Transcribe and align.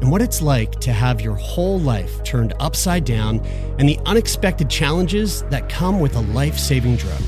and 0.00 0.10
what 0.10 0.22
it's 0.22 0.40
like 0.40 0.72
to 0.80 0.92
have 0.92 1.20
your 1.20 1.34
whole 1.34 1.78
life 1.80 2.22
turned 2.24 2.54
upside 2.60 3.04
down 3.04 3.40
and 3.78 3.88
the 3.88 3.98
unexpected 4.06 4.70
challenges 4.70 5.42
that 5.44 5.68
come 5.68 6.00
with 6.00 6.14
a 6.16 6.20
life 6.20 6.58
saving 6.58 6.96
drug. 6.96 7.20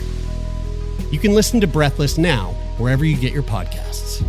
You 1.11 1.19
can 1.19 1.35
listen 1.35 1.61
to 1.61 1.67
Breathless 1.67 2.19
now, 2.19 2.53
wherever 2.79 3.05
you 3.05 3.17
get 3.17 3.33
your 3.33 3.43
podcasts. 3.43 4.25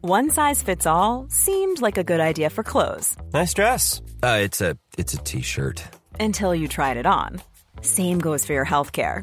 One 0.00 0.30
size 0.30 0.62
fits 0.62 0.86
all 0.86 1.26
seemed 1.28 1.80
like 1.80 1.98
a 1.98 2.04
good 2.04 2.20
idea 2.20 2.48
for 2.50 2.62
clothes 2.62 3.16
Nice 3.32 3.52
dress. 3.54 4.00
Uh, 4.22 4.38
it's 4.42 4.60
a 4.60 4.78
it's 4.96 5.14
a 5.14 5.18
t-shirt. 5.18 5.82
until 6.20 6.54
you 6.54 6.68
tried 6.68 6.96
it 6.96 7.06
on. 7.06 7.40
Same 7.82 8.18
goes 8.18 8.44
for 8.44 8.52
your 8.52 8.64
healthcare. 8.64 9.22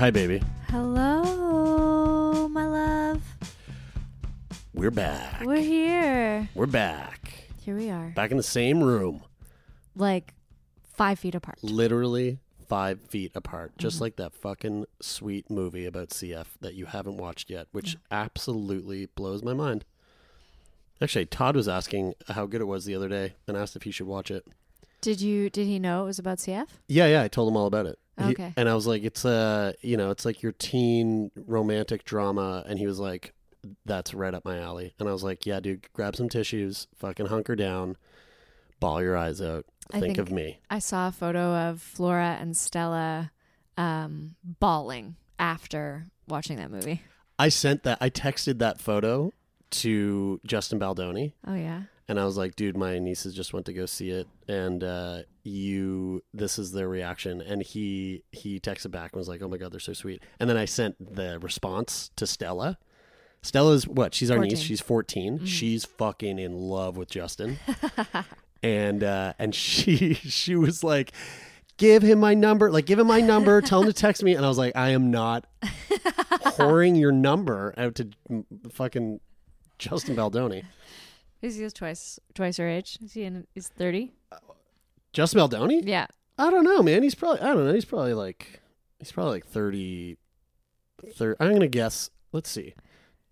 Hi, 0.00 0.10
baby. 0.10 0.42
Hello, 0.70 2.48
my 2.48 2.66
love. 2.66 3.22
We're 4.72 4.90
back. 4.90 5.42
We're 5.44 5.56
here. 5.60 6.48
We're 6.54 6.64
back. 6.64 7.50
Here 7.60 7.76
we 7.76 7.90
are. 7.90 8.08
Back 8.16 8.30
in 8.30 8.38
the 8.38 8.42
same 8.42 8.82
room, 8.82 9.24
Like 9.94 10.32
five 10.94 11.18
feet 11.18 11.34
apart. 11.34 11.58
literally 11.60 12.38
five 12.66 13.02
feet 13.02 13.32
apart, 13.34 13.76
just 13.76 13.96
mm-hmm. 13.96 14.04
like 14.04 14.16
that 14.16 14.32
fucking 14.32 14.86
sweet 15.02 15.50
movie 15.50 15.84
about 15.84 16.08
CF 16.08 16.46
that 16.62 16.72
you 16.72 16.86
haven't 16.86 17.18
watched 17.18 17.50
yet, 17.50 17.66
which 17.70 17.98
mm. 17.98 18.00
absolutely 18.10 19.04
blows 19.04 19.42
my 19.42 19.52
mind. 19.52 19.84
Actually, 21.02 21.26
Todd 21.26 21.56
was 21.56 21.68
asking 21.68 22.14
how 22.28 22.46
good 22.46 22.62
it 22.62 22.66
was 22.66 22.86
the 22.86 22.94
other 22.94 23.10
day 23.10 23.34
and 23.46 23.54
asked 23.54 23.76
if 23.76 23.82
he 23.82 23.90
should 23.90 24.06
watch 24.06 24.30
it. 24.30 24.46
Did 25.02 25.20
you 25.20 25.50
did 25.50 25.66
he 25.66 25.78
know 25.78 26.04
it 26.04 26.06
was 26.06 26.18
about 26.18 26.38
CF? 26.38 26.68
Yeah, 26.88 27.06
yeah, 27.06 27.22
I 27.22 27.28
told 27.28 27.50
him 27.50 27.56
all 27.58 27.66
about 27.66 27.84
it. 27.84 27.98
He- 28.28 28.34
and 28.56 28.68
I 28.68 28.74
was 28.74 28.86
like, 28.86 29.02
it's 29.02 29.24
a, 29.24 29.74
you 29.80 29.96
know, 29.96 30.10
it's 30.10 30.24
like 30.24 30.42
your 30.42 30.52
teen 30.52 31.30
romantic 31.46 32.04
drama. 32.04 32.64
And 32.66 32.78
he 32.78 32.86
was 32.86 32.98
like, 32.98 33.32
that's 33.84 34.14
right 34.14 34.32
up 34.34 34.44
my 34.44 34.58
alley. 34.58 34.94
And 34.98 35.08
I 35.08 35.12
was 35.12 35.22
like, 35.22 35.44
yeah, 35.46 35.60
dude, 35.60 35.86
grab 35.92 36.16
some 36.16 36.28
tissues, 36.28 36.86
fucking 36.96 37.26
hunker 37.26 37.54
down, 37.56 37.96
ball 38.80 39.02
your 39.02 39.16
eyes 39.16 39.40
out, 39.42 39.66
think, 39.90 40.04
think- 40.04 40.18
of 40.18 40.30
me. 40.32 40.60
I 40.70 40.78
saw 40.78 41.08
a 41.08 41.12
photo 41.12 41.54
of 41.68 41.80
Flora 41.82 42.36
and 42.40 42.56
Stella 42.56 43.32
um 43.76 44.34
bawling 44.44 45.16
after 45.38 46.06
watching 46.28 46.56
that 46.58 46.70
movie. 46.70 47.02
I 47.38 47.48
sent 47.48 47.84
that, 47.84 47.98
I 48.00 48.10
texted 48.10 48.58
that 48.58 48.80
photo 48.80 49.32
to 49.70 50.40
Justin 50.46 50.78
Baldoni. 50.78 51.34
Oh 51.46 51.54
yeah. 51.54 51.82
And 52.10 52.18
I 52.18 52.24
was 52.24 52.36
like, 52.36 52.56
dude, 52.56 52.76
my 52.76 52.98
nieces 52.98 53.34
just 53.34 53.52
went 53.52 53.66
to 53.66 53.72
go 53.72 53.86
see 53.86 54.10
it, 54.10 54.26
and 54.48 54.82
uh, 54.82 55.18
you, 55.44 56.24
this 56.34 56.58
is 56.58 56.72
their 56.72 56.88
reaction. 56.88 57.40
And 57.40 57.62
he 57.62 58.24
he 58.32 58.58
texted 58.58 58.90
back 58.90 59.12
and 59.12 59.20
was 59.20 59.28
like, 59.28 59.40
oh 59.42 59.46
my 59.46 59.58
god, 59.58 59.70
they're 59.70 59.78
so 59.78 59.92
sweet. 59.92 60.20
And 60.40 60.50
then 60.50 60.56
I 60.56 60.64
sent 60.64 60.96
the 61.14 61.38
response 61.38 62.10
to 62.16 62.26
Stella. 62.26 62.78
Stella's 63.42 63.86
what? 63.86 64.12
She's 64.12 64.28
our 64.28 64.40
niece. 64.40 64.54
14. 64.54 64.66
She's 64.66 64.80
14. 64.80 65.46
She's 65.46 65.84
fucking 65.84 66.40
in 66.40 66.52
love 66.52 66.96
with 66.96 67.08
Justin. 67.08 67.60
and 68.64 69.04
uh, 69.04 69.34
and 69.38 69.54
she 69.54 70.14
she 70.14 70.56
was 70.56 70.82
like, 70.82 71.12
give 71.76 72.02
him 72.02 72.18
my 72.18 72.34
number, 72.34 72.72
like 72.72 72.86
give 72.86 72.98
him 72.98 73.06
my 73.06 73.20
number, 73.20 73.60
tell 73.60 73.82
him 73.82 73.86
to 73.86 73.92
text 73.92 74.24
me. 74.24 74.34
And 74.34 74.44
I 74.44 74.48
was 74.48 74.58
like, 74.58 74.74
I 74.74 74.88
am 74.88 75.12
not 75.12 75.46
whoring 75.62 76.98
your 76.98 77.12
number 77.12 77.72
out 77.76 77.94
to 77.94 78.08
fucking 78.72 79.20
Justin 79.78 80.16
Baldoni. 80.16 80.64
Is 81.42 81.56
he 81.56 81.68
twice 81.70 82.18
twice 82.34 82.56
her 82.58 82.68
age? 82.68 82.98
Is 83.02 83.14
he 83.14 83.24
in 83.24 83.46
is 83.54 83.68
thirty? 83.68 84.12
Justin 85.12 85.38
Baldoni? 85.38 85.82
Yeah. 85.84 86.06
I 86.38 86.50
don't 86.50 86.64
know, 86.64 86.82
man. 86.82 87.02
He's 87.02 87.14
probably 87.14 87.40
I 87.40 87.48
don't 87.54 87.66
know. 87.66 87.74
He's 87.74 87.84
probably 87.84 88.14
like 88.14 88.60
he's 88.98 89.12
probably 89.12 89.32
like 89.32 89.46
30 89.46 90.16
30 91.16 91.36
I'm 91.40 91.48
going 91.48 91.60
to 91.60 91.68
guess. 91.68 92.10
Let's 92.32 92.50
see. 92.50 92.74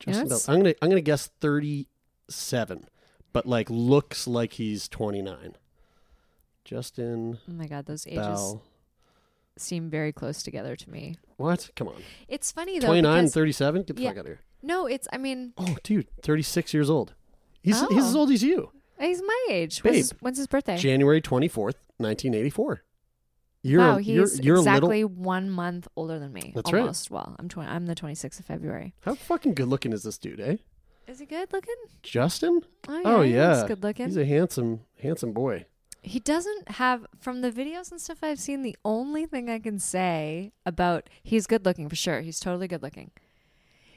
You 0.06 0.12
know, 0.12 0.25
Justin 0.28 0.55
I'm 0.55 0.62
going 0.62 0.75
to 0.75 0.84
I'm 0.84 0.90
to 0.90 1.00
guess 1.00 1.31
37. 1.40 2.87
But 3.32 3.46
like 3.46 3.69
looks 3.70 4.26
like 4.26 4.55
he's 4.55 4.88
29. 4.88 5.55
Justin 6.64 7.38
Oh 7.49 7.52
my 7.52 7.66
god, 7.66 7.87
those 7.87 8.06
ages 8.06 8.19
Bal 8.19 8.62
seem 9.56 9.90
very 9.90 10.12
close 10.12 10.43
together 10.43 10.76
to 10.76 10.90
me. 10.90 11.16
What? 11.37 11.70
Come 11.76 11.88
on. 11.88 12.02
It's 12.28 12.52
funny 12.52 12.78
though. 12.78 12.87
29 12.88 13.19
and 13.19 13.32
37? 13.32 13.82
Get 13.82 13.96
the 13.96 14.02
Yeah. 14.02 14.10
fuck 14.10 14.19
out 14.19 14.20
of 14.20 14.26
here. 14.26 14.40
No, 14.62 14.87
it's 14.87 15.08
I 15.12 15.19
mean 15.19 15.52
Oh, 15.58 15.76
dude, 15.82 16.08
36 16.22 16.72
years 16.75 16.90
old. 16.90 17.14
He's 17.62 17.81
he's 17.88 18.05
as 18.05 18.14
Oh. 18.16 18.20
old 18.20 18.31
as 18.31 18.43
you. 18.43 18.70
he's 19.00 19.22
my 19.22 19.46
age. 19.50 19.82
Babe. 19.82 19.93
When's 19.93 19.96
his, 20.10 20.14
when's 20.20 20.38
his 20.38 20.46
birthday? 20.46 20.76
January 20.76 21.20
24th, 21.20 21.75
1984. 21.99 22.82
You're 23.62 23.81
wow, 23.81 23.96
you're 23.99 24.22
he's 24.26 24.40
you're 24.40 24.56
exactly 24.58 25.02
little 25.02 25.16
one 25.22 25.50
month 25.50 25.88
older 25.96 26.19
than 26.19 26.32
me. 26.32 26.52
That's 26.55 26.72
right. 26.72 26.81
almost. 26.81 27.10
Well, 27.10 27.34
I'm 27.38 27.49
twenty. 27.49 27.69
I'm 27.70 27.87
the 27.87 27.94
26th 27.96 28.38
of 28.38 28.46
February. 28.46 28.94
How 29.02 29.14
fucking 29.14 29.55
good 29.55 29.66
looking 29.69 29.93
is 29.93 30.05
this 30.05 30.16
dude, 30.16 30.40
eh? 30.40 30.56
Is 31.08 31.19
he 31.19 31.26
good 31.26 31.52
looking? 31.52 31.75
Justin? 32.02 32.60
Oh 32.87 32.99
yeah, 33.00 33.02
Oh 33.05 33.22
he's 33.22 33.34
yeah, 33.34 33.64
good 33.66 33.82
looking. 33.82 34.06
He's 34.06 34.16
a 34.16 34.25
handsome, 34.25 34.81
handsome 35.02 35.32
boy. 35.32 35.66
He 36.02 36.20
doesn't 36.20 36.70
have 36.72 37.06
from 37.19 37.40
the 37.40 37.50
videos 37.50 37.90
and 37.90 38.00
stuff 38.00 38.19
I've 38.22 38.38
seen. 38.38 38.62
The 38.62 38.76
only 38.84 39.26
thing 39.26 39.50
I 39.50 39.58
can 39.58 39.81
say 39.81 40.52
about 40.64 41.10
he's 41.22 41.46
good 41.49 41.64
looking 41.64 41.88
for 41.88 41.96
sure. 41.96 42.20
He's 42.20 42.38
totally 42.38 42.69
good 42.69 42.82
looking. 42.82 43.10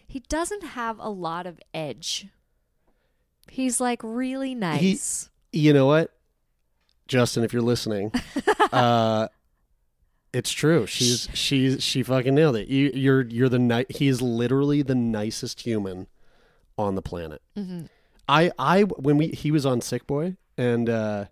He 0.08 0.22
doesn't 0.22 0.64
have 0.64 0.98
a 1.00 1.10
lot 1.10 1.46
of 1.46 1.60
edge. 1.74 2.28
He's 3.52 3.82
like 3.82 4.00
really 4.02 4.56
nice. 4.56 5.30
You 5.52 5.74
know 5.74 5.86
what, 5.86 6.14
Justin? 7.10 7.44
If 7.44 7.52
you're 7.52 7.62
listening, 7.62 8.14
uh, 8.72 9.28
it's 10.32 10.54
true. 10.54 10.88
She's 10.88 11.28
she's 11.34 11.84
she 11.84 12.02
fucking 12.02 12.34
nailed 12.34 12.56
it. 12.56 12.70
You, 12.70 12.92
you're 12.94 13.24
you're 13.24 13.50
the 13.50 13.60
ni- 13.60 13.86
He 13.90 14.08
is 14.08 14.22
literally 14.22 14.84
the 14.84 14.96
nicest 14.96 15.62
human 15.62 16.08
on 16.78 16.96
the 16.96 17.02
planet. 17.02 17.42
Mm-hmm. 17.58 17.88
I 18.30 18.54
I 18.58 18.84
when 18.84 19.18
we 19.18 19.28
he 19.28 19.52
was 19.52 19.66
on 19.66 19.82
Sick 19.82 20.08
Boy 20.08 20.38
and 20.58 20.90
uh 20.90 21.26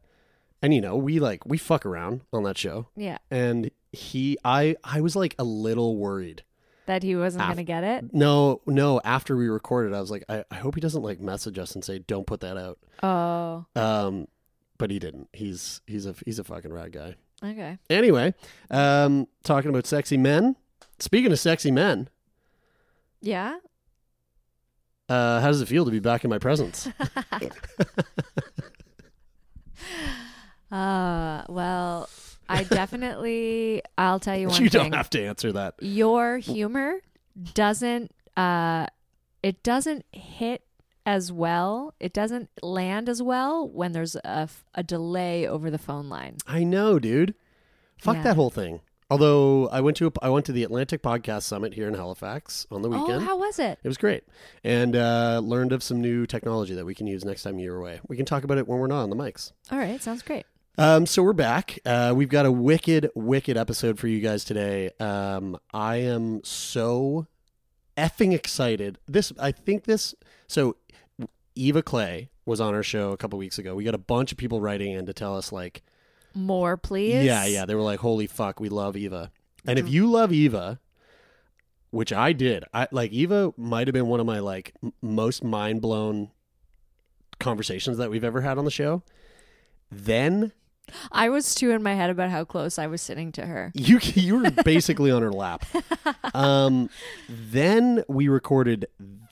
and 0.62 0.74
you 0.74 0.82
know 0.82 0.98
we 0.98 1.22
like 1.22 1.46
we 1.46 1.58
fuck 1.58 1.86
around 1.86 2.20
on 2.34 2.44
that 2.44 2.58
show 2.58 2.88
yeah, 2.98 3.20
and 3.32 3.72
he 3.94 4.38
I 4.44 4.76
I 4.84 5.00
was 5.00 5.16
like 5.16 5.36
a 5.40 5.46
little 5.46 5.96
worried. 5.96 6.44
That 6.90 7.04
he 7.04 7.16
wasn't 7.16 7.44
Af- 7.44 7.50
gonna 7.50 7.64
get 7.64 7.84
it. 7.84 8.14
No, 8.14 8.62
no. 8.66 9.00
After 9.04 9.36
we 9.38 9.48
recorded, 9.48 9.94
I 9.94 10.02
was 10.02 10.12
like, 10.12 10.24
I, 10.28 10.44
I 10.52 10.56
hope 10.56 10.76
he 10.76 10.82
doesn't 10.82 11.02
like 11.02 11.20
message 11.22 11.58
us 11.58 11.74
and 11.76 11.84
say, 11.86 12.00
"Don't 12.00 12.28
put 12.28 12.42
that 12.42 12.58
out." 12.58 12.78
Oh, 13.02 13.66
Um, 13.76 14.28
but 14.78 14.92
he 14.92 15.00
didn't. 15.00 15.30
He's 15.34 15.82
he's 15.88 16.06
a 16.06 16.16
he's 16.26 16.40
a 16.40 16.44
fucking 16.44 16.72
rad 16.74 16.92
guy. 16.92 17.16
okay. 17.44 17.78
Anyway, 17.90 18.34
um, 18.70 19.28
talking 19.44 19.70
about 19.70 19.86
sexy 19.88 20.18
men. 20.18 20.56
Speaking 21.00 21.32
of 21.32 21.40
sexy 21.40 21.72
men, 21.72 22.10
Yeah. 23.22 23.58
uh, 25.08 25.40
how 25.40 25.48
does 25.48 25.62
it 25.62 25.68
feel 25.68 25.86
to 25.86 25.92
be 25.92 26.00
back 26.00 26.24
in 26.26 26.30
my 26.30 26.40
presence? 26.40 26.88
Uh, 30.72 31.44
well, 31.50 32.08
I 32.50 32.64
definitely. 32.70 33.82
I'll 33.98 34.20
tell 34.20 34.36
you 34.38 34.48
one 34.48 34.62
you 34.62 34.70
thing. 34.70 34.82
don't 34.84 34.94
have 34.96 35.10
to 35.12 35.24
answer 35.24 35.52
that. 35.54 35.76
Your 35.80 36.38
humor 36.40 36.96
doesn't. 37.54 38.12
Uh, 38.36 38.88
it 39.44 39.64
doesn't 39.64 40.06
hit 40.12 40.64
as 41.06 41.32
well. 41.32 41.94
It 42.00 42.14
doesn't 42.14 42.50
land 42.62 43.08
as 43.10 43.22
well 43.22 43.68
when 43.68 43.92
there's 43.94 44.16
a, 44.16 44.50
a 44.76 44.84
delay 44.84 45.48
over 45.48 45.72
the 45.72 45.78
phone 45.78 46.10
line. 46.10 46.38
I 46.48 46.64
know, 46.64 47.00
dude. 47.00 47.36
Fuck 48.00 48.18
Yeah. 48.18 48.24
that 48.24 48.36
whole 48.36 48.50
thing. 48.50 48.82
Although 49.12 49.68
I 49.70 49.82
went 49.82 49.98
to 49.98 50.08
a, 50.08 50.12
I 50.22 50.30
went 50.30 50.46
to 50.46 50.52
the 50.52 50.64
Atlantic 50.64 51.02
Podcast 51.02 51.42
Summit 51.44 51.74
here 51.74 51.88
in 51.88 51.96
Halifax 51.96 52.68
on 52.70 52.84
the 52.84 52.90
weekend. 52.90 53.12
Oh, 53.14 53.20
how 53.20 53.38
was 53.40 53.58
it? 53.58 53.80
It 53.84 53.88
was 53.88 53.98
great, 53.98 54.24
and 54.64 54.96
uh, 54.96 55.42
learned 55.44 55.74
of 55.74 55.82
some 55.82 56.00
new 56.00 56.28
technology 56.28 56.76
that 56.76 56.86
we 56.86 56.94
can 56.94 57.08
use 57.08 57.26
next 57.26 57.42
time 57.42 57.58
you're 57.58 57.78
away. 57.78 58.00
We 58.08 58.18
can 58.18 58.26
talk 58.28 58.44
about 58.44 58.60
it 58.60 58.68
when 58.68 58.78
we're 58.78 58.86
not 58.86 59.02
on 59.02 59.10
the 59.10 59.16
mics. 59.16 59.52
All 59.72 59.80
right, 59.80 60.00
sounds 60.00 60.22
great. 60.22 60.46
Um, 60.80 61.06
so 61.06 61.22
we're 61.24 61.34
back. 61.34 61.78
Uh, 61.86 62.14
we've 62.16 62.30
got 62.30 62.46
a 62.46 62.52
wicked, 62.54 63.10
wicked 63.14 63.58
episode 63.58 64.00
for 64.00 64.08
you 64.08 64.22
guys 64.22 64.46
today. 64.46 64.92
Um, 64.98 65.60
I 65.74 65.98
am 65.98 66.42
so 66.46 67.28
effing 67.98 68.34
excited. 68.34 68.98
This, 69.06 69.34
I 69.38 69.52
think 69.52 69.84
this. 69.84 70.16
So 70.48 70.78
Eva 71.54 71.84
Clay 71.84 72.30
was 72.46 72.62
on 72.62 72.74
our 72.74 72.82
show 72.82 73.12
a 73.12 73.18
couple 73.18 73.38
weeks 73.38 73.60
ago. 73.60 73.76
We 73.76 73.84
got 73.84 73.94
a 73.94 73.98
bunch 73.98 74.32
of 74.32 74.38
people 74.38 74.62
writing 74.62 74.94
in 74.94 75.06
to 75.08 75.12
tell 75.12 75.36
us 75.36 75.52
like, 75.52 75.84
More, 76.34 76.78
please. 76.78 77.26
yeah, 77.26 77.46
yeah. 77.46 77.66
They 77.66 77.76
were 77.76 77.82
like, 77.82 78.00
"Holy 78.00 78.26
fuck, 78.26 78.62
we 78.62 78.70
love 78.70 78.96
Eva." 78.96 79.32
And 79.68 79.78
if 79.78 79.90
you 79.90 80.10
love 80.10 80.32
Eva, 80.32 80.80
which 81.90 82.14
I 82.14 82.32
did, 82.32 82.64
I 82.74 82.88
like 82.94 83.12
Eva 83.12 83.54
might 83.58 83.88
have 83.88 83.94
been 83.94 84.08
one 84.08 84.22
of 84.22 84.26
my 84.26 84.40
like 84.40 84.74
m- 84.82 84.94
most 85.02 85.44
mind 85.44 85.82
blown 85.82 86.32
conversations 87.38 87.98
that 87.98 88.10
we've 88.10 88.24
ever 88.24 88.40
had 88.40 88.58
on 88.58 88.64
the 88.64 88.72
show. 88.72 89.04
Then 89.92 90.54
I 91.12 91.30
was 91.30 91.56
too 91.56 91.72
in 91.72 91.84
my 91.84 91.94
head 91.96 92.10
about 92.10 92.30
how 92.30 92.44
close 92.46 92.78
I 92.80 92.88
was 92.88 93.02
sitting 93.02 93.32
to 93.34 93.46
her. 93.46 93.72
you 93.74 94.00
you 94.14 94.40
were 94.40 94.52
basically 94.52 95.12
on 95.12 95.22
her 95.22 95.32
lap. 95.32 95.66
Um, 96.34 96.90
then 97.28 98.04
we 98.08 98.28
recorded 98.28 98.88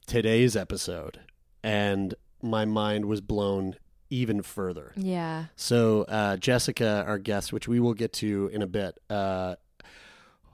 today's 0.07 0.56
episode, 0.56 1.19
and 1.63 2.15
my 2.42 2.65
mind 2.65 3.06
was 3.06 3.21
blown 3.21 3.75
even 4.09 4.42
further. 4.42 4.94
Yeah. 4.95 5.45
So 5.56 6.04
uh, 6.04 6.38
Jessica, 6.38 7.04
our 7.06 7.19
guest, 7.19 7.54
which 7.54 7.68
we 7.68 7.80
will 7.80 7.94
get 7.94 8.13
to 8.13 8.50
in 8.51 8.62
a 8.62 8.68
bit. 8.68 9.00
Uh, 9.09 9.56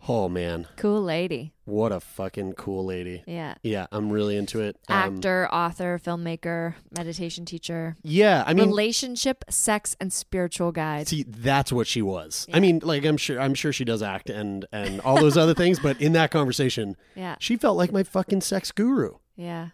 oh 0.08 0.28
man, 0.30 0.68
Cool 0.76 1.02
lady. 1.02 1.54
what 1.66 1.92
a 1.92 2.00
fucking 2.00 2.54
cool 2.54 2.86
lady! 2.86 3.24
Yeah. 3.28 3.56
Yeah, 3.64 3.88
I'm 3.92 4.10
really 4.10 4.36
into 4.38 4.62
it. 4.62 4.78
Um, 4.90 5.16
Actor, 5.16 5.50
author, 5.52 6.00
filmmaker, 6.04 6.76
meditation 6.96 7.46
teacher, 7.46 7.96
Yeah, 8.04 8.44
I 8.46 8.54
mean, 8.54 8.68
relationship, 8.68 9.44
sex, 9.50 9.96
and 10.00 10.12
spiritual 10.12 10.72
guide. 10.72 11.08
See, 11.08 11.24
that's 11.24 11.72
what 11.72 11.88
she 11.88 12.02
was. 12.02 12.48
I 12.54 12.60
mean, 12.60 12.80
like 12.84 13.06
I'm 13.06 13.18
sure 13.18 13.40
I'm 13.40 13.54
sure 13.54 13.72
she 13.74 13.86
does 13.86 14.02
act 14.04 14.30
and 14.30 14.66
and 14.72 15.00
all 15.02 15.20
those 15.20 15.38
other 15.38 15.54
things, 15.54 15.80
but 15.80 16.00
in 16.02 16.14
that 16.14 16.32
conversation, 16.32 16.96
Yeah. 17.16 17.36
she 17.40 17.56
felt 17.58 17.78
like 17.78 17.92
my 17.92 18.04
fucking 18.04 18.42
sex 18.42 18.72
guru. 18.72 19.16
Yeah. 19.36 19.70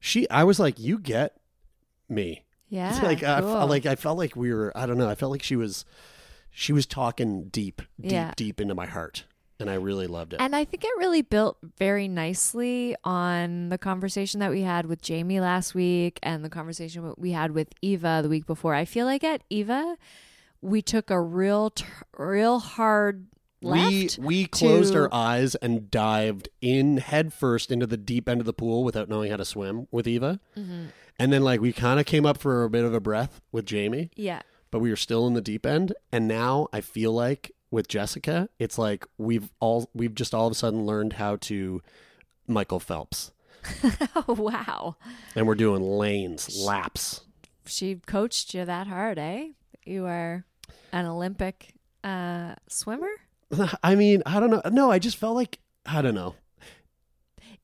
She 0.00 0.28
I 0.30 0.44
was 0.44 0.58
like, 0.60 0.78
"You 0.78 0.98
get 0.98 1.36
me." 2.08 2.44
Yeah. 2.68 2.98
like 3.02 3.22
I 3.22 3.40
cool. 3.40 3.66
like 3.66 3.86
I 3.86 3.94
felt 3.96 4.18
like 4.18 4.34
we 4.36 4.52
were 4.52 4.72
I 4.76 4.86
don't 4.86 4.98
know, 4.98 5.08
I 5.08 5.14
felt 5.14 5.30
like 5.32 5.42
she 5.42 5.56
was 5.56 5.84
she 6.50 6.72
was 6.72 6.86
talking 6.86 7.48
deep, 7.48 7.82
deep, 8.00 8.12
Yeah. 8.12 8.32
deep 8.36 8.60
into 8.60 8.74
my 8.74 8.86
heart, 8.86 9.24
and 9.60 9.70
I 9.70 9.74
really 9.74 10.06
loved 10.06 10.32
it. 10.34 10.40
And 10.40 10.54
I 10.56 10.64
think 10.64 10.84
it 10.84 10.90
really 10.98 11.22
built 11.22 11.58
very 11.78 12.08
nicely 12.08 12.96
on 13.04 13.68
the 13.68 13.78
conversation 13.78 14.40
that 14.40 14.50
we 14.50 14.62
had 14.62 14.86
with 14.86 15.00
Jamie 15.02 15.40
last 15.40 15.74
week 15.74 16.18
and 16.22 16.44
the 16.44 16.48
conversation 16.50 17.14
we 17.16 17.32
had 17.32 17.52
with 17.52 17.68
Eva 17.82 18.20
the 18.22 18.28
week 18.28 18.46
before. 18.46 18.74
I 18.74 18.84
feel 18.84 19.06
like 19.06 19.22
at 19.24 19.42
Eva, 19.50 19.96
we 20.60 20.82
took 20.82 21.10
a 21.10 21.20
real, 21.20 21.70
t- 21.70 21.84
real 22.16 22.58
hard 22.58 23.26
left. 23.62 24.18
we 24.18 24.26
we 24.26 24.46
closed 24.46 24.92
to- 24.92 25.00
our 25.02 25.08
eyes 25.14 25.54
and 25.56 25.90
dived 25.90 26.48
in 26.60 26.96
headfirst 26.98 27.70
into 27.70 27.86
the 27.86 27.96
deep 27.96 28.28
end 28.28 28.40
of 28.40 28.46
the 28.46 28.52
pool 28.52 28.84
without 28.84 29.08
knowing 29.08 29.30
how 29.30 29.36
to 29.36 29.44
swim 29.44 29.86
with 29.90 30.06
Eva. 30.06 30.40
Mm-hmm. 30.56 30.86
And 31.18 31.32
then 31.32 31.42
like 31.42 31.60
we 31.60 31.72
kind 31.72 32.00
of 32.00 32.06
came 32.06 32.26
up 32.26 32.38
for 32.38 32.64
a 32.64 32.70
bit 32.70 32.84
of 32.84 32.92
a 32.92 33.00
breath 33.00 33.40
with 33.52 33.66
Jamie. 33.66 34.10
Yeah. 34.16 34.42
but 34.70 34.80
we 34.80 34.90
were 34.90 34.96
still 34.96 35.28
in 35.28 35.34
the 35.34 35.40
deep 35.40 35.64
end 35.64 35.94
and 36.10 36.26
now 36.26 36.66
i 36.72 36.80
feel 36.80 37.12
like 37.12 37.52
with 37.74 37.88
jessica 37.88 38.48
it's 38.58 38.78
like 38.78 39.04
we've 39.18 39.50
all 39.60 39.90
we've 39.94 40.14
just 40.14 40.32
all 40.34 40.46
of 40.46 40.52
a 40.52 40.54
sudden 40.54 40.86
learned 40.86 41.14
how 41.14 41.36
to 41.36 41.82
michael 42.46 42.80
phelps 42.80 43.32
Oh, 44.14 44.24
wow. 44.38 44.96
and 45.34 45.46
we're 45.46 45.54
doing 45.54 45.82
lanes 45.82 46.54
laps 46.64 47.22
She 47.66 47.94
coached 48.06 48.52
you 48.54 48.64
that 48.66 48.86
hard, 48.86 49.18
eh? 49.18 49.48
You 49.86 50.04
are 50.04 50.44
an 50.92 51.06
Olympic 51.06 51.72
uh, 52.02 52.54
swimmer? 52.68 53.08
i 53.82 53.94
mean 53.94 54.22
i 54.26 54.38
don't 54.40 54.50
know 54.50 54.60
no 54.70 54.90
i 54.90 54.98
just 54.98 55.16
felt 55.16 55.34
like 55.36 55.58
i 55.86 56.00
don't 56.02 56.14
know 56.14 56.34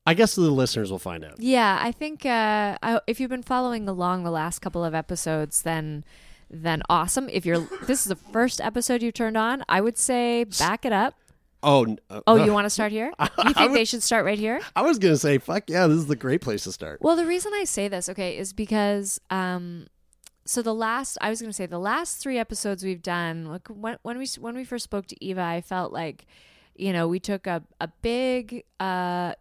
i 0.05 0.13
guess 0.13 0.35
the 0.35 0.41
listeners 0.41 0.89
will 0.91 0.99
find 0.99 1.23
out 1.23 1.35
Yeah, 1.39 1.77
I 1.81 1.91
think 1.91 2.25
uh, 2.25 2.77
I, 2.81 2.99
if 3.07 3.19
you've 3.19 3.29
been 3.29 3.43
following 3.43 3.87
along 3.87 4.23
the 4.23 4.31
last 4.31 4.59
couple 4.59 4.83
of 4.83 4.93
episodes, 4.95 5.61
then 5.63 6.03
then 6.51 6.81
awesome. 6.89 7.29
If 7.29 7.45
you're 7.45 7.59
this 7.87 8.01
is 8.01 8.05
the 8.05 8.15
first 8.15 8.61
episode 8.61 9.01
you 9.01 9.11
turned 9.11 9.37
on, 9.37 9.63
I 9.69 9.81
would 9.81 9.97
say 9.97 10.43
back 10.59 10.85
it 10.85 10.93
up. 10.93 11.15
oh 11.63 11.95
uh, 12.09 12.21
Oh, 12.27 12.43
you 12.43 12.51
want 12.53 12.65
to 12.65 12.69
start 12.69 12.91
here? 12.91 13.11
You 13.45 13.53
think 13.53 13.73
they 13.73 13.85
should 13.85 14.03
start 14.03 14.25
right 14.25 14.37
here? 14.39 14.59
i 14.75 14.81
was 14.81 14.97
gonna 14.99 15.17
say 15.17 15.37
fuck 15.37 15.63
yeah 15.69 15.87
this 15.87 15.97
is 15.97 16.07
the 16.07 16.15
great 16.15 16.41
place 16.41 16.63
to 16.63 16.71
start 16.71 16.99
Well, 17.01 17.15
the 17.15 17.25
reason 17.25 17.51
I 17.55 17.63
say 17.65 17.87
this, 17.87 18.07
okay, 18.09 18.37
is 18.37 18.53
because 18.53 19.19
um, 19.29 19.87
so 20.45 20.61
the 20.61 20.73
last 20.73 21.17
I 21.21 21.29
was 21.29 21.39
going 21.41 21.51
to 21.51 21.55
say 21.55 21.67
the 21.67 21.79
last 21.79 22.17
three 22.17 22.37
episodes 22.39 22.83
we've 22.83 23.01
done, 23.01 23.45
like 23.45 23.67
when 23.69 23.97
when 24.01 24.17
we 24.17 24.27
when 24.39 24.55
we 24.55 24.63
first 24.63 24.83
spoke 24.85 25.05
to 25.07 25.15
Eva, 25.23 25.41
I 25.41 25.61
felt 25.61 25.93
like 25.93 26.25
you 26.75 26.91
know 26.93 27.07
we 27.07 27.19
took 27.19 27.45
a 27.47 27.61
a 27.79 27.87
big 28.01 28.63
uh 28.79 29.33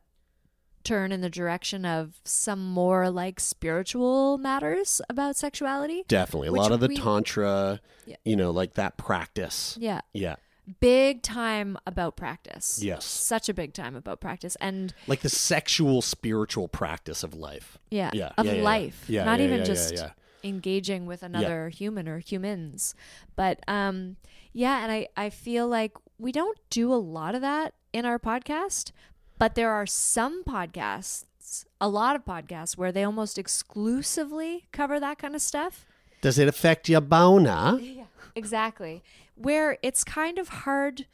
turn 0.85 1.13
in 1.13 1.21
the 1.21 1.31
direction 1.31 1.85
of 1.85 2.21
some 2.25 2.65
more 2.73 3.11
like 3.11 3.39
spiritual 3.41 4.39
matters 4.39 5.01
about 5.11 5.37
sexuality. 5.37 6.05
definitely. 6.09 6.49
A 6.49 6.53
lot 6.53 6.73
of 6.73 6.81
the 6.81 6.89
we- 6.89 6.97
tantra 6.97 7.81
Yeah. 8.07 8.17
you 8.25 8.37
know 8.37 8.51
like 8.51 8.75
that 8.75 8.97
practice. 8.97 9.77
Yeah, 9.81 10.01
yeah. 10.13 10.37
Big 10.79 11.23
time 11.23 11.77
about 11.87 12.17
practice. 12.17 12.81
Yes. 12.83 13.05
such 13.05 13.49
a 13.49 13.55
big 13.55 13.73
time 13.73 13.97
about 13.97 14.21
practice, 14.21 14.57
and 14.61 14.95
like 15.09 15.21
the 15.21 15.29
sexual 15.29 16.01
spiritual 16.01 16.69
practice 16.69 17.23
of 17.25 17.35
life. 17.35 17.77
Yeah, 17.91 18.11
Yeah, 18.13 18.31
of 18.39 18.47
yeah, 18.47 18.53
yeah, 18.53 18.63
life, 18.63 19.05
Yeah, 19.09 19.25
not 19.25 19.41
even 19.41 19.65
just 19.65 19.95
engaging 20.45 21.07
with 21.07 21.23
another 21.23 21.69
human 21.71 22.09
or 22.09 22.19
humans. 22.19 22.95
But 23.37 23.61
um, 23.69 24.17
yeah, 24.53 24.83
and 24.83 24.93
I 24.93 25.09
I 25.17 25.31
feel 25.31 25.67
like 25.67 25.93
we 26.19 26.31
don't 26.33 26.59
do 26.71 26.93
a 26.93 26.97
lot 26.97 27.35
of 27.35 27.41
that 27.41 27.75
in 27.93 28.05
our 28.07 28.19
podcast, 28.21 28.93
but 29.41 29.55
there 29.55 29.71
are 29.71 29.87
some 29.87 30.45
podcasts, 30.45 31.65
a 31.81 31.89
lot 31.89 32.15
of 32.15 32.27
podcasts 32.27 32.77
where 32.77 32.93
they 32.93 33.03
almost 33.03 33.39
exclusively 33.39 34.67
cover 34.71 35.01
that 35.01 35.19
kind 35.19 35.35
of 35.35 35.41
stuff. 35.41 35.87
does 36.21 36.39
it 36.39 36.47
affect 36.47 36.91
your 36.91 37.01
boner 37.01 37.79
Yeah, 37.81 38.05
exactly. 38.37 39.03
Where 39.35 39.79
it's 39.83 40.05
kind 40.05 40.39
of 40.39 40.49
hard. 40.49 41.07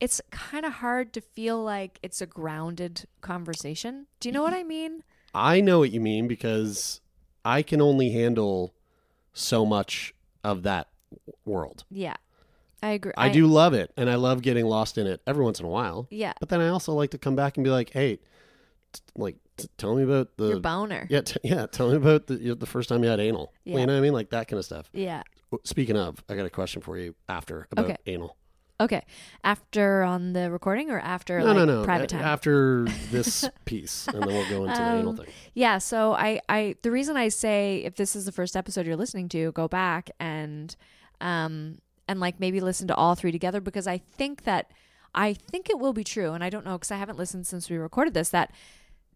It's 0.00 0.22
kind 0.30 0.64
of 0.64 0.74
hard 0.74 1.12
to 1.12 1.20
feel 1.20 1.62
like 1.62 1.98
it's 2.02 2.22
a 2.22 2.26
grounded 2.26 3.04
conversation. 3.20 4.06
Do 4.20 4.28
you 4.30 4.32
know 4.32 4.42
what 4.42 4.54
I 4.54 4.62
mean? 4.62 5.04
I 5.34 5.60
know 5.60 5.80
what 5.80 5.92
you 5.92 6.00
mean 6.00 6.26
because 6.26 7.02
I 7.44 7.60
can 7.62 7.82
only 7.82 8.10
handle 8.10 8.74
so 9.34 9.66
much 9.66 10.14
of 10.42 10.62
that 10.62 10.88
world. 11.44 11.84
Yeah. 11.90 12.16
I 12.84 12.90
agree. 12.90 13.12
I, 13.16 13.28
do 13.30 13.46
love 13.46 13.72
it, 13.74 13.92
and 13.96 14.10
I 14.10 14.16
love 14.16 14.42
getting 14.42 14.66
lost 14.66 14.98
in 14.98 15.06
it 15.06 15.22
every 15.26 15.42
once 15.44 15.58
in 15.58 15.66
a 15.66 15.68
while. 15.68 16.06
Yeah. 16.10 16.34
But 16.40 16.48
then 16.50 16.60
I 16.60 16.68
also 16.68 16.92
like 16.92 17.10
to 17.12 17.18
come 17.18 17.34
back 17.34 17.56
and 17.56 17.64
be 17.64 17.70
like, 17.70 17.90
hey, 17.90 18.16
t- 18.92 19.00
like, 19.16 19.36
t- 19.56 19.68
tell 19.78 19.94
me 19.96 20.02
about 20.02 20.36
the 20.36 20.48
Your 20.48 20.60
boner. 20.60 21.06
Yeah, 21.08 21.22
t- 21.22 21.40
yeah. 21.42 21.66
Tell 21.66 21.88
me 21.90 21.96
about 21.96 22.26
the 22.26 22.34
you 22.34 22.48
know, 22.48 22.54
the 22.54 22.66
first 22.66 22.88
time 22.90 23.02
you 23.02 23.08
had 23.10 23.20
anal. 23.20 23.52
Yeah. 23.64 23.78
You 23.78 23.86
know 23.86 23.92
what 23.94 23.98
I 23.98 24.02
mean? 24.02 24.12
Like 24.12 24.30
that 24.30 24.48
kind 24.48 24.58
of 24.58 24.64
stuff. 24.64 24.90
Yeah. 24.92 25.22
Speaking 25.64 25.96
of, 25.96 26.22
I 26.28 26.34
got 26.36 26.44
a 26.46 26.50
question 26.50 26.82
for 26.82 26.98
you 26.98 27.14
after 27.28 27.66
about 27.72 27.84
Okay. 27.86 27.96
anal. 28.06 28.36
Okay. 28.80 29.02
After 29.44 30.02
on 30.02 30.32
the 30.32 30.50
recording 30.50 30.90
or 30.90 30.98
after 30.98 31.38
No, 31.38 31.46
like 31.46 31.56
no, 31.56 31.64
no. 31.64 31.84
private 31.84 32.10
A- 32.12 32.16
time? 32.16 32.24
After 32.24 32.84
this 33.12 33.48
piece, 33.64 34.08
and 34.08 34.20
then 34.22 34.28
we'll 34.28 34.48
go 34.50 34.64
into 34.64 34.76
the 34.76 34.82
anal 34.94 35.08
Um, 35.10 35.16
thing. 35.16 35.26
Yeah, 35.54 35.78
so 35.78 36.12
I, 36.12 36.40
I 36.48 36.74
the 36.82 36.90
reason 36.90 37.16
I 37.16 37.28
say 37.28 37.82
if 37.84 37.94
this 37.94 38.16
is 38.16 38.24
the 38.24 38.32
first 38.32 38.56
episode 38.56 38.84
you're 38.86 38.96
listening 38.96 39.28
to, 39.30 39.52
go 39.52 39.68
back 39.68 40.10
and 40.18 40.74
um 41.20 41.78
and 42.08 42.20
like 42.20 42.40
maybe 42.40 42.60
listen 42.60 42.88
to 42.88 42.94
all 42.94 43.14
three 43.14 43.32
together 43.32 43.60
because 43.60 43.86
I 43.86 43.98
think 43.98 44.44
that 44.44 44.70
I 45.14 45.32
think 45.32 45.70
it 45.70 45.78
will 45.78 45.92
be 45.92 46.04
true 46.04 46.32
and 46.32 46.42
I 46.42 46.50
don't 46.50 46.64
know 46.64 46.78
cuz 46.78 46.90
I 46.90 46.96
haven't 46.96 47.18
listened 47.18 47.46
since 47.46 47.70
we 47.70 47.76
recorded 47.76 48.14
this 48.14 48.30
that 48.30 48.52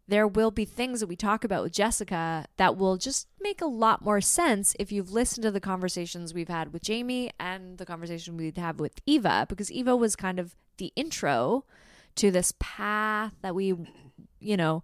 there 0.08 0.26
will 0.26 0.50
be 0.50 0.64
things 0.64 1.00
that 1.00 1.06
we 1.06 1.16
talk 1.16 1.44
about 1.44 1.62
with 1.62 1.72
Jessica 1.72 2.46
that 2.56 2.78
will 2.78 2.96
just 2.96 3.28
make 3.40 3.60
a 3.60 3.66
lot 3.66 4.02
more 4.02 4.22
sense 4.22 4.74
if 4.78 4.90
you've 4.90 5.12
listened 5.12 5.42
to 5.42 5.50
the 5.50 5.60
conversations 5.60 6.32
we've 6.32 6.48
had 6.48 6.72
with 6.72 6.82
Jamie 6.82 7.30
and 7.38 7.76
the 7.76 7.84
conversation 7.84 8.36
we'd 8.36 8.56
have 8.56 8.80
with 8.80 9.00
Eva 9.04 9.44
because 9.48 9.70
Eva 9.70 9.94
was 9.94 10.16
kind 10.16 10.38
of 10.38 10.56
the 10.78 10.92
intro 10.96 11.64
to 12.14 12.30
this 12.30 12.52
path 12.58 13.34
that 13.42 13.54
we 13.54 13.74
you 14.40 14.56
know 14.56 14.82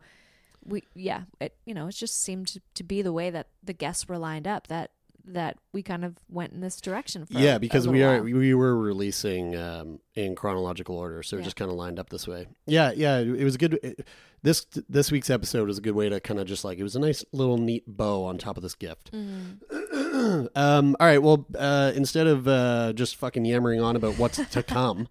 we 0.62 0.82
yeah 0.94 1.23
it 1.40 1.56
you 1.64 1.75
know 1.75 1.87
it 1.88 1.94
just 1.94 2.23
seemed 2.23 2.46
to, 2.49 2.61
to 2.75 2.84
be 2.84 3.02
the 3.02 3.12
way 3.12 3.30
that 3.30 3.49
the 3.62 3.73
guests 3.73 4.08
were 4.08 4.18
lined 4.18 4.46
up 4.46 4.66
that 4.68 4.90
that 5.26 5.57
we 5.73 5.83
kind 5.83 6.04
of 6.04 6.16
went 6.28 6.52
in 6.52 6.61
this 6.61 6.81
direction 6.81 7.25
for 7.26 7.38
yeah, 7.38 7.59
because 7.59 7.88
we 7.88 8.02
are 8.02 8.23
while. 8.23 8.25
we 8.25 8.54
were 8.54 8.76
releasing 8.76 9.57
um, 9.57 10.00
in 10.14 10.35
chronological 10.35 10.97
order, 10.97 11.23
so 11.23 11.37
it 11.37 11.40
Yeah. 11.40 11.45
just 11.45 11.57
kind 11.57 11.71
of 11.71 11.76
lined 11.76 11.99
up 11.99 12.11
this 12.11 12.28
way. 12.28 12.47
Yeah, 12.66 12.93
yeah, 12.95 13.19
it 13.19 13.43
was 13.45 13.54
a 13.54 13.59
good. 13.59 13.78
It, 13.83 14.07
this 14.43 14.66
this 14.88 15.11
week's 15.11 15.31
episode 15.31 15.66
was 15.66 15.78
a 15.78 15.81
good 15.81 15.95
way 15.95 16.11
to 16.11 16.21
kind 16.21 16.38
of 16.38 16.47
just 16.47 16.64
like 16.64 16.78
it 16.78 16.83
was 16.83 16.95
a 16.95 17.00
nice 17.00 17.25
little 17.33 17.57
neat 17.57 17.85
bow 17.87 18.25
on 18.25 18.37
top 18.37 18.57
of 18.59 18.62
this 18.62 18.75
gift. 18.75 19.11
Mm-hmm. 19.12 20.47
um, 20.54 20.97
all 21.00 21.07
right, 21.07 21.23
well, 21.23 21.47
uh, 21.59 21.93
instead 21.95 22.26
of 22.26 22.47
uh, 22.47 22.93
just 22.93 23.16
fucking 23.16 23.45
yammering 23.47 23.81
on 23.81 23.97
about 23.97 24.19
what's 24.19 24.37
to 24.50 24.62
come, 24.78 25.09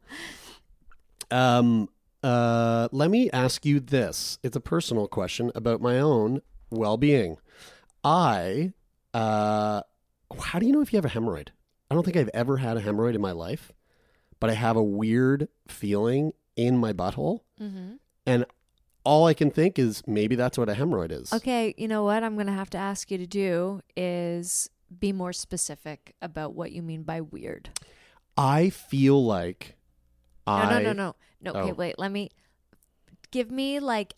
um, 1.31 1.89
uh, 2.21 2.87
let 2.91 3.09
me 3.09 3.29
ask 3.31 3.65
you 3.65 3.79
this. 3.79 4.37
It's 4.43 4.55
a 4.55 4.61
personal 4.61 5.07
question 5.07 5.51
about 5.55 5.81
my 5.81 5.99
own 5.99 6.41
well 6.69 6.97
being. 6.97 7.37
I, 8.03 8.73
uh, 9.13 9.81
how 10.41 10.59
do 10.59 10.65
you 10.65 10.71
know 10.71 10.81
if 10.81 10.91
you 10.93 10.97
have 10.97 11.05
a 11.05 11.09
hemorrhoid? 11.09 11.49
I 11.89 11.95
don't 11.95 12.03
think 12.03 12.17
I've 12.17 12.29
ever 12.33 12.57
had 12.57 12.77
a 12.77 12.81
hemorrhoid 12.81 13.15
in 13.15 13.21
my 13.21 13.31
life, 13.31 13.71
but 14.39 14.49
I 14.49 14.53
have 14.53 14.75
a 14.75 14.83
weird 14.83 15.47
feeling 15.67 16.33
in 16.55 16.77
my 16.77 16.93
butthole. 16.93 17.41
Mhm. 17.59 17.99
And 18.25 18.45
all 19.03 19.25
I 19.27 19.33
can 19.33 19.51
think 19.51 19.77
is 19.77 20.01
maybe 20.07 20.35
that's 20.35 20.57
what 20.57 20.69
a 20.69 20.73
hemorrhoid 20.73 21.11
is. 21.11 21.33
okay 21.33 21.73
you 21.77 21.89
know 21.89 22.05
what 22.05 22.23
i'm 22.23 22.37
gonna 22.37 22.53
have 22.53 22.69
to 22.69 22.77
ask 22.77 23.11
you 23.11 23.17
to 23.17 23.27
do 23.27 23.81
is 23.97 24.69
be 24.97 25.11
more 25.11 25.33
specific 25.33 26.15
about 26.21 26.53
what 26.55 26.71
you 26.71 26.81
mean 26.81 27.03
by 27.03 27.19
weird 27.19 27.69
I 28.37 28.69
feel 28.69 29.23
like 29.25 29.75
no 30.47 30.53
I. 30.53 30.69
no 30.79 30.79
no 30.79 30.93
no 30.93 31.15
no 31.41 31.51
okay 31.59 31.71
Oh. 31.71 31.73
wait 31.73 31.99
let 31.99 32.11
me 32.13 32.29
give 33.31 33.51
me 33.51 33.79
like 33.81 34.13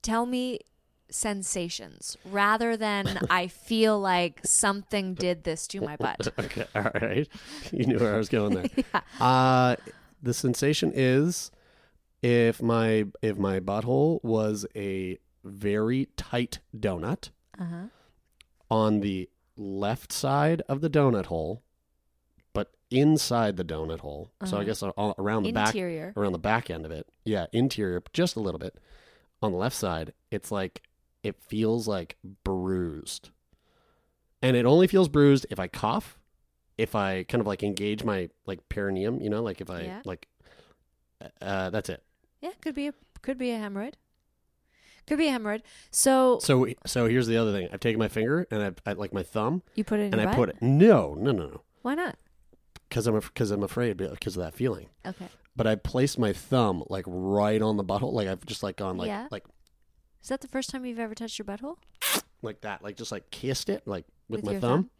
tell 0.00 0.26
me 0.26 0.60
sensations 1.08 2.16
rather 2.30 2.76
than 2.76 3.18
i 3.30 3.46
feel 3.46 3.98
like 4.00 4.40
something 4.44 5.14
did 5.14 5.44
this 5.44 5.66
to 5.66 5.80
my 5.80 5.96
butt 5.96 6.28
okay, 6.38 6.64
all 6.74 6.90
right. 7.00 7.28
You 7.72 7.86
knew 7.86 7.98
where 7.98 8.14
I 8.14 8.18
was 8.18 8.28
going 8.28 8.54
there. 8.54 8.66
yeah. 8.76 9.00
Uh 9.24 9.76
the 10.22 10.34
sensation 10.34 10.92
is 10.94 11.50
if 12.22 12.60
my 12.62 13.04
if 13.22 13.36
my 13.38 13.60
butthole 13.60 14.22
was 14.24 14.66
a 14.74 15.18
very 15.44 16.08
tight 16.16 16.58
donut 16.76 17.30
uh-huh 17.58 17.86
on 18.70 19.00
the 19.00 19.28
left 19.56 20.12
side 20.12 20.60
of 20.68 20.80
the 20.80 20.90
donut 20.90 21.26
hole, 21.26 21.62
but 22.52 22.72
inside 22.90 23.56
the 23.56 23.64
donut 23.64 24.00
hole. 24.00 24.32
So 24.44 24.56
I 24.56 24.60
Uh-huh. 24.60 24.64
guess 24.64 24.82
around 24.82 25.44
the 25.44 25.50
Interior. 25.50 26.08
back 26.08 26.16
around 26.16 26.32
the 26.32 26.38
back 26.38 26.68
end 26.68 26.84
of 26.84 26.90
it. 26.90 27.06
Yeah, 27.24 27.46
interior 27.52 28.02
just 28.12 28.34
a 28.36 28.40
little 28.40 28.58
bit. 28.58 28.74
On 29.42 29.52
the 29.52 29.58
left 29.58 29.76
side, 29.76 30.14
it's 30.32 30.50
like 30.50 30.82
it 31.26 31.36
feels 31.40 31.86
like 31.88 32.16
bruised. 32.44 33.30
And 34.42 34.56
it 34.56 34.64
only 34.66 34.86
feels 34.86 35.08
bruised 35.08 35.46
if 35.50 35.58
I 35.58 35.66
cough, 35.66 36.18
if 36.78 36.94
I 36.94 37.24
kind 37.24 37.40
of 37.40 37.46
like 37.46 37.62
engage 37.62 38.04
my 38.04 38.28
like 38.46 38.68
perineum, 38.68 39.20
you 39.20 39.30
know, 39.30 39.42
like 39.42 39.60
if 39.60 39.70
I 39.70 39.82
Yeah. 39.82 40.02
like 40.04 40.28
uh 41.40 41.70
that's 41.70 41.88
it. 41.88 42.02
Yeah, 42.40 42.50
could 42.60 42.74
be 42.74 42.88
a 42.88 42.94
could 43.22 43.38
be 43.38 43.50
a 43.50 43.58
hemorrhoid. 43.58 43.94
Could 45.06 45.18
be 45.18 45.28
a 45.28 45.32
hemorrhoid. 45.32 45.62
So, 45.90 46.38
So 46.40 46.66
so 46.84 47.06
here's 47.08 47.26
the 47.26 47.36
other 47.36 47.52
thing. 47.52 47.68
I've 47.72 47.80
taken 47.80 47.98
my 47.98 48.08
finger 48.08 48.46
and 48.50 48.62
I've 48.62 48.76
I, 48.84 48.92
like 48.92 49.12
my 49.12 49.22
thumb 49.22 49.62
you 49.74 49.84
put 49.84 50.00
it 50.00 50.04
in 50.04 50.12
and 50.12 50.20
I 50.20 50.26
butt? 50.26 50.34
put 50.36 50.48
it. 50.50 50.56
No, 50.60 51.14
no, 51.14 51.32
no, 51.32 51.46
no. 51.46 51.60
Why 51.82 51.94
not? 51.94 52.16
Because 52.88 53.06
I'm 53.06 53.18
because 53.18 53.50
I'm 53.50 53.62
afraid 53.62 53.96
because 53.96 54.36
of 54.36 54.42
that 54.42 54.54
feeling. 54.54 54.88
Okay. 55.04 55.28
But 55.56 55.66
I 55.66 55.74
placed 55.76 56.18
my 56.18 56.32
thumb 56.34 56.84
like 56.88 57.04
right 57.08 57.62
on 57.62 57.78
the 57.78 57.84
butthole, 57.84 58.12
like 58.12 58.28
I've 58.28 58.44
just 58.44 58.62
like 58.62 58.76
gone 58.76 58.96
like 58.98 59.08
Yeah. 59.08 59.28
like 59.30 59.44
Is 60.26 60.30
that 60.30 60.40
the 60.40 60.48
first 60.48 60.70
time 60.70 60.84
you've 60.84 60.98
ever 60.98 61.14
touched 61.14 61.38
your 61.38 61.46
butthole? 61.46 61.76
like 62.42 62.62
that, 62.62 62.82
like 62.82 62.96
just 62.96 63.12
like 63.12 63.30
kissed 63.30 63.68
it 63.68 63.86
like 63.86 64.04
with, 64.28 64.38
With 64.40 64.44
my 64.46 64.52
your 64.54 64.60
thumb. 64.60 64.82
thumb? 64.82 64.90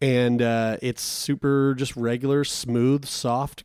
And 0.00 0.40
uh, 0.40 0.78
it's 0.80 1.02
super 1.02 1.74
just 1.74 1.94
regular, 1.94 2.42
smooth, 2.42 3.04
soft, 3.04 3.64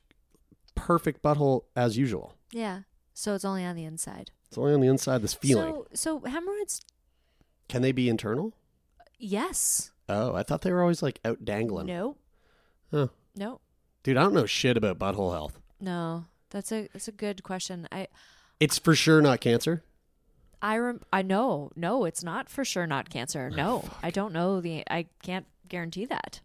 perfect 0.75 1.21
butthole 1.23 1.61
as 1.77 1.97
usual. 1.97 2.35
Yeah. 2.51 2.81
So 3.13 3.35
it's 3.35 3.45
only 3.45 3.63
on 3.63 3.77
the 3.77 3.85
inside. 3.85 4.31
It's 4.49 4.57
only 4.57 4.73
on 4.73 4.81
the 4.81 4.89
inside. 4.89 5.21
This 5.21 5.33
feeling. 5.33 5.73
So 5.73 5.87
so 5.93 6.19
hemorrhoids 6.29 6.81
Can 7.69 7.81
they 7.81 7.93
be 7.93 8.09
internal? 8.09 8.53
yes. 9.17 9.91
Oh, 10.09 10.35
I 10.35 10.43
thought 10.43 10.63
they 10.63 10.73
were 10.73 10.81
always 10.81 11.01
like 11.01 11.21
out 11.23 11.45
dangling. 11.45 11.85
No. 11.87 12.17
Huh. 12.91 13.07
No. 13.33 13.61
Dude, 14.03 14.17
I 14.17 14.23
don't 14.23 14.33
know 14.33 14.45
shit 14.45 14.75
about 14.75 14.99
butthole 14.99 15.31
health. 15.31 15.57
No. 15.79 16.25
That's 16.49 16.69
a 16.73 16.89
that's 16.91 17.07
a 17.07 17.13
good 17.13 17.43
question. 17.43 17.87
I 17.93 18.07
It's 18.59 18.77
for 18.77 18.93
sure 18.93 19.21
not 19.21 19.39
cancer. 19.39 19.83
I 20.61 20.77
rem- 20.77 21.01
I 21.11 21.21
know. 21.21 21.71
No, 21.75 22.05
it's 22.05 22.23
not 22.23 22.49
for 22.49 22.65
sure 22.65 22.87
not 22.87 23.09
cancer. 23.09 23.49
No. 23.49 23.83
I 24.03 24.09
don't 24.09 24.33
know 24.33 24.61
the 24.61 24.83
I 24.89 25.07
can't 25.23 25.45
guarantee 25.67 26.05
that. 26.05 26.41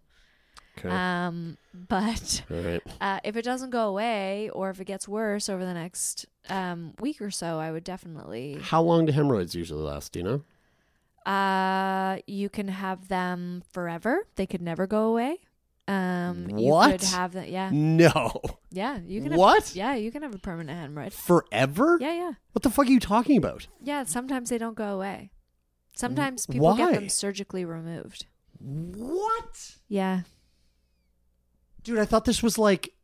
Okay. 0.78 0.88
Um 0.88 1.56
but 1.72 2.42
right. 2.48 2.82
uh, 3.00 3.18
if 3.24 3.36
it 3.36 3.42
doesn't 3.42 3.70
go 3.70 3.88
away 3.88 4.48
or 4.50 4.70
if 4.70 4.80
it 4.80 4.84
gets 4.84 5.08
worse 5.08 5.48
over 5.48 5.64
the 5.64 5.74
next 5.74 6.26
um, 6.48 6.94
week 7.00 7.20
or 7.20 7.30
so, 7.30 7.58
I 7.58 7.72
would 7.72 7.84
definitely. 7.84 8.58
How 8.62 8.80
long 8.80 9.06
do 9.06 9.12
hemorrhoids 9.12 9.54
usually 9.54 9.82
last? 9.82 10.12
Do 10.12 10.20
you 10.20 10.24
know? 10.24 11.30
Uh, 11.30 12.18
you 12.26 12.48
can 12.48 12.68
have 12.68 13.08
them 13.08 13.62
forever. 13.72 14.26
They 14.36 14.46
could 14.46 14.62
never 14.62 14.86
go 14.86 15.06
away. 15.06 15.38
Um, 15.86 16.48
what? 16.48 16.92
You 16.92 16.98
could 16.98 17.08
have 17.08 17.32
them. 17.32 17.44
Yeah, 17.46 17.70
No. 17.72 18.40
yeah. 18.70 18.98
You 19.04 19.20
can. 19.20 19.32
Have, 19.32 19.38
What? 19.38 19.74
Yeah, 19.74 19.94
you 19.94 20.10
can 20.10 20.22
have 20.22 20.34
a 20.34 20.38
permanent 20.38 20.78
hemorrhoid. 20.94 21.12
Forever? 21.12 21.98
Yeah, 22.00 22.12
yeah, 22.14 22.32
What 22.52 22.62
the 22.62 22.70
fuck 22.70 22.86
are 22.86 22.90
you 22.90 23.00
talking 23.00 23.36
about? 23.36 23.66
yeah. 23.82 24.04
Sometimes 24.04 24.48
they 24.50 24.58
don't 24.58 24.74
go 24.76 24.94
away. 24.94 25.30
Sometimes 25.94 26.46
people 26.46 26.74
get 26.74 26.92
them 26.94 27.08
surgically 27.08 27.64
removed. 27.64 28.26
What? 28.58 29.76
Yeah. 29.88 30.22
Dude, 31.82 31.98
I 31.98 32.04
thought 32.06 32.24
this 32.24 32.42
was 32.42 32.56
like 32.58 32.94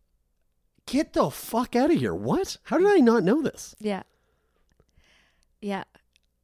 get 0.87 1.13
the 1.13 1.31
fuck 1.31 1.77
out 1.77 1.91
of 1.93 1.99
here. 1.99 2.15
What? 2.15 2.57
How 2.65 2.79
did 2.79 2.87
I 2.89 2.97
not 2.97 3.23
know 3.23 3.43
this? 3.43 3.77
Yeah. 3.79 4.03
Yeah. 5.61 5.85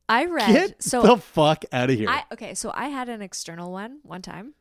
I 0.08 0.26
read 0.26 0.52
Get 0.52 0.82
so 0.82 1.02
the 1.02 1.16
fuck 1.16 1.64
out 1.72 1.90
of 1.90 1.96
here. 1.96 2.08
I 2.08 2.24
okay, 2.32 2.54
so 2.54 2.70
I 2.74 2.88
had 2.90 3.08
an 3.08 3.22
external 3.22 3.72
one 3.72 3.98
one 4.04 4.22
time. 4.22 4.54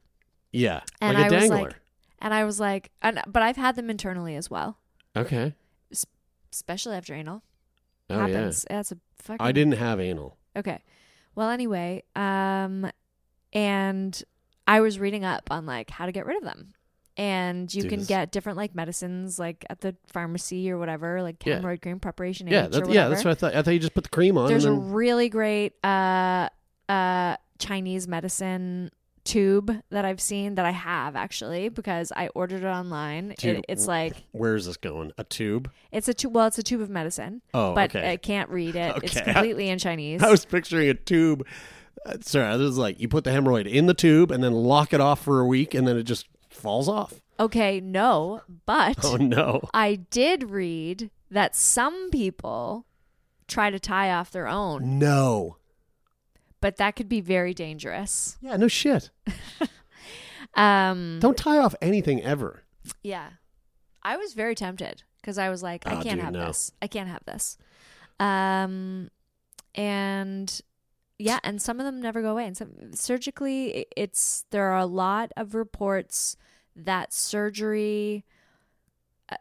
Yeah. 0.56 0.82
And 1.02 1.18
like 1.18 1.32
a 1.32 1.36
I 1.36 1.40
was 1.40 1.50
like 1.50 1.76
and 2.20 2.34
I 2.34 2.44
was 2.46 2.60
like 2.60 2.92
and 3.02 3.22
but 3.28 3.44
I've 3.44 3.58
had 3.58 3.76
them 3.76 3.90
internally 3.90 4.36
as 4.36 4.50
well, 4.50 4.78
okay. 5.16 5.54
especially 6.52 6.96
after 6.96 7.14
anal. 7.14 7.44
Oh 8.10 8.20
Happens. 8.20 8.66
That's 8.70 8.92
a 8.92 8.96
yeah. 8.96 9.00
fucking 9.24 9.46
I 9.46 9.52
didn't 9.52 9.74
have 9.74 10.00
anal. 10.00 10.38
Okay. 10.56 10.82
Well, 11.36 11.50
anyway, 11.50 12.04
um 12.16 12.90
and 13.54 14.24
I 14.68 14.82
was 14.82 15.00
reading 15.00 15.24
up 15.26 15.44
on 15.52 15.66
like 15.66 15.90
how 15.90 16.06
to 16.06 16.12
get 16.12 16.26
rid 16.26 16.38
of 16.38 16.44
them. 16.44 16.74
And 17.18 17.74
you 17.74 17.84
Dude, 17.84 17.90
can 17.90 18.00
this- 18.00 18.08
get 18.08 18.32
different 18.32 18.58
like 18.58 18.76
medicines 18.76 19.40
like 19.40 19.66
at 19.70 19.82
the 19.82 19.96
pharmacy 20.08 20.70
or 20.72 20.78
whatever, 20.78 21.22
like 21.22 21.46
Yeah. 21.46 21.60
hemorrhoid 21.60 21.82
cream 21.82 22.00
preparation 22.00 22.48
Yeah, 22.48 22.68
that, 22.68 22.90
yeah, 22.90 23.08
that's 23.08 23.24
what 23.24 23.32
I 23.32 23.36
thought. 23.36 23.56
I 23.56 23.62
thought 23.62 23.72
you 23.72 23.80
just 23.80 23.94
put 23.94 24.04
the 24.04 24.10
cream 24.10 24.38
on. 24.38 24.48
There's 24.48 24.66
a 24.66 24.70
then, 24.70 24.92
really 24.92 25.30
great 25.30 25.74
uh 25.84 26.50
uh 26.90 27.38
Chinese 27.58 28.08
medicine 28.08 28.92
tube 29.26 29.82
that 29.90 30.06
I've 30.06 30.22
seen 30.22 30.56
that 30.56 30.66
I 30.66 30.72
have 30.72 31.16
actually 31.16 31.68
because 31.70 32.14
I 32.16 32.30
ordered 32.30 32.64
it 32.64 32.68
online. 32.68 33.34
It, 33.42 33.66
it's 33.68 33.88
like 33.88 34.24
where 34.32 34.56
is 34.56 34.66
this 34.68 34.78
going? 34.78 35.12
A 35.18 35.24
tube? 35.26 35.70
it's 35.92 36.08
a 36.08 36.14
tube. 36.14 36.34
Well, 36.34 36.48
it's 36.48 36.58
a 36.58 36.64
tube 36.64 36.82
of 36.82 36.90
medicine. 36.90 37.42
Oh, 37.54 37.74
but 37.74 37.94
okay. 37.94 38.12
I 38.12 38.18
can't 38.18 38.50
read 38.50 38.76
it. 38.76 39.04
It's 39.04 39.20
completely 39.22 39.68
in 39.70 39.80
Chinese. 39.80 40.24
I 40.24 40.30
was 40.30 40.46
picturing 40.46 40.88
a 40.90 40.94
tube. 40.94 41.46
Uh, 42.06 42.18
sorry, 42.22 42.56
this 42.58 42.70
is 42.70 42.78
like 42.78 43.00
you 43.00 43.08
put 43.08 43.24
the 43.24 43.32
hemorrhoid 43.32 43.70
in 43.70 43.88
the 43.88 43.94
tube 43.96 44.32
and 44.32 44.44
then 44.44 44.54
lock 44.54 44.94
it 44.94 45.02
off 45.02 45.22
for 45.24 45.40
a 45.42 45.46
week 45.46 45.74
and 45.74 45.88
then 45.88 45.98
it 45.98 46.04
just 46.04 46.28
falls 46.50 46.88
off. 46.88 47.16
Okay, 47.40 47.82
no, 47.82 48.42
but 48.66 49.04
Oh 49.04 49.18
no. 49.18 49.62
I 49.74 49.96
did 49.96 50.50
read 50.52 51.10
that 51.32 51.56
some 51.56 52.10
people 52.12 52.86
try 53.48 53.70
to 53.70 53.80
tie 53.80 54.12
off 54.12 54.32
their 54.32 54.48
own, 54.48 55.00
No. 55.00 55.58
But 56.66 56.78
that 56.78 56.96
could 56.96 57.08
be 57.08 57.22
very 57.22 57.54
dangerous. 57.54 58.38
Yeah, 58.42 58.58
no 58.58 58.68
shit. 58.68 59.12
Um, 60.54 61.18
Don't 61.20 61.38
tie 61.38 61.58
off 61.58 61.76
anything 61.82 62.22
ever. 62.24 62.64
yeah, 63.04 63.30
I 64.02 64.16
was 64.16 64.34
very 64.34 64.56
tempted 64.56 65.04
because 65.22 65.38
I 65.38 65.50
was 65.50 65.62
like, 65.62 65.86
I 65.86 65.92
Oh, 66.00 66.02
can't 66.02 66.16
dude, 66.16 66.24
have 66.24 66.34
no. 66.34 66.46
this. 66.48 66.72
I 66.82 66.88
can't 66.88 67.10
have 67.10 67.26
this. 67.26 67.58
Um, 68.22 69.10
and 69.74 70.62
yeah, 71.20 71.40
and 71.44 71.62
some 71.62 71.80
of 71.82 71.86
them 71.86 72.00
never 72.02 72.22
go 72.22 72.32
away. 72.32 72.46
And 72.48 72.56
some 72.56 72.94
surgically, 72.94 73.80
i- 73.80 73.86
it's 73.98 74.46
there 74.52 74.66
are 74.72 74.80
a 74.80 74.86
lot 74.86 75.32
of 75.36 75.56
reports 75.56 76.38
that 76.76 77.12
surgery 77.12 78.24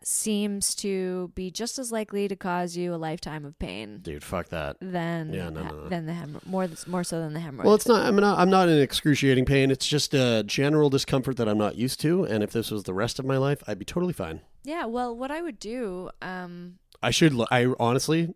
seems 0.02 0.74
to 0.76 1.30
be 1.34 1.50
just 1.50 1.78
as 1.78 1.92
likely 1.92 2.26
to 2.28 2.36
cause 2.36 2.76
you 2.76 2.94
a 2.94 2.96
lifetime 2.96 3.44
of 3.44 3.58
pain 3.58 3.98
Dude, 4.02 4.24
fuck 4.24 4.48
that. 4.48 4.76
than 4.80 5.32
Yeah, 5.32 5.50
no, 5.50 5.62
no, 5.62 5.68
no. 5.82 5.88
than 5.88 6.06
the 6.06 6.12
hemorrhoid 6.12 6.46
more 6.46 6.68
more 6.86 7.04
so 7.04 7.20
than 7.20 7.34
the 7.34 7.40
hemorrhoid. 7.40 7.64
Well, 7.64 7.74
it's 7.74 7.86
not. 7.86 8.06
I'm 8.06 8.16
not. 8.16 8.38
I'm 8.38 8.48
not 8.50 8.68
in 8.68 8.80
excruciating 8.80 9.44
pain. 9.44 9.70
It's 9.70 9.86
just 9.86 10.14
a 10.14 10.42
general 10.46 10.88
discomfort 10.90 11.36
that 11.36 11.48
I'm 11.48 11.58
not 11.58 11.76
used 11.76 12.00
to. 12.00 12.24
And 12.24 12.42
if 12.42 12.52
this 12.52 12.70
was 12.70 12.84
the 12.84 12.94
rest 12.94 13.18
of 13.18 13.26
my 13.26 13.36
life, 13.36 13.62
I'd 13.66 13.78
be 13.78 13.84
totally 13.84 14.12
fine. 14.14 14.40
yeah. 14.62 14.86
Well, 14.86 15.14
what 15.14 15.30
I 15.30 15.42
would 15.42 15.58
do, 15.58 16.10
um, 16.22 16.78
I 17.02 17.10
should. 17.10 17.34
Look, 17.34 17.48
I 17.50 17.66
honestly, 17.78 18.34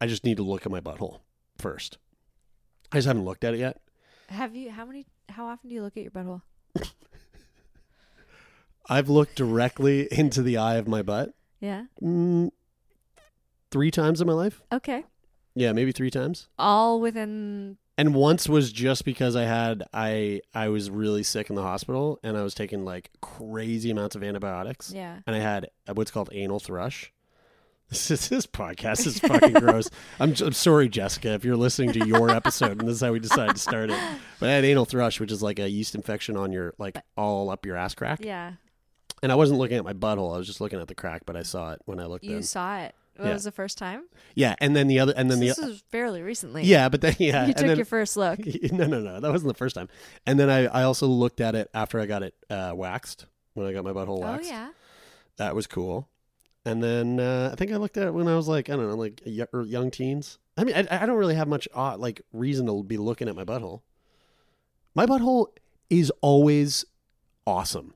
I 0.00 0.06
just 0.08 0.24
need 0.24 0.36
to 0.38 0.42
look 0.42 0.66
at 0.66 0.72
my 0.72 0.80
butthole 0.80 1.20
first. 1.58 1.98
I 2.90 2.96
just 2.96 3.06
haven't 3.06 3.24
looked 3.24 3.44
at 3.44 3.54
it 3.54 3.60
yet. 3.60 3.80
have 4.28 4.56
you 4.56 4.70
how 4.72 4.84
many 4.84 5.06
how 5.28 5.46
often 5.46 5.68
do 5.68 5.74
you 5.76 5.82
look 5.82 5.96
at 5.96 6.02
your 6.02 6.10
butthole? 6.12 6.42
I've 8.88 9.08
looked 9.08 9.36
directly 9.36 10.08
into 10.12 10.42
the 10.42 10.56
eye 10.56 10.76
of 10.76 10.86
my 10.88 11.02
butt 11.02 11.32
Yeah. 11.60 11.84
mm, 12.02 12.50
three 13.70 13.90
times 13.90 14.20
in 14.20 14.26
my 14.26 14.32
life. 14.32 14.62
Okay. 14.72 15.04
Yeah, 15.54 15.72
maybe 15.72 15.92
three 15.92 16.10
times. 16.10 16.48
All 16.58 17.00
within. 17.00 17.76
And 17.98 18.14
once 18.14 18.48
was 18.48 18.72
just 18.72 19.04
because 19.04 19.36
I 19.36 19.42
had 19.44 19.84
I 19.92 20.40
I 20.54 20.68
was 20.68 20.90
really 20.90 21.22
sick 21.22 21.50
in 21.50 21.56
the 21.56 21.62
hospital 21.62 22.18
and 22.22 22.36
I 22.38 22.42
was 22.42 22.54
taking 22.54 22.84
like 22.84 23.10
crazy 23.20 23.90
amounts 23.90 24.16
of 24.16 24.22
antibiotics. 24.22 24.92
Yeah. 24.94 25.18
and 25.26 25.36
I 25.36 25.40
had 25.40 25.68
what's 25.92 26.10
called 26.10 26.30
anal 26.32 26.58
thrush. 26.60 27.12
This 27.92 28.10
is 28.10 28.30
this 28.30 28.46
podcast 28.46 29.06
is 29.06 29.18
fucking 29.18 29.52
gross. 29.52 29.90
I'm, 30.18 30.34
I'm 30.42 30.54
sorry, 30.54 30.88
Jessica, 30.88 31.34
if 31.34 31.44
you're 31.44 31.56
listening 31.58 31.92
to 31.92 32.06
your 32.06 32.30
episode 32.30 32.80
and 32.80 32.88
this 32.88 32.94
is 32.94 33.00
how 33.02 33.12
we 33.12 33.20
decided 33.20 33.56
to 33.56 33.60
start 33.60 33.90
it. 33.90 34.00
But 34.40 34.48
I 34.48 34.52
had 34.52 34.64
anal 34.64 34.86
thrush, 34.86 35.20
which 35.20 35.30
is 35.30 35.42
like 35.42 35.58
a 35.58 35.68
yeast 35.68 35.94
infection 35.94 36.34
on 36.38 36.52
your 36.52 36.72
like 36.78 36.96
all 37.18 37.50
up 37.50 37.66
your 37.66 37.76
ass 37.76 37.94
crack. 37.94 38.24
Yeah. 38.24 38.52
And 39.22 39.30
I 39.30 39.36
wasn't 39.36 39.58
looking 39.60 39.76
at 39.76 39.84
my 39.84 39.92
butthole; 39.92 40.34
I 40.34 40.38
was 40.38 40.46
just 40.46 40.60
looking 40.60 40.80
at 40.80 40.88
the 40.88 40.94
crack. 40.94 41.22
But 41.26 41.36
I 41.36 41.42
saw 41.42 41.72
it 41.72 41.80
when 41.84 42.00
I 42.00 42.06
looked. 42.06 42.24
You 42.24 42.36
in. 42.38 42.42
saw 42.42 42.78
it. 42.80 42.94
What 43.16 43.26
Yeah. 43.26 43.34
was 43.34 43.44
the 43.44 43.52
first 43.52 43.76
time? 43.78 44.04
yeah, 44.34 44.54
and 44.58 44.74
then 44.74 44.88
the 44.88 44.98
other, 44.98 45.12
and 45.14 45.30
then 45.30 45.38
this 45.38 45.56
the 45.56 45.62
this 45.62 45.70
was 45.70 45.80
fairly 45.90 46.22
recently. 46.22 46.64
yeah, 46.64 46.88
but 46.88 47.02
then 47.02 47.14
yeah, 47.18 47.46
You 47.46 47.52
took 47.52 47.66
then- 47.66 47.76
your 47.76 47.84
first 47.84 48.16
look. 48.16 48.38
no, 48.72 48.86
no, 48.86 49.00
no, 49.00 49.20
that 49.20 49.30
wasn't 49.30 49.48
the 49.48 49.58
first 49.58 49.74
time. 49.76 49.88
And 50.26 50.40
then 50.40 50.48
I 50.50 50.64
I 50.66 50.82
also 50.84 51.06
looked 51.06 51.40
at 51.40 51.54
it 51.54 51.68
after 51.74 52.00
I 52.00 52.06
got 52.06 52.22
it 52.22 52.34
uh, 52.50 52.72
waxed 52.74 53.26
when 53.54 53.66
I 53.66 53.72
got 53.72 53.84
my 53.84 53.92
butthole 53.92 54.20
waxed. 54.20 54.50
Oh 54.50 54.54
yeah. 54.54 54.68
That 55.36 55.54
was 55.54 55.66
cool. 55.66 56.08
And 56.64 56.82
then 56.82 57.20
uh, 57.20 57.50
I 57.52 57.56
think 57.56 57.70
I 57.72 57.76
looked 57.76 57.96
at 57.98 58.06
it 58.06 58.14
when 58.14 58.28
I 58.28 58.34
was 58.34 58.48
like 58.48 58.70
I 58.70 58.76
don't 58.76 58.88
know, 58.88 58.96
like 58.96 59.20
y- 59.26 59.46
or 59.52 59.62
young 59.62 59.90
teens. 59.90 60.38
I 60.56 60.64
mean, 60.64 60.74
I, 60.74 61.02
I 61.02 61.06
don't 61.06 61.16
really 61.18 61.34
have 61.34 61.48
much 61.48 61.68
uh, 61.74 61.96
like 61.98 62.22
reason 62.32 62.66
to 62.66 62.82
be 62.82 62.96
looking 62.96 63.28
at 63.28 63.36
my 63.36 63.44
butthole. 63.44 63.82
My 64.94 65.04
butthole 65.06 65.48
is 65.90 66.10
always 66.22 66.84
awesome. 67.46 67.94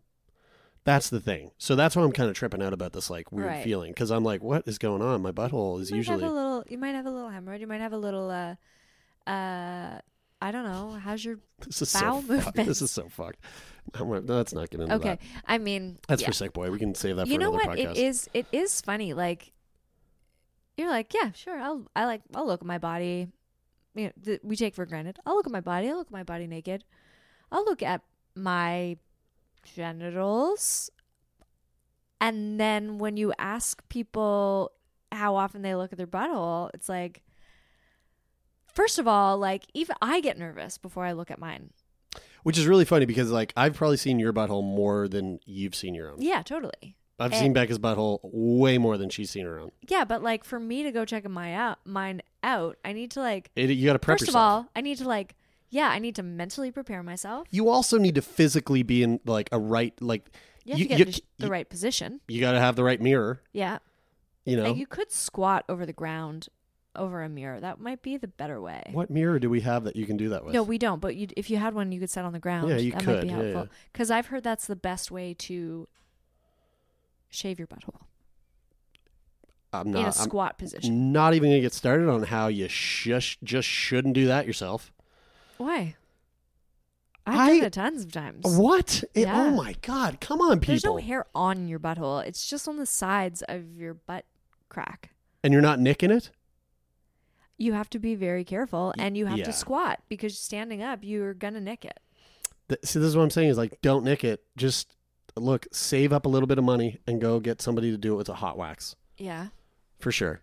That's 0.86 1.10
the 1.10 1.20
thing. 1.20 1.50
So 1.58 1.74
that's 1.76 1.94
why 1.94 2.02
I'm 2.02 2.12
kind 2.12 2.30
of 2.30 2.36
tripping 2.36 2.62
out 2.62 2.72
about 2.72 2.94
this 2.94 3.10
like 3.10 3.30
weird 3.30 3.48
Right. 3.48 3.62
feeling 3.64 3.90
because 3.90 4.10
I'm 4.10 4.24
like, 4.24 4.42
what 4.42 4.66
is 4.66 4.78
going 4.78 5.02
on? 5.02 5.20
My 5.20 5.32
butthole 5.32 5.80
is 5.80 5.90
You 5.90 5.96
might 5.96 5.98
usually 5.98 6.22
have 6.22 6.30
a 6.30 6.34
little. 6.34 6.64
You 6.68 6.78
might 6.78 6.94
have 6.94 7.04
a 7.06 7.10
little 7.10 7.28
hemorrhoid. 7.28 7.60
You 7.60 7.66
might 7.66 7.80
have 7.82 7.92
a 7.92 7.98
little. 7.98 8.30
Uh, 8.30 8.54
uh, 9.30 9.98
I 10.40 10.52
don't 10.52 10.64
know. 10.64 10.92
How's 10.92 11.24
your 11.24 11.38
this 11.66 11.82
is 11.82 11.92
bowel 11.92 12.22
so 12.22 12.28
fucked. 12.28 12.28
movements. 12.56 12.68
This 12.68 12.82
is 12.82 12.90
so 12.90 13.08
fucked. 13.08 13.40
I'm, 13.94 14.08
gonna- 14.08 14.20
let's 14.32 14.52
not 14.54 14.70
get 14.70 14.80
into 14.80 14.94
okay? 14.94 15.08
that. 15.08 15.20
I 15.46 15.58
mean, 15.58 15.98
That's 16.08 16.22
yeah. 16.22 16.28
for 16.28 16.32
sick 16.34 16.52
boy. 16.52 16.70
We 16.70 16.78
can 16.78 16.94
save 16.94 17.16
that 17.16 17.26
for 17.26 17.32
you 17.32 17.38
know 17.38 17.52
another 17.52 17.68
what 17.70 17.78
podcast. 17.78 17.90
it 17.92 17.96
is 17.98 18.30
it 18.32 18.46
is 18.52 18.80
funny 18.80 19.12
like 19.12 19.52
you're 20.76 20.90
like 20.90 21.14
yeah 21.14 21.32
sure 21.32 21.58
i'll 21.58 21.86
i 21.96 22.04
like 22.04 22.20
i'll 22.34 22.46
look 22.46 22.60
at 22.60 22.66
my 22.66 22.76
body 22.76 23.28
you 23.94 24.04
know 24.04 24.12
th- 24.22 24.40
we 24.42 24.56
take 24.56 24.74
for 24.74 24.84
granted 24.84 25.18
i'll 25.24 25.34
look 25.34 25.46
at 25.46 25.52
my 25.52 25.60
body 25.62 25.88
i'll 25.88 25.96
look 25.96 26.08
at 26.08 26.12
my 26.12 26.22
body 26.22 26.46
naked 26.46 26.84
i'll 27.50 27.64
look 27.64 27.82
at 27.82 28.02
my 28.34 28.96
genitals 29.74 30.90
and 32.20 32.58
then 32.58 32.98
when 32.98 33.16
you 33.16 33.32
ask 33.38 33.86
people 33.88 34.72
how 35.12 35.36
often 35.36 35.62
they 35.62 35.74
look 35.74 35.92
at 35.92 35.98
their 35.98 36.06
butthole 36.06 36.70
it's 36.74 36.88
like 36.88 37.22
first 38.72 38.98
of 38.98 39.06
all 39.06 39.38
like 39.38 39.64
even 39.74 39.96
i 40.02 40.20
get 40.20 40.38
nervous 40.38 40.78
before 40.78 41.04
i 41.04 41.12
look 41.12 41.30
at 41.30 41.38
mine 41.38 41.70
Which 42.42 42.58
is 42.58 42.66
really 42.66 42.84
funny 42.84 43.06
because 43.06 43.30
like 43.30 43.52
I've 43.56 43.74
probably 43.74 43.96
seen 43.96 44.18
your 44.18 44.32
butthole 44.32 44.62
more 44.64 45.08
than 45.08 45.40
you've 45.44 45.74
seen 45.74 45.94
your 45.94 46.10
own. 46.10 46.18
yeah 46.20 46.42
totally 46.42 46.96
I've 47.18 47.32
Eh. 47.32 47.38
seen 47.40 47.54
Becca's 47.54 47.78
butthole 47.78 48.18
way 48.22 48.76
more 48.76 48.98
than 48.98 49.08
she's 49.08 49.30
seen 49.30 49.46
her 49.46 49.58
own. 49.58 49.70
Yeah, 49.88 50.04
but 50.04 50.22
like 50.22 50.44
for 50.44 50.60
me 50.60 50.82
to 50.82 50.92
go 50.92 51.06
check 51.06 51.26
my 51.26 51.54
out 51.54 51.78
mine 51.86 52.20
out, 52.42 52.76
I 52.84 52.92
need 52.92 53.10
to 53.12 53.20
like 53.20 53.50
It, 53.56 53.70
you 53.70 53.86
got 53.86 53.94
to 53.94 53.98
prep 53.98 54.16
first 54.18 54.28
yourself. 54.28 54.36
of 54.36 54.64
all, 54.66 54.70
I 54.76 54.82
need 54.82 54.98
to 54.98 55.08
like 55.08 55.34
yeah, 55.70 55.88
I 55.88 55.98
need 55.98 56.14
to 56.16 56.22
mentally 56.22 56.70
prepare 56.70 57.02
myself. 57.02 57.46
you 57.50 57.68
also 57.68 57.98
need 57.98 58.14
to 58.14 58.22
physically 58.22 58.82
be 58.82 59.02
in 59.02 59.20
like 59.24 59.48
a 59.52 59.58
right 59.58 59.94
like 60.00 60.30
You 60.64 60.72
have 60.74 60.78
to 60.80 60.84
get 60.86 61.00
into 61.08 61.22
the 61.38 61.48
right 61.50 61.68
position. 61.68 62.20
You 62.28 62.40
got 62.40 62.52
to 62.52 62.60
have 62.60 62.76
the 62.76 62.84
right 62.84 63.00
mirror. 63.00 63.42
Yeah. 63.52 63.78
You 64.44 64.56
know 64.56 64.64
Like 64.64 64.76
you 64.76 64.86
could 64.86 65.10
squat 65.10 65.64
over 65.68 65.84
the 65.84 65.92
ground 65.92 66.48
over 66.94 67.22
a 67.22 67.28
mirror. 67.28 67.60
That 67.60 67.78
might 67.78 68.00
be 68.00 68.16
the 68.16 68.28
better 68.28 68.60
way. 68.60 68.82
what 68.92 69.10
mirror 69.10 69.38
do 69.38 69.50
we 69.50 69.60
have 69.60 69.84
that 69.84 69.96
you 69.96 70.06
can 70.06 70.16
do 70.16 70.30
that 70.30 70.44
with? 70.44 70.54
No, 70.54 70.62
we 70.62 70.78
don't. 70.78 71.00
But 71.00 71.14
you, 71.16 71.28
if 71.36 71.50
you 71.50 71.58
had 71.58 71.74
one, 71.74 71.92
you 71.92 72.00
could 72.00 72.10
sit 72.10 72.24
on 72.24 72.32
the 72.32 72.38
ground. 72.38 72.68
Yeah, 72.70 72.76
you 72.76 72.92
that 72.92 73.04
might 73.04 73.20
be 73.22 73.26
Yeah, 73.28 73.34
helpful. 73.34 73.62
yeah. 73.62 73.76
Because 73.92 74.10
I've 74.10 74.26
heard 74.28 74.44
that's 74.44 74.66
the 74.66 74.76
best 74.76 75.10
way 75.10 75.34
to 75.34 75.88
shave 77.28 77.58
your 77.58 77.68
butthole 77.68 78.00
I'm 79.72 79.90
not 79.90 79.98
in 79.98 80.04
a 80.04 80.08
not. 80.08 80.18
I'm 80.18 80.24
squat 80.24 80.58
position. 80.58 81.12
not 81.12 81.34
even 81.34 81.50
gonna 81.50 81.60
get 81.60 81.74
started 81.74 82.08
on 82.08 82.22
how 82.22 82.46
you 82.48 82.68
shush 82.68 83.36
just 83.42 83.68
shouldn't 83.68 84.14
do 84.14 84.26
that 84.28 84.46
yourself. 84.46 84.92
Why? 85.58 85.96
I've 87.26 87.38
I- 87.40 87.56
done 87.58 87.66
it 87.66 87.72
tons 87.72 88.04
of 88.04 88.12
times. 88.12 88.44
What? 88.44 89.02
It- 89.14 89.22
Yeah. 89.22 89.40
oh 89.42 89.50
my 89.50 89.74
god! 89.82 90.20
Come 90.20 90.40
on, 90.40 90.60
people! 90.60 90.72
There's 90.74 90.84
no 90.84 90.96
hair 90.98 91.26
on 91.34 91.66
your 91.68 91.78
butthole. 91.80 92.24
It's 92.24 92.48
just 92.48 92.68
on 92.68 92.76
the 92.76 92.86
sides 92.86 93.42
of 93.48 93.76
your 93.76 93.94
butt 93.94 94.24
crack. 94.68 95.10
and 95.42 95.52
you're 95.52 95.62
not 95.62 95.78
nicking 95.80 96.10
it. 96.10 96.30
You 97.58 97.72
have 97.72 97.88
to 97.90 97.98
be 97.98 98.14
very 98.14 98.44
careful 98.44 98.92
and 98.98 99.16
you 99.16 99.26
have 99.26 99.38
yeah. 99.38 99.44
to 99.46 99.52
squat 99.52 100.00
because 100.08 100.36
standing 100.38 100.82
up, 100.82 100.98
you're 101.02 101.32
to 101.34 101.60
nick 101.60 101.84
it. 101.84 101.98
Th- 102.68 102.80
See, 102.84 102.98
this 102.98 103.08
is 103.08 103.16
what 103.16 103.22
I'm 103.22 103.30
saying 103.30 103.48
is 103.48 103.56
like, 103.56 103.80
don't 103.80 104.04
nick 104.04 104.24
it. 104.24 104.42
Just 104.58 104.94
look, 105.36 105.66
save 105.72 106.12
up 106.12 106.26
a 106.26 106.28
little 106.28 106.46
bit 106.46 106.58
of 106.58 106.64
money 106.64 106.98
and 107.06 107.20
go 107.20 107.40
get 107.40 107.62
somebody 107.62 107.90
to 107.92 107.96
do 107.96 108.12
it 108.12 108.16
with 108.16 108.28
a 108.28 108.34
hot 108.34 108.58
wax 108.58 108.94
Yeah. 109.18 109.48
for 110.00 110.12
sure. 110.12 110.40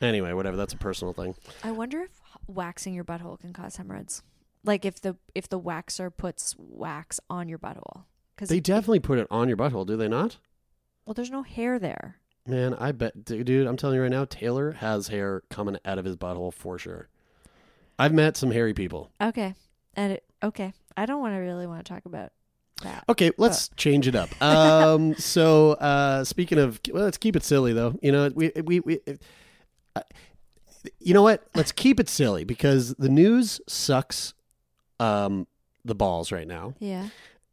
Anyway, 0.00 0.32
whatever. 0.32 0.56
That's 0.56 0.74
a 0.74 0.78
personal 0.78 1.12
thing. 1.14 1.34
I 1.64 1.70
wonder 1.72 2.02
if 2.02 2.10
waxing 2.46 2.94
your 2.94 3.04
butthole 3.04 3.38
can 3.38 3.52
cause 3.52 3.76
hemorrhoids. 3.76 4.22
Like 4.64 4.84
if 4.84 5.00
the 5.00 5.16
if 5.34 5.48
the 5.48 5.60
waxer 5.60 6.14
puts 6.14 6.54
wax 6.58 7.20
on 7.30 7.48
your 7.48 7.58
butthole. 7.58 8.04
Cuz 8.36 8.48
They 8.48 8.60
definitely 8.60 9.00
put 9.00 9.18
it 9.18 9.26
on 9.30 9.48
your 9.48 9.56
butthole, 9.56 9.86
do 9.86 9.96
they 9.96 10.08
not? 10.08 10.38
well 11.06 11.14
there's 11.14 11.30
no 11.30 11.42
hair 11.42 11.78
there. 11.78 12.16
Man, 12.48 12.74
I 12.74 12.92
bet, 12.92 13.24
dude. 13.24 13.66
I'm 13.66 13.76
telling 13.76 13.96
you 13.96 14.02
right 14.02 14.10
now, 14.10 14.24
Taylor 14.24 14.72
has 14.72 15.08
hair 15.08 15.42
coming 15.50 15.76
out 15.84 15.98
of 15.98 16.04
his 16.04 16.16
butthole 16.16 16.52
for 16.52 16.78
sure. 16.78 17.08
I've 17.98 18.12
met 18.12 18.36
some 18.36 18.50
hairy 18.52 18.72
people. 18.74 19.10
Okay. 19.20 19.54
And 19.94 20.12
it, 20.14 20.24
okay. 20.42 20.72
I 20.96 21.06
don't 21.06 21.20
want 21.20 21.34
to 21.34 21.38
really 21.38 21.66
want 21.66 21.84
to 21.84 21.92
talk 21.92 22.04
about 22.06 22.30
that. 22.82 23.04
Okay, 23.08 23.30
let's 23.36 23.68
change 23.76 24.06
it 24.06 24.14
up. 24.14 24.28
Um, 24.42 25.14
so 25.14 25.72
uh, 25.72 26.22
speaking 26.24 26.58
of, 26.58 26.80
well, 26.92 27.04
let's 27.04 27.18
keep 27.18 27.34
it 27.34 27.42
silly 27.42 27.72
though. 27.72 27.98
You 28.02 28.12
know, 28.12 28.30
we 28.34 28.52
we 28.64 28.80
we. 28.80 29.00
Uh, 29.96 30.02
you 31.00 31.14
know 31.14 31.22
what? 31.22 31.46
Let's 31.54 31.72
keep 31.72 31.98
it 32.00 32.08
silly 32.08 32.44
because 32.44 32.94
the 32.94 33.08
news 33.08 33.60
sucks. 33.66 34.34
Um, 34.98 35.46
the 35.84 35.94
balls 35.94 36.32
right 36.32 36.48
now. 36.48 36.74
Yeah. 36.80 37.08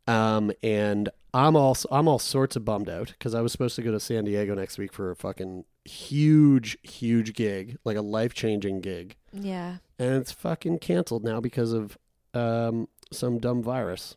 Um, 0.07 0.51
and 0.63 1.09
I'm 1.33 1.55
also 1.55 1.87
I'm 1.91 2.07
all 2.07 2.19
sorts 2.19 2.55
of 2.55 2.65
bummed 2.65 2.89
out 2.89 3.07
because 3.17 3.33
I 3.35 3.41
was 3.41 3.51
supposed 3.51 3.75
to 3.75 3.81
go 3.81 3.91
to 3.91 3.99
San 3.99 4.25
Diego 4.25 4.53
next 4.55 4.77
week 4.77 4.91
for 4.93 5.11
a 5.11 5.15
fucking 5.15 5.65
huge, 5.85 6.77
huge 6.83 7.33
gig, 7.33 7.77
like 7.83 7.97
a 7.97 8.01
life 8.01 8.33
changing 8.33 8.81
gig, 8.81 9.15
Yeah. 9.33 9.77
and 9.99 10.15
it's 10.15 10.31
fucking 10.31 10.79
canceled 10.79 11.23
now 11.23 11.39
because 11.41 11.73
of 11.73 11.97
um 12.33 12.87
some 13.11 13.37
dumb 13.39 13.61
virus. 13.61 14.15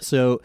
So 0.00 0.40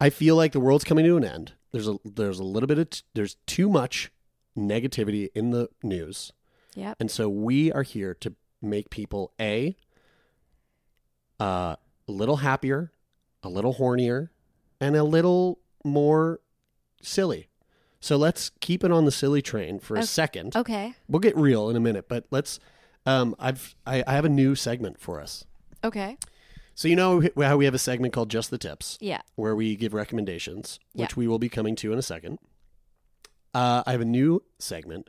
I 0.00 0.10
feel 0.10 0.36
like 0.36 0.52
the 0.52 0.60
world's 0.60 0.84
coming 0.84 1.04
to 1.04 1.16
an 1.16 1.24
end. 1.24 1.52
There's 1.72 1.88
a 1.88 1.98
there's 2.04 2.38
a 2.38 2.44
little 2.44 2.66
bit 2.66 2.78
of 2.78 2.90
t- 2.90 3.02
there's 3.14 3.36
too 3.46 3.68
much 3.68 4.10
negativity 4.56 5.28
in 5.34 5.50
the 5.50 5.68
news. 5.82 6.32
Yep. 6.76 6.96
And 7.00 7.10
so 7.10 7.28
we 7.28 7.72
are 7.72 7.82
here 7.82 8.14
to 8.14 8.34
make 8.62 8.88
people 8.90 9.32
a 9.40 9.74
uh, 11.40 11.76
a 12.08 12.12
little 12.12 12.36
happier, 12.36 12.92
a 13.42 13.48
little 13.48 13.74
hornier, 13.74 14.28
and 14.80 14.96
a 14.96 15.02
little 15.02 15.58
more 15.84 16.40
silly. 17.02 17.48
So 18.00 18.16
let's 18.16 18.50
keep 18.60 18.84
it 18.84 18.92
on 18.92 19.04
the 19.04 19.10
silly 19.10 19.42
train 19.42 19.80
for 19.80 19.96
a 19.96 20.00
Okay. 20.00 20.06
second. 20.06 20.54
Okay. 20.56 20.94
We'll 21.08 21.20
get 21.20 21.36
real 21.36 21.68
in 21.70 21.76
a 21.76 21.80
minute, 21.80 22.08
but 22.08 22.26
let's. 22.30 22.60
Um, 23.04 23.34
I've 23.38 23.74
I, 23.86 24.02
I 24.06 24.12
have 24.14 24.24
a 24.24 24.28
new 24.28 24.54
segment 24.54 25.00
for 25.00 25.20
us. 25.20 25.44
Okay. 25.84 26.16
So 26.74 26.88
you 26.88 26.96
know 26.96 27.22
how 27.38 27.56
we 27.56 27.64
have 27.64 27.74
a 27.74 27.78
segment 27.78 28.12
called 28.12 28.28
Just 28.30 28.50
the 28.50 28.58
Tips, 28.58 28.98
Yeah. 29.00 29.22
where 29.34 29.56
we 29.56 29.76
give 29.76 29.94
recommendations, 29.94 30.78
which 30.92 31.12
Yeah. 31.12 31.16
we 31.16 31.26
will 31.26 31.38
be 31.38 31.48
coming 31.48 31.74
to 31.76 31.92
in 31.92 31.98
a 31.98 32.02
second. 32.02 32.38
Uh, 33.54 33.82
I 33.86 33.92
have 33.92 34.02
a 34.02 34.06
new 34.06 34.42
segment, 34.58 35.08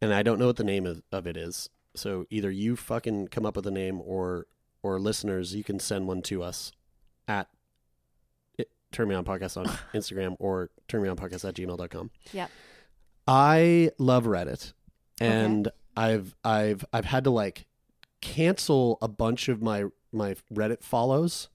and 0.00 0.12
I 0.12 0.22
don't 0.22 0.38
know 0.38 0.46
what 0.46 0.56
the 0.56 0.64
name 0.64 0.86
of, 0.86 1.02
of 1.12 1.26
it 1.26 1.36
is. 1.36 1.68
So 1.94 2.26
either 2.30 2.50
you 2.50 2.76
fucking 2.76 3.28
come 3.28 3.46
up 3.46 3.56
with 3.56 3.66
a 3.66 3.70
name, 3.70 4.00
or 4.04 4.46
or 4.82 5.00
listeners, 5.00 5.54
you 5.54 5.64
can 5.64 5.80
send 5.80 6.06
one 6.06 6.22
to 6.22 6.42
us 6.42 6.72
at 7.26 7.48
it, 8.58 8.70
Turn 8.92 9.08
Me 9.08 9.14
On 9.14 9.24
Podcast 9.24 9.56
on 9.56 9.66
Instagram 9.94 10.36
or 10.38 10.70
Turn 10.88 11.02
Me 11.02 11.08
On 11.08 11.16
Podcast 11.16 11.48
at 11.48 11.54
gmail.com. 11.54 12.10
Yep. 12.32 12.50
I 13.26 13.90
love 13.98 14.24
Reddit, 14.24 14.72
and 15.20 15.68
I've 15.96 16.36
I've 16.44 16.84
I've 16.92 17.06
had 17.06 17.24
to 17.24 17.30
like 17.30 17.66
cancel 18.20 18.98
a 19.02 19.08
bunch 19.08 19.48
of 19.48 19.62
my 19.62 19.86
my 20.12 20.36
Reddit 20.52 20.82
follows 20.82 21.48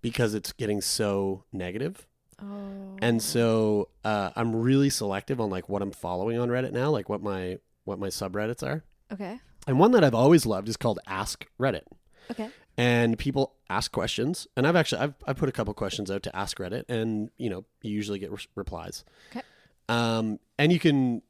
because 0.00 0.34
it's 0.34 0.52
getting 0.52 0.80
so 0.80 1.44
negative. 1.52 2.06
Oh. 2.44 2.96
And 3.00 3.22
so 3.22 3.88
uh, 4.04 4.30
I'm 4.36 4.54
really 4.54 4.90
selective 4.90 5.40
on 5.40 5.50
like 5.50 5.68
what 5.68 5.82
I'm 5.82 5.92
following 5.92 6.38
on 6.38 6.48
Reddit 6.48 6.72
now, 6.72 6.90
like 6.90 7.08
what 7.08 7.22
my 7.22 7.58
what 7.84 7.98
my 7.98 8.08
subreddits 8.08 8.62
are. 8.62 8.84
Okay. 9.12 9.40
And 9.66 9.78
one 9.78 9.92
that 9.92 10.04
I've 10.04 10.14
always 10.14 10.46
loved 10.46 10.68
is 10.68 10.76
called 10.76 10.98
Ask 11.06 11.46
Reddit. 11.58 11.84
Okay. 12.30 12.48
And 12.76 13.18
people 13.18 13.54
ask 13.70 13.92
questions, 13.92 14.48
and 14.56 14.66
I've 14.66 14.76
actually 14.76 15.02
I've 15.02 15.14
I 15.26 15.32
put 15.32 15.48
a 15.48 15.52
couple 15.52 15.72
questions 15.74 16.10
out 16.10 16.22
to 16.24 16.36
Ask 16.36 16.58
Reddit, 16.58 16.84
and 16.88 17.30
you 17.36 17.48
know 17.48 17.64
you 17.82 17.92
usually 17.92 18.18
get 18.18 18.32
re- 18.32 18.38
replies. 18.56 19.04
Okay. 19.30 19.42
Um, 19.88 20.40
and 20.58 20.72
you 20.72 20.80
can 20.80 21.22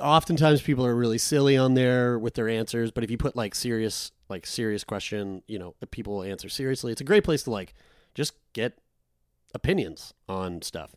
oftentimes 0.00 0.60
people 0.60 0.84
are 0.84 0.94
really 0.94 1.18
silly 1.18 1.56
on 1.56 1.74
there 1.74 2.18
with 2.18 2.34
their 2.34 2.48
answers, 2.48 2.90
but 2.90 3.04
if 3.04 3.10
you 3.10 3.16
put 3.16 3.36
like 3.36 3.54
serious 3.54 4.12
like 4.28 4.44
serious 4.46 4.84
question, 4.84 5.42
you 5.46 5.58
know 5.58 5.74
people 5.90 6.16
will 6.16 6.24
answer 6.24 6.48
seriously. 6.48 6.92
It's 6.92 7.00
a 7.00 7.04
great 7.04 7.24
place 7.24 7.44
to 7.44 7.50
like 7.50 7.74
just 8.14 8.34
get 8.52 8.78
opinions 9.54 10.14
on 10.28 10.62
stuff. 10.62 10.94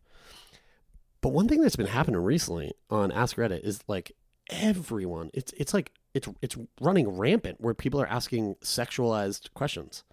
But 1.22 1.30
one 1.30 1.48
thing 1.48 1.62
that's 1.62 1.76
been 1.76 1.88
happening 1.88 2.22
recently 2.22 2.74
on 2.89 3.12
Ask 3.12 3.38
Reddit 3.38 3.63
is 3.63 3.80
like 3.88 4.12
everyone 4.52 5.32
it's 5.34 5.52
it's 5.58 5.74
like 5.74 5.91
it's 6.13 6.28
it's 6.41 6.56
running 6.80 7.10
rampant 7.10 7.60
where 7.60 7.74
people 7.74 8.00
are 8.00 8.08
asking 8.08 8.56
sexualized 8.63 9.54
questions. 9.54 10.04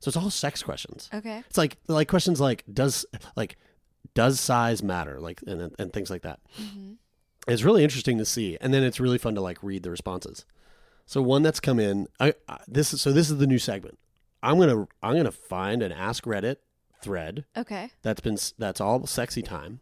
So 0.00 0.08
it's 0.08 0.16
all 0.16 0.30
sex 0.30 0.62
questions. 0.62 1.10
Okay. 1.12 1.42
It's 1.48 1.58
like 1.58 1.78
like 1.88 2.08
questions 2.08 2.40
like 2.40 2.64
does 2.72 3.06
like 3.36 3.56
does 4.14 4.40
size 4.40 4.82
matter 4.82 5.20
like 5.20 5.40
and 5.46 5.74
and 5.78 5.92
things 5.92 6.10
like 6.10 6.22
that. 6.22 6.40
Mm-hmm. 6.60 6.92
It's 7.48 7.64
really 7.64 7.82
interesting 7.82 8.18
to 8.18 8.24
see, 8.24 8.56
and 8.60 8.72
then 8.72 8.84
it's 8.84 9.00
really 9.00 9.18
fun 9.18 9.34
to 9.34 9.40
like 9.40 9.62
read 9.62 9.82
the 9.82 9.90
responses. 9.90 10.44
So 11.06 11.20
one 11.20 11.42
that's 11.42 11.58
come 11.58 11.80
in, 11.80 12.06
I, 12.20 12.34
I 12.48 12.58
this 12.68 12.94
is 12.94 13.00
so 13.00 13.12
this 13.12 13.30
is 13.30 13.38
the 13.38 13.46
new 13.46 13.58
segment. 13.58 13.98
I'm 14.42 14.58
gonna 14.58 14.86
I'm 15.02 15.16
gonna 15.16 15.32
find 15.32 15.82
an 15.82 15.92
Ask 15.92 16.24
Reddit 16.24 16.56
thread 17.02 17.44
Okay. 17.56 17.90
that's 18.02 18.20
been 18.20 18.38
that's 18.58 18.80
all 18.80 19.06
sexy 19.06 19.42
time, 19.42 19.80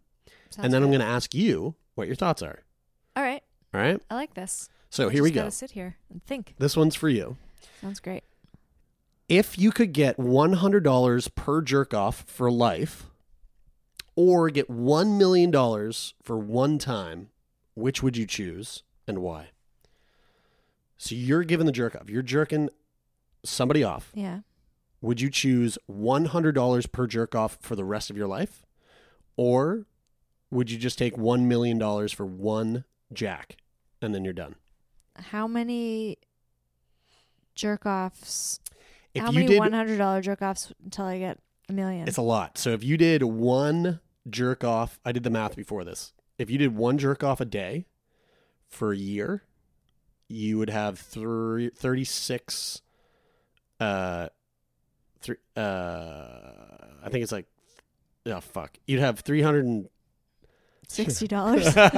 Sounds 0.50 0.64
and 0.64 0.72
then 0.74 0.82
I'm 0.82 0.90
gonna 0.90 1.04
ask 1.04 1.34
you 1.34 1.74
what 1.94 2.06
your 2.06 2.16
thoughts 2.16 2.42
are. 2.42 2.60
All 3.16 3.22
right. 3.22 3.42
All 3.74 3.80
right. 3.80 4.00
I 4.10 4.14
like 4.14 4.34
this. 4.34 4.68
So 4.88 5.08
I 5.08 5.12
here 5.12 5.22
we 5.22 5.30
go. 5.30 5.48
Sit 5.50 5.72
here 5.72 5.96
and 6.10 6.24
think. 6.24 6.54
This 6.58 6.76
one's 6.76 6.96
for 6.96 7.08
you. 7.08 7.36
Sounds 7.80 8.00
great. 8.00 8.24
If 9.28 9.56
you 9.58 9.70
could 9.70 9.92
get 9.92 10.16
$100 10.16 11.34
per 11.36 11.62
jerk 11.62 11.94
off 11.94 12.24
for 12.26 12.50
life 12.50 13.06
or 14.16 14.50
get 14.50 14.68
$1 14.68 15.16
million 15.16 15.52
for 16.22 16.36
one 16.36 16.78
time, 16.78 17.28
which 17.74 18.02
would 18.02 18.16
you 18.16 18.26
choose 18.26 18.82
and 19.06 19.18
why? 19.20 19.50
So 20.98 21.14
you're 21.14 21.44
given 21.44 21.66
the 21.66 21.72
jerk 21.72 21.94
off. 21.94 22.10
You're 22.10 22.22
jerking 22.22 22.70
somebody 23.44 23.84
off. 23.84 24.10
Yeah. 24.14 24.40
Would 25.02 25.20
you 25.20 25.30
choose 25.30 25.78
$100 25.90 26.92
per 26.92 27.06
jerk 27.06 27.34
off 27.34 27.58
for 27.60 27.74
the 27.74 27.84
rest 27.84 28.10
of 28.10 28.16
your 28.16 28.26
life? 28.28 28.66
Or 29.36 29.86
would 30.50 30.70
you 30.70 30.78
just 30.78 30.98
take 30.98 31.16
$1 31.16 31.42
million 31.42 31.78
for 32.08 32.26
one 32.26 32.84
jack 33.12 33.56
and 34.02 34.14
then 34.14 34.24
you're 34.24 34.32
done? 34.32 34.56
How 35.16 35.46
many 35.46 36.18
jerk 37.54 37.86
offs? 37.86 38.60
If 39.14 39.22
How 39.22 39.30
you 39.30 39.40
many 39.40 39.46
did 39.48 39.58
one 39.58 39.72
hundred 39.72 39.98
dollar 39.98 40.20
jerk 40.20 40.40
offs 40.40 40.72
until 40.84 41.04
I 41.06 41.18
get 41.18 41.38
a 41.68 41.72
million? 41.72 42.06
It's 42.06 42.16
a 42.16 42.22
lot. 42.22 42.58
So 42.58 42.70
if 42.70 42.84
you 42.84 42.96
did 42.96 43.22
one 43.22 44.00
jerk 44.28 44.62
off, 44.62 45.00
I 45.04 45.12
did 45.12 45.24
the 45.24 45.30
math 45.30 45.56
before 45.56 45.84
this. 45.84 46.12
If 46.38 46.48
you 46.48 46.58
did 46.58 46.76
one 46.76 46.96
jerk 46.96 47.24
off 47.24 47.40
a 47.40 47.44
day 47.44 47.86
for 48.68 48.92
a 48.92 48.96
year, 48.96 49.42
you 50.28 50.58
would 50.58 50.70
have 50.70 50.98
three, 50.98 51.70
36 51.70 52.82
uh 53.80 54.28
three 55.20 55.36
uh 55.56 56.40
I 57.02 57.08
think 57.10 57.22
it's 57.22 57.32
like 57.32 57.46
oh 58.26 58.40
fuck. 58.40 58.76
You'd 58.86 59.00
have 59.00 59.20
three 59.20 59.42
hundred 59.42 59.64
and 59.66 59.88
sixty 60.88 61.26
dollars. 61.36 61.72
fuck. 61.72 61.96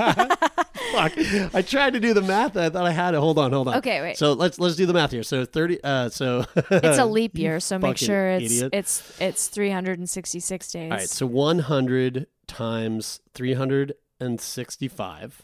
I 1.55 1.63
tried 1.67 1.95
to 1.95 2.01
do 2.01 2.13
the 2.15 2.21
math. 2.23 2.57
I 2.57 2.69
thought 2.69 2.85
I 2.87 2.91
had 2.91 3.15
it. 3.15 3.19
Hold 3.19 3.39
on, 3.39 3.53
hold 3.53 3.69
on. 3.69 3.77
Okay, 3.79 4.01
wait. 4.03 4.19
So 4.19 4.33
let's 4.35 4.59
let's 4.59 4.77
do 4.77 4.85
the 4.87 4.93
math 4.93 5.11
here. 5.13 5.23
So 5.23 5.45
30 5.45 5.83
uh 5.83 6.09
so 6.11 6.45
it's 6.71 6.99
a 6.99 7.07
leap 7.07 7.39
year, 7.45 7.59
so 7.61 7.79
make 7.79 7.97
sure 7.99 8.31
it's 8.31 8.45
idiot. 8.53 8.71
it's 8.73 9.21
it's 9.21 9.49
three 9.49 9.71
hundred 9.71 9.99
and 9.99 10.09
sixty 10.11 10.41
six 10.41 10.71
days. 10.71 10.91
All 10.93 10.99
right, 10.99 11.09
so 11.09 11.27
100 11.27 12.27
times 12.47 13.21
365. 13.35 15.43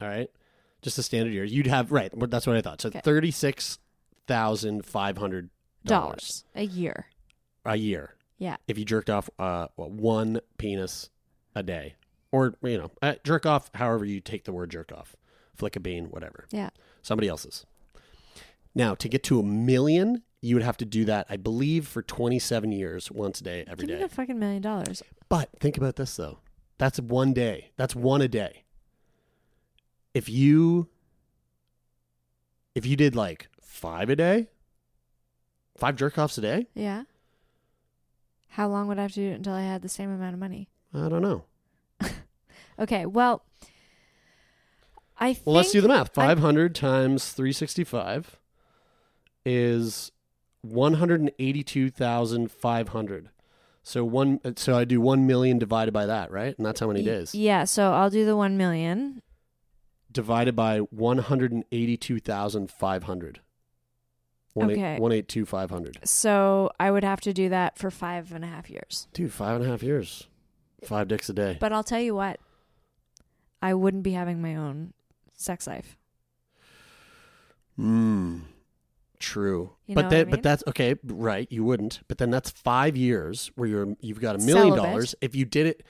All 0.00 0.08
right, 0.08 0.28
just 0.82 0.98
a 0.98 1.02
standard 1.02 1.32
year. 1.32 1.44
You'd 1.44 1.66
have 1.66 1.90
right. 1.90 2.12
That's 2.14 2.46
what 2.46 2.56
I 2.56 2.60
thought. 2.60 2.80
So 2.82 2.88
Okay. 2.88 3.00
thirty-six 3.02 3.78
thousand 4.26 4.84
five 4.84 5.16
hundred 5.18 5.48
dollars 5.88 6.44
a 6.54 6.64
year. 6.64 7.06
a 7.64 7.76
year 7.76 8.14
Yeah. 8.38 8.56
if 8.68 8.78
you 8.78 8.84
jerked 8.84 9.10
off 9.10 9.28
uh, 9.38 9.68
one 9.76 10.40
penis 10.58 11.10
a 11.54 11.62
day, 11.62 11.94
or 12.32 12.54
you 12.62 12.78
know, 12.78 12.90
uh, 13.02 13.14
jerk 13.24 13.46
off. 13.46 13.70
However 13.74 14.04
you 14.04 14.20
take 14.20 14.44
the 14.44 14.52
word 14.52 14.70
jerk 14.70 14.92
off, 14.92 15.16
flick 15.54 15.76
a 15.76 15.80
bean, 15.80 16.06
whatever. 16.06 16.46
Yeah. 16.50 16.70
Somebody 17.02 17.28
else's. 17.28 17.64
Now 18.74 18.94
to 18.96 19.08
get 19.08 19.22
to 19.24 19.40
a 19.40 19.42
million, 19.42 20.22
you 20.42 20.54
would 20.54 20.62
have 20.64 20.76
to 20.78 20.84
do 20.84 21.04
that. 21.06 21.26
I 21.30 21.36
believe 21.38 21.88
for 21.88 22.02
twenty-seven 22.02 22.72
years, 22.72 23.10
once 23.10 23.40
a 23.40 23.44
day, 23.44 23.64
every 23.66 23.86
Give 23.86 23.96
day. 23.96 24.02
me 24.02 24.08
the 24.08 24.14
fucking 24.14 24.38
million 24.38 24.60
dollars. 24.62 25.02
But 25.28 25.48
think 25.60 25.76
about 25.78 25.96
this 25.96 26.14
though. 26.14 26.38
That's 26.78 27.00
one 27.00 27.32
day. 27.32 27.70
That's 27.76 27.96
one 27.96 28.20
a 28.20 28.28
day. 28.28 28.64
If 30.12 30.28
you 30.28 30.88
if 32.74 32.84
you 32.84 32.96
did 32.96 33.16
like 33.16 33.48
five 33.60 34.10
a 34.10 34.16
day, 34.16 34.48
five 35.76 35.96
jerk 35.96 36.16
offs 36.18 36.38
a 36.38 36.40
day, 36.40 36.66
Yeah. 36.74 37.02
How 38.48 38.68
long 38.68 38.88
would 38.88 38.98
I 38.98 39.02
have 39.02 39.12
to 39.12 39.20
do 39.20 39.30
it 39.32 39.34
until 39.34 39.52
I 39.52 39.60
had 39.62 39.82
the 39.82 39.88
same 39.88 40.10
amount 40.10 40.32
of 40.32 40.40
money? 40.40 40.68
I 40.94 41.08
don't 41.08 41.22
know. 41.22 41.44
Okay, 42.78 43.06
well, 43.06 43.42
I 45.18 45.32
think. 45.32 45.46
Well, 45.46 45.56
let's 45.56 45.72
do 45.72 45.80
the 45.80 45.88
math. 45.88 46.12
Five 46.14 46.40
hundred 46.40 46.74
times 46.74 47.32
three 47.32 47.52
sixty 47.52 47.84
five 47.84 48.36
is 49.46 50.12
one 50.60 50.92
hundred 50.94 51.20
and 51.20 51.30
eighty 51.38 51.62
two 51.62 51.88
thousand 51.90 52.50
five 52.50 52.88
hundred. 52.90 53.30
So 53.82 54.04
one 54.04 54.40
so 54.56 54.76
I 54.76 54.84
do 54.84 55.00
one 55.00 55.26
million 55.26 55.58
divided 55.58 55.92
by 55.92 56.04
that, 56.06 56.30
right? 56.30 56.54
And 56.58 56.66
that's 56.66 56.80
how 56.80 56.88
many 56.88 57.02
days. 57.02 57.34
Yeah, 57.34 57.64
so 57.64 57.92
I'll 57.94 58.10
do 58.10 58.26
the 58.26 58.36
one 58.36 58.56
million. 58.58 59.22
divided 60.12 60.54
by 60.56 60.80
182,500. 60.80 63.40
One 64.56 64.70
eight- 64.70 64.78
Okay. 64.78 64.98
182,500. 64.98 65.98
So 66.04 66.70
I 66.80 66.90
would 66.90 67.04
have 67.04 67.20
to 67.22 67.32
do 67.32 67.48
that 67.50 67.76
for 67.78 67.90
five 67.90 68.32
and 68.32 68.44
a 68.44 68.48
half 68.48 68.70
years. 68.70 69.06
Dude, 69.12 69.32
five 69.32 69.56
and 69.56 69.64
a 69.66 69.68
half 69.70 69.82
years. 69.82 70.28
Five 70.84 71.08
dicks 71.08 71.28
a 71.28 71.32
day. 71.32 71.56
But 71.60 71.72
I'll 71.72 71.84
tell 71.84 72.00
you 72.00 72.14
what, 72.14 72.40
I 73.62 73.74
wouldn't 73.74 74.02
be 74.02 74.12
having 74.12 74.40
my 74.40 74.54
own 74.56 74.92
sex 75.34 75.66
life. 75.66 75.96
Mmm. 77.78 78.42
True. 79.18 79.72
You 79.86 79.94
but 79.94 80.10
that 80.10 80.26
I 80.28 80.30
but 80.30 80.42
that's 80.42 80.62
okay, 80.68 80.94
right, 81.04 81.50
you 81.50 81.64
wouldn't. 81.64 82.00
But 82.08 82.18
then 82.18 82.30
that's 82.30 82.50
5 82.50 82.96
years 82.96 83.50
where 83.56 83.68
you're 83.68 83.96
you've 84.00 84.20
got 84.20 84.34
a 84.36 84.38
million 84.38 84.68
Celibate. 84.74 84.84
dollars. 84.84 85.14
If 85.20 85.34
you 85.34 85.44
did 85.46 85.66
it 85.66 85.82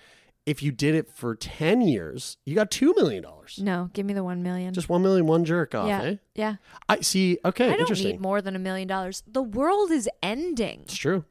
if 0.47 0.63
you 0.63 0.71
did 0.71 0.95
it 0.95 1.11
for 1.11 1.35
10 1.35 1.83
years, 1.83 2.39
you 2.47 2.55
got 2.55 2.71
2 2.71 2.95
million 2.97 3.23
dollars. 3.23 3.59
No, 3.61 3.91
give 3.93 4.07
me 4.07 4.15
the 4.15 4.25
one 4.25 4.43
million. 4.43 4.73
Just 4.73 4.89
1 4.89 5.03
million 5.03 5.27
one 5.27 5.45
jerk 5.45 5.75
off, 5.75 5.89
yeah, 5.89 6.03
eh? 6.03 6.17
yeah. 6.35 6.57
I 6.89 7.01
see. 7.01 7.39
Okay, 7.45 7.67
I 7.67 7.71
don't 7.73 7.81
interesting. 7.81 8.13
need 8.13 8.21
more 8.21 8.41
than 8.41 8.55
a 8.57 8.61
million 8.61 8.87
dollars. 8.89 9.23
The 9.27 9.43
world 9.43 9.91
is 9.91 10.09
ending. 10.23 10.83
It's 10.85 10.97
true. 10.97 11.25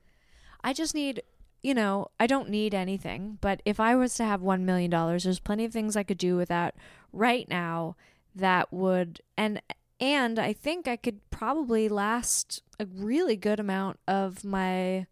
I 0.63 0.73
just 0.73 0.93
need, 0.93 1.23
you 1.63 1.73
know, 1.73 2.09
I 2.19 2.27
don't 2.27 2.49
need 2.49 2.73
anything. 2.75 3.37
But 3.39 3.61
if 3.65 3.79
I 3.79 3.95
was 3.95 4.15
to 4.15 4.25
have 4.25 4.41
one 4.41 4.65
million 4.65 4.91
dollars, 4.91 5.23
there's 5.23 5.39
plenty 5.39 5.63
of 5.63 5.71
things 5.71 5.95
I 5.95 6.03
could 6.03 6.17
do 6.17 6.35
with 6.35 6.49
that 6.49 6.75
right 7.13 7.47
now 7.47 7.95
that 8.35 8.73
would 8.73 9.21
and 9.37 9.61
and 9.99 10.37
I 10.37 10.51
think 10.51 10.89
I 10.89 10.97
could 10.97 11.21
probably 11.29 11.87
last 11.87 12.61
a 12.79 12.85
really 12.85 13.37
good 13.37 13.61
amount 13.61 13.99
of 14.07 14.43
my 14.43 15.05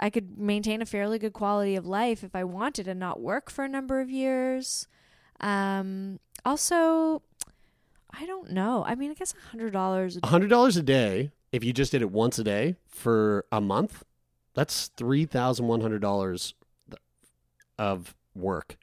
I 0.00 0.10
could 0.10 0.38
maintain 0.38 0.80
a 0.80 0.86
fairly 0.86 1.18
good 1.18 1.34
quality 1.34 1.76
of 1.76 1.86
life 1.86 2.24
if 2.24 2.34
I 2.34 2.42
wanted 2.44 2.88
and 2.88 2.98
not 2.98 3.20
work 3.20 3.50
for 3.50 3.64
a 3.64 3.68
number 3.68 4.00
of 4.00 4.10
years. 4.10 4.88
Um, 5.40 6.18
also, 6.44 7.22
I 8.10 8.26
don't 8.26 8.50
know. 8.50 8.82
I 8.86 8.94
mean, 8.94 9.10
I 9.10 9.14
guess 9.14 9.34
a 9.34 9.48
hundred 9.50 9.72
dollars. 9.72 10.18
hundred 10.24 10.48
dollars 10.48 10.76
a 10.76 10.82
day. 10.82 11.30
If 11.52 11.64
you 11.64 11.72
just 11.72 11.92
did 11.92 12.00
it 12.00 12.10
once 12.10 12.38
a 12.38 12.44
day 12.44 12.76
for 12.88 13.44
a 13.52 13.60
month, 13.60 14.04
that's 14.54 14.88
three 14.96 15.26
thousand 15.26 15.66
one 15.66 15.80
hundred 15.80 16.00
dollars 16.00 16.54
of 17.78 18.14
work 18.34 18.76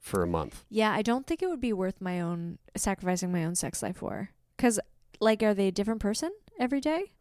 for 0.00 0.22
a 0.22 0.26
month. 0.26 0.64
Yeah, 0.70 0.92
I 0.92 1.02
don't 1.02 1.26
think 1.26 1.42
it 1.42 1.48
would 1.48 1.60
be 1.60 1.72
worth 1.72 2.00
my 2.00 2.20
own 2.20 2.58
sacrificing 2.76 3.32
my 3.32 3.44
own 3.44 3.54
sex 3.54 3.82
life 3.82 3.96
for. 3.96 4.30
Because, 4.56 4.80
like, 5.20 5.42
are 5.42 5.52
they 5.52 5.68
a 5.68 5.72
different 5.72 6.00
person 6.00 6.30
every 6.58 6.80
day? 6.80 7.12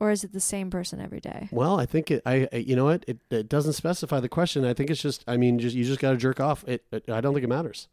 Or 0.00 0.10
is 0.12 0.22
it 0.22 0.32
the 0.32 0.40
same 0.40 0.70
person 0.70 1.00
every 1.00 1.20
day? 1.20 1.48
Well, 1.50 1.80
I 1.80 1.84
think 1.86 2.10
it. 2.10 2.22
I, 2.24 2.48
you 2.52 2.76
know 2.76 2.84
what? 2.84 3.04
It, 3.08 3.18
it 3.30 3.48
doesn't 3.48 3.72
specify 3.72 4.20
the 4.20 4.28
question. 4.28 4.64
I 4.64 4.72
think 4.72 4.90
it's 4.90 5.02
just. 5.02 5.24
I 5.26 5.36
mean, 5.36 5.58
just 5.58 5.74
you 5.74 5.84
just 5.84 5.98
got 5.98 6.12
to 6.12 6.16
jerk 6.16 6.38
off. 6.38 6.64
It, 6.68 6.84
it. 6.92 7.10
I 7.10 7.20
don't 7.20 7.34
think 7.34 7.44
it 7.44 7.48
matters. 7.48 7.88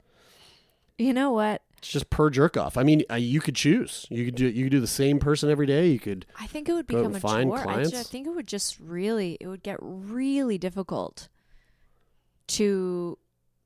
You 0.98 1.14
know 1.14 1.32
what? 1.32 1.62
It's 1.80 1.90
just 1.90 2.10
per 2.10 2.30
jerk 2.30 2.58
off. 2.58 2.78
I 2.78 2.84
mean, 2.84 3.04
uh, 3.12 3.16
you 3.16 3.42
could 3.42 3.56
choose. 3.56 4.06
You 4.10 4.26
could 4.26 4.36
do. 4.36 4.48
You 4.48 4.66
could 4.66 4.72
do 4.72 4.80
the 4.80 4.88
same 4.88 5.20
person 5.20 5.50
every 5.50 5.66
day. 5.66 5.88
You 5.88 6.00
could. 6.00 6.26
I 6.40 6.46
think 6.48 6.70
it 6.70 6.74
would 6.74 6.88
become 6.88 7.16
a 7.16 7.20
find 7.20 7.50
chore. 7.50 7.68
I, 7.68 7.84
ju- 7.84 7.98
I 7.98 8.04
think 8.04 8.28
it 8.28 8.36
would 8.36 8.48
just 8.48 8.80
really, 8.80 9.38
it 9.40 9.48
would 9.48 9.64
get 9.64 9.78
really 9.82 10.58
difficult 10.58 11.28
to 12.48 13.18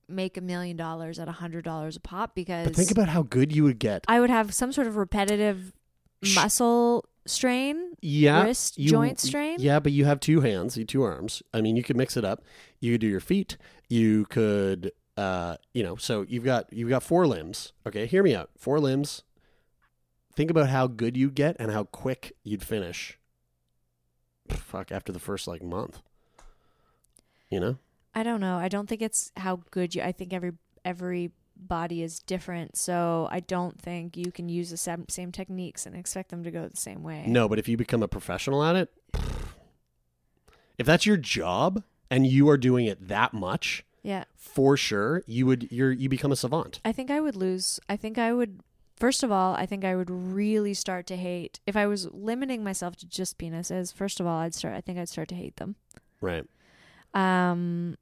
make 0.08 0.38
a 0.38 0.42
million 0.42 0.76
dollars 0.76 1.20
at 1.20 1.28
a 1.28 1.34
hundred 1.34 1.64
dollars 1.64 1.96
a 1.96 2.00
pop 2.00 2.34
because 2.34 2.66
But 2.66 2.76
think 2.76 2.92
about 2.92 3.10
how 3.10 3.22
good 3.24 3.56
you 3.56 3.64
would 3.64 3.80
get. 3.80 4.06
I 4.08 4.20
would 4.20 4.30
have 4.30 4.54
some 4.54 4.72
sort 4.72 4.88
of 4.88 4.96
repetitive 4.98 5.74
muscle 6.36 7.06
strain. 7.30 7.94
yeah, 8.02 8.44
wrist 8.44 8.78
you- 8.78 8.90
joint 8.90 9.20
strain? 9.20 9.58
Yeah, 9.60 9.80
but 9.80 9.92
you 9.92 10.06
have 10.06 10.20
two 10.20 10.42
hands, 10.42 10.78
you 10.78 10.86
two 10.86 11.04
arms. 11.04 11.42
I 11.54 11.62
mean, 11.62 11.76
you 11.76 11.84
could 11.84 11.96
mix 11.98 12.18
it 12.18 12.26
up. 12.26 12.44
You 12.80 12.94
could 12.94 13.02
do 13.02 13.08
your 13.08 13.20
feet. 13.20 13.58
You 13.88 14.26
could, 14.26 14.92
uh, 15.18 15.58
you 15.74 15.84
know, 15.84 15.96
so 15.96 16.26
you've 16.28 16.44
got 16.44 16.72
you've 16.72 16.90
got 16.90 17.04
four 17.04 17.26
limbs. 17.28 17.74
Okay, 17.88 18.06
hear 18.06 18.24
me 18.24 18.36
out. 18.36 18.50
Four 18.58 18.80
limbs. 18.80 19.24
Think 20.36 20.50
about 20.52 20.70
how 20.70 20.88
good 20.88 21.18
you'd 21.18 21.36
get 21.36 21.56
and 21.60 21.72
how 21.72 21.84
quick 21.86 22.34
you'd 22.44 22.64
finish. 22.64 23.18
Fuck, 24.50 24.92
after 24.92 25.12
the 25.12 25.20
first 25.20 25.48
like 25.48 25.62
month. 25.62 26.02
You 27.50 27.60
know. 27.60 27.78
I 28.16 28.24
don't 28.24 28.42
know. 28.42 28.58
I 28.58 28.68
don't 28.68 28.88
think 28.88 29.02
it's 29.02 29.32
how 29.38 29.62
good 29.72 29.94
you. 29.96 30.02
I 30.02 30.12
think 30.12 30.34
every 30.34 30.54
every 30.86 31.32
body 31.68 32.02
is 32.04 32.20
different, 32.20 32.78
so 32.78 33.28
I 33.32 33.40
don't 33.42 33.80
think 33.82 34.16
you 34.18 34.32
can 34.32 34.50
use 34.50 34.70
the 34.70 34.78
same, 34.78 35.06
same 35.10 35.32
techniques 35.32 35.86
and 35.86 35.96
expect 35.96 36.30
them 36.30 36.44
to 36.44 36.52
go 36.52 36.68
the 36.68 36.78
same 36.78 37.04
way. 37.04 37.26
No, 37.28 37.48
but 37.50 37.60
if 37.60 37.68
you 37.68 37.78
become 37.78 38.02
a 38.04 38.08
professional 38.08 38.64
at 38.64 38.76
it, 38.76 38.92
if 40.78 40.86
that's 40.86 41.06
your 41.06 41.18
job 41.18 41.84
and 42.10 42.26
you 42.26 42.50
are 42.50 42.58
doing 42.58 42.86
it 42.86 43.08
that 43.08 43.34
much, 43.34 43.84
Yeah. 44.04 44.24
for 44.36 44.78
sure, 44.78 45.24
you 45.28 45.46
would 45.46 45.72
you're 45.72 45.92
you 45.92 46.08
become 46.10 46.32
a 46.32 46.36
savant. 46.36 46.80
I 46.86 46.92
think 46.92 47.12
I 47.12 47.20
would 47.20 47.36
lose. 47.36 47.80
I 47.90 47.96
think 47.98 48.18
I 48.18 48.34
would. 48.34 48.62
First 48.96 49.24
of 49.24 49.32
all, 49.32 49.56
I 49.56 49.66
think 49.66 49.86
I 49.86 49.96
would 49.96 50.10
really 50.10 50.74
start 50.74 51.06
to 51.08 51.16
hate 51.16 51.60
if 51.66 51.78
I 51.78 51.86
was 51.88 52.08
limiting 52.12 52.64
myself 52.64 52.96
to 52.98 53.06
just 53.08 53.38
penises. 53.38 53.94
First 53.94 54.20
of 54.20 54.26
all, 54.28 54.40
I'd 54.40 54.54
start. 54.56 54.76
I 54.76 54.82
think 54.82 55.00
I'd 55.00 55.08
start 55.10 55.30
to 55.30 55.36
hate 55.36 55.56
them. 55.58 55.76
Right. 56.22 56.46
Um, 57.14 57.96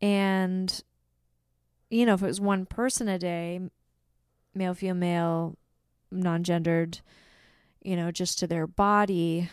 and 0.00 0.80
you 1.90 2.06
know, 2.06 2.14
if 2.14 2.22
it 2.22 2.26
was 2.26 2.40
one 2.40 2.66
person 2.66 3.08
a 3.08 3.18
day, 3.18 3.60
male, 4.54 4.74
female, 4.74 5.56
non-gendered, 6.10 7.00
you 7.82 7.96
know, 7.96 8.10
just 8.10 8.38
to 8.40 8.46
their 8.46 8.66
body. 8.66 9.50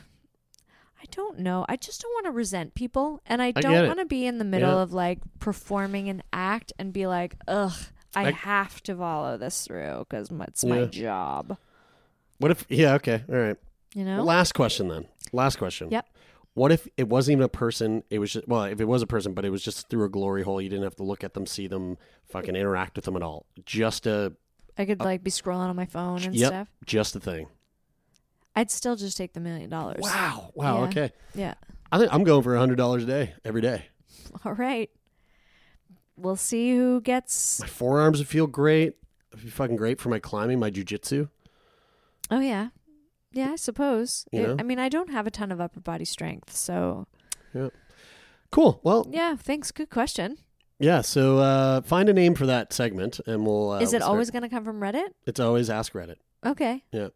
I 1.02 1.06
don't 1.12 1.40
know. 1.40 1.66
I 1.68 1.76
just 1.76 2.02
don't 2.02 2.14
want 2.14 2.26
to 2.28 2.32
resent 2.32 2.76
people, 2.76 3.20
and 3.26 3.42
I 3.42 3.52
don't 3.52 3.88
want 3.88 4.00
to 4.00 4.06
be 4.06 4.26
in 4.26 4.38
the 4.38 4.46
middle 4.46 4.76
Yeah. 4.78 4.82
of 4.82 4.94
like 4.94 5.20
performing 5.40 6.08
an 6.10 6.24
act 6.32 6.72
and 6.80 6.94
be 6.94 7.08
like, 7.08 7.36
ugh. 7.48 7.74
I, 8.16 8.28
I- 8.28 8.32
have 8.32 8.82
to 8.84 8.96
follow 8.96 9.38
this 9.38 9.66
through 9.66 10.06
because 10.08 10.30
it's 10.32 10.64
Yeah. 10.64 10.70
my 10.76 10.86
job. 10.86 11.58
What 12.38 12.52
if 12.52 12.66
yeah, 12.70 12.94
okay. 12.96 13.24
All 13.28 13.36
right. 13.36 13.58
You 13.96 14.06
know? 14.06 14.24
Last 14.24 14.54
question 14.54 14.88
then. 14.88 15.06
Last 15.32 15.58
question. 15.58 15.90
Yep. 15.92 16.08
What 16.56 16.72
if 16.72 16.88
it 16.98 17.10
wasn't 17.10 17.34
even 17.34 17.46
a 17.46 17.50
person? 17.50 18.04
It 18.10 18.20
was 18.20 18.34
just 18.34 18.48
well, 18.48 18.64
if 18.64 18.80
it 18.80 18.86
was 18.86 19.02
a 19.02 19.08
person, 19.08 19.34
but 19.34 19.44
it 19.44 19.50
was 19.50 19.64
just 19.64 19.90
through 19.90 20.06
a 20.06 20.10
glory 20.10 20.44
hole. 20.44 20.62
You 20.62 20.70
didn't 20.70 20.84
have 20.84 20.96
to 20.98 21.04
look 21.04 21.24
at 21.24 21.34
them, 21.34 21.46
see 21.46 21.68
them, 21.68 21.98
fucking 22.26 22.56
interact 22.56 22.96
with 22.96 23.06
them 23.06 23.16
at 23.16 23.24
all. 23.24 23.46
Just 23.66 24.06
a 24.06 24.34
I 24.78 24.86
could 24.86 25.00
like 25.00 25.24
be 25.24 25.32
scrolling 25.32 25.70
on 25.70 25.76
my 25.76 25.86
phone 25.86 26.24
and 26.24 26.36
yep, 26.36 26.50
stuff. 26.50 26.68
just 26.86 27.16
a 27.16 27.20
thing. 27.20 27.48
I'd 28.56 28.72
still 28.72 28.96
just 28.96 29.18
take 29.18 29.34
the 29.34 29.40
million 29.40 29.70
dollars. 29.70 30.02
Wow. 30.02 30.52
Wow. 30.54 30.82
Yeah. 30.82 30.88
Okay. 30.88 31.12
Yeah. 31.34 31.54
I 31.92 32.00
think 32.00 32.14
I'm 32.14 32.24
going 32.24 32.44
for 32.44 32.56
a 32.56 32.60
hundred 32.60 32.78
dollars 32.78 33.04
a 33.04 33.08
day 33.08 33.34
every 33.44 33.62
day. 33.62 33.86
All 34.46 34.54
right. 34.54 34.90
We'll 36.18 36.36
see 36.36 36.76
who 36.76 37.02
gets. 37.02 37.60
My 37.60 37.68
forearms 37.68 38.20
would 38.20 38.28
feel 38.28 38.48
great. 38.48 38.96
It'd 39.32 39.46
be 39.46 39.50
fucking 39.50 39.76
great 39.76 40.00
for 40.00 40.10
my 40.10 40.20
climbing, 40.20 40.60
my 40.60 40.70
jujitsu. 40.70 41.30
Oh 42.30 42.40
yeah, 42.40 42.70
yeah. 43.34 43.52
I 43.52 43.56
suppose. 43.58 44.26
You 44.32 44.44
know? 44.48 44.56
I 44.60 44.64
mean, 44.64 44.80
I 44.80 44.90
don't 44.90 45.10
have 45.12 45.28
a 45.28 45.32
ton 45.32 45.52
of 45.52 45.60
upper 45.60 45.80
body 45.82 46.06
strength, 46.06 46.56
so 46.56 47.08
Yeah. 47.54 47.70
Cool. 48.52 48.80
Well, 48.84 49.08
yeah. 49.12 49.36
Thanks. 49.36 49.72
Good 49.72 49.90
question. 49.90 50.38
yeah. 50.80 51.02
So 51.02 51.40
uh, 51.40 51.82
find 51.82 52.08
a 52.10 52.14
name 52.14 52.36
for 52.36 52.46
that 52.46 52.72
segment, 52.74 53.20
and 53.26 53.46
we'll. 53.46 53.72
Uh, 53.72 53.80
Is 53.80 53.94
it 53.94 54.00
we'll 54.02 54.10
always 54.10 54.30
going 54.32 54.44
to 54.44 54.50
come 54.50 54.64
from 54.64 54.80
Reddit? 54.80 55.10
It's 55.26 55.40
always 55.40 55.70
Ask 55.70 55.94
Reddit. 55.94 56.18
Okay. 56.46 56.84
Yeah. 56.92 57.08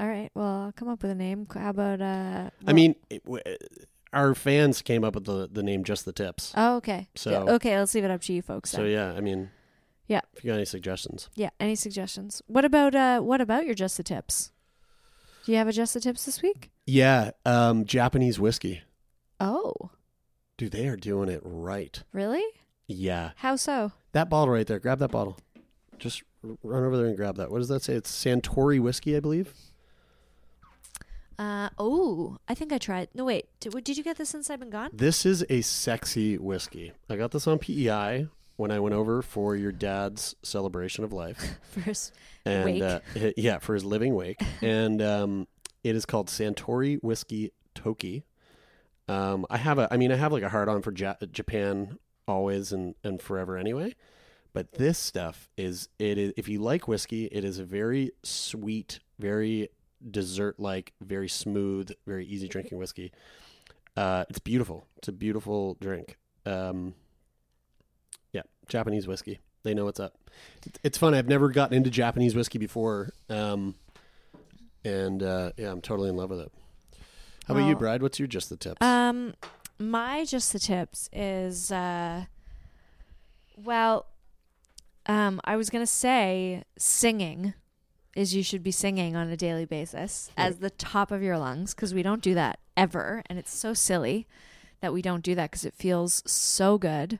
All 0.00 0.06
right. 0.08 0.30
Well, 0.34 0.46
I'll 0.46 0.72
come 0.72 0.88
up 0.88 1.02
with 1.02 1.10
a 1.10 1.14
name. 1.14 1.46
How 1.52 1.70
about 1.70 2.00
uh? 2.00 2.50
I 2.66 2.72
mean, 2.72 2.94
it, 3.10 3.24
w- 3.24 3.42
our 4.12 4.34
fans 4.34 4.80
came 4.80 5.04
up 5.04 5.14
with 5.16 5.24
the, 5.24 5.48
the 5.52 5.62
name 5.62 5.84
Just 5.84 6.04
the 6.04 6.12
Tips. 6.12 6.52
Oh, 6.56 6.76
okay. 6.76 7.08
So- 7.14 7.30
Yeah, 7.30 7.52
okay. 7.54 7.76
Let's 7.78 7.94
leave 7.94 8.04
it 8.04 8.10
up 8.10 8.20
to 8.22 8.32
you 8.32 8.40
folks. 8.40 8.70
So 8.70 8.78
then. 8.84 8.90
yeah, 8.92 9.12
I 9.12 9.20
mean, 9.20 9.50
Yeah. 10.06 10.20
If 10.34 10.44
you 10.44 10.48
got 10.48 10.54
any 10.56 10.64
suggestions, 10.64 11.28
Yeah. 11.34 11.50
Any 11.60 11.74
suggestions? 11.74 12.40
What 12.46 12.64
about 12.64 12.94
uh? 12.94 13.20
What 13.20 13.40
about 13.42 13.66
your 13.66 13.74
just 13.74 13.96
the 13.98 14.02
tips? 14.02 14.52
Do 15.48 15.52
you 15.52 15.58
have 15.58 15.68
a 15.68 15.72
just 15.72 15.94
the 15.94 16.00
tips 16.00 16.26
this 16.26 16.42
week? 16.42 16.70
yeah, 16.84 17.30
um, 17.46 17.86
Japanese 17.86 18.38
whiskey, 18.38 18.82
Oh, 19.40 19.88
dude, 20.58 20.72
they 20.72 20.86
are 20.88 20.94
doing 20.96 21.30
it 21.30 21.40
right. 21.42 22.02
really? 22.12 22.44
Yeah, 22.86 23.30
How 23.36 23.56
so? 23.56 23.92
that 24.12 24.28
bottle 24.28 24.52
right 24.52 24.66
there. 24.66 24.78
Grab 24.78 24.98
that 24.98 25.10
bottle. 25.10 25.38
Just 25.98 26.22
run 26.42 26.84
over 26.84 26.98
there 26.98 27.06
and 27.06 27.16
grab 27.16 27.36
that. 27.36 27.50
What 27.50 27.60
does 27.60 27.68
that 27.68 27.82
say? 27.82 27.94
It's 27.94 28.10
Suntory 28.10 28.78
whiskey, 28.78 29.16
I 29.16 29.20
believe. 29.20 29.54
Uh 31.38 31.70
oh, 31.78 32.36
I 32.46 32.54
think 32.54 32.70
I 32.70 32.76
tried. 32.76 33.08
No 33.14 33.24
wait, 33.24 33.46
did, 33.58 33.72
did 33.84 33.96
you 33.96 34.04
get 34.04 34.18
this 34.18 34.28
since 34.28 34.50
I've 34.50 34.60
been 34.60 34.68
gone? 34.68 34.90
This 34.92 35.24
is 35.24 35.46
a 35.48 35.62
sexy 35.62 36.36
whiskey. 36.36 36.92
I 37.08 37.16
got 37.16 37.30
this 37.30 37.46
on 37.46 37.58
PEI 37.58 38.28
when 38.58 38.72
I 38.72 38.80
went 38.80 38.94
over 38.94 39.22
for 39.22 39.54
your 39.54 39.70
dad's 39.70 40.34
celebration 40.42 41.04
of 41.04 41.12
life. 41.12 41.58
First, 41.70 42.12
and 42.44 42.64
Wake. 42.64 42.82
Uh, 42.82 43.00
yeah, 43.36 43.58
for 43.58 43.72
his 43.72 43.84
living 43.84 44.14
wake, 44.14 44.42
and 44.62 45.00
um, 45.00 45.48
it 45.82 45.96
is 45.96 46.04
called 46.04 46.26
Suntory 46.26 47.02
Whiskey 47.02 47.52
Toki. 47.74 48.24
Um, 49.08 49.46
I 49.48 49.56
have 49.56 49.78
a, 49.78 49.88
I 49.90 49.96
mean, 49.96 50.12
I 50.12 50.16
have 50.16 50.32
like 50.32 50.42
a 50.42 50.48
hard 50.48 50.68
on 50.68 50.82
for 50.82 50.92
ja- 50.92 51.14
Japan 51.32 51.98
always 52.26 52.72
and 52.72 52.94
and 53.02 53.22
forever 53.22 53.56
anyway. 53.56 53.94
But 54.52 54.72
this 54.72 54.98
stuff 54.98 55.48
is 55.56 55.88
it 55.98 56.18
is 56.18 56.32
if 56.36 56.48
you 56.48 56.60
like 56.60 56.88
whiskey, 56.88 57.26
it 57.26 57.44
is 57.44 57.58
a 57.58 57.64
very 57.64 58.10
sweet, 58.24 58.98
very 59.18 59.68
dessert 60.10 60.58
like, 60.58 60.92
very 61.00 61.28
smooth, 61.28 61.90
very 62.06 62.26
easy 62.26 62.48
drinking 62.48 62.78
whiskey. 62.78 63.12
Uh, 63.96 64.24
it's 64.28 64.40
beautiful. 64.40 64.86
It's 64.96 65.08
a 65.08 65.12
beautiful 65.12 65.76
drink. 65.80 66.18
Um, 66.44 66.94
Japanese 68.68 69.06
whiskey. 69.06 69.40
They 69.64 69.74
know 69.74 69.84
what's 69.84 70.00
up. 70.00 70.14
It's 70.82 70.96
fun. 70.96 71.14
I've 71.14 71.28
never 71.28 71.48
gotten 71.48 71.76
into 71.76 71.90
Japanese 71.90 72.34
whiskey 72.34 72.58
before, 72.58 73.10
um, 73.28 73.74
and 74.84 75.22
uh, 75.22 75.52
yeah, 75.56 75.70
I'm 75.70 75.80
totally 75.80 76.08
in 76.08 76.16
love 76.16 76.30
with 76.30 76.40
it. 76.40 76.52
How 77.46 77.54
about 77.54 77.60
you, 77.60 77.72
Well, 77.72 77.78
Brad? 77.80 78.02
What's 78.02 78.18
your 78.18 78.28
just 78.28 78.50
the 78.50 78.56
tips? 78.56 78.76
Um, 78.80 79.34
my 79.78 80.24
just 80.24 80.52
the 80.52 80.58
tips 80.58 81.08
is 81.12 81.72
uh, 81.72 82.26
well, 83.56 84.06
um, 85.06 85.40
I 85.44 85.56
was 85.56 85.70
gonna 85.70 85.86
say 85.86 86.64
singing 86.76 87.54
is 88.14 88.34
you 88.34 88.42
should 88.42 88.62
be 88.62 88.70
singing 88.70 89.16
on 89.16 89.28
a 89.28 89.36
daily 89.36 89.64
basis 89.64 90.30
as 90.36 90.58
the 90.58 90.70
top 90.70 91.10
of 91.10 91.22
your 91.22 91.38
lungs 91.38 91.74
because 91.74 91.94
we 91.94 92.02
don't 92.02 92.22
do 92.22 92.34
that 92.34 92.58
ever, 92.76 93.22
and 93.26 93.38
it's 93.38 93.54
so 93.54 93.74
silly 93.74 94.26
that 94.80 94.92
we 94.92 95.02
don't 95.02 95.24
do 95.24 95.34
that 95.34 95.50
because 95.50 95.64
it 95.64 95.74
feels 95.74 96.22
so 96.30 96.78
good. 96.78 97.18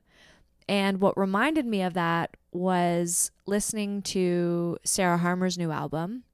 And 0.69 1.01
what 1.01 1.17
reminded 1.17 1.67
me 1.67 1.83
of 1.83 1.95
that 1.95 2.37
was 2.53 3.31
listening 3.47 4.03
to 4.03 4.79
Sarah 4.85 5.19
Harmer's 5.19 5.57
new 5.57 5.71
album. 5.71 6.25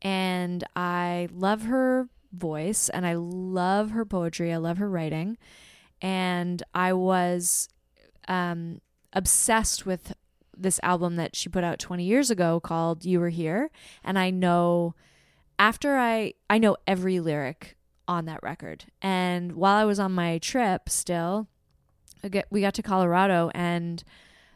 And 0.00 0.64
I 0.74 1.28
love 1.32 1.62
her 1.62 2.08
voice 2.32 2.88
and 2.88 3.06
I 3.06 3.14
love 3.14 3.90
her 3.90 4.04
poetry. 4.04 4.52
I 4.52 4.56
love 4.56 4.78
her 4.78 4.88
writing. 4.88 5.36
And 6.00 6.62
I 6.74 6.92
was 6.92 7.68
um, 8.28 8.80
obsessed 9.12 9.86
with 9.86 10.14
this 10.56 10.80
album 10.82 11.16
that 11.16 11.36
she 11.36 11.48
put 11.48 11.64
out 11.64 11.78
20 11.78 12.04
years 12.04 12.30
ago 12.30 12.60
called 12.60 13.04
You 13.04 13.20
Were 13.20 13.28
Here. 13.28 13.70
And 14.02 14.18
I 14.18 14.30
know 14.30 14.94
after 15.58 15.96
I 15.96 16.34
I 16.50 16.58
know 16.58 16.76
every 16.86 17.20
lyric 17.20 17.76
on 18.06 18.26
that 18.26 18.42
record. 18.42 18.84
And 19.00 19.52
while 19.52 19.76
I 19.76 19.84
was 19.84 19.98
on 19.98 20.12
my 20.12 20.38
trip, 20.38 20.88
still, 20.88 21.48
we 22.50 22.60
got 22.60 22.74
to 22.74 22.82
Colorado 22.82 23.50
and 23.54 24.02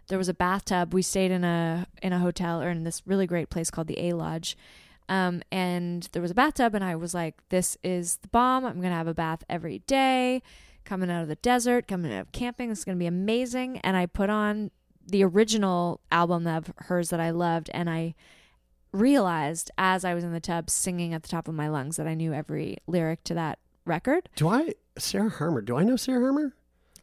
there 0.09 0.19
was 0.19 0.29
a 0.29 0.35
bathtub. 0.35 0.93
We 0.93 1.03
stayed 1.03 1.31
in 1.31 1.45
a 1.45 1.87
in 2.03 2.13
a 2.13 2.19
hotel 2.19 2.63
or 2.63 2.71
in 2.71 2.85
this 2.85 3.03
really 3.07 3.27
great 3.27 3.51
place 3.51 3.71
called 3.71 3.87
the 3.87 4.09
A 4.09 4.15
Lodge. 4.15 4.57
Um, 5.09 5.43
and 5.51 6.07
there 6.13 6.21
was 6.21 6.31
a 6.31 6.35
bathtub, 6.35 6.75
and 6.75 6.85
I 6.85 6.95
was 6.95 7.15
like, 7.15 7.37
"This 7.49 7.79
is 7.83 8.17
the 8.19 8.29
bomb! 8.29 8.67
I'm 8.67 8.81
gonna 8.81 8.95
have 8.95 9.07
a 9.07 9.15
bath 9.15 9.45
every 9.49 9.79
day." 9.81 10.43
Coming 10.85 11.11
out 11.11 11.23
of 11.23 11.29
the 11.29 11.37
desert, 11.37 11.87
coming 11.87 12.13
out 12.13 12.21
of 12.21 12.33
camping, 12.33 12.71
it's 12.71 12.85
gonna 12.85 12.99
be 12.99 13.07
amazing. 13.07 13.79
And 13.79 13.97
I 13.97 14.07
put 14.07 14.31
on 14.31 14.71
the 15.07 15.25
original 15.25 16.01
album 16.11 16.47
of 16.47 16.73
hers 16.77 17.11
that 17.11 17.21
I 17.21 17.31
loved, 17.31 17.71
and 17.73 17.89
I 17.89 18.15
realized 18.93 19.71
as 19.77 20.05
I 20.05 20.15
was 20.15 20.25
in 20.25 20.33
the 20.33 20.41
tub 20.41 20.71
singing 20.71 21.13
at 21.15 21.23
the 21.23 21.29
top 21.29 21.49
of 21.49 21.55
my 21.55 21.69
lungs 21.69 21.97
that 21.97 22.07
I 22.07 22.15
knew 22.15 22.33
every 22.33 22.79
lyric 22.87 23.25
to 23.25 23.35
that 23.35 23.59
record. 23.85 24.29
Do 24.37 24.49
I 24.49 24.75
Sarah 24.99 25.31
Harmer? 25.31 25.63
Do 25.63 25.77
I 25.77 25.83
know 25.85 25.97
Sarah 25.97 26.21
Harmer? 26.21 26.55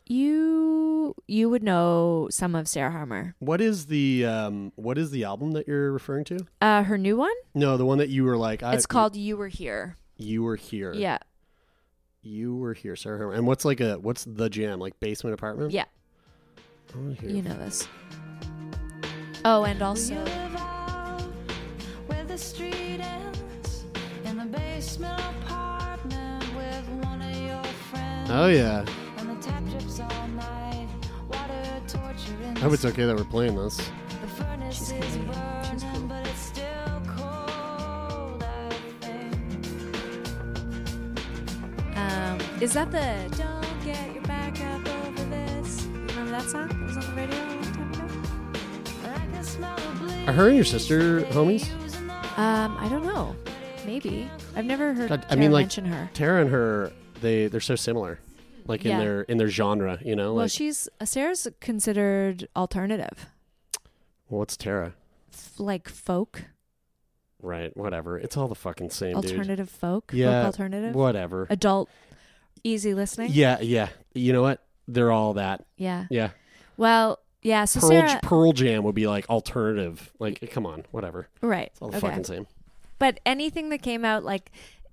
You 0.07 1.15
you 1.27 1.49
would 1.49 1.63
know 1.63 2.27
some 2.29 2.53
of 2.53 2.67
Sarah 2.67 2.91
Harmer. 2.91 3.35
What 3.39 3.59
is 3.59 3.87
the 3.87 4.25
um 4.25 4.71
what 4.75 4.97
is 4.99 5.09
the 5.11 5.23
album 5.23 5.51
that 5.53 5.67
you're 5.67 5.91
referring 5.91 6.25
to? 6.25 6.39
Uh, 6.61 6.83
her 6.83 6.97
new 6.97 7.17
one. 7.17 7.33
No, 7.55 7.75
the 7.77 7.85
one 7.85 7.97
that 7.97 8.09
you 8.09 8.23
were 8.23 8.37
like 8.37 8.61
I, 8.61 8.75
It's 8.75 8.85
called 8.85 9.15
"You 9.15 9.35
Were 9.37 9.47
Here." 9.47 9.97
You 10.17 10.43
Were 10.43 10.55
Here. 10.55 10.93
Yeah, 10.93 11.17
You 12.21 12.55
Were 12.55 12.73
Here, 12.73 12.95
Sarah 12.95 13.17
Harmer. 13.17 13.33
And 13.33 13.47
what's 13.47 13.65
like 13.65 13.81
a 13.81 13.95
what's 13.97 14.25
the 14.25 14.47
jam? 14.49 14.79
Like 14.79 14.99
basement 14.99 15.33
apartment? 15.33 15.71
yeah, 15.71 15.85
I 16.93 17.25
you 17.25 17.41
know 17.41 17.55
this. 17.57 17.87
Oh, 19.43 19.63
and 19.63 19.81
also 19.81 20.15
Where 22.07 22.23
the 22.25 22.37
street 22.37 22.99
ends 22.99 23.85
in 24.23 24.37
the 24.37 24.45
basement 24.45 25.19
apartment 25.43 26.43
with 26.55 26.87
one 27.03 27.21
of 27.23 27.35
your 27.37 27.63
friends. 27.89 28.29
Oh 28.31 28.47
yeah. 28.47 28.85
And 29.35 29.43
the 29.43 29.47
tap 29.47 29.63
drips 29.69 29.99
all 29.99 30.27
night. 30.29 30.87
Water 31.29 31.81
torture 31.87 32.35
in 32.43 32.57
I 32.57 32.59
hope 32.61 32.73
it's 32.73 32.85
okay 32.85 33.05
that 33.05 33.15
we're 33.15 33.23
playing 33.25 33.55
this. 33.55 33.77
the 34.21 34.27
furnace 34.27 34.77
She's 34.77 34.91
is 34.91 34.97
Canadian. 34.97 35.33
She's 35.71 35.83
burning, 35.83 35.99
cool. 35.99 36.07
but 36.07 36.27
it's 36.27 36.39
still 36.39 37.01
cold. 37.17 38.43
I 38.43 38.45
think. 39.01 39.25
um, 41.97 42.39
is 42.61 42.73
that 42.73 42.91
the 42.91 43.35
"Don't 43.37 43.83
Get 43.85 44.13
Your 44.13 44.23
Back 44.23 44.59
Up 44.61 44.87
Over 44.87 45.23
This"? 45.29 45.83
Remember 45.85 46.31
that 46.31 46.49
song? 46.49 46.69
It 46.71 46.79
was 46.85 46.97
on 46.97 47.15
the 47.15 47.21
radio 47.21 47.35
a 47.35 47.47
long 47.47 47.63
time 47.63 47.93
ago. 47.93 48.07
I 49.03 49.05
can 49.33 49.43
smell 49.43 49.75
the 49.75 49.99
bleed 50.05 50.29
Are 50.29 50.33
her 50.33 50.47
and 50.47 50.55
your 50.55 50.65
sister 50.65 51.21
homies? 51.21 51.67
Um, 52.37 52.77
I 52.79 52.87
don't 52.89 53.05
know. 53.05 53.35
Maybe 53.85 54.29
I've 54.55 54.65
never 54.65 54.93
heard. 54.93 55.09
God, 55.09 55.23
I 55.25 55.29
Tara 55.29 55.39
mean, 55.39 55.51
like 55.51 55.63
mention 55.65 55.85
her. 55.85 56.09
Tara 56.13 56.41
and 56.41 56.49
her, 56.49 56.91
they 57.21 57.47
they're 57.47 57.59
so 57.61 57.75
similar, 57.75 58.19
like 58.65 58.85
in 58.85 58.97
their 58.97 59.21
in 59.23 59.37
their 59.37 59.49
genre. 59.49 59.99
You 60.03 60.15
know, 60.15 60.33
Well, 60.33 60.43
like 60.45 60.51
she's 60.51 60.89
Sarah's 61.03 61.47
considered 61.59 62.47
alternative, 62.55 63.27
what's 64.27 64.57
Tara? 64.57 64.93
F- 65.33 65.59
like 65.59 65.89
folk, 65.89 66.43
Right, 67.41 67.75
whatever. 67.77 68.17
It's 68.17 68.37
all 68.37 68.47
the 68.47 68.55
fucking 68.55 68.89
same, 68.89 69.19
dude. 69.21 69.31
alternative 69.31 69.69
folk, 69.69 70.11
Yeah, 70.13 70.41
folk 70.43 70.45
alternative, 70.53 70.95
Whatever. 70.95 71.45
adult, 71.49 71.89
easy 72.63 72.93
listening. 72.93 73.29
Yeah, 73.33 73.59
yeah. 73.61 73.89
You 74.13 74.33
know 74.33 74.41
what? 74.41 74.63
They're 74.87 75.11
all 75.11 75.33
that. 75.33 75.65
Yeah. 75.77 76.05
Yeah. 76.09 76.29
Well, 76.77 77.19
yeah. 77.41 77.65
So 77.65 77.79
Pearl 77.81 77.89
Sarah, 77.89 78.19
Pearl 78.23 78.51
Jam 78.53 78.83
would 78.83 78.95
be 78.95 79.07
like 79.07 79.29
alternative. 79.29 80.11
Like, 80.19 80.49
come 80.51 80.65
on, 80.65 80.85
whatever. 80.91 81.27
right? 81.41 81.67
It's 81.67 81.81
all 81.81 81.89
the 81.89 81.97
okay. 81.97 82.07
fucking 82.07 82.23
same. 82.23 82.47
But 82.97 83.19
anything 83.25 83.69
that 83.69 83.81
came 83.81 84.05
out 84.05 84.23
like 84.23 84.51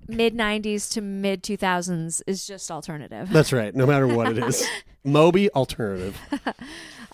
mid 0.09 0.35
'90s 0.35 0.91
to 0.93 1.01
mid 1.01 1.43
2000s 1.43 2.23
is 2.27 2.47
just 2.47 2.71
alternative. 2.71 3.29
That's 3.31 3.53
right. 3.53 3.75
No 3.75 3.87
matter 3.87 4.07
what 4.07 4.37
it 4.37 4.39
is, 4.39 4.67
Moby 5.05 5.51
alternative. 5.53 6.17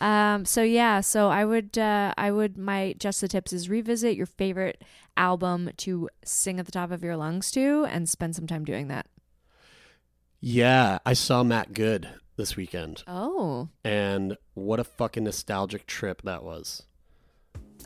Um, 0.00 0.44
so 0.44 0.62
yeah, 0.62 1.00
so 1.00 1.28
I 1.28 1.44
would, 1.44 1.76
uh, 1.76 2.14
I 2.16 2.30
would, 2.30 2.56
my 2.56 2.94
just 3.00 3.20
the 3.20 3.26
tips 3.26 3.52
is 3.52 3.68
revisit 3.68 4.16
your 4.16 4.26
favorite 4.26 4.84
album 5.16 5.70
to 5.78 6.08
sing 6.24 6.60
at 6.60 6.66
the 6.66 6.70
top 6.70 6.92
of 6.92 7.02
your 7.02 7.16
lungs 7.16 7.50
to, 7.50 7.84
and 7.86 8.08
spend 8.08 8.36
some 8.36 8.46
time 8.46 8.64
doing 8.64 8.86
that. 8.86 9.06
Yeah, 10.40 10.98
I 11.04 11.14
saw 11.14 11.42
Matt 11.42 11.72
Good 11.74 12.08
this 12.36 12.54
weekend, 12.54 13.02
Oh, 13.08 13.70
and 13.84 14.36
what 14.54 14.78
a 14.78 14.84
fucking 14.84 15.24
nostalgic 15.24 15.84
trip 15.86 16.22
that 16.22 16.44
was. 16.44 16.84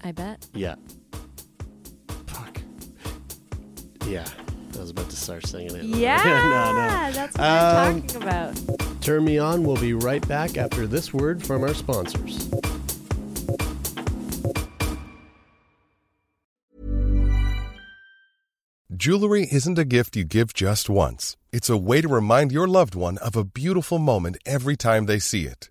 I 0.04 0.12
bet. 0.12 0.46
Yeah. 0.52 0.74
Fuck. 2.26 2.58
Yeah. 4.06 4.26
I 4.76 4.80
was 4.80 4.90
about 4.90 5.10
to 5.10 5.16
start 5.16 5.46
singing 5.46 5.74
it. 5.76 5.84
Yeah, 5.84 6.16
no, 6.24 6.72
no. 6.72 7.12
that's 7.12 7.36
what 7.36 7.44
I'm 7.44 7.96
Um, 7.96 8.02
talking 8.02 8.22
about. 8.22 9.02
Turn 9.02 9.24
me 9.24 9.38
on. 9.38 9.64
We'll 9.64 9.76
be 9.76 9.94
right 9.94 10.26
back 10.28 10.56
after 10.56 10.86
this 10.86 11.12
word 11.12 11.44
from 11.44 11.62
our 11.62 11.74
sponsors. 11.74 12.48
Jewelry 18.94 19.48
isn't 19.50 19.78
a 19.78 19.84
gift 19.84 20.16
you 20.16 20.24
give 20.24 20.52
just 20.52 20.90
once. 20.90 21.36
It's 21.52 21.70
a 21.70 21.76
way 21.76 22.00
to 22.00 22.08
remind 22.08 22.52
your 22.52 22.68
loved 22.68 22.94
one 22.94 23.18
of 23.18 23.36
a 23.36 23.44
beautiful 23.44 23.98
moment 23.98 24.36
every 24.44 24.76
time 24.76 25.06
they 25.06 25.18
see 25.18 25.46
it. 25.46 25.70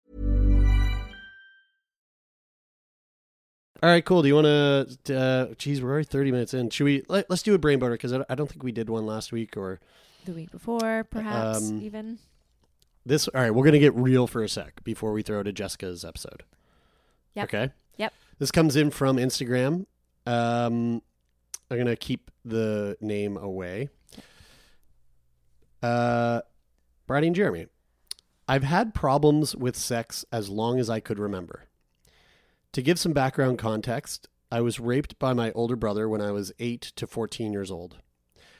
All 3.83 3.89
right, 3.89 4.05
cool. 4.05 4.21
Do 4.21 4.27
you 4.27 4.35
want 4.35 4.45
to? 5.05 5.17
Uh, 5.17 5.53
geez, 5.57 5.81
we're 5.81 5.89
already 5.89 6.05
thirty 6.05 6.31
minutes 6.31 6.53
in. 6.53 6.69
Should 6.69 6.83
we? 6.83 7.03
Let, 7.09 7.29
us 7.31 7.41
do 7.41 7.55
a 7.55 7.57
brain 7.57 7.79
burner 7.79 7.95
because 7.95 8.13
I, 8.13 8.23
I 8.29 8.35
don't 8.35 8.47
think 8.49 8.61
we 8.63 8.71
did 8.71 8.89
one 8.89 9.05
last 9.07 9.31
week 9.31 9.57
or 9.57 9.79
The 10.25 10.33
week 10.33 10.51
before, 10.51 11.03
perhaps 11.09 11.69
Um, 11.71 11.81
even. 11.81 12.19
this. 13.05 13.27
All 13.29 13.41
right, 13.41 13.49
we're 13.53 13.65
gonna 13.65 13.79
get 13.79 13.95
real 13.95 14.27
for 14.27 14.43
a 14.43 14.49
sec 14.49 14.83
before 14.83 15.13
we 15.13 15.23
throw 15.23 15.41
to 15.41 15.51
Jessica's 15.51 16.05
episode. 16.05 16.43
Yep. 17.33 17.43
Okay. 17.45 17.69
Yep. 17.97 18.13
This 18.37 18.51
comes 18.51 18.75
in 18.75 18.91
from 18.91 19.17
Instagram. 19.17 19.85
Um, 20.27 21.01
I'm 21.71 21.77
gonna 21.77 21.95
keep 21.95 22.29
the 22.45 22.97
name 23.01 23.35
away. 23.35 23.89
Uh, 25.81 26.41
Brady 27.07 27.27
and 27.27 27.35
Jeremie. 27.35 27.65
I've 28.47 28.63
had 28.63 28.93
problems 28.93 29.55
with 29.55 29.75
sex 29.75 30.23
as 30.31 30.49
long 30.49 30.79
as 30.79 30.89
I 30.89 30.99
could 30.99 31.17
remember. 31.17 31.63
To 32.73 32.81
give 32.81 32.97
some 32.97 33.11
background 33.11 33.57
context, 33.57 34.29
I 34.49 34.61
was 34.61 34.79
raped 34.79 35.19
by 35.19 35.33
my 35.33 35.51
older 35.51 35.75
brother 35.75 36.07
when 36.07 36.21
I 36.21 36.31
was 36.31 36.53
8 36.57 36.81
to 36.81 37.05
14 37.05 37.51
years 37.51 37.69
old. 37.69 37.97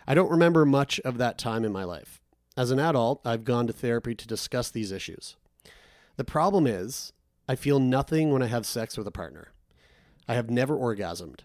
I 0.05 0.13
don't 0.13 0.31
remember 0.31 0.65
much 0.65 0.99
of 1.01 1.17
that 1.17 1.37
time 1.37 1.63
in 1.63 1.71
my 1.71 1.85
life. 1.85 2.19
As 2.57 2.71
an 2.71 2.79
adult, 2.79 3.21
I've 3.23 3.45
gone 3.45 3.67
to 3.67 3.73
therapy 3.73 4.13
to 4.15 4.27
discuss 4.27 4.69
these 4.69 4.91
issues. 4.91 5.37
The 6.17 6.25
problem 6.25 6.67
is, 6.67 7.13
I 7.47 7.55
feel 7.55 7.79
nothing 7.79 8.33
when 8.33 8.43
I 8.43 8.47
have 8.47 8.65
sex 8.65 8.97
with 8.97 9.07
a 9.07 9.11
partner. 9.11 9.53
I 10.27 10.33
have 10.33 10.49
never 10.49 10.75
orgasmed. 10.75 11.41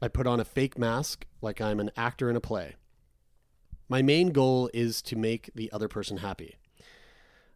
I 0.00 0.08
put 0.08 0.26
on 0.26 0.40
a 0.40 0.46
fake 0.46 0.78
mask 0.78 1.26
like 1.42 1.60
I'm 1.60 1.78
an 1.78 1.90
actor 1.94 2.30
in 2.30 2.36
a 2.36 2.40
play. 2.40 2.76
My 3.86 4.00
main 4.00 4.30
goal 4.30 4.70
is 4.72 5.02
to 5.02 5.16
make 5.16 5.50
the 5.54 5.70
other 5.72 5.88
person 5.88 6.18
happy. 6.18 6.56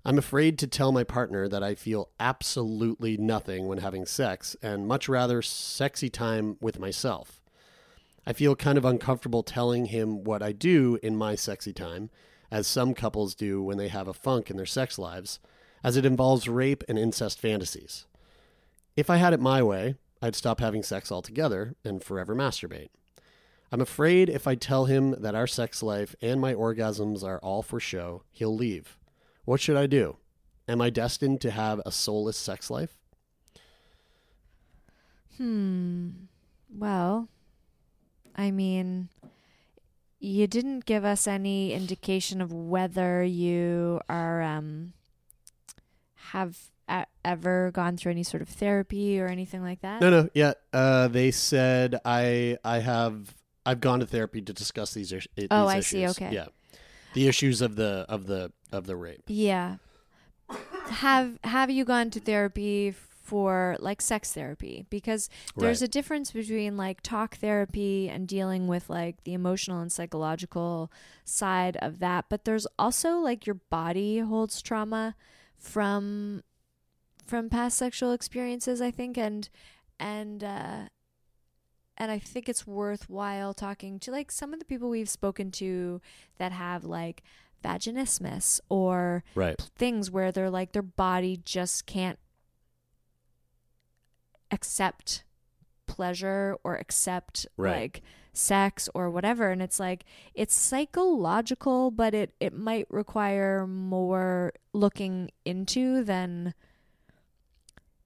I'm 0.05 0.19
afraid 0.19 0.59
to 0.59 0.67
tell 0.67 0.91
my 0.91 1.05
partner 1.05 1.47
that 1.47 1.63
I 1.63 1.77
feel 1.77 2.09
absolutely 2.19 3.17
nothing 3.17 3.69
when 3.69 3.79
having 3.79 4.05
sex 4.05 4.57
and 4.61 4.89
much 4.89 5.09
rather 5.09 5.43
sexy 5.43 6.09
time 6.09 6.57
with 6.61 6.81
myself. 6.81 7.41
I 8.27 8.33
feel 8.33 8.57
kind 8.57 8.77
of 8.77 8.85
uncomfortable 8.85 9.45
telling 9.45 9.87
him 9.87 10.25
what 10.25 10.43
I 10.43 10.51
do 10.51 10.99
in 11.05 11.17
my 11.17 11.37
sexy 11.37 11.73
time, 11.73 12.11
as 12.51 12.67
some 12.67 12.95
couples 12.95 13.37
do 13.37 13.63
when 13.63 13.79
they 13.79 13.89
have 13.89 14.09
a 14.09 14.13
funk 14.13 14.51
in 14.51 14.57
their 14.57 14.67
sex 14.67 14.99
lives, 14.99 15.39
as 15.85 15.97
it 15.97 16.05
involves 16.05 16.49
rape 16.49 16.83
and 16.89 16.99
incest 16.99 17.41
fantasies. 17.41 18.07
If 18.97 19.09
I 19.09 19.17
had 19.19 19.33
it 19.33 19.41
my 19.41 19.63
way, 19.63 19.95
I'd 20.21 20.35
stop 20.35 20.59
having 20.59 20.83
sex 20.83 21.13
altogether 21.13 21.77
and 21.85 22.03
forever 22.03 22.35
masturbate. 22.35 22.91
I'm 23.71 23.81
afraid 23.81 24.29
if 24.29 24.49
I 24.49 24.57
tell 24.57 24.87
him 24.87 25.13
that 25.21 25.37
our 25.37 25.47
sex 25.47 25.81
life 25.81 26.17
and 26.21 26.41
my 26.41 26.55
orgasms 26.55 27.23
are 27.23 27.39
all 27.39 27.63
for 27.63 27.79
show, 27.79 28.25
he'll 28.33 28.55
leave. 28.55 28.99
What 29.45 29.61
should 29.61 29.77
I 29.77 29.87
do? 29.87 30.17
Am 30.69 30.81
I 30.81 30.91
destined 30.91 31.41
to 31.43 31.51
have 31.51 31.81
a 31.85 31.91
soulless 31.93 32.37
sex 32.37 32.71
life? 32.71 32.97
Hmm. 35.37 36.11
Well, 36.75 37.29
I 38.37 38.51
mean, 38.51 39.09
you 40.21 40.47
didn't 40.47 40.85
give 40.85 41.05
us 41.05 41.27
any 41.27 41.73
indication 41.73 42.41
of 42.41 42.53
whether 42.53 43.23
you 43.25 44.01
are 44.09 44.43
um 44.43 44.93
have 46.33 46.71
a- 46.89 47.07
ever 47.25 47.71
gone 47.73 47.97
through 47.97 48.13
any 48.13 48.23
sort 48.23 48.43
of 48.43 48.49
therapy 48.49 49.21
or 49.21 49.27
anything 49.27 49.63
like 49.63 49.81
that. 49.83 50.01
No, 50.01 50.11
no, 50.11 50.29
yeah. 50.35 50.53
Uh, 50.73 51.09
they 51.09 51.31
said 51.31 52.01
I 52.05 52.57
I 52.65 52.79
have 52.79 53.35
I've 53.67 53.81
gone 53.81 54.01
to 54.01 54.07
therapy 54.07 54.41
to 54.43 54.53
discuss 54.53 54.95
these, 54.95 55.13
is- 55.13 55.27
these 55.37 55.49
Oh, 55.51 55.67
I 55.67 55.81
see, 55.81 56.07
okay. 56.09 56.31
Yeah, 56.33 56.47
the 57.15 57.29
issues 57.29 57.61
of 57.61 57.77
the 57.77 58.07
of 58.09 58.27
the 58.27 58.53
of 58.73 58.87
the 58.87 58.97
rape. 58.97 59.23
Yeah. 59.29 59.77
Have 60.89 61.39
have 61.45 61.71
you 61.71 61.85
gone 61.85 62.11
to 62.11 62.21
therapy 62.21 62.91
for 62.91 63.77
like 63.79 64.03
sex 64.03 64.33
therapy? 64.33 64.85
Because 64.91 65.31
there's 65.57 65.81
Right. 65.81 65.89
a 65.89 65.91
difference 65.91 66.33
between 66.33 66.77
like 66.77 67.01
talk 67.03 67.37
therapy 67.37 68.09
and 68.09 68.29
dealing 68.29 68.67
with 68.67 68.91
like 68.91 69.23
the 69.25 69.33
emotional 69.33 69.81
and 69.81 69.91
psychological 69.91 70.91
side 71.25 71.77
of 71.79 72.01
that, 72.01 72.27
but 72.29 72.45
there's 72.45 72.67
also 72.79 73.19
like 73.19 73.47
your 73.47 73.55
body 73.71 74.19
holds 74.19 74.61
trauma 74.61 75.15
from 75.57 76.43
from 77.25 77.49
past 77.49 77.79
sexual 77.79 78.13
experiences, 78.13 78.83
I 78.83 78.91
think, 78.91 79.17
and 79.17 79.49
and 79.99 80.43
uh 80.45 80.89
and 81.97 82.11
I 82.11 82.19
think 82.19 82.49
it's 82.49 82.67
worthwhile 82.67 83.55
talking 83.55 83.99
to 84.01 84.11
like 84.11 84.31
some 84.33 84.53
of 84.53 84.59
the 84.59 84.65
people 84.65 84.91
we've 84.91 85.09
spoken 85.09 85.51
to 85.53 86.01
that 86.39 86.51
have 86.53 86.85
like 86.85 87.23
vaginismus 87.63 88.61
or 88.69 89.23
Right. 89.35 89.61
things 89.77 90.11
where 90.11 90.33
they're 90.33 90.51
like 90.51 90.73
their 90.73 90.83
body 90.83 91.41
just 91.45 91.87
can't 91.87 92.19
accept 94.51 95.25
pleasure 95.87 96.57
or 96.65 96.77
accept 96.77 97.47
Right. 97.57 97.73
like 97.81 98.03
sex 98.35 98.89
or 98.95 99.11
whatever 99.11 99.51
and 99.51 99.61
it's 99.61 99.79
like 99.79 100.05
it's 100.35 100.55
psychological 100.55 101.91
but 101.91 102.15
it 102.15 102.35
it 102.41 102.55
might 102.55 102.87
require 102.91 103.67
more 103.67 104.55
looking 104.73 105.31
into 105.45 106.03
than 106.03 106.55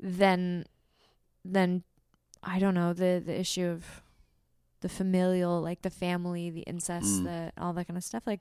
than 0.00 0.64
than 1.44 1.84
I 2.42 2.58
don't 2.58 2.74
know 2.74 2.92
the 2.92 3.22
the 3.24 3.38
issue 3.38 3.66
of 3.66 4.02
the 4.80 4.88
familial 4.88 5.60
like 5.62 5.82
the 5.82 5.90
family 5.90 6.50
the 6.50 6.62
incest 6.62 7.22
Mm. 7.22 7.24
the 7.24 7.52
all 7.62 7.72
that 7.74 7.86
kind 7.86 7.96
of 7.96 8.02
stuff 8.04 8.26
like 8.26 8.40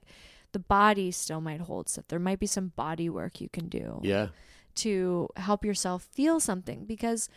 the 0.56 0.60
body 0.60 1.12
still 1.12 1.42
might 1.42 1.60
hold 1.62 1.90
stuff 1.90 2.06
there 2.08 2.20
might 2.20 2.40
be 2.40 2.48
some 2.48 2.70
body 2.76 3.10
work 3.10 3.42
you 3.42 3.50
can 3.50 3.68
do 3.68 4.00
Yeah. 4.04 4.28
to 4.76 5.28
help 5.36 5.66
yourself 5.66 6.08
feel 6.12 6.40
something 6.40 6.86
because 6.86 7.28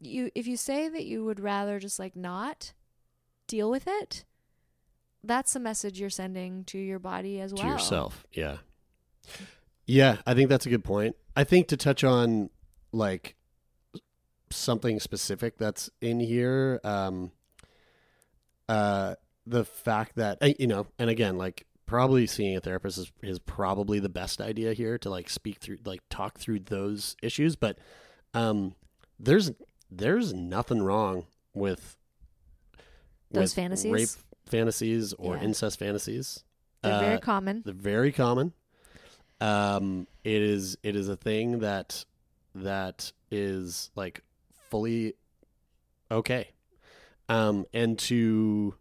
you 0.00 0.30
if 0.34 0.46
you 0.46 0.56
say 0.56 0.88
that 0.88 1.04
you 1.06 1.24
would 1.24 1.38
rather 1.40 1.78
just 1.78 1.98
like 1.98 2.16
not 2.16 2.72
deal 3.46 3.70
with 3.70 3.86
it 3.86 4.24
that's 5.22 5.52
the 5.54 5.60
message 5.60 5.98
you're 6.00 6.10
sending 6.10 6.64
to 6.64 6.78
your 6.78 6.98
body 6.98 7.40
as 7.40 7.52
well 7.52 7.62
to 7.62 7.68
yourself. 7.68 8.26
Yeah. 8.32 8.58
Yeah, 9.86 10.18
I 10.26 10.34
think 10.34 10.48
that's 10.48 10.66
a 10.66 10.68
good 10.68 10.84
point. 10.84 11.16
I 11.34 11.42
think 11.44 11.68
to 11.68 11.76
touch 11.76 12.04
on 12.04 12.50
like 12.92 13.34
something 14.50 15.00
specific 15.00 15.58
that's 15.58 15.90
in 16.00 16.20
here, 16.20 16.80
um, 16.84 17.32
uh, 18.68 19.14
the 19.46 19.64
fact 19.64 20.16
that 20.16 20.38
uh, 20.42 20.50
you 20.58 20.66
know, 20.68 20.86
and 20.98 21.10
again, 21.10 21.38
like 21.38 21.66
probably 21.86 22.26
seeing 22.26 22.56
a 22.56 22.60
therapist 22.60 22.98
is 22.98 23.12
is 23.22 23.38
probably 23.38 23.98
the 24.00 24.08
best 24.08 24.40
idea 24.40 24.72
here 24.74 24.98
to 24.98 25.10
like 25.10 25.30
speak 25.30 25.58
through, 25.58 25.78
like 25.84 26.00
talk 26.10 26.38
through 26.38 26.60
those 26.60 27.16
issues. 27.22 27.56
But 27.56 27.78
um, 28.34 28.74
there's 29.18 29.52
there's 29.90 30.32
nothing 30.34 30.82
wrong 30.82 31.26
with 31.54 31.96
Those 33.30 33.42
with 33.42 33.54
fantasies? 33.54 33.92
rape 33.92 34.08
fantasies 34.46 35.12
or 35.14 35.36
Yeah. 35.36 35.42
incest 35.42 35.78
fantasies. 35.78 36.44
they're 36.82 36.98
very 36.98 37.16
Uh, 37.16 37.20
common 37.20 37.62
they're 37.64 37.74
very 37.74 38.12
common. 38.12 38.52
Um, 39.40 40.06
it 40.24 40.40
is 40.42 40.78
it 40.82 40.96
is 40.96 41.08
a 41.08 41.16
thing 41.16 41.58
that 41.60 42.04
that 42.54 43.12
is 43.30 43.90
like 43.94 44.22
fully 44.70 45.14
okay. 46.10 46.48
Um, 47.28 47.66
and 47.74 47.98
to 48.00 48.74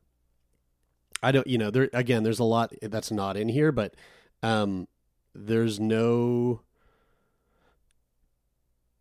I 1.26 1.32
don't 1.32 1.48
you 1.48 1.58
know 1.58 1.72
there 1.72 1.90
again 1.94 2.24
there's 2.24 2.40
a 2.40 2.44
lot 2.44 2.74
that's 2.82 3.12
not 3.12 3.36
in 3.36 3.50
here, 3.50 3.72
but 3.72 3.96
um, 4.44 4.88
there's 5.34 5.80
no 5.80 6.62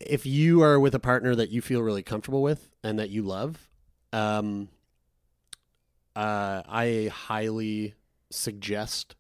if 0.01 0.27
you 0.27 0.63
are 0.63 0.79
with 0.79 0.95
a 0.95 0.99
partner 0.99 1.35
that 1.35 1.51
you 1.51 1.63
feel 1.63 1.83
really 1.83 2.03
comfortable 2.03 2.43
with 2.43 2.69
and 2.83 2.99
that 2.99 3.11
you 3.11 3.23
love, 3.23 3.69
um, 4.13 4.69
uh, 6.17 6.63
I 6.69 7.11
highly 7.13 7.95
suggest 8.31 9.15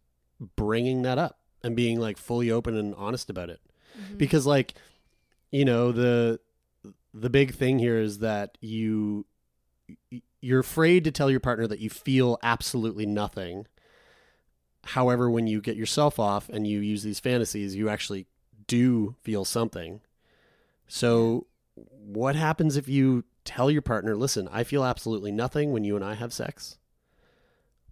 bringing 0.57 1.02
that 1.02 1.16
up 1.18 1.38
and 1.62 1.74
being 1.76 2.00
like 2.00 2.18
fully 2.18 2.50
open 2.50 2.76
and 2.76 2.94
honest 2.96 3.30
about 3.30 3.50
it 3.50 3.61
Mm-hmm. 3.96 4.16
because 4.16 4.44
like 4.44 4.74
you 5.52 5.64
know 5.64 5.92
the 5.92 6.40
the 7.14 7.30
big 7.30 7.55
thing 7.55 7.78
here 7.78 8.00
is 8.00 8.18
that 8.18 8.59
you 8.61 9.24
you're 10.45 10.61
afraid 10.61 11.05
to 11.05 11.11
tell 11.11 11.30
your 11.30 11.40
partner 11.40 11.66
that 11.66 11.78
you 11.78 11.88
feel 11.88 12.38
absolutely 12.42 13.07
nothing. 13.07 13.66
However 14.84 15.30
when 15.30 15.47
you 15.47 15.62
get 15.62 15.76
yourself 15.76 16.20
off 16.20 16.51
and 16.51 16.66
you 16.66 16.80
use 16.80 17.03
these 17.03 17.18
fantasies 17.18 17.74
you 17.74 17.88
actually 17.88 18.26
do 18.66 19.16
feel 19.22 19.47
something. 19.47 20.03
So 20.86 21.47
what 21.74 22.36
happens 22.36 22.76
if 22.76 22.88
you 22.88 23.24
tell 23.45 23.70
your 23.70 23.82
partner 23.82 24.16
listen 24.16 24.49
i 24.53 24.62
feel 24.64 24.84
absolutely 24.84 25.30
nothing 25.32 25.72
when 25.72 25.84
you 25.84 25.97
and 25.97 26.05
i 26.05 26.14
have 26.14 26.32
sex. 26.32 26.78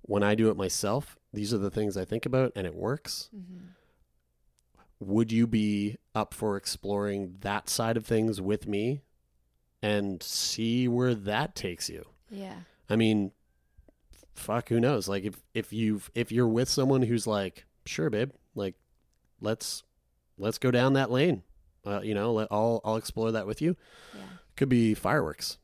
When 0.03 0.23
i 0.23 0.35
do 0.35 0.51
it 0.51 0.57
myself 0.57 1.17
these 1.33 1.55
are 1.55 1.59
the 1.59 1.71
things 1.71 1.97
i 1.97 2.05
think 2.05 2.27
about 2.27 2.53
and 2.55 2.67
it 2.67 2.75
works. 2.75 3.31
Mm-hmm. 3.35 3.67
would 5.01 5.33
you 5.33 5.47
be 5.47 5.97
up 6.15 6.35
for 6.35 6.57
exploring 6.57 7.37
that 7.41 7.69
side 7.69 7.97
of 7.97 8.07
things 8.07 8.41
with 8.41 8.67
me 8.67 9.03
and 9.83 10.23
see 10.23 10.87
where 10.87 11.15
that 11.15 11.55
takes 11.55 11.89
you 11.89 12.12
yeah. 12.33 12.55
I 12.89 12.97
mean 12.97 13.31
fuck 14.35 14.69
who 14.69 14.81
knows? 14.81 15.09
Like 15.09 15.25
if 15.25 15.43
if 15.55 15.73
you've 15.73 16.11
if 16.15 16.33
you're 16.33 16.49
with 16.49 16.69
someone 16.69 17.03
who's 17.03 17.27
like 17.27 17.67
sure 17.85 18.11
babe 18.11 18.31
like 18.55 18.75
let's 19.41 19.83
let's 20.39 20.59
go 20.59 20.71
down 20.71 20.95
that 20.95 21.11
lane. 21.11 21.43
Uh, 21.85 22.01
you 22.01 22.15
know 22.15 22.33
let, 22.33 22.49
i'll 22.51 22.81
i'll 22.85 22.97
explore 22.97 23.33
that 23.33 23.47
with 23.47 23.61
you. 23.61 23.77
Yeah. 24.15 24.23
Could 24.57 24.69
be 24.69 24.95
fireworks. 24.95 25.59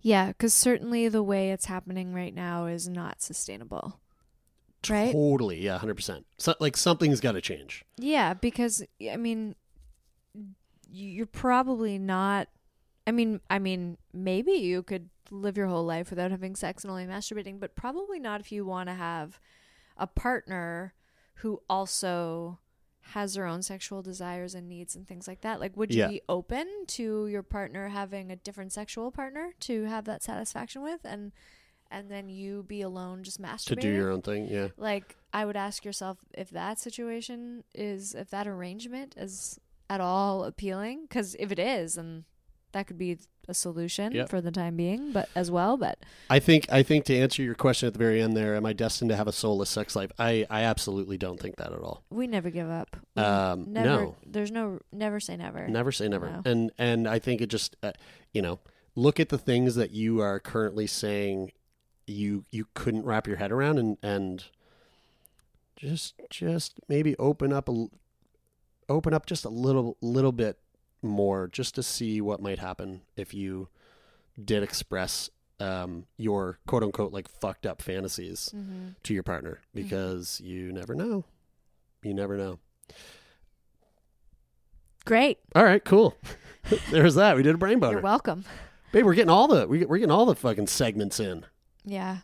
Yeah 0.00 0.28
because 0.28 0.52
certainly 0.52 1.08
the 1.08 1.22
way 1.22 1.50
it's 1.50 1.66
happening 1.66 2.12
right 2.12 2.34
now 2.34 2.66
is 2.66 2.88
not 2.88 3.22
sustainable. 3.22 4.00
Right? 4.88 5.12
Totally 5.12 5.62
yeah 5.62 5.78
100% 5.78 6.24
so 6.38 6.54
like 6.60 6.76
something's 6.76 7.20
got 7.20 7.32
to 7.32 7.40
change. 7.40 7.84
Yeah, 7.96 8.34
because 8.34 8.82
I 9.10 9.16
mean, 9.16 9.54
you're 10.90 11.26
probably 11.26 11.98
not. 11.98 12.48
I 13.06 13.10
mean, 13.10 13.40
I 13.50 13.58
mean, 13.58 13.96
maybe 14.12 14.52
you 14.52 14.82
could 14.82 15.08
live 15.30 15.56
your 15.56 15.66
whole 15.66 15.84
life 15.84 16.10
without 16.10 16.30
having 16.30 16.54
sex 16.56 16.84
and 16.84 16.90
only 16.90 17.06
masturbating, 17.06 17.58
but 17.60 17.74
probably 17.76 18.18
not 18.18 18.40
if 18.40 18.50
you 18.52 18.64
want 18.64 18.88
to 18.88 18.94
have 18.94 19.40
a 19.96 20.06
partner 20.06 20.94
who 21.36 21.60
also 21.68 22.58
has 23.12 23.34
their 23.34 23.46
own 23.46 23.62
sexual 23.62 24.02
desires 24.02 24.54
and 24.54 24.68
needs 24.68 24.94
and 24.94 25.06
things 25.08 25.26
like 25.26 25.40
that. 25.40 25.60
Like, 25.60 25.76
would 25.76 25.94
you 25.94 26.00
Yeah. 26.02 26.08
be 26.08 26.20
open 26.28 26.66
to 26.88 27.26
your 27.26 27.42
partner 27.42 27.88
having 27.88 28.30
a 28.30 28.36
different 28.36 28.72
sexual 28.72 29.10
partner 29.10 29.52
to 29.60 29.84
have 29.84 30.04
that 30.06 30.22
satisfaction 30.22 30.82
with, 30.82 31.00
and 31.04 31.32
and 31.90 32.10
then 32.10 32.28
you 32.28 32.62
be 32.64 32.82
alone 32.82 33.22
just 33.24 33.40
masturbating 33.40 33.66
to 33.66 33.76
do 33.76 33.88
your 33.88 34.10
own 34.10 34.20
thing 34.20 34.46
yeah 34.46 34.68
like 34.76 35.16
i 35.32 35.42
would 35.46 35.56
ask 35.56 35.86
yourself 35.86 36.18
if 36.34 36.50
that 36.50 36.78
situation 36.78 37.64
is 37.74 38.14
if 38.14 38.28
that 38.28 38.46
arrangement 38.46 39.14
is 39.16 39.58
at 39.90 40.00
all 40.00 40.44
appealing? 40.44 41.02
Because 41.08 41.34
if 41.38 41.50
it 41.50 41.58
is, 41.58 41.96
and 41.96 42.24
that 42.72 42.86
could 42.86 42.98
be 42.98 43.18
a 43.48 43.54
solution 43.54 44.12
Yep. 44.12 44.28
for 44.28 44.40
the 44.40 44.50
time 44.50 44.76
being, 44.76 45.10
but 45.12 45.28
as 45.34 45.50
well. 45.50 45.76
But 45.76 45.98
I 46.28 46.38
think 46.38 46.70
I 46.70 46.82
think 46.82 47.04
to 47.06 47.16
answer 47.16 47.42
your 47.42 47.54
question 47.54 47.86
at 47.86 47.94
the 47.94 47.98
very 47.98 48.20
end 48.20 48.36
there, 48.36 48.54
am 48.54 48.66
I 48.66 48.72
destined 48.74 49.08
to 49.10 49.16
have 49.16 49.26
a 49.26 49.32
soulless 49.32 49.70
sex 49.70 49.96
life? 49.96 50.12
I, 50.18 50.46
I 50.50 50.62
absolutely 50.62 51.16
don't 51.18 51.40
think 51.40 51.56
that 51.56 51.72
at 51.72 51.78
all. 51.80 52.04
we 52.10 52.26
never 52.26 52.50
give 52.50 52.68
up. 52.68 52.96
We 53.16 53.22
Um, 53.22 53.72
never, 53.72 53.86
no. 53.88 54.16
There's 54.26 54.50
no 54.50 54.80
never 54.92 55.18
say 55.18 55.36
never. 55.36 55.66
Never 55.66 55.90
say 55.92 56.08
never. 56.08 56.28
No. 56.30 56.42
And 56.44 56.70
and 56.78 57.08
I 57.08 57.18
think 57.18 57.40
it 57.40 57.46
just 57.48 57.76
uh, 57.82 57.92
you 58.32 58.42
know 58.42 58.60
look 58.94 59.18
at 59.18 59.30
the 59.30 59.38
things 59.38 59.74
that 59.76 59.90
you 59.92 60.20
are 60.20 60.38
currently 60.38 60.86
saying 60.86 61.52
you 62.06 62.44
you 62.50 62.66
couldn't 62.74 63.04
wrap 63.04 63.26
your 63.26 63.36
head 63.36 63.50
around 63.52 63.78
and 63.78 63.96
and 64.02 64.44
just 65.76 66.14
just 66.30 66.80
maybe 66.88 67.16
open 67.18 67.52
up 67.52 67.68
a 67.68 67.72
l- 67.72 67.90
open 68.88 69.14
up 69.14 69.26
just 69.26 69.44
a 69.44 69.48
little 69.48 69.96
little 70.00 70.32
bit 70.32 70.58
more 71.02 71.48
just 71.48 71.74
to 71.76 71.82
see 71.82 72.20
what 72.20 72.40
might 72.40 72.58
happen 72.58 73.02
if 73.16 73.32
you 73.34 73.68
did 74.42 74.62
express 74.62 75.30
um, 75.60 76.06
your 76.16 76.58
quote 76.66 76.82
unquote 76.84 77.12
like 77.12 77.28
fucked 77.28 77.66
up 77.66 77.82
fantasies 77.82 78.50
Mhm. 78.54 78.94
to 79.02 79.12
your 79.14 79.22
partner 79.24 79.58
because 79.74 80.40
you 80.40 80.70
never 80.72 80.94
know. 80.94 81.24
You 82.02 82.14
never 82.14 82.36
know. 82.36 82.60
Great. 85.04 85.38
All 85.54 85.64
right, 85.64 85.84
cool. 85.84 86.16
There's 86.90 87.14
that. 87.14 87.36
We 87.36 87.42
did 87.42 87.54
a 87.54 87.58
brain 87.58 87.78
boner. 87.80 87.94
You're 87.94 88.02
welcome. 88.02 88.44
Babe, 88.92 89.04
we're 89.04 89.14
getting 89.14 89.30
all 89.30 89.48
the 89.48 89.66
we, 89.66 89.84
we're 89.84 89.98
getting 89.98 90.10
all 90.12 90.26
the 90.26 90.34
fucking 90.36 90.66
segments 90.66 91.18
in. 91.18 91.44
Yeah. 91.84 92.18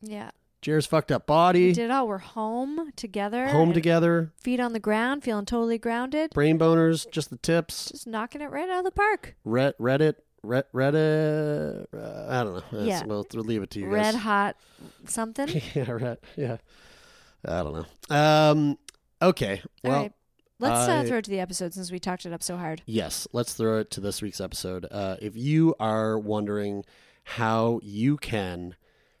Yeah. 0.00 0.30
Jared's 0.60 0.86
fucked 0.86 1.12
up 1.12 1.26
body. 1.26 1.66
We 1.66 1.72
did 1.72 1.84
it 1.86 1.90
all. 1.90 2.08
We're 2.08 2.18
home 2.18 2.90
together. 2.96 3.46
home 3.48 3.72
together, 3.72 4.32
Feet 4.40 4.58
on 4.60 4.72
the 4.72 4.80
ground, 4.80 5.22
feeling 5.22 5.44
totally 5.44 5.78
grounded. 5.78 6.30
brain 6.34 6.58
boners, 6.58 7.08
just 7.10 7.30
the 7.30 7.36
tips. 7.36 7.90
Just 7.90 8.06
knocking 8.06 8.40
it 8.40 8.50
right 8.50 8.68
out 8.68 8.78
of 8.80 8.84
the 8.84 8.90
park. 8.90 9.36
Red 9.44 9.74
Reddit, 9.78 10.14
Red 10.42 10.64
Reddit. 10.74 11.86
Uh, 11.94 12.26
I 12.28 12.42
don't 12.44 12.54
know. 12.54 12.62
That's- 12.72 12.86
Yeah. 12.88 13.04
Well, 13.06 13.24
we'll 13.32 13.44
leave 13.44 13.62
it 13.62 13.70
to 13.70 13.80
you 13.80 13.86
Red 13.88 14.14
guys. 14.14 14.22
hot 14.22 14.56
something. 15.06 15.48
yeah, 15.74 15.90
red. 15.90 16.18
Yeah. 16.36 16.56
I 17.44 17.62
don't 17.62 17.86
know. 18.10 18.16
Um. 18.16 18.78
Okay. 19.22 19.62
Well. 19.84 20.02
right. 20.02 20.12
Let's 20.60 20.88
uh, 20.88 20.96
I- 21.02 21.06
throw 21.06 21.18
it 21.18 21.24
to 21.26 21.30
the 21.30 21.38
episode 21.38 21.72
since 21.72 21.92
we 21.92 22.00
talked 22.00 22.26
it 22.26 22.32
up 22.32 22.42
so 22.42 22.56
hard. 22.56 22.82
Yes, 22.84 23.28
let's 23.32 23.54
throw 23.54 23.78
it 23.78 23.92
to 23.92 24.00
this 24.00 24.20
week's 24.20 24.40
episode. 24.40 24.86
Uh, 24.90 25.14
if 25.22 25.36
you 25.36 25.76
are 25.78 26.18
wondering 26.18 26.84
how 27.22 27.78
you 27.84 28.16
can 28.16 28.74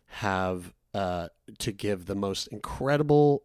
have 0.06 0.74
uh, 0.94 1.28
to 1.58 1.72
give 1.72 2.06
the 2.06 2.14
most 2.14 2.46
incredible 2.48 3.42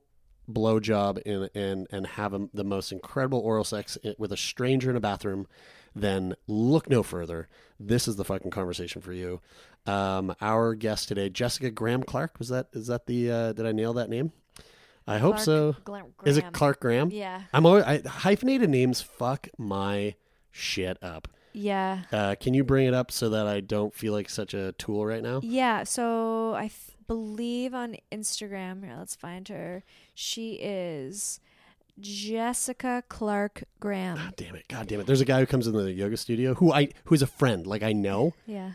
blowjob 0.51 1.21
and 1.25 1.49
and 1.55 1.87
and 1.91 2.05
have 2.05 2.33
a, 2.33 2.49
the 2.53 2.63
most 2.65 2.91
incredible 2.91 3.39
oral 3.39 3.63
sex 3.63 3.97
with 4.17 4.31
a 4.31 4.37
stranger 4.37 4.89
in 4.89 4.95
a 4.95 4.99
bathroom, 4.99 5.47
then 5.95 6.35
look 6.47 6.89
no 6.89 7.03
further. 7.03 7.47
This 7.79 8.07
is 8.07 8.15
the 8.15 8.25
fucking 8.25 8.51
conversation 8.51 9.01
for 9.01 9.13
you. 9.13 9.41
Um, 9.85 10.35
our 10.41 10.75
guest 10.75 11.07
today, 11.07 11.29
Jessica 11.29 11.71
Graham 11.71 12.03
Clark. 12.03 12.39
Was 12.39 12.49
that 12.49 12.67
is 12.73 12.87
that 12.87 13.05
the 13.05 13.31
uh, 13.31 13.53
did 13.53 13.65
I 13.65 13.71
nail 13.71 13.93
that 13.93 14.09
name? 14.09 14.31
I 15.05 15.17
hope 15.17 15.35
Clark 15.35 15.45
so. 15.45 15.75
Is 16.25 16.37
it 16.37 16.53
Clark 16.53 16.79
Graham? 16.79 17.09
Yeah. 17.11 17.41
I'm 17.53 17.65
always 17.65 17.83
I, 17.83 18.01
hyphenated 18.07 18.69
names. 18.69 19.01
Fuck 19.01 19.49
my 19.57 20.15
shit 20.51 20.97
up. 21.01 21.27
Yeah. 21.51 22.03
Uh, 22.11 22.35
can 22.39 22.53
you 22.53 22.63
bring 22.63 22.87
it 22.87 22.93
up 22.93 23.11
so 23.11 23.29
that 23.29 23.45
I 23.47 23.59
don't 23.59 23.93
feel 23.93 24.13
like 24.13 24.29
such 24.29 24.53
a 24.53 24.71
tool 24.73 25.05
right 25.05 25.21
now? 25.21 25.41
Yeah. 25.43 25.83
So 25.83 26.53
I 26.53 26.67
th- 26.67 26.92
believe 27.07 27.73
on 27.73 27.95
Instagram, 28.11 28.83
here, 28.83 28.95
let's 28.97 29.15
find 29.15 29.47
her. 29.49 29.83
She 30.13 30.53
is 30.61 31.39
Jessica 31.99 33.03
Clark 33.09 33.63
Graham. 33.79 34.17
God 34.17 34.33
damn 34.35 34.55
it! 34.55 34.67
God 34.67 34.87
damn 34.87 34.99
it! 34.99 35.05
There's 35.07 35.21
a 35.21 35.25
guy 35.25 35.39
who 35.39 35.45
comes 35.45 35.67
in 35.67 35.73
the 35.73 35.91
yoga 35.91 36.17
studio 36.17 36.53
who 36.55 36.71
I 36.71 36.89
who's 37.05 37.21
a 37.21 37.27
friend, 37.27 37.65
like 37.67 37.83
I 37.83 37.93
know, 37.93 38.33
Yeah. 38.45 38.71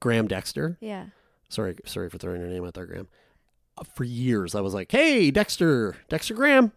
Graham 0.00 0.28
Dexter. 0.28 0.76
Yeah. 0.80 1.06
Sorry, 1.48 1.76
sorry 1.86 2.08
for 2.10 2.18
throwing 2.18 2.40
your 2.40 2.50
name 2.50 2.64
out 2.64 2.74
there, 2.74 2.86
Graham. 2.86 3.08
Uh, 3.76 3.84
For 3.94 4.04
years, 4.04 4.54
I 4.54 4.60
was 4.60 4.74
like, 4.74 4.92
"Hey, 4.92 5.30
Dexter, 5.30 5.96
Dexter 6.08 6.34
Graham." 6.34 6.72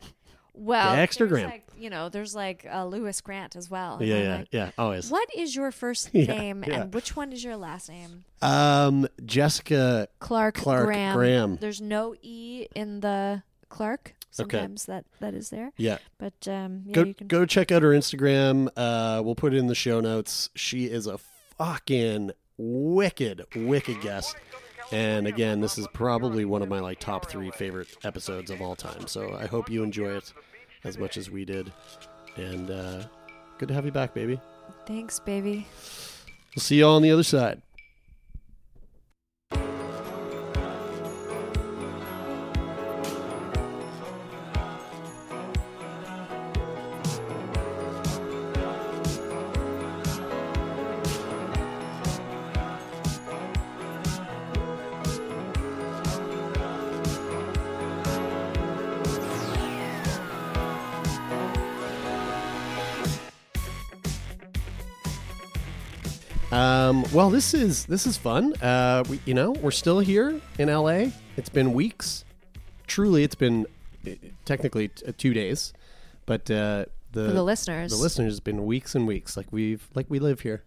Well, 0.54 0.96
Dexter 0.96 1.28
Graham. 1.28 1.50
Like, 1.50 1.68
you 1.82 1.90
know, 1.90 2.10
there's 2.10 2.36
like 2.36 2.66
uh, 2.72 2.86
Lewis 2.86 3.20
Grant 3.22 3.56
as 3.56 3.70
well. 3.70 3.98
Yeah, 4.02 4.18
yeah, 4.22 4.36
like, 4.38 4.48
yeah. 4.52 4.72
Always. 4.78 5.10
What 5.10 5.30
is 5.36 5.56
your 5.56 5.72
first 5.72 6.10
Yeah, 6.14 6.26
name 6.26 6.64
yeah. 6.68 6.82
and 6.82 6.94
which 6.94 7.16
one 7.16 7.32
is 7.34 7.44
your 7.44 7.58
last 7.58 7.90
name? 7.90 8.24
Um, 8.42 9.08
Jessica 9.26 10.08
Clark, 10.20 10.56
Clark 10.56 10.86
Graham. 10.86 11.16
Graham. 11.18 11.58
There's 11.60 11.82
no 11.82 12.16
e 12.22 12.68
in 12.76 13.00
the 13.02 13.44
Clark. 13.70 14.14
Okay. 14.40 14.58
Sometimes 14.60 14.86
that 14.86 15.06
that 15.20 15.34
is 15.34 15.50
there. 15.50 15.72
Yeah. 15.78 15.98
But 16.18 16.48
um, 16.48 16.84
yeah, 16.86 16.94
go 16.94 17.04
you 17.04 17.14
can. 17.14 17.28
go 17.28 17.46
check 17.46 17.72
out 17.72 17.82
her 17.82 17.90
Instagram. 17.90 18.70
Uh, 18.78 19.22
we'll 19.26 19.36
put 19.36 19.54
it 19.54 19.58
in 19.58 19.68
the 19.68 19.76
show 19.76 20.00
notes. 20.00 20.50
She 20.56 20.86
is 20.86 21.06
a 21.06 21.18
fucking 21.58 22.32
wicked, 22.58 23.46
wicked 23.56 24.00
guest. 24.02 24.36
And 24.94 25.26
again, 25.26 25.62
this 25.62 25.78
is 25.78 25.88
probably 25.94 26.44
one 26.44 26.62
of 26.62 26.68
my 26.70 26.80
like 26.80 27.00
top 27.00 27.30
three 27.30 27.50
favorite 27.52 27.88
episodes 28.04 28.52
of 28.52 28.62
all 28.62 28.76
time. 28.76 29.08
So 29.08 29.34
I 29.34 29.46
hope 29.48 29.70
you 29.70 29.84
enjoy 29.84 30.18
it 30.18 30.34
as 30.84 30.98
much 30.98 31.18
as 31.18 31.30
we 31.30 31.46
did. 31.46 31.72
And 32.38 32.72
uh, 32.72 33.04
good 33.58 33.68
to 33.70 33.74
have 33.74 33.86
you 33.86 33.92
back, 33.92 34.14
baby. 34.14 34.40
Thanks, 34.86 35.20
baby. 35.20 35.68
We'll 36.56 36.62
see 36.62 36.78
you 36.78 36.86
all 36.86 36.96
on 36.96 37.02
the 37.02 37.12
other 37.12 37.24
side. 37.24 37.62
Well, 67.14 67.30
this 67.30 67.54
is 67.54 67.86
this 67.86 68.08
is 68.08 68.18
fun. 68.18 68.54
Uh, 68.62 69.04
we, 69.10 69.20
you 69.26 69.34
know, 69.34 69.52
we're 69.52 69.72
still 69.72 70.00
here 70.00 70.40
in 70.58 70.70
LA. 70.70 71.08
It's 71.38 71.50
been 71.50 71.74
weeks. 71.74 72.24
Truly, 72.88 73.24
it's 73.24 73.36
been 73.36 73.66
uh, 74.08 74.12
technically 74.46 74.90
t- 74.90 75.06
uh, 75.08 75.12
two 75.18 75.34
days, 75.34 75.74
but 76.26 76.50
uh, 76.50 76.86
the 77.12 77.28
For 77.28 77.34
the 77.34 77.44
listeners. 77.44 77.92
the 77.92 77.98
listeners, 78.02 78.34
it's 78.34 78.40
been 78.40 78.66
weeks 78.66 78.96
and 78.96 79.06
weeks. 79.08 79.36
Like 79.36 79.48
we've 79.52 79.88
like 79.94 80.06
we 80.10 80.20
live 80.20 80.42
here, 80.42 80.64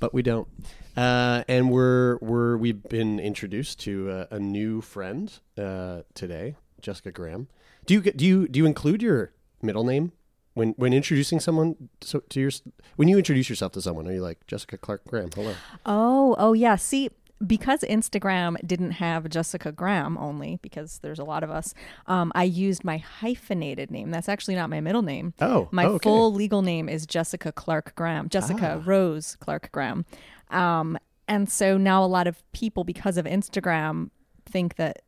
but 0.00 0.14
we 0.14 0.22
don't. 0.22 0.48
Uh, 0.96 1.44
and 1.48 1.70
we're 1.70 2.16
we're 2.18 2.56
we've 2.56 2.82
been 2.84 3.18
introduced 3.20 3.80
to 3.80 4.10
uh, 4.10 4.26
a 4.30 4.38
new 4.38 4.80
friend 4.80 5.32
uh, 5.58 6.02
today, 6.14 6.56
Jessica 6.80 7.10
Graham. 7.12 7.48
Do 7.84 7.92
you 7.94 8.00
get- 8.00 8.16
do 8.16 8.24
you 8.24 8.48
do 8.48 8.58
you 8.58 8.64
include 8.66 9.02
your 9.02 9.32
middle 9.60 9.84
name 9.84 10.12
when 10.54 10.70
when 10.70 10.92
introducing 10.92 11.40
someone 11.40 11.88
so, 12.00 12.20
to 12.30 12.40
your 12.40 12.50
when 12.96 13.08
you 13.08 13.18
introduce 13.18 13.48
yourself 13.48 13.72
to 13.72 13.82
someone? 13.82 14.08
Are 14.08 14.12
you 14.12 14.22
like 14.22 14.46
Jessica 14.46 14.78
Clark 14.78 15.04
Graham? 15.06 15.30
Hello. 15.34 15.54
Oh, 15.84 16.34
oh 16.38 16.52
yeah. 16.52 16.76
See, 16.76 17.10
because 17.44 17.80
Instagram 17.82 18.56
didn't 18.66 18.92
have 18.92 19.28
Jessica 19.28 19.72
Graham 19.72 20.16
only, 20.18 20.58
because 20.62 21.00
there's 21.00 21.18
a 21.18 21.24
lot 21.24 21.42
of 21.42 21.50
us, 21.50 21.74
um, 22.06 22.32
I 22.34 22.44
used 22.44 22.84
my 22.84 22.98
hyphenated 22.98 23.90
name. 23.90 24.10
That's 24.10 24.28
actually 24.28 24.54
not 24.54 24.70
my 24.70 24.80
middle 24.80 25.02
name. 25.02 25.34
Oh, 25.40 25.68
my 25.70 25.84
oh, 25.84 25.94
okay. 25.94 26.08
full 26.08 26.32
legal 26.32 26.62
name 26.62 26.88
is 26.88 27.06
Jessica 27.06 27.52
Clark 27.52 27.94
Graham. 27.96 28.28
Jessica 28.28 28.80
Ah. 28.80 28.82
Rose 28.84 29.36
Clark 29.40 29.70
Graham. 29.72 30.06
Um, 30.50 30.96
and 31.26 31.50
so 31.50 31.76
now 31.76 32.04
a 32.04 32.06
lot 32.06 32.26
of 32.26 32.42
people, 32.52 32.84
because 32.84 33.16
of 33.16 33.26
Instagram, 33.26 34.10
think 34.46 34.76
that 34.76 35.02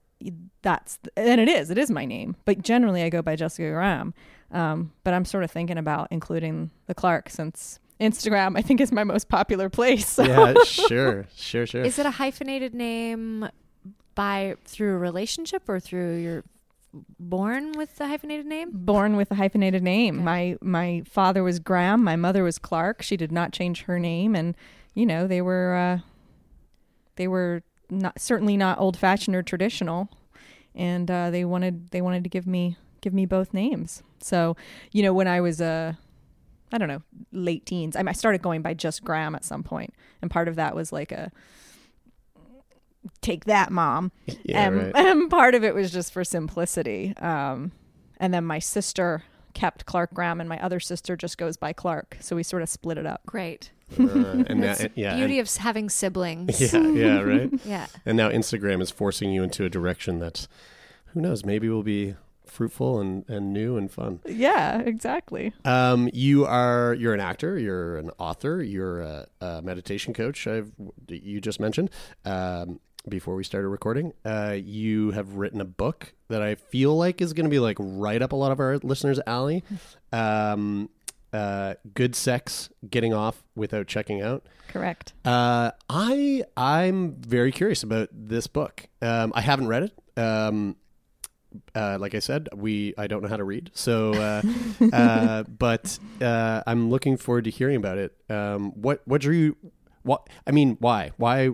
that's 0.63 0.99
and 1.17 1.41
it 1.41 1.49
is. 1.49 1.71
It 1.71 1.79
is 1.79 1.91
my 1.91 2.07
name, 2.07 2.37
but 2.45 2.63
generally 2.63 3.03
I 3.03 3.11
go 3.11 3.23
by 3.23 3.37
Jessica 3.37 3.71
Graham. 3.71 4.15
Um, 4.53 4.93
but 5.05 5.13
I'm 5.13 5.25
sort 5.25 5.45
of 5.45 5.51
thinking 5.51 5.79
about 5.79 6.09
including 6.11 6.71
the 6.87 6.95
Clark 6.95 7.31
since 7.31 7.81
Instagram 8.01 8.59
I 8.59 8.63
think 8.63 8.81
is 8.81 8.93
my 8.93 9.05
most 9.05 9.29
popular 9.29 9.69
place. 9.69 10.07
So. 10.07 10.23
Yeah, 10.25 10.55
sure, 10.65 11.27
sure, 11.35 11.67
sure. 11.67 11.83
Is 11.83 11.99
it 11.99 12.07
a 12.07 12.11
hyphenated 12.11 12.75
name 12.75 13.49
by 14.15 14.57
through 14.65 14.95
a 14.95 14.99
relationship 14.99 15.69
or 15.69 15.81
through 15.81 16.17
your 16.17 16.45
born 17.19 17.73
with 17.73 17.97
the 17.97 18.07
hyphenated 18.07 18.47
name? 18.47 18.71
born 18.73 19.17
with 19.17 19.31
a 19.31 19.35
hyphenated 19.35 19.83
name. 19.83 20.23
My 20.23 20.57
my 20.63 21.03
father 21.07 21.43
was 21.43 21.59
Graham, 21.59 22.03
my 22.05 22.17
mother 22.17 22.43
was 22.43 22.59
Clark. 22.59 23.03
She 23.03 23.17
did 23.17 23.33
not 23.33 23.53
change 23.53 23.83
her 23.83 23.99
name 23.99 24.35
and 24.35 24.55
you 24.95 25.07
know, 25.07 25.27
they 25.27 25.43
were 25.43 25.75
uh 25.75 25.99
they 27.17 27.29
were 27.29 27.63
not 27.91 28.21
certainly 28.21 28.57
not 28.57 28.79
old 28.79 28.97
fashioned 28.97 29.37
or 29.37 29.43
traditional. 29.43 30.09
And 30.75 31.11
uh 31.11 31.31
they 31.31 31.45
wanted 31.45 31.91
they 31.91 32.03
wanted 32.03 32.25
to 32.25 32.31
give 32.31 32.47
me 32.47 32.77
give 33.07 33.15
me 33.15 33.25
both 33.25 33.55
names. 33.55 34.03
So, 34.19 34.57
you 34.91 35.01
know, 35.01 35.15
when 35.15 35.29
I 35.29 35.41
was 35.41 35.61
uh 35.61 35.93
I 36.73 36.79
don't 36.79 36.89
know, 36.89 37.03
late 37.31 37.65
teens, 37.65 37.95
I, 37.95 38.03
I 38.05 38.11
started 38.11 38.43
going 38.43 38.63
by 38.63 38.75
just 38.75 39.05
Graham 39.05 39.37
at 39.37 39.45
some 39.45 39.63
point, 39.63 39.95
and 40.21 40.29
part 40.29 40.49
of 40.49 40.57
that 40.57 40.75
was 40.75 40.93
like 40.93 41.13
a 41.13 41.31
take 43.21 43.45
that, 43.45 43.71
mom. 43.71 44.11
Yeah, 44.43 44.67
and, 44.67 44.77
right. 44.77 44.97
and 44.97 45.31
part 45.31 45.55
of 45.55 45.63
it 45.63 45.73
was 45.73 45.93
just 45.93 46.13
for 46.13 46.25
simplicity. 46.25 47.15
Um, 47.19 47.71
and 48.19 48.35
then 48.35 48.45
my 48.45 48.59
sister 48.59 49.23
kept 49.55 49.87
Clark 49.87 50.13
Graham, 50.13 50.41
and 50.41 50.49
my 50.49 50.59
other 50.61 50.81
sister 50.81 51.17
just 51.17 51.39
goes 51.39 51.57
by 51.57 51.73
Clark. 51.73 52.17
So 52.21 52.35
we 52.35 52.43
sort 52.43 52.63
of 52.63 52.69
split 52.69 52.99
it 52.99 53.07
up. 53.07 53.21
Great. 53.25 53.71
Uh, 53.97 54.03
and 54.49 54.61
now, 54.61 54.75
That's 54.75 54.87
yeah, 54.97 55.15
beauty 55.15 55.39
and- 55.39 55.49
of 55.49 55.57
having 55.59 55.89
siblings. 55.89 56.61
yeah, 56.73 56.81
yeah, 56.89 57.21
right. 57.21 57.51
Yeah. 57.65 57.87
And 58.05 58.17
now 58.17 58.31
Instagram 58.31 58.83
is 58.83 58.91
forcing 58.91 59.31
you 59.31 59.45
into 59.45 59.65
a 59.65 59.69
direction 59.69 60.19
that, 60.19 60.49
who 61.13 61.21
knows, 61.21 61.45
maybe 61.45 61.69
we'll 61.69 61.85
be 61.85 62.17
fruitful 62.47 63.01
and, 63.01 63.29
and 63.29 63.53
new 63.53 63.77
and 63.77 63.91
fun. 63.91 64.21
Yeah, 64.27 64.81
exactly. 64.81 65.53
Um, 65.65 66.09
you 66.13 66.45
are 66.47 66.95
you're 66.95 67.15
an 67.15 67.21
actor, 67.21 67.59
you're 67.59 67.99
an 67.99 68.11
author, 68.19 68.63
you're 68.63 69.01
a, 69.01 69.27
a 69.41 69.63
meditation 69.63 70.15
coach. 70.15 70.47
I've 70.47 70.73
you 71.09 71.41
just 71.41 71.61
mentioned 71.61 71.91
um, 72.25 72.81
before 73.09 73.35
we 73.35 73.45
started 73.45 73.69
recording. 73.69 74.13
Uh, 74.25 74.57
you 74.59 75.11
have 75.13 75.35
written 75.35 75.61
a 75.61 75.65
book 75.65 76.13
that 76.29 76.43
I 76.43 76.55
feel 76.55 76.97
like 76.97 77.21
is 77.21 77.33
going 77.33 77.45
to 77.47 77.51
be 77.51 77.59
like 77.61 77.77
right 77.79 78.21
up 78.23 78.33
a 78.33 78.37
lot 78.37 78.53
of 78.53 78.61
our 78.61 78.79
listeners' 78.79 79.21
alley. 79.27 79.63
Um, 80.13 80.89
uh, 81.33 81.75
good 81.95 82.15
sex, 82.15 82.71
getting 82.89 83.13
off 83.13 83.43
without 83.55 83.87
checking 83.87 84.23
out. 84.23 84.47
Correct. 84.69 85.13
Uh, 85.25 85.73
I 85.89 86.45
I'm 86.57 87.15
very 87.17 87.53
curious 87.53 87.83
about 87.83 88.09
this 88.13 88.47
book. 88.47 88.89
Um, 89.03 89.33
I 89.35 89.41
haven't 89.41 89.69
read 89.69 89.83
it. 89.85 90.19
Um, 90.19 90.77
uh, 91.75 91.99
like 92.01 92.15
I 92.15 92.19
said, 92.19 92.49
we 92.55 92.95
I 92.99 93.07
don't 93.07 93.23
know 93.23 93.29
how 93.29 93.37
to 93.37 93.45
read, 93.45 93.71
so 93.75 94.13
uh, 94.15 94.43
uh, 94.93 95.43
but 95.45 95.99
uh, 96.21 96.63
I'm 96.67 96.91
looking 96.91 97.17
forward 97.17 97.45
to 97.45 97.51
hearing 97.51 97.77
about 97.77 97.99
it. 97.99 98.15
Um, 98.29 98.73
what 98.73 99.03
what 99.07 99.21
drew 99.21 99.35
you? 99.35 99.57
What 100.03 100.29
I 100.47 100.51
mean, 100.51 100.77
why 100.81 101.13
why 101.17 101.51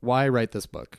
why 0.00 0.28
write 0.28 0.52
this 0.52 0.66
book? 0.66 0.98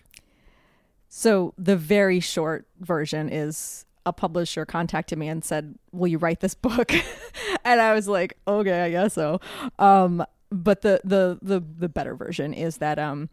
So 1.10 1.54
the 1.58 1.76
very 1.76 2.20
short 2.20 2.68
version 2.80 3.30
is 3.30 3.86
a 4.06 4.14
publisher 4.14 4.66
contacted 4.66 5.18
me 5.18 5.28
and 5.28 5.44
said, 5.44 5.76
"Will 5.92 6.08
you 6.08 6.18
write 6.18 6.40
this 6.40 6.56
book?" 6.56 6.92
and 7.64 7.82
I 7.82 7.94
was 7.94 8.08
like, 8.08 8.38
"Okay, 8.48 8.82
I 8.82 8.92
guess 8.92 9.14
so." 9.14 9.40
Um, 9.80 10.26
but 10.50 10.82
the 10.82 11.02
the 11.04 11.40
the 11.42 11.60
the 11.60 11.90
better 11.90 12.16
version 12.16 12.54
is 12.54 12.78
that 12.78 13.00
um, 13.00 13.30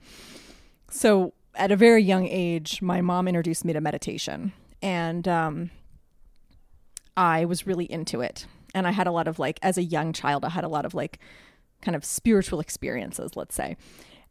so 0.90 1.32
at 1.54 1.72
a 1.72 1.76
very 1.76 2.02
young 2.02 2.26
age, 2.26 2.82
my 2.82 3.00
mom 3.00 3.28
introduced 3.28 3.64
me 3.64 3.72
to 3.72 3.80
meditation, 3.80 4.52
and 4.82 5.26
um, 5.28 5.70
I 7.16 7.44
was 7.44 7.66
really 7.66 7.90
into 7.90 8.20
it. 8.20 8.46
And 8.74 8.86
I 8.86 8.92
had 8.92 9.06
a 9.06 9.12
lot 9.12 9.26
of 9.26 9.38
like, 9.38 9.58
as 9.62 9.76
a 9.76 9.82
young 9.82 10.12
child, 10.12 10.44
I 10.44 10.50
had 10.50 10.64
a 10.64 10.68
lot 10.68 10.84
of 10.84 10.94
like, 10.94 11.18
kind 11.82 11.96
of 11.96 12.04
spiritual 12.04 12.60
experiences, 12.60 13.36
let's 13.36 13.54
say. 13.54 13.76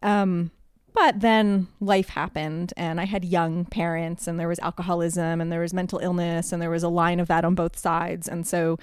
Um, 0.02 0.52
but 0.94 1.22
then 1.22 1.68
life 1.80 2.10
happened, 2.10 2.74
and 2.76 3.00
I 3.00 3.06
had 3.06 3.24
young 3.24 3.66
parents, 3.66 4.28
and 4.28 4.40
there 4.40 4.48
was 4.48 4.60
alcoholism, 4.60 5.40
and 5.40 5.52
there 5.52 5.62
was 5.62 5.74
mental 5.74 6.00
illness, 6.00 6.52
and 6.52 6.62
there 6.62 6.70
was 6.70 6.84
a 6.84 6.90
line 6.90 7.20
of 7.20 7.28
that 7.28 7.46
on 7.46 7.56
both 7.56 7.78
sides. 7.78 8.28
And 8.28 8.46
so 8.48 8.80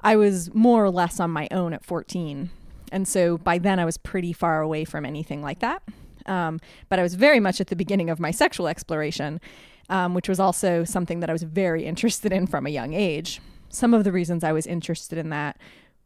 I 0.00 0.16
was 0.16 0.54
more 0.54 0.84
or 0.84 0.90
less 0.90 1.18
on 1.18 1.30
my 1.30 1.48
own 1.50 1.72
at 1.72 1.84
14. 1.84 2.50
And 2.92 3.06
so 3.06 3.38
by 3.38 3.58
then 3.58 3.78
I 3.78 3.84
was 3.84 3.98
pretty 3.98 4.32
far 4.32 4.62
away 4.62 4.84
from 4.84 5.04
anything 5.04 5.42
like 5.42 5.58
that. 5.58 5.82
Um, 6.26 6.60
but 6.88 6.98
I 6.98 7.02
was 7.02 7.14
very 7.14 7.40
much 7.40 7.60
at 7.60 7.68
the 7.68 7.76
beginning 7.76 8.08
of 8.08 8.20
my 8.20 8.30
sexual 8.30 8.68
exploration, 8.68 9.40
um, 9.88 10.14
which 10.14 10.28
was 10.28 10.40
also 10.40 10.84
something 10.84 11.20
that 11.20 11.30
I 11.30 11.32
was 11.32 11.42
very 11.42 11.84
interested 11.92 12.32
in 12.32 12.46
from 12.46 12.66
a 12.66 12.70
young 12.70 12.94
age. 12.94 13.40
Some 13.68 13.94
of 13.94 14.04
the 14.04 14.12
reasons 14.12 14.44
I 14.44 14.52
was 14.52 14.66
interested 14.66 15.18
in 15.18 15.30
that 15.30 15.58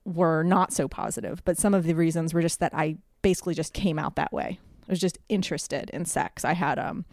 were 0.05 0.43
not 0.43 0.73
so 0.73 0.89
positive, 0.89 1.45
but 1.45 1.59
some 1.59 1.75
of 1.75 1.85
the 1.85 1.95
reasons 1.95 2.35
were 2.35 2.43
just 2.43 2.61
that 2.61 2.75
I 2.75 2.97
basically 3.23 3.55
just 3.55 3.73
came 3.73 3.99
out 3.99 4.17
that 4.17 4.33
way. 4.33 4.59
I 4.89 4.93
was 4.93 5.01
just 5.01 5.19
interested 5.29 5.91
in 5.91 6.05
sex. 6.05 6.45
I 6.45 6.55
had 6.55 6.79
um 6.79 7.05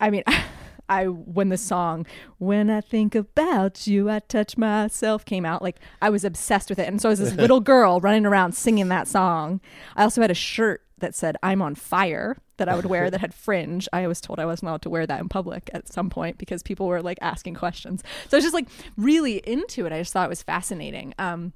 I 0.00 0.10
mean 0.10 0.24
I 0.88 1.06
when 1.06 1.48
the 1.48 1.56
song 1.56 2.06
"When 2.38 2.70
I 2.70 2.80
Think 2.80 3.14
About 3.14 3.86
You, 3.86 4.08
I 4.10 4.20
Touch 4.20 4.56
Myself" 4.56 5.24
came 5.24 5.44
out, 5.44 5.62
like 5.62 5.78
I 6.00 6.10
was 6.10 6.24
obsessed 6.24 6.70
with 6.70 6.78
it, 6.78 6.88
and 6.88 7.00
so 7.00 7.08
I 7.08 7.10
was 7.10 7.18
this 7.18 7.34
little 7.34 7.60
girl 7.60 8.00
running 8.00 8.26
around 8.26 8.54
singing 8.54 8.88
that 8.88 9.08
song. 9.08 9.60
I 9.96 10.02
also 10.04 10.20
had 10.20 10.30
a 10.30 10.34
shirt 10.34 10.82
that 10.98 11.14
said 11.14 11.36
"I'm 11.42 11.62
on 11.62 11.74
fire" 11.74 12.36
that 12.58 12.68
I 12.68 12.76
would 12.76 12.86
wear 12.86 13.10
that 13.10 13.20
had 13.26 13.34
fringe. 13.34 13.88
I 13.92 14.06
was 14.06 14.20
told 14.20 14.38
I 14.38 14.46
wasn't 14.46 14.68
allowed 14.68 14.82
to 14.82 14.90
wear 14.90 15.06
that 15.06 15.20
in 15.20 15.28
public 15.28 15.70
at 15.72 15.92
some 15.92 16.10
point 16.10 16.38
because 16.38 16.62
people 16.62 16.86
were 16.86 17.02
like 17.02 17.18
asking 17.20 17.54
questions. 17.54 18.02
So 18.28 18.36
I 18.36 18.38
was 18.38 18.44
just 18.44 18.54
like 18.54 18.68
really 18.96 19.38
into 19.38 19.86
it. 19.86 19.92
I 19.92 19.98
just 19.98 20.12
thought 20.12 20.26
it 20.26 20.30
was 20.30 20.42
fascinating. 20.42 21.14
Um, 21.18 21.52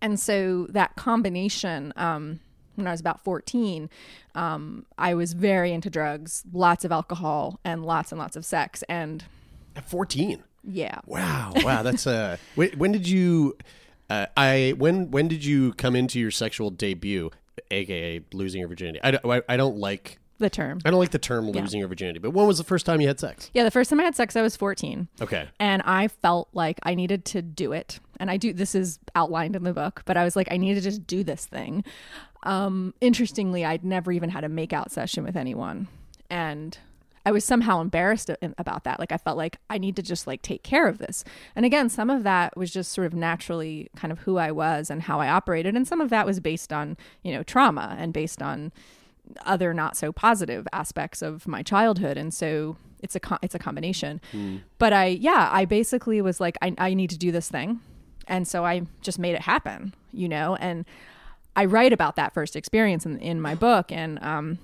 and 0.00 0.18
so 0.18 0.66
that 0.70 0.96
combination. 0.96 1.92
Um, 1.96 2.40
when 2.76 2.86
I 2.86 2.92
was 2.92 3.00
about 3.00 3.22
14, 3.22 3.90
um, 4.34 4.86
I 4.96 5.12
was 5.14 5.34
very 5.34 5.72
into 5.72 5.90
drugs, 5.90 6.44
lots 6.52 6.84
of 6.84 6.92
alcohol, 6.92 7.60
and 7.64 7.84
lots 7.84 8.10
and 8.10 8.18
lots 8.18 8.36
of 8.36 8.44
sex. 8.44 8.82
And 8.88 9.24
At 9.76 9.88
14. 9.88 10.42
yeah, 10.64 11.00
Wow, 11.04 11.52
wow, 11.56 11.82
that's 11.82 12.06
uh. 12.06 12.38
When, 12.54 12.70
when 12.70 12.92
did 12.92 13.06
you? 13.08 13.56
Uh, 14.08 14.26
I 14.36 14.74
when 14.76 15.10
when 15.10 15.28
did 15.28 15.44
you 15.44 15.72
come 15.74 15.94
into 15.94 16.18
your 16.18 16.30
sexual 16.32 16.70
debut, 16.70 17.30
aka 17.70 18.20
losing 18.32 18.60
your 18.60 18.68
virginity? 18.68 19.00
I, 19.02 19.10
don't- 19.12 19.24
I, 19.26 19.42
I 19.48 19.56
don't 19.56 19.76
like 19.76 20.18
the 20.38 20.48
term. 20.50 20.78
I 20.84 20.90
don't 20.90 20.98
like 21.00 21.10
the 21.10 21.18
term 21.18 21.48
Yeah. 21.48 21.60
losing 21.60 21.80
your 21.80 21.88
virginity, 21.88 22.18
but 22.18 22.30
when 22.30 22.46
was 22.46 22.56
the 22.58 22.64
first 22.64 22.86
time 22.86 23.00
you 23.02 23.08
had 23.08 23.20
sex? 23.20 23.50
Yeah, 23.52 23.62
the 23.64 23.70
first 23.70 23.90
time 23.90 24.00
I 24.00 24.04
had 24.04 24.16
sex, 24.16 24.36
I 24.36 24.42
was 24.42 24.56
14. 24.56 25.06
Okay. 25.20 25.46
And 25.58 25.82
I 25.82 26.08
felt 26.08 26.48
like 26.54 26.78
I 26.82 26.94
needed 26.94 27.24
to 27.26 27.42
do 27.42 27.72
it. 27.72 28.00
And 28.18 28.30
I 28.30 28.38
do, 28.38 28.52
this 28.54 28.74
is 28.74 28.98
outlined 29.14 29.54
in 29.54 29.64
the 29.64 29.74
book, 29.74 30.02
but 30.06 30.16
I 30.16 30.24
was 30.24 30.36
like, 30.36 30.48
I 30.50 30.56
need 30.56 30.74
to 30.74 30.80
just 30.80 31.06
do 31.06 31.22
this 31.24 31.44
thing. 31.44 31.84
Um, 32.44 32.94
interestingly, 33.02 33.64
I'd 33.66 33.84
never 33.84 34.12
even 34.12 34.30
had 34.30 34.44
a 34.44 34.48
makeout 34.48 34.90
session 34.90 35.24
with 35.24 35.36
anyone. 35.36 35.88
And 36.30 36.76
I 37.26 37.32
was 37.32 37.44
somehow 37.44 37.80
embarrassed 37.80 38.30
about 38.56 38.84
that. 38.84 38.98
Like 38.98 39.12
I 39.12 39.18
felt 39.18 39.36
like 39.36 39.58
I 39.68 39.78
need 39.78 39.96
to 39.96 40.02
just 40.02 40.26
like 40.26 40.40
take 40.42 40.62
care 40.62 40.88
of 40.88 40.98
this. 40.98 41.22
And 41.54 41.66
again, 41.66 41.88
some 41.88 42.08
of 42.08 42.22
that 42.22 42.56
was 42.56 42.70
just 42.70 42.92
sort 42.92 43.06
of 43.06 43.14
naturally 43.14 43.90
kind 43.94 44.10
of 44.10 44.20
who 44.20 44.38
I 44.38 44.50
was 44.50 44.90
and 44.90 45.02
how 45.02 45.20
I 45.20 45.28
operated. 45.28 45.76
And 45.76 45.86
some 45.86 46.00
of 46.00 46.08
that 46.10 46.24
was 46.24 46.40
based 46.40 46.72
on, 46.72 46.96
you 47.22 47.32
know, 47.32 47.42
trauma 47.42 47.94
and 47.98 48.12
based 48.12 48.40
on 48.40 48.72
other 49.44 49.72
not 49.74 49.96
so 49.96 50.12
positive 50.12 50.66
aspects 50.72 51.22
of 51.22 51.46
my 51.46 51.62
childhood 51.62 52.16
and 52.16 52.34
so 52.34 52.76
it's 53.00 53.14
a 53.14 53.20
it's 53.42 53.54
a 53.54 53.60
combination 53.60 54.20
but 54.78 54.92
i 54.92 55.06
yeah 55.06 55.48
i 55.52 55.64
basically 55.64 56.20
was 56.20 56.40
like 56.40 56.58
I, 56.60 56.74
I 56.78 56.94
need 56.94 57.10
to 57.10 57.18
do 57.18 57.30
this 57.30 57.48
thing 57.48 57.80
and 58.26 58.48
so 58.48 58.64
i 58.64 58.82
just 59.02 59.20
made 59.20 59.34
it 59.34 59.42
happen 59.42 59.94
you 60.12 60.28
know 60.28 60.56
and 60.56 60.84
i 61.54 61.64
write 61.64 61.92
about 61.92 62.16
that 62.16 62.34
first 62.34 62.56
experience 62.56 63.06
in, 63.06 63.18
in 63.20 63.40
my 63.40 63.54
book 63.54 63.92
and 63.92 64.18
um 64.20 64.58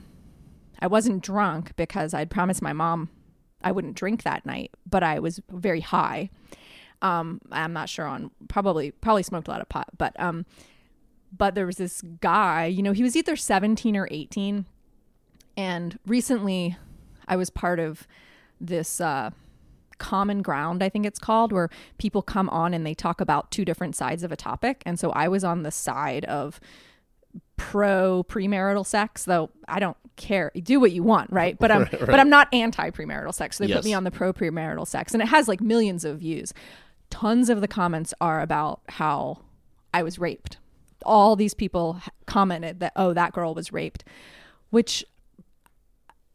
i 0.81 0.87
wasn't 0.87 1.23
drunk 1.23 1.75
because 1.77 2.15
i'd 2.15 2.31
promised 2.31 2.63
my 2.63 2.73
mom 2.73 3.09
i 3.63 3.73
wouldn't 3.73 3.97
drink 3.97 4.23
that 4.23 4.45
night 4.47 4.71
but 4.89 5.03
i 5.03 5.19
was 5.19 5.41
very 5.51 5.81
high 5.81 6.31
um 7.03 7.41
i'm 7.53 7.73
not 7.73 7.89
sure 7.89 8.07
on 8.07 8.31
probably 8.49 8.91
probably 8.91 9.23
smoked 9.23 9.49
a 9.49 9.51
lot 9.51 9.61
of 9.61 9.69
pot 9.69 9.89
but 9.99 10.19
um 10.21 10.47
but 11.37 11.55
there 11.55 11.67
was 11.67 11.77
this 11.77 12.03
guy, 12.21 12.67
you 12.67 12.83
know, 12.83 12.93
he 12.93 13.03
was 13.03 13.17
either 13.17 13.37
17 13.37 13.97
or 13.97 14.09
18. 14.11 14.67
And 15.57 15.99
recently 16.07 16.77
I 17.27 17.37
was 17.37 17.51
part 17.51 17.79
of 17.81 18.07
this 18.61 19.01
uh, 19.01 19.31
common 19.99 20.43
ground, 20.43 20.83
I 20.83 20.89
think 20.89 21.07
it's 21.07 21.19
called, 21.19 21.53
where 21.53 21.71
people 21.99 22.23
come 22.23 22.49
on 22.49 22.75
and 22.75 22.87
they 22.87 22.95
talk 22.95 23.21
about 23.21 23.51
two 23.51 23.65
different 23.65 23.97
sides 23.97 24.23
of 24.23 24.33
a 24.33 24.37
topic. 24.37 24.83
And 24.87 24.99
so 24.99 25.11
I 25.11 25.29
was 25.29 25.45
on 25.45 25.63
the 25.63 25.71
side 25.71 26.25
of 26.27 26.61
pro 27.57 28.23
premarital 28.25 28.85
sex, 28.87 29.25
though 29.25 29.51
I 29.69 29.79
don't 29.81 29.97
care. 30.17 30.51
Do 30.63 30.81
what 30.81 30.93
you 30.93 31.03
want, 31.03 31.31
right? 31.33 31.59
But 31.59 31.71
I'm 31.71 31.83
Right, 31.93 32.01
but. 32.07 32.21
I'm 32.21 32.31
not 32.31 32.49
anti 32.53 32.91
premarital 32.91 33.35
sex. 33.35 33.57
So 33.57 33.65
they 33.65 33.69
Yes. 33.71 33.79
put 33.79 33.85
me 33.85 33.95
on 33.95 34.05
the 34.05 34.11
pro 34.11 34.33
premarital 34.33 34.87
sex, 34.87 35.13
and 35.15 35.23
it 35.23 35.29
has 35.29 35.49
like 35.49 35.61
millions 35.61 36.05
of 36.05 36.19
views. 36.21 36.53
Tons 37.11 37.49
of 37.49 37.61
the 37.61 37.69
comments 37.69 38.13
are 38.21 38.41
about 38.41 38.81
how 38.89 39.39
I 39.95 40.03
was 40.03 40.19
raped. 40.19 40.59
All 41.05 41.37
these 41.37 41.55
people 41.55 42.01
commented 42.27 42.81
that 42.81 42.93
oh 42.97 43.13
that 43.13 43.33
girl 43.33 43.55
was 43.55 43.73
raped, 43.73 44.05
which 44.71 45.05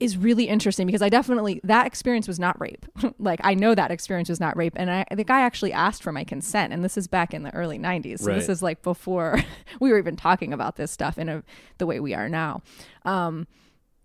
is 0.01 0.17
really 0.17 0.45
interesting 0.45 0.87
because 0.87 1.03
I 1.03 1.09
definitely 1.09 1.61
that 1.63 1.85
experience 1.85 2.27
was 2.27 2.39
not 2.39 2.59
rape. 2.59 2.87
like 3.19 3.39
I 3.43 3.53
know 3.53 3.75
that 3.75 3.91
experience 3.91 4.29
was 4.29 4.39
not 4.39 4.57
rape, 4.57 4.73
and 4.75 4.89
I 4.89 5.05
the 5.15 5.23
guy 5.23 5.41
actually 5.41 5.71
asked 5.71 6.01
for 6.01 6.11
my 6.11 6.23
consent, 6.23 6.73
and 6.73 6.83
this 6.83 6.97
is 6.97 7.07
back 7.07 7.35
in 7.35 7.43
the 7.43 7.53
early 7.53 7.77
'90s. 7.77 8.19
So 8.19 8.33
this 8.33 8.49
is 8.49 8.63
like 8.63 8.81
before 8.81 9.39
we 9.79 9.91
were 9.91 9.99
even 9.99 10.15
talking 10.15 10.53
about 10.53 10.75
this 10.75 10.89
stuff 10.91 11.19
in 11.19 11.29
a, 11.29 11.43
the 11.77 11.85
way 11.85 11.99
we 11.99 12.15
are 12.15 12.27
now. 12.27 12.63
Um, 13.05 13.47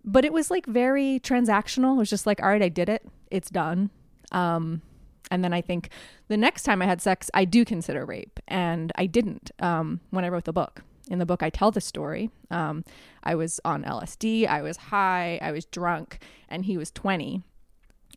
but 0.05 0.23
it 0.23 0.31
was 0.31 0.51
like 0.51 0.67
very 0.67 1.19
transactional. 1.21 1.95
It 1.95 1.97
was 1.97 2.09
just 2.11 2.27
like, 2.27 2.41
all 2.43 2.49
right, 2.49 2.61
I 2.61 2.69
did 2.69 2.89
it. 2.89 3.05
It's 3.31 3.49
done. 3.49 3.89
Um, 4.31 4.83
and 5.31 5.43
then 5.43 5.51
I 5.51 5.61
think 5.61 5.89
the 6.27 6.37
next 6.37 6.61
time 6.63 6.81
I 6.81 6.85
had 6.85 7.01
sex, 7.01 7.31
I 7.33 7.43
do 7.43 7.65
consider 7.65 8.05
rape, 8.05 8.39
and 8.47 8.91
I 8.95 9.07
didn't 9.07 9.49
um, 9.59 9.99
when 10.11 10.23
I 10.23 10.29
wrote 10.29 10.45
the 10.45 10.53
book. 10.53 10.83
In 11.09 11.19
the 11.19 11.25
book, 11.25 11.41
I 11.43 11.49
tell 11.49 11.71
the 11.71 11.81
story. 11.81 12.29
Um, 12.51 12.83
I 13.23 13.35
was 13.35 13.59
on 13.63 13.83
LSD, 13.83 14.45
I 14.47 14.61
was 14.61 14.77
high, 14.77 15.39
I 15.41 15.51
was 15.51 15.65
drunk, 15.65 16.19
and 16.49 16.65
he 16.65 16.77
was 16.77 16.91
20. 16.91 17.41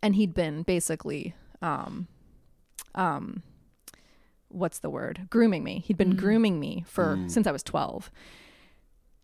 And 0.03 0.15
he'd 0.17 0.35
been 0.35 0.63
basically, 0.63 1.35
um, 1.63 2.09
um, 2.95 3.43
what's 4.49 4.79
the 4.81 4.91
word? 4.91 5.29
Grooming 5.31 5.63
me. 5.63 5.83
He'd 5.87 5.97
been 5.99 6.15
Mm. 6.15 6.19
grooming 6.19 6.59
me 6.59 6.85
for 6.89 7.17
Mm. 7.17 7.31
since 7.31 7.47
I 7.47 7.53
was 7.53 7.63
12. 7.63 8.11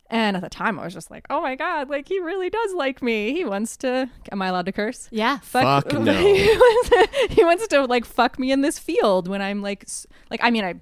And 0.09 0.37
at 0.37 0.43
the 0.43 0.49
time, 0.49 0.79
I 0.79 0.85
was 0.85 0.93
just 0.93 1.11
like, 1.11 1.25
"Oh 1.29 1.41
my 1.41 1.55
god! 1.55 1.89
Like 1.89 2.07
he 2.07 2.17
really 2.19 2.49
does 2.49 2.73
like 2.73 3.01
me. 3.01 3.33
He 3.33 3.43
wants 3.43 3.75
to. 3.77 4.09
Am 4.31 4.41
I 4.41 4.47
allowed 4.47 4.67
to 4.67 4.71
curse? 4.71 5.09
Yeah. 5.11 5.39
Fuck 5.39 5.91
no. 5.91 6.13
he, 6.13 6.47
wants, 6.47 7.33
he 7.33 7.43
wants 7.43 7.67
to 7.67 7.83
like 7.85 8.05
fuck 8.05 8.39
me 8.39 8.53
in 8.53 8.61
this 8.61 8.79
field 8.79 9.27
when 9.27 9.41
I'm 9.41 9.61
like, 9.61 9.85
like 10.31 10.39
I 10.41 10.49
mean, 10.49 10.63
I 10.63 10.75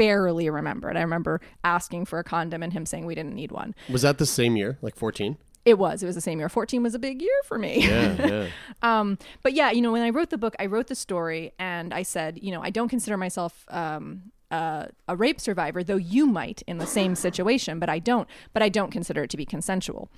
barely 0.00 0.48
remember 0.48 0.90
it. 0.90 0.96
I 0.96 1.02
remember 1.02 1.42
asking 1.62 2.06
for 2.06 2.18
a 2.18 2.24
condom 2.24 2.62
and 2.62 2.72
him 2.72 2.86
saying 2.86 3.04
we 3.04 3.14
didn't 3.14 3.34
need 3.34 3.52
one. 3.52 3.74
Was 3.90 4.00
that 4.00 4.16
the 4.16 4.24
same 4.24 4.56
year, 4.56 4.78
like 4.80 4.96
14? 4.96 5.36
It 5.66 5.78
was. 5.78 6.02
It 6.02 6.06
was 6.06 6.14
the 6.14 6.22
same 6.22 6.38
year. 6.38 6.48
14 6.48 6.82
was 6.82 6.94
a 6.94 6.98
big 6.98 7.20
year 7.20 7.40
for 7.44 7.58
me. 7.58 7.86
Yeah, 7.86 8.26
yeah. 8.26 8.46
um, 8.80 9.18
but 9.42 9.52
yeah, 9.52 9.70
you 9.70 9.82
know, 9.82 9.92
when 9.92 10.00
I 10.00 10.08
wrote 10.08 10.30
the 10.30 10.38
book, 10.38 10.56
I 10.58 10.66
wrote 10.66 10.86
the 10.86 10.94
story 10.94 11.52
and 11.58 11.92
I 11.92 12.02
said, 12.02 12.38
you 12.42 12.50
know, 12.50 12.62
I 12.62 12.70
don't 12.70 12.88
consider 12.88 13.18
myself 13.18 13.66
um, 13.68 14.32
uh, 14.50 14.86
a 15.06 15.16
rape 15.16 15.38
survivor, 15.38 15.84
though 15.84 15.96
you 15.96 16.26
might 16.26 16.62
in 16.66 16.78
the 16.78 16.86
same 16.86 17.14
situation, 17.14 17.78
but 17.78 17.90
I 17.90 17.98
don't. 17.98 18.26
But 18.54 18.62
I 18.62 18.70
don't 18.70 18.90
consider 18.90 19.24
it 19.24 19.30
to 19.30 19.36
be 19.36 19.44
consensual. 19.44 20.10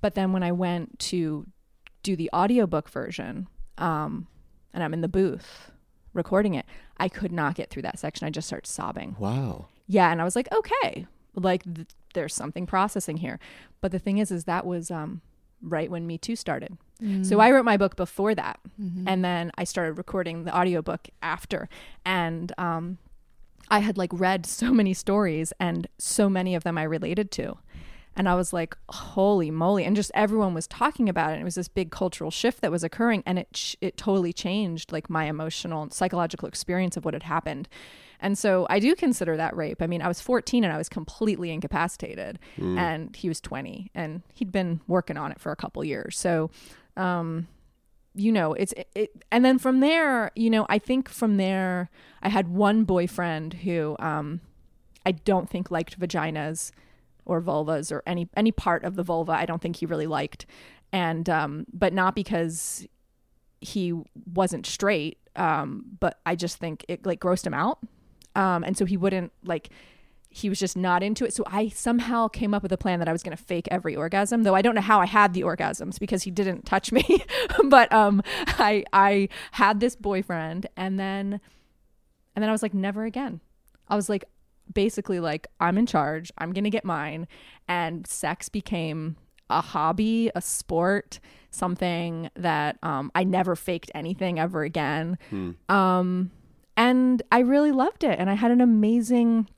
But 0.00 0.16
then 0.16 0.32
when 0.32 0.42
I 0.42 0.50
went 0.50 0.98
to 1.10 1.46
do 2.02 2.16
the 2.16 2.28
audiobook 2.34 2.88
version, 2.88 3.46
um, 3.78 4.26
and 4.74 4.82
I'm 4.82 4.92
in 4.92 5.00
the 5.00 5.08
booth 5.08 5.70
recording 6.12 6.54
it, 6.54 6.66
I 6.98 7.08
could 7.08 7.32
not 7.32 7.54
get 7.54 7.70
through 7.70 7.82
that 7.82 7.98
section. 7.98 8.26
I 8.26 8.30
just 8.30 8.46
started 8.48 8.66
sobbing. 8.66 9.16
Wow. 9.18 9.66
Yeah, 9.86 10.10
and 10.10 10.20
I 10.20 10.24
was 10.24 10.34
like, 10.36 10.48
okay, 10.52 11.06
like 11.34 11.62
th- 11.62 11.88
there's 12.14 12.34
something 12.34 12.66
processing 12.66 13.18
here. 13.18 13.38
But 13.80 13.92
the 13.92 13.98
thing 13.98 14.18
is, 14.18 14.30
is 14.30 14.44
that 14.44 14.64
was 14.66 14.90
um, 14.90 15.20
right 15.62 15.90
when 15.90 16.06
Me 16.06 16.18
Too 16.18 16.36
started. 16.36 16.76
So 17.22 17.40
I 17.40 17.50
wrote 17.50 17.66
my 17.66 17.76
book 17.76 17.94
before 17.94 18.34
that, 18.34 18.58
and 19.06 19.22
then 19.22 19.52
I 19.58 19.64
started 19.64 19.98
recording 19.98 20.44
the 20.44 20.56
audiobook 20.58 21.08
after, 21.22 21.68
and 22.06 22.52
um, 22.56 22.96
I 23.68 23.80
had 23.80 23.98
like 23.98 24.10
read 24.14 24.46
so 24.46 24.72
many 24.72 24.94
stories, 24.94 25.52
and 25.60 25.88
so 25.98 26.30
many 26.30 26.54
of 26.54 26.64
them 26.64 26.78
I 26.78 26.84
related 26.84 27.30
to. 27.32 27.58
And 28.16 28.28
I 28.28 28.34
was 28.34 28.52
like, 28.52 28.76
holy 28.88 29.50
moly. 29.50 29.84
And 29.84 29.94
just 29.94 30.10
everyone 30.14 30.54
was 30.54 30.66
talking 30.66 31.08
about 31.08 31.32
it. 31.32 31.40
It 31.40 31.44
was 31.44 31.54
this 31.54 31.68
big 31.68 31.90
cultural 31.90 32.30
shift 32.30 32.62
that 32.62 32.72
was 32.72 32.82
occurring. 32.82 33.22
And 33.26 33.38
it, 33.38 33.76
it 33.82 33.98
totally 33.98 34.32
changed 34.32 34.90
like 34.90 35.10
my 35.10 35.26
emotional 35.26 35.82
and 35.82 35.92
psychological 35.92 36.48
experience 36.48 36.96
of 36.96 37.04
what 37.04 37.12
had 37.12 37.24
happened. 37.24 37.68
And 38.18 38.38
so 38.38 38.66
I 38.70 38.78
do 38.78 38.94
consider 38.94 39.36
that 39.36 39.54
rape. 39.54 39.82
I 39.82 39.86
mean, 39.86 40.00
I 40.00 40.08
was 40.08 40.22
14 40.22 40.64
and 40.64 40.72
I 40.72 40.78
was 40.78 40.88
completely 40.88 41.50
incapacitated. 41.50 42.38
And 42.78 43.14
he 43.14 43.28
was 43.28 43.40
20 43.42 43.90
and 43.94 44.22
he'd 44.32 44.50
been 44.50 44.80
working 44.88 45.18
on 45.18 45.30
it 45.30 45.38
for 45.38 45.52
a 45.52 45.56
couple 45.56 45.84
years. 45.84 46.18
So, 46.18 46.50
um, 46.96 47.48
you 48.14 48.32
know, 48.32 48.54
it's 48.54 48.72
it, 48.72 48.88
it, 48.94 49.24
and 49.30 49.44
then 49.44 49.58
from 49.58 49.80
there, 49.80 50.30
you 50.34 50.48
know, 50.48 50.64
I 50.70 50.78
think 50.78 51.10
from 51.10 51.36
there, 51.36 51.90
I 52.22 52.30
had 52.30 52.48
one 52.48 52.84
boyfriend 52.84 53.52
who, 53.52 53.94
um, 53.98 54.40
I 55.04 55.12
don't 55.12 55.50
think 55.50 55.70
liked 55.70 56.00
vaginas 56.00 56.72
or 57.26 57.42
vulvas 57.42 57.92
or 57.92 58.02
any 58.06 58.28
any 58.36 58.52
part 58.52 58.84
of 58.84 58.96
the 58.96 59.02
vulva. 59.02 59.32
I 59.32 59.46
don't 59.46 59.60
think 59.60 59.76
he 59.76 59.86
really 59.86 60.06
liked, 60.06 60.46
and 60.92 61.28
um, 61.28 61.66
but 61.72 61.92
not 61.92 62.14
because 62.14 62.86
he 63.60 63.92
wasn't 64.32 64.66
straight, 64.66 65.18
um, 65.34 65.84
but 66.00 66.20
I 66.24 66.34
just 66.36 66.58
think 66.58 66.84
it 66.88 67.04
like 67.04 67.20
grossed 67.20 67.46
him 67.46 67.54
out, 67.54 67.78
um, 68.34 68.64
and 68.64 68.76
so 68.76 68.84
he 68.84 68.96
wouldn't 68.96 69.32
like. 69.44 69.70
He 70.28 70.50
was 70.50 70.58
just 70.58 70.76
not 70.76 71.02
into 71.02 71.24
it. 71.24 71.32
So 71.32 71.44
I 71.46 71.68
somehow 71.68 72.28
came 72.28 72.52
up 72.52 72.62
with 72.62 72.70
a 72.70 72.76
plan 72.76 72.98
that 72.98 73.08
I 73.08 73.12
was 73.12 73.22
going 73.22 73.34
to 73.34 73.42
fake 73.42 73.68
every 73.70 73.96
orgasm, 73.96 74.42
though 74.42 74.54
I 74.54 74.60
don't 74.60 74.74
know 74.74 74.82
how 74.82 75.00
I 75.00 75.06
had 75.06 75.32
the 75.32 75.40
orgasms 75.40 75.98
because 75.98 76.24
he 76.24 76.30
didn't 76.30 76.66
touch 76.66 76.92
me. 76.92 77.24
but 77.64 77.90
um, 77.90 78.22
I 78.46 78.84
I 78.92 79.30
had 79.52 79.80
this 79.80 79.96
boyfriend, 79.96 80.66
and 80.76 81.00
then 81.00 81.40
and 82.36 82.42
then 82.42 82.50
I 82.50 82.52
was 82.52 82.62
like, 82.62 82.74
never 82.74 83.04
again. 83.04 83.40
I 83.88 83.96
was 83.96 84.08
like, 84.10 84.24
basically 84.72 85.20
like 85.20 85.46
I'm 85.60 85.78
in 85.78 85.86
charge. 85.86 86.32
I'm 86.38 86.52
going 86.52 86.64
to 86.64 86.70
get 86.70 86.84
mine 86.84 87.26
and 87.68 88.06
sex 88.06 88.48
became 88.48 89.16
a 89.48 89.60
hobby, 89.60 90.30
a 90.34 90.40
sport, 90.40 91.20
something 91.50 92.30
that 92.34 92.78
um, 92.82 93.10
I 93.14 93.24
never 93.24 93.54
faked 93.56 93.90
anything 93.94 94.38
ever 94.38 94.62
again. 94.62 95.18
Um, 95.68 96.30
and 96.76 97.22
I 97.32 97.40
really 97.40 97.72
loved 97.72 98.04
it 98.04 98.18
and 98.18 98.28
I 98.28 98.34
had 98.34 98.50
an 98.50 98.60
amazing 98.60 99.48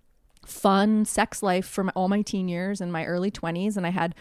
fun 0.47 1.05
sex 1.05 1.43
life 1.43 1.67
for 1.67 1.89
all 1.91 2.09
my 2.09 2.23
teen 2.23 2.49
years 2.49 2.81
and 2.81 2.93
my 2.93 3.05
early 3.05 3.31
20s 3.31 3.77
and 3.77 3.87
I 3.87 3.91
had 3.91 4.15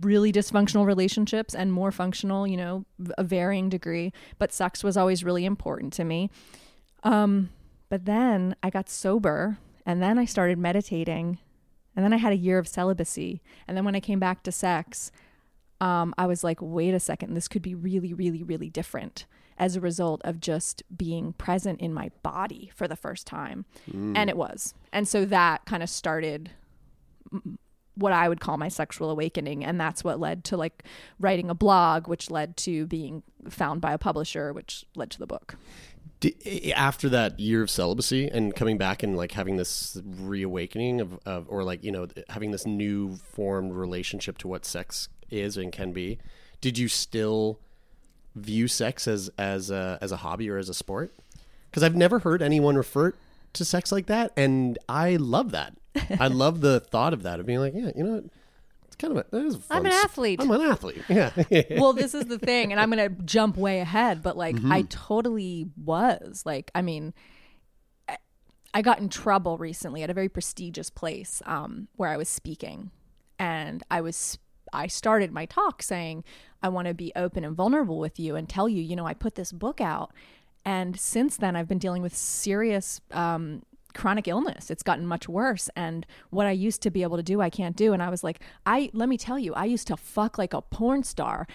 really 0.00 0.32
dysfunctional 0.32 0.84
relationships 0.84 1.54
and 1.54 1.72
more 1.72 1.92
functional, 1.92 2.46
you 2.46 2.56
know, 2.56 2.84
a 3.16 3.22
varying 3.22 3.68
degree, 3.68 4.12
but 4.38 4.52
sex 4.52 4.82
was 4.82 4.96
always 4.96 5.22
really 5.22 5.44
important 5.44 5.92
to 5.94 6.04
me. 6.04 6.30
Um, 7.04 7.50
but 7.88 8.04
then 8.04 8.56
I 8.62 8.70
got 8.70 8.88
sober 8.88 9.58
and 9.86 10.02
then 10.02 10.18
I 10.18 10.24
started 10.24 10.58
meditating 10.58 11.38
and 11.94 12.04
then 12.04 12.12
I 12.12 12.16
had 12.16 12.32
a 12.32 12.36
year 12.36 12.58
of 12.58 12.68
celibacy. 12.68 13.42
And 13.68 13.76
then 13.76 13.84
when 13.84 13.94
I 13.94 14.00
came 14.00 14.18
back 14.18 14.42
to 14.44 14.52
sex, 14.52 15.12
um, 15.80 16.14
I 16.16 16.26
was 16.26 16.44
like, 16.44 16.58
wait 16.60 16.94
a 16.94 17.00
second, 17.00 17.34
this 17.34 17.48
could 17.48 17.62
be 17.62 17.74
really, 17.74 18.14
really, 18.14 18.42
really 18.42 18.70
different 18.70 19.26
as 19.58 19.76
a 19.76 19.80
result 19.80 20.22
of 20.24 20.40
just 20.40 20.82
being 20.96 21.34
present 21.34 21.80
in 21.80 21.92
my 21.92 22.10
body 22.22 22.70
for 22.74 22.88
the 22.88 22.96
first 22.96 23.26
time. 23.26 23.64
And 24.16 24.30
it 24.30 24.36
was. 24.36 24.74
And 24.92 25.06
so 25.06 25.24
that 25.26 25.66
kind 25.66 25.82
of 25.82 25.90
started 25.90 26.50
mm, 27.32 27.56
what 27.94 28.12
I 28.12 28.28
would 28.28 28.40
call 28.40 28.56
my 28.56 28.68
sexual 28.68 29.10
awakening. 29.10 29.64
And 29.64 29.78
that's 29.78 30.02
what 30.02 30.18
led 30.18 30.44
to 30.44 30.56
like 30.56 30.84
writing 31.20 31.50
a 31.50 31.54
blog, 31.54 32.08
which 32.08 32.30
led 32.30 32.56
to 32.58 32.86
being 32.86 33.22
found 33.50 33.82
by 33.82 33.92
a 33.92 33.98
publisher, 33.98 34.52
which 34.52 34.86
led 34.96 35.10
to 35.10 35.18
the 35.18 35.26
book. 35.26 35.56
D- 36.22 36.36
eh, 36.44 36.70
after 36.70 37.08
that 37.08 37.40
year 37.40 37.62
of 37.62 37.68
celibacy 37.68 38.28
and 38.28 38.54
coming 38.54 38.78
back 38.78 39.02
and 39.02 39.16
like 39.16 39.32
having 39.32 39.56
this 39.56 40.00
reawakening 40.04 41.00
of, 41.00 41.18
of 41.26 41.46
or 41.48 41.64
like 41.64 41.82
you 41.82 41.90
know 41.90 42.06
having 42.28 42.52
this 42.52 42.64
new 42.64 43.16
formed 43.16 43.72
relationship 43.72 44.38
to 44.38 44.48
what 44.48 44.64
sex 44.64 45.08
is 45.30 45.56
and 45.56 45.72
can 45.72 45.92
be 45.92 46.18
did 46.60 46.78
you 46.78 46.86
still 46.86 47.58
view 48.36 48.68
sex 48.68 49.08
as 49.08 49.30
as 49.36 49.68
a, 49.68 49.98
as 50.00 50.12
a 50.12 50.18
hobby 50.18 50.48
or 50.48 50.58
as 50.58 50.68
a 50.68 50.74
sport? 50.74 51.12
Because 51.68 51.82
i've 51.82 51.96
never 51.96 52.20
heard 52.20 52.40
anyone 52.40 52.76
refer 52.76 53.14
to 53.54 53.64
sex 53.64 53.90
like 53.90 54.06
that 54.06 54.32
and 54.36 54.78
i 54.88 55.16
love 55.16 55.50
that. 55.50 55.74
I 56.18 56.28
love 56.28 56.62
the 56.62 56.78
thought 56.80 57.12
of 57.12 57.24
that 57.24 57.40
of 57.40 57.46
being 57.46 57.58
like 57.58 57.74
yeah 57.74 57.90
you 57.96 58.04
know 58.04 58.12
what 58.12 58.24
it's 58.92 58.96
kind 58.96 59.16
of 59.16 59.24
a, 59.26 59.30
that 59.30 59.44
is 59.46 59.54
a 59.54 59.60
I'm 59.70 59.86
an 59.86 59.92
s- 59.92 60.04
athlete. 60.04 60.40
i'm 60.42 60.50
an 60.50 60.60
athlete 60.60 61.02
yeah 61.08 61.30
well, 61.80 61.92
this 61.94 62.14
is 62.14 62.26
the 62.26 62.38
thing, 62.38 62.72
and 62.72 62.80
I'm 62.80 62.90
gonna 62.90 63.08
jump 63.08 63.56
way 63.56 63.80
ahead, 63.80 64.22
but 64.22 64.36
like 64.36 64.56
I 64.64 64.82
totally 64.82 65.66
was. 65.82 66.42
Like, 66.44 66.70
I 66.74 66.82
mean, 66.82 67.14
I- 68.08 68.18
I 68.74 68.82
got 68.82 68.98
in 69.00 69.08
trouble 69.08 69.56
recently 69.58 70.02
at 70.02 70.10
a 70.10 70.14
very 70.14 70.28
prestigious 70.28 70.90
place 70.90 71.40
um, 71.46 71.88
where 71.96 72.08
I 72.10 72.16
was 72.16 72.28
speaking, 72.28 72.90
and 73.38 73.82
I 73.90 74.00
was 74.02 74.38
I 74.72 74.86
started 74.86 75.32
my 75.32 75.46
talk 75.46 75.82
saying 75.82 76.24
I 76.62 76.68
want 76.68 76.88
to 76.88 76.94
be 76.94 77.12
open 77.16 77.44
and 77.44 77.56
vulnerable 77.56 77.98
with 77.98 78.18
you 78.20 78.36
and 78.36 78.48
tell 78.48 78.68
you, 78.68 78.80
you 78.82 78.94
know, 78.96 79.06
I 79.06 79.14
put 79.14 79.34
this 79.34 79.52
book 79.52 79.80
out, 79.80 80.12
and 80.64 80.98
since 80.98 81.36
then 81.36 81.56
I've 81.56 81.68
been 81.68 81.78
dealing 81.78 82.02
with 82.02 82.14
serious. 82.16 83.00
Um, 83.10 83.62
chronic 83.94 84.28
illness. 84.28 84.70
It's 84.70 84.82
gotten 84.82 85.06
much 85.06 85.28
worse. 85.28 85.68
And 85.76 86.06
what 86.30 86.46
i 86.46 86.50
used 86.50 86.82
to 86.82 86.90
be 86.90 87.02
able 87.02 87.16
to 87.16 87.22
do 87.22 87.40
i 87.40 87.50
can't 87.50 87.76
do. 87.76 87.92
And 87.92 88.02
i 88.02 88.08
was 88.08 88.24
like 88.24 88.40
i 88.66 88.90
let 88.92 89.08
me 89.08 89.16
tell 89.16 89.38
you 89.38 89.54
i 89.54 89.64
used 89.64 89.86
to 89.88 89.96
fuck 89.96 90.38
like 90.38 90.54
a 90.54 90.60
porn 90.62 91.02
star. 91.02 91.46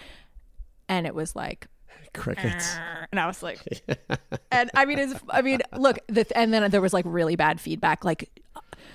And 0.88 1.06
it 1.06 1.14
was 1.14 1.36
like 1.36 1.68
crickets. 2.12 2.76
And 3.10 3.20
I 3.20 3.26
was 3.26 3.42
like, 3.42 3.60
and 4.50 4.70
I 4.74 4.84
mean, 4.84 4.98
it's, 4.98 5.14
I 5.30 5.42
mean, 5.42 5.60
look, 5.76 5.98
the, 6.08 6.26
and 6.36 6.52
then 6.52 6.70
there 6.70 6.80
was 6.80 6.92
like 6.92 7.04
really 7.06 7.36
bad 7.36 7.60
feedback, 7.60 8.04
like, 8.04 8.30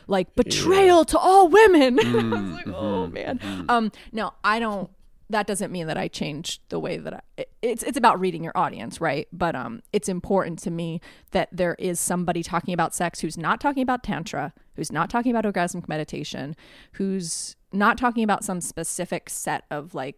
like 0.07 0.35
betrayal 0.35 1.05
to 1.05 1.17
all 1.17 1.47
women. 1.47 1.99
I 2.33 2.41
was 2.41 2.51
like, 2.51 2.67
oh 2.67 3.07
man. 3.07 3.39
Um, 3.69 3.91
no, 4.11 4.33
I 4.43 4.59
don't. 4.59 4.89
That 5.33 5.47
doesn't 5.47 5.71
mean 5.71 5.87
that 5.87 5.97
I 5.97 6.07
changed 6.07 6.61
the 6.69 6.79
way 6.79 6.97
that 6.97 7.13
I. 7.13 7.19
it- 7.37 7.49
It's 7.61 7.83
it's 7.83 7.97
about 7.97 8.19
reading 8.19 8.43
your 8.43 8.53
audience, 8.55 8.99
right? 9.01 9.27
But 9.31 9.55
um, 9.55 9.81
it's 9.91 10.07
important 10.09 10.59
to 10.59 10.71
me 10.71 11.01
that 11.31 11.49
there 11.51 11.75
is 11.79 11.99
somebody 11.99 12.43
talking 12.43 12.73
about 12.73 12.93
sex 12.95 13.19
who's 13.21 13.37
not 13.37 13.59
talking 13.59 13.83
about 13.83 14.03
tantra, 14.03 14.53
who's 14.75 14.91
not 14.91 15.09
talking 15.09 15.31
about 15.35 15.45
orgasmic 15.51 15.87
meditation, 15.87 16.55
who's 16.93 17.55
not 17.71 17.97
talking 17.97 18.23
about 18.23 18.43
some 18.43 18.61
specific 18.61 19.29
set 19.29 19.63
of 19.71 19.93
like 19.95 20.17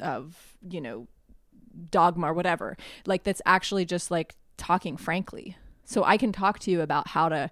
of 0.00 0.56
you 0.68 0.80
know 0.80 1.06
dogma 1.90 2.28
or 2.30 2.34
whatever 2.34 2.76
like 3.06 3.22
that's 3.22 3.42
actually 3.46 3.84
just 3.84 4.10
like 4.10 4.34
talking 4.56 4.96
frankly 4.96 5.56
so 5.84 6.02
i 6.04 6.16
can 6.16 6.32
talk 6.32 6.58
to 6.58 6.70
you 6.70 6.80
about 6.80 7.06
how 7.08 7.28
to 7.28 7.50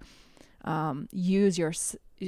um, 0.65 1.09
use 1.13 1.57
your 1.59 1.73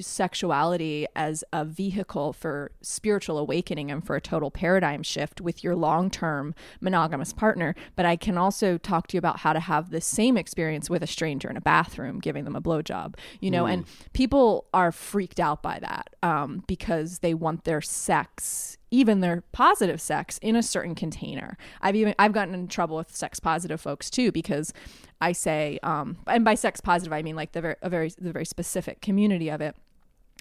sexuality 0.01 1.07
as 1.14 1.45
a 1.53 1.64
vehicle 1.64 2.32
for 2.32 2.72
spiritual 2.82 3.38
awakening 3.38 3.91
and 3.91 4.07
for 4.07 4.16
a 4.16 4.20
total 4.20 4.51
paradigm 4.51 5.03
shift 5.03 5.41
with 5.41 5.64
your 5.64 5.74
long-term 5.74 6.55
monogamous 6.80 7.32
partner. 7.32 7.74
But 7.97 8.07
i 8.07 8.16
can 8.16 8.36
also 8.38 8.78
talk 8.78 9.07
to 9.09 9.16
you 9.16 9.18
about 9.18 9.41
how 9.41 9.53
to 9.53 9.61
have 9.61 9.91
the 9.91 10.01
same 10.01 10.36
experience 10.36 10.91
with 10.91 11.03
a 11.03 11.07
stranger 11.07 11.49
in 11.51 11.57
a 11.57 11.61
bathroom 11.61 12.18
giving 12.18 12.45
them 12.45 12.57
a 12.57 12.61
blowjob 12.61 13.14
you 13.41 13.51
know? 13.51 13.66
And 13.66 13.84
people 14.12 14.66
are 14.72 14.93
freaked 14.93 15.41
out 15.41 15.62
by 15.62 15.78
that 15.80 16.14
um, 16.22 16.64
because 16.66 17.18
they 17.18 17.34
want 17.34 17.64
their 17.64 17.80
sex 17.80 18.78
even 18.91 19.20
their 19.20 19.43
positive 19.53 20.01
sex 20.01 20.38
in 20.38 20.57
a 20.57 20.62
certain 20.62 20.95
container. 20.95 21.57
I've 21.80 21.97
even 21.97 22.14
I've 22.18 22.32
gotten 22.32 22.55
in 22.55 22.68
trouble 22.68 22.97
with 22.97 23.14
sex 23.14 23.41
positive 23.41 23.80
folks 23.80 24.11
too 24.11 24.32
because 24.32 24.72
I 25.20 25.32
say 25.32 25.78
um 25.82 26.18
and 26.26 26.45
by 26.45 26.55
sex 26.55 26.80
positive 26.80 27.12
I 27.12 27.22
mean 27.22 27.36
like 27.36 27.53
the 27.53 27.61
very 27.61 27.76
a 27.82 27.88
very 27.88 28.11
the 28.18 28.32
very 28.32 28.47
specific 28.47 29.01
community 29.01 29.49
of 29.49 29.61
it. 29.61 29.76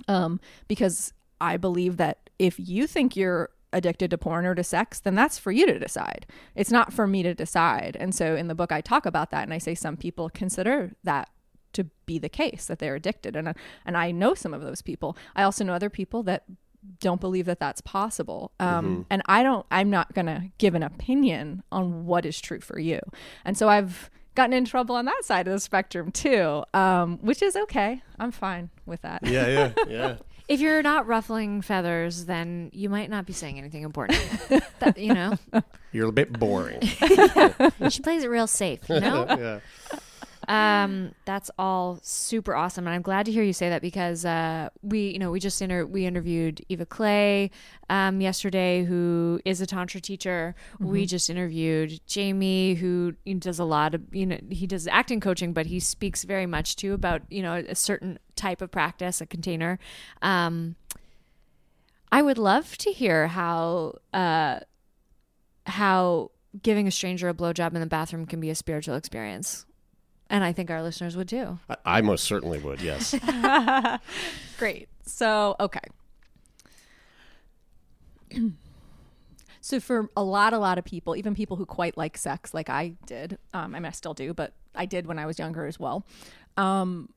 Um 0.08 0.40
because 0.68 1.14
I 1.42 1.58
believe 1.58 1.98
that 1.98 2.30
if 2.38 2.60
you 2.60 2.88
think 2.88 3.16
you're 3.16 3.50
addicted 3.72 4.10
to 4.10 4.18
porn 4.18 4.46
or 4.46 4.56
to 4.56 4.64
sex, 4.64 5.00
then 5.00 5.14
that's 5.14 5.38
for 5.38 5.52
you 5.52 5.66
to 5.68 5.78
decide. 5.78 6.26
It's 6.56 6.72
not 6.72 6.92
for 6.92 7.06
me 7.06 7.22
to 7.24 7.36
decide. 7.36 7.96
And 8.00 8.16
so 8.16 8.36
in 8.36 8.48
the 8.48 8.56
book, 8.56 8.72
I 8.72 8.82
talk 8.82 9.06
about 9.06 9.30
that 9.32 9.44
and 9.44 9.54
I 9.54 9.60
say 9.60 9.76
some 9.76 9.96
people 9.96 10.30
consider 10.30 10.96
that 11.04 11.30
to 11.74 11.84
be 12.08 12.18
the 12.18 12.30
case 12.30 12.66
that 12.66 12.80
they're 12.80 12.96
addicted 12.96 13.36
and 13.36 13.54
and 13.86 13.96
I 13.96 14.10
know 14.10 14.34
some 14.34 14.56
of 14.56 14.62
those 14.64 14.82
people. 14.82 15.16
I 15.36 15.44
also 15.44 15.64
know 15.64 15.74
other 15.74 15.90
people 15.90 16.24
that 16.24 16.46
don't 17.00 17.20
believe 17.22 17.46
that 17.46 17.60
that's 17.60 17.82
possible. 17.82 18.52
Um, 18.60 18.70
Mm-hmm. 18.70 19.02
And 19.10 19.22
I 19.26 19.44
don't. 19.44 19.66
I'm 19.72 19.90
not 19.90 20.14
gonna 20.14 20.50
give 20.58 20.76
an 20.76 20.84
opinion 20.84 21.64
on 21.72 22.06
what 22.06 22.26
is 22.26 22.40
true 22.40 22.60
for 22.62 22.80
you. 22.80 23.00
And 23.46 23.58
so 23.58 23.68
I've 23.70 24.10
gotten 24.36 24.54
in 24.54 24.66
trouble 24.66 24.96
on 24.96 25.06
that 25.06 25.22
side 25.24 25.48
of 25.48 25.54
the 25.54 25.60
spectrum 25.60 26.12
too, 26.12 26.64
um, 26.74 27.18
which 27.22 27.42
is 27.42 27.56
okay. 27.56 28.02
I'm 28.20 28.32
fine 28.32 28.70
with 28.86 29.02
that. 29.02 29.26
Yeah, 29.26 29.48
yeah, 29.48 29.74
yeah. 29.90 30.16
If 30.48 30.60
you're 30.62 30.82
not 30.82 31.06
ruffling 31.06 31.62
feathers, 31.62 32.26
then 32.26 32.72
you 32.74 32.90
might 32.90 33.10
not 33.10 33.26
be 33.28 33.34
saying 33.34 33.60
anything 33.60 33.84
important. 33.84 34.20
that, 34.80 34.98
you 34.98 35.14
know, 35.14 35.38
You're 35.92 36.08
a 36.10 36.12
bit 36.12 36.34
boring. 36.40 36.82
she 37.90 38.02
plays 38.02 38.24
it 38.24 38.30
real 38.30 38.48
safe. 38.48 38.80
You 38.90 39.00
know. 39.00 39.26
yeah. 39.30 39.60
Um, 40.50 41.14
that's 41.26 41.52
all 41.60 42.00
super 42.02 42.56
awesome, 42.56 42.88
and 42.88 42.96
I'm 42.96 43.04
glad 43.04 43.28
to 43.28 43.32
hear 43.32 43.44
you 43.44 43.54
say 43.54 43.70
that 43.70 43.84
because 43.84 44.26
uh, 44.26 44.70
we, 44.82 45.10
you 45.10 45.20
know, 45.20 45.30
we 45.30 45.40
just 45.40 45.62
inter- 45.62 45.86
we 45.86 46.08
interviewed 46.08 46.66
Eva 46.70 46.88
Clay 46.88 47.52
um, 47.90 48.20
yesterday, 48.20 48.84
who 48.84 49.40
is 49.46 49.62
a 49.62 49.68
tantra 49.68 50.02
teacher. 50.02 50.56
We 50.80 51.06
just 51.06 51.30
interviewed 51.30 52.02
Jamie, 52.08 52.74
who 52.74 53.14
does 53.38 53.60
a 53.60 53.64
lot 53.64 53.94
of, 53.94 54.02
you 54.12 54.26
know, 54.26 54.40
he 54.50 54.66
does 54.66 54.88
acting 54.88 55.20
coaching, 55.20 55.54
but 55.54 55.68
he 55.68 55.80
speaks 55.80 56.24
very 56.24 56.48
much 56.48 56.76
too 56.76 56.94
about, 56.94 57.22
you 57.30 57.44
know, 57.44 57.54
a 57.54 57.76
certain 57.76 58.18
type 58.36 58.62
of 58.64 58.72
practice, 58.72 59.22
a 59.22 59.28
container. 59.28 59.78
Um, 60.24 60.76
I 62.12 62.24
would 62.24 62.40
love 62.40 62.76
to 62.80 62.92
hear 62.92 63.28
how 63.28 64.00
uh, 64.14 64.62
how 65.68 66.32
giving 66.64 66.88
a 66.88 66.92
stranger 66.92 67.30
a 67.30 67.36
blowjob 67.36 67.76
in 67.76 67.82
the 67.82 67.86
bathroom 67.86 68.26
can 68.26 68.40
be 68.40 68.50
a 68.50 68.56
spiritual 68.56 68.96
experience. 68.96 69.68
And 70.30 70.44
I 70.44 70.54
think 70.54 70.70
our 70.70 70.84
listeners 70.84 71.18
would 71.18 71.28
too. 71.28 71.60
I, 71.70 71.78
I 71.86 72.02
most 72.02 72.24
certainly 72.26 72.60
would. 72.60 72.82
Yes. 72.82 73.16
Great. 74.60 74.90
So, 75.06 75.56
okay. 75.60 75.80
so 79.62 79.80
for 79.80 80.10
a 80.16 80.24
lot, 80.24 80.54
a 80.54 80.60
lot 80.60 80.78
of 80.78 80.86
people, 80.86 81.16
even 81.16 81.34
people 81.34 81.58
who 81.58 81.66
quite 81.66 81.98
like 81.98 82.18
sex, 82.18 82.54
like 82.54 82.70
I 82.70 82.94
did, 83.08 83.40
um, 83.54 83.76
I 83.76 83.80
mean, 83.80 83.86
I 83.86 83.92
still 83.92 84.14
do, 84.14 84.34
but 84.34 84.54
I 84.76 84.86
did 84.86 85.08
when 85.08 85.18
I 85.18 85.26
was 85.26 85.40
younger 85.40 85.66
as 85.66 85.80
well. 85.80 86.06
Um, 86.58 87.10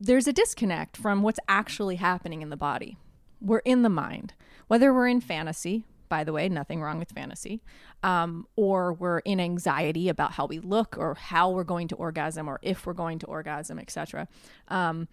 there's 0.00 0.26
a 0.26 0.32
disconnect 0.32 0.96
from 0.96 1.22
what's 1.22 1.40
actually 1.48 1.96
happening 1.96 2.42
in 2.42 2.50
the 2.50 2.56
body. 2.56 2.98
We're 3.40 3.58
in 3.58 3.82
the 3.82 3.88
mind, 3.88 4.34
whether 4.66 4.92
we're 4.92 5.08
in 5.08 5.20
fantasy, 5.20 5.84
by 6.08 6.24
the 6.24 6.32
way, 6.32 6.48
nothing 6.48 6.80
wrong 6.80 6.98
with 6.98 7.10
fantasy, 7.12 7.62
um, 8.02 8.46
or 8.56 8.92
we're 8.92 9.20
in 9.20 9.40
anxiety 9.40 10.08
about 10.08 10.32
how 10.32 10.46
we 10.46 10.58
look 10.58 10.96
or 10.98 11.14
how 11.14 11.50
we're 11.50 11.64
going 11.64 11.88
to 11.88 11.96
orgasm 11.96 12.48
or 12.48 12.58
if 12.62 12.86
we're 12.86 12.92
going 12.92 13.18
to 13.18 13.26
orgasm, 13.26 13.78
etc. 13.78 14.28
Um, 14.68 15.08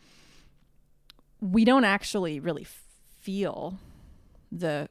we 1.41 1.65
don't 1.65 1.83
actually 1.85 2.39
really 2.39 2.65
feel 3.21 3.77
the 4.51 4.89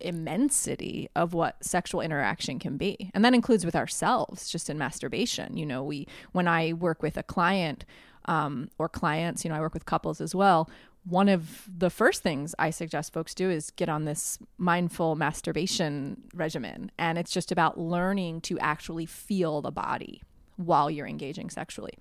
immensity 0.00 1.08
of 1.14 1.34
what 1.34 1.62
sexual 1.62 2.00
interaction 2.00 2.58
can 2.58 2.78
be 2.78 3.10
and 3.12 3.22
that 3.22 3.34
includes 3.34 3.66
with 3.66 3.76
ourselves 3.76 4.50
just 4.50 4.70
in 4.70 4.78
masturbation 4.78 5.58
you 5.58 5.66
know 5.66 5.84
we 5.84 6.06
when 6.32 6.48
i 6.48 6.72
work 6.72 7.02
with 7.02 7.18
a 7.18 7.22
client 7.22 7.84
um, 8.24 8.70
or 8.78 8.88
clients 8.88 9.44
you 9.44 9.50
know 9.50 9.56
i 9.56 9.60
work 9.60 9.74
with 9.74 9.84
couples 9.84 10.20
as 10.20 10.34
well 10.34 10.70
one 11.04 11.28
of 11.28 11.68
the 11.78 11.90
first 11.90 12.22
things 12.22 12.54
i 12.58 12.70
suggest 12.70 13.12
folks 13.12 13.34
do 13.34 13.50
is 13.50 13.70
get 13.72 13.88
on 13.88 14.04
this 14.04 14.38
mindful 14.58 15.16
masturbation 15.16 16.22
regimen. 16.34 16.90
And 16.98 17.18
it's 17.18 17.32
just 17.32 17.50
about 17.50 17.78
learning 17.78 18.42
to 18.42 18.58
actually 18.58 19.06
feel 19.06 19.62
the 19.62 19.70
body 19.70 20.22
while 20.56 20.90
you're 20.90 21.06
engaging 21.06 21.48
sexually 21.48 21.94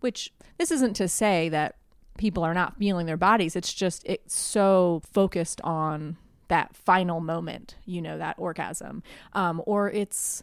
which 0.00 0.32
this 0.58 0.70
isn't 0.70 0.94
to 0.94 1.08
say 1.08 1.48
that 1.50 1.76
people 2.16 2.42
are 2.42 2.54
not 2.54 2.76
feeling 2.76 3.06
their 3.06 3.16
bodies. 3.16 3.56
It's 3.56 3.72
just 3.72 4.02
it's 4.06 4.34
so 4.34 5.02
focused 5.12 5.60
on 5.62 6.16
that 6.48 6.76
final 6.76 7.20
moment 7.20 7.76
you 7.84 8.00
know 8.00 8.18
that 8.18 8.36
orgasm. 8.38 9.02
Um, 9.32 9.62
or 9.66 9.90
it's 9.90 10.42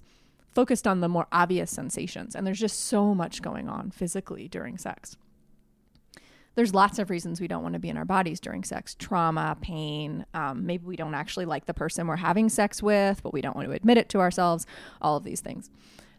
focused 0.54 0.86
on 0.86 1.00
the 1.00 1.10
more 1.10 1.28
obvious 1.32 1.72
sensations. 1.72 2.36
And 2.36 2.46
there's 2.46 2.60
just 2.60 2.80
so 2.80 3.16
much 3.16 3.42
going 3.42 3.68
on 3.68 3.90
physically 3.90 4.48
during 4.48 4.78
sex 4.78 5.18
there's 6.56 6.74
lots 6.74 7.00
of 7.00 7.10
reasons 7.10 7.42
we 7.42 7.48
don't 7.48 7.64
want 7.64 7.74
to 7.74 7.80
be 7.80 7.90
in 7.90 7.98
our 7.98 8.06
bodies 8.06 8.40
during 8.40 8.64
sex. 8.64 8.96
Trauma 8.96 9.58
pain 9.62 10.26
um, 10.34 10.66
maybe 10.66 10.86
we 10.86 10.96
don't 10.96 11.16
actually 11.16 11.46
like 11.46 11.66
the 11.66 11.74
person 11.74 12.08
we're 12.08 12.16
having 12.18 12.50
sex 12.50 12.82
with 12.82 13.22
but 13.24 13.34
we 13.34 13.42
don't 13.42 13.56
want 13.56 13.68
to 13.68 13.74
admit 13.74 13.98
it 13.98 14.10
to 14.10 14.20
ourselves 14.20 14.66
all 15.02 15.18
of 15.18 15.24
these 15.24 15.42
things. 15.42 15.70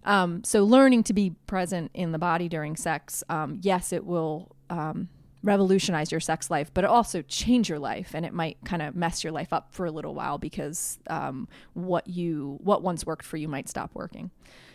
Um, 0.05 0.45
so 0.45 0.65
learning 0.65 1.05
to 1.05 1.15
be 1.15 1.31
present 1.47 1.91
in 1.95 2.13
the 2.13 2.19
body 2.19 2.49
during 2.49 2.77
sex 2.77 3.25
um, 3.29 3.61
yes 3.63 3.93
it 3.93 4.05
will 4.05 4.55
um, 4.71 5.09
revolutionize 5.43 6.11
your 6.11 6.21
sex 6.21 6.51
life 6.51 6.71
but 6.75 6.85
it 6.85 6.91
also 6.91 7.23
change 7.23 7.69
your 7.69 7.79
life 7.79 8.13
and 8.15 8.25
it 8.25 8.33
might 8.33 8.59
kind 8.65 8.83
of 8.83 8.97
mess 8.97 9.23
your 9.23 9.33
life 9.33 9.53
up 9.53 9.73
for 9.73 9.87
a 9.87 9.91
little 9.91 10.15
while 10.15 10.39
because 10.39 10.99
um, 11.09 11.49
what 11.75 12.07
you 12.07 12.59
what 12.63 12.83
once 12.83 13.07
worked 13.07 13.25
for 13.25 13.37
you 13.37 13.49
might 13.49 13.69
stop 13.69 13.91
working. 13.95 14.31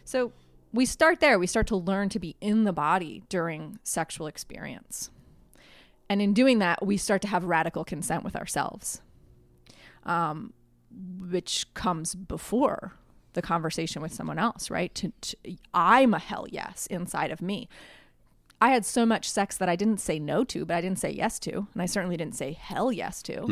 So 0.05 0.31
we 0.71 0.85
start 0.85 1.19
there. 1.19 1.39
We 1.39 1.47
start 1.47 1.67
to 1.67 1.75
learn 1.75 2.09
to 2.09 2.19
be 2.19 2.35
in 2.41 2.63
the 2.63 2.73
body 2.73 3.23
during 3.27 3.79
sexual 3.83 4.27
experience 4.27 5.09
and 6.09 6.21
in 6.21 6.33
doing 6.33 6.59
that, 6.59 6.85
we 6.85 6.97
start 6.97 7.21
to 7.21 7.27
have 7.27 7.43
radical 7.43 7.83
consent 7.83 8.23
with 8.23 8.35
ourselves, 8.35 9.01
um, 10.05 10.53
which 11.29 11.71
comes 11.73 12.15
before 12.15 12.93
the 13.33 13.41
conversation 13.41 14.01
with 14.01 14.13
someone 14.13 14.39
else, 14.39 14.71
right? 14.71 14.93
To, 14.95 15.13
to, 15.21 15.37
I'm 15.73 16.13
a 16.15 16.19
hell 16.19 16.47
yes 16.49 16.87
inside 16.87 17.31
of 17.31 17.41
me. 17.41 17.69
I 18.61 18.71
had 18.71 18.85
so 18.85 19.05
much 19.05 19.29
sex 19.29 19.55
that 19.57 19.69
I 19.69 19.77
didn't 19.77 20.01
say 20.01 20.19
no 20.19 20.43
to, 20.45 20.65
but 20.65 20.75
I 20.75 20.81
didn't 20.81 20.99
say 20.99 21.11
yes 21.11 21.39
to, 21.39 21.67
and 21.73 21.81
I 21.81 21.85
certainly 21.85 22.17
didn't 22.17 22.35
say 22.35 22.51
hell 22.53 22.91
yes 22.91 23.21
to, 23.23 23.45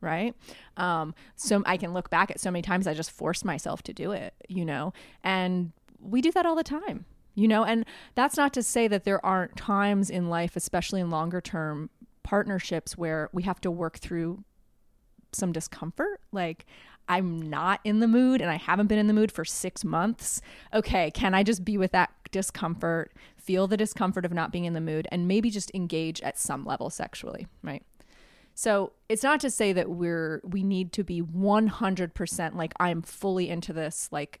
right? 0.00 0.34
Um, 0.76 1.14
so 1.34 1.62
I 1.66 1.76
can 1.76 1.92
look 1.92 2.10
back 2.10 2.30
at 2.30 2.38
so 2.38 2.50
many 2.50 2.62
times 2.62 2.86
I 2.86 2.94
just 2.94 3.10
forced 3.10 3.44
myself 3.44 3.82
to 3.84 3.92
do 3.92 4.12
it, 4.12 4.34
you 4.48 4.64
know, 4.64 4.92
and 5.24 5.72
we 5.98 6.20
do 6.20 6.30
that 6.32 6.46
all 6.46 6.54
the 6.54 6.62
time, 6.62 7.06
you 7.34 7.48
know, 7.48 7.64
and 7.64 7.84
that's 8.14 8.36
not 8.36 8.52
to 8.52 8.62
say 8.62 8.86
that 8.86 9.02
there 9.02 9.24
aren't 9.26 9.56
times 9.56 10.10
in 10.10 10.28
life, 10.28 10.54
especially 10.54 11.00
in 11.00 11.10
longer 11.10 11.40
term 11.40 11.90
partnerships, 12.32 12.96
where 12.96 13.28
we 13.34 13.42
have 13.42 13.60
to 13.60 13.70
work 13.70 13.98
through 13.98 14.42
some 15.32 15.52
discomfort. 15.52 16.18
Like, 16.32 16.64
I'm 17.06 17.50
not 17.50 17.80
in 17.84 18.00
the 18.00 18.08
mood 18.08 18.40
and 18.40 18.50
I 18.50 18.56
haven't 18.56 18.86
been 18.86 18.98
in 18.98 19.06
the 19.06 19.12
mood 19.12 19.30
for 19.30 19.44
six 19.44 19.84
months. 19.84 20.40
Okay, 20.72 21.10
can 21.10 21.34
I 21.34 21.42
just 21.42 21.62
be 21.62 21.76
with 21.76 21.92
that 21.92 22.10
discomfort, 22.30 23.12
feel 23.36 23.66
the 23.66 23.76
discomfort 23.76 24.24
of 24.24 24.32
not 24.32 24.50
being 24.50 24.64
in 24.64 24.72
the 24.72 24.80
mood, 24.80 25.06
and 25.12 25.28
maybe 25.28 25.50
just 25.50 25.70
engage 25.74 26.22
at 26.22 26.38
some 26.38 26.64
level 26.64 26.88
sexually, 26.88 27.48
right? 27.62 27.82
So 28.54 28.92
it's 29.10 29.22
not 29.22 29.38
to 29.40 29.50
say 29.50 29.74
that 29.74 29.90
we're 29.90 30.40
we 30.42 30.62
need 30.62 30.90
to 30.92 31.04
be 31.04 31.20
100% 31.20 32.54
like 32.54 32.72
I'm 32.80 33.02
fully 33.02 33.50
into 33.50 33.74
this 33.74 34.08
like 34.10 34.40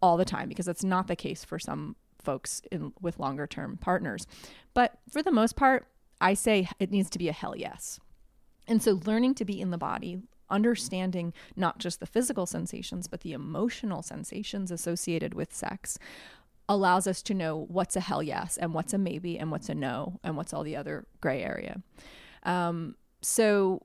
all 0.00 0.16
the 0.16 0.24
time 0.24 0.48
because 0.48 0.64
that's 0.64 0.84
not 0.84 1.08
the 1.08 1.16
case 1.16 1.44
for 1.44 1.58
some 1.58 1.94
folks 2.22 2.62
in 2.72 2.94
with 3.02 3.18
longer 3.18 3.46
term 3.46 3.76
partners. 3.76 4.26
But 4.72 4.98
for 5.10 5.22
the 5.22 5.30
most 5.30 5.56
part, 5.56 5.88
I 6.20 6.34
say 6.34 6.68
it 6.78 6.90
needs 6.90 7.10
to 7.10 7.18
be 7.18 7.28
a 7.28 7.32
hell 7.32 7.54
yes. 7.56 8.00
And 8.66 8.82
so 8.82 9.00
learning 9.04 9.34
to 9.36 9.44
be 9.44 9.60
in 9.60 9.70
the 9.70 9.78
body, 9.78 10.18
understanding 10.50 11.32
not 11.56 11.78
just 11.78 12.00
the 12.00 12.06
physical 12.06 12.46
sensations, 12.46 13.06
but 13.08 13.20
the 13.20 13.32
emotional 13.32 14.02
sensations 14.02 14.70
associated 14.70 15.34
with 15.34 15.54
sex 15.54 15.98
allows 16.68 17.06
us 17.06 17.22
to 17.22 17.34
know 17.34 17.66
what's 17.68 17.96
a 17.96 18.00
hell 18.00 18.22
yes 18.22 18.58
and 18.58 18.74
what's 18.74 18.92
a 18.92 18.98
maybe 18.98 19.38
and 19.38 19.50
what's 19.50 19.68
a 19.68 19.74
no 19.74 20.20
and 20.22 20.36
what's 20.36 20.52
all 20.52 20.62
the 20.62 20.76
other 20.76 21.06
gray 21.20 21.42
area. 21.42 21.80
Um, 22.42 22.96
so 23.22 23.82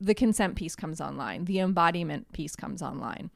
the 0.00 0.14
consent 0.14 0.56
piece 0.56 0.76
comes 0.76 1.00
online, 1.00 1.46
the 1.46 1.60
embodiment 1.60 2.32
piece 2.32 2.54
comes 2.54 2.82
online. 2.82 3.30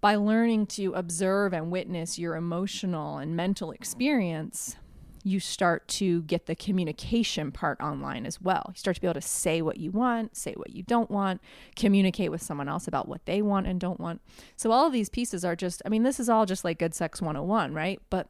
By 0.00 0.14
learning 0.14 0.66
to 0.68 0.94
observe 0.94 1.52
and 1.52 1.72
witness 1.72 2.18
your 2.18 2.36
emotional 2.36 3.18
and 3.18 3.34
mental 3.34 3.72
experience, 3.72 4.76
you 5.24 5.40
start 5.40 5.86
to 5.88 6.22
get 6.22 6.46
the 6.46 6.54
communication 6.54 7.52
part 7.52 7.80
online 7.80 8.26
as 8.26 8.40
well. 8.40 8.66
You 8.68 8.78
start 8.78 8.96
to 8.96 9.00
be 9.00 9.06
able 9.06 9.20
to 9.20 9.26
say 9.26 9.62
what 9.62 9.78
you 9.78 9.90
want, 9.90 10.36
say 10.36 10.54
what 10.54 10.70
you 10.70 10.82
don't 10.82 11.10
want, 11.10 11.40
communicate 11.76 12.30
with 12.30 12.42
someone 12.42 12.68
else 12.68 12.88
about 12.88 13.08
what 13.08 13.24
they 13.26 13.42
want 13.42 13.66
and 13.66 13.80
don't 13.80 14.00
want. 14.00 14.20
So, 14.56 14.72
all 14.72 14.86
of 14.86 14.92
these 14.92 15.08
pieces 15.08 15.44
are 15.44 15.56
just, 15.56 15.82
I 15.84 15.88
mean, 15.88 16.02
this 16.02 16.20
is 16.20 16.28
all 16.28 16.46
just 16.46 16.64
like 16.64 16.78
Good 16.78 16.94
Sex 16.94 17.20
101, 17.20 17.74
right? 17.74 18.00
But 18.10 18.28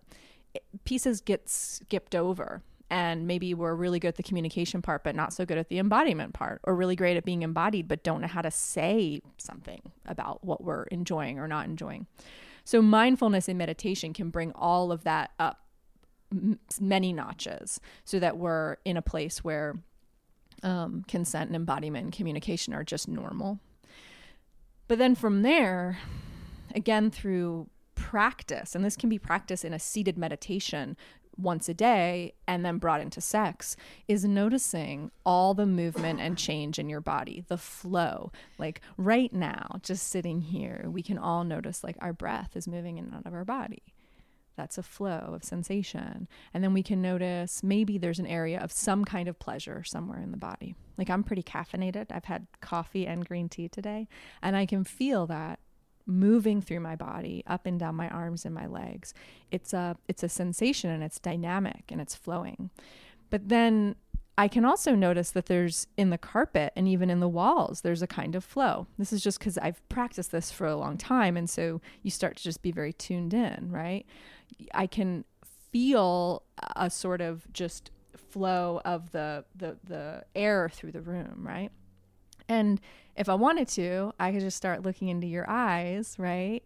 pieces 0.84 1.20
get 1.20 1.48
skipped 1.48 2.14
over. 2.14 2.62
And 2.90 3.26
maybe 3.26 3.52
we're 3.52 3.74
really 3.74 3.98
good 3.98 4.08
at 4.08 4.16
the 4.16 4.22
communication 4.22 4.80
part, 4.80 5.04
but 5.04 5.14
not 5.14 5.34
so 5.34 5.44
good 5.44 5.58
at 5.58 5.68
the 5.68 5.78
embodiment 5.78 6.32
part, 6.32 6.62
or 6.64 6.74
really 6.74 6.96
great 6.96 7.18
at 7.18 7.24
being 7.24 7.42
embodied, 7.42 7.86
but 7.86 8.02
don't 8.02 8.22
know 8.22 8.28
how 8.28 8.40
to 8.40 8.50
say 8.50 9.20
something 9.36 9.92
about 10.06 10.42
what 10.42 10.64
we're 10.64 10.84
enjoying 10.84 11.38
or 11.38 11.46
not 11.46 11.66
enjoying. 11.66 12.06
So, 12.64 12.80
mindfulness 12.80 13.46
and 13.46 13.58
meditation 13.58 14.14
can 14.14 14.30
bring 14.30 14.52
all 14.52 14.90
of 14.90 15.04
that 15.04 15.32
up 15.38 15.67
many 16.80 17.12
notches 17.12 17.80
so 18.04 18.18
that 18.18 18.36
we're 18.36 18.76
in 18.84 18.96
a 18.96 19.02
place 19.02 19.42
where 19.42 19.76
um, 20.62 21.04
consent 21.06 21.48
and 21.48 21.56
embodiment 21.56 22.04
and 22.04 22.12
communication 22.12 22.74
are 22.74 22.84
just 22.84 23.08
normal. 23.08 23.58
But 24.88 24.98
then 24.98 25.14
from 25.14 25.42
there, 25.42 25.98
again, 26.74 27.10
through 27.10 27.68
practice, 27.94 28.74
and 28.74 28.84
this 28.84 28.96
can 28.96 29.08
be 29.08 29.18
practice 29.18 29.64
in 29.64 29.74
a 29.74 29.78
seated 29.78 30.16
meditation 30.16 30.96
once 31.36 31.68
a 31.68 31.74
day 31.74 32.32
and 32.48 32.64
then 32.64 32.78
brought 32.78 33.00
into 33.00 33.20
sex, 33.20 33.76
is 34.08 34.24
noticing 34.24 35.10
all 35.24 35.54
the 35.54 35.66
movement 35.66 36.20
and 36.20 36.36
change 36.36 36.78
in 36.78 36.88
your 36.88 37.00
body, 37.00 37.44
the 37.46 37.56
flow. 37.56 38.32
Like 38.58 38.80
right 38.96 39.32
now, 39.32 39.78
just 39.82 40.08
sitting 40.08 40.40
here, 40.40 40.86
we 40.88 41.02
can 41.02 41.16
all 41.16 41.44
notice 41.44 41.84
like 41.84 41.96
our 42.00 42.12
breath 42.12 42.56
is 42.56 42.66
moving 42.66 42.98
in 42.98 43.04
and 43.04 43.14
out 43.14 43.26
of 43.26 43.34
our 43.34 43.44
body. 43.44 43.82
That's 44.58 44.76
a 44.76 44.82
flow 44.82 45.30
of 45.32 45.44
sensation. 45.44 46.28
And 46.52 46.62
then 46.62 46.74
we 46.74 46.82
can 46.82 47.00
notice 47.00 47.62
maybe 47.62 47.96
there's 47.96 48.18
an 48.18 48.26
area 48.26 48.60
of 48.60 48.72
some 48.72 49.04
kind 49.04 49.28
of 49.28 49.38
pleasure 49.38 49.84
somewhere 49.84 50.20
in 50.20 50.32
the 50.32 50.36
body. 50.36 50.74
Like 50.98 51.08
I'm 51.08 51.22
pretty 51.22 51.44
caffeinated. 51.44 52.06
I've 52.10 52.24
had 52.24 52.48
coffee 52.60 53.06
and 53.06 53.24
green 53.24 53.48
tea 53.48 53.68
today, 53.68 54.08
and 54.42 54.56
I 54.56 54.66
can 54.66 54.82
feel 54.82 55.28
that 55.28 55.60
moving 56.06 56.60
through 56.60 56.80
my 56.80 56.96
body 56.96 57.44
up 57.46 57.66
and 57.66 57.78
down 57.78 57.94
my 57.94 58.08
arms 58.08 58.46
and 58.46 58.54
my 58.54 58.66
legs 58.66 59.12
it's 59.50 59.74
a 59.74 59.94
it's 60.08 60.22
a 60.22 60.28
sensation 60.28 60.88
and 60.88 61.02
it's 61.02 61.18
dynamic 61.20 61.84
and 61.90 62.00
it's 62.00 62.14
flowing 62.14 62.70
but 63.28 63.50
then 63.50 63.94
i 64.38 64.48
can 64.48 64.64
also 64.64 64.94
notice 64.94 65.30
that 65.32 65.46
there's 65.46 65.86
in 65.98 66.08
the 66.08 66.16
carpet 66.16 66.72
and 66.74 66.88
even 66.88 67.10
in 67.10 67.20
the 67.20 67.28
walls 67.28 67.82
there's 67.82 68.00
a 68.02 68.06
kind 68.06 68.34
of 68.34 68.42
flow. 68.42 68.86
This 68.96 69.12
is 69.12 69.22
just 69.22 69.38
because 69.38 69.58
i've 69.58 69.86
practiced 69.90 70.32
this 70.32 70.50
for 70.50 70.66
a 70.66 70.76
long 70.76 70.96
time 70.96 71.36
and 71.36 71.50
so 71.50 71.82
you 72.02 72.10
start 72.10 72.36
to 72.38 72.42
just 72.42 72.62
be 72.62 72.72
very 72.72 72.94
tuned 72.94 73.34
in 73.34 73.70
right? 73.70 74.06
I 74.72 74.86
can 74.86 75.24
feel 75.70 76.44
a 76.76 76.88
sort 76.88 77.20
of 77.20 77.52
just 77.52 77.90
flow 78.16 78.80
of 78.86 79.12
the 79.12 79.44
the 79.54 79.76
the 79.84 80.24
air 80.34 80.70
through 80.72 80.92
the 80.92 81.02
room 81.02 81.40
right? 81.46 81.70
And 82.48 82.80
if 83.14 83.28
I 83.28 83.34
wanted 83.34 83.68
to, 83.68 84.12
I 84.18 84.32
could 84.32 84.40
just 84.40 84.56
start 84.56 84.82
looking 84.82 85.08
into 85.08 85.26
your 85.26 85.48
eyes, 85.50 86.16
right? 86.18 86.62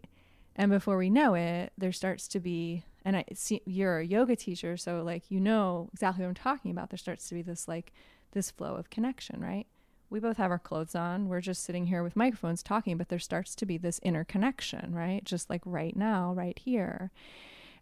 And 0.55 0.71
before 0.71 0.97
we 0.97 1.09
know 1.09 1.33
it, 1.33 1.73
there 1.77 1.91
starts 1.91 2.27
to 2.29 2.39
be, 2.39 2.83
and 3.05 3.17
I 3.17 3.25
see 3.33 3.61
you're 3.65 3.99
a 3.99 4.05
yoga 4.05 4.35
teacher, 4.35 4.77
so 4.77 5.03
like 5.03 5.29
you 5.29 5.39
know 5.39 5.89
exactly 5.93 6.23
what 6.23 6.29
I'm 6.29 6.35
talking 6.35 6.71
about. 6.71 6.89
There 6.89 6.97
starts 6.97 7.27
to 7.29 7.35
be 7.35 7.41
this 7.41 7.67
like 7.67 7.93
this 8.31 8.51
flow 8.51 8.75
of 8.75 8.89
connection, 8.89 9.41
right? 9.41 9.67
We 10.09 10.19
both 10.19 10.37
have 10.37 10.51
our 10.51 10.59
clothes 10.59 10.95
on. 10.95 11.27
We're 11.27 11.41
just 11.41 11.63
sitting 11.63 11.87
here 11.87 12.03
with 12.03 12.15
microphones 12.15 12.61
talking, 12.61 12.97
but 12.97 13.09
there 13.09 13.19
starts 13.19 13.55
to 13.55 13.65
be 13.65 13.77
this 13.77 13.99
inner 14.03 14.23
connection, 14.23 14.93
right? 14.93 15.23
Just 15.23 15.49
like 15.49 15.61
right 15.65 15.95
now, 15.95 16.33
right 16.33 16.57
here. 16.59 17.11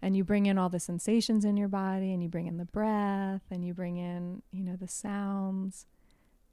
And 0.02 0.16
you 0.16 0.24
bring 0.24 0.46
in 0.46 0.58
all 0.58 0.70
the 0.70 0.80
sensations 0.80 1.46
in 1.46 1.58
your 1.58 1.68
body, 1.68 2.12
and 2.14 2.24
you 2.24 2.30
bring 2.30 2.48
in 2.48 2.58
the 2.58 2.66
breath, 2.66 3.44
and 3.52 3.66
you 3.66 3.74
bring 3.74 3.98
in, 3.98 4.42
you 4.52 4.64
know, 4.64 4.76
the 4.76 4.88
sounds 4.88 5.86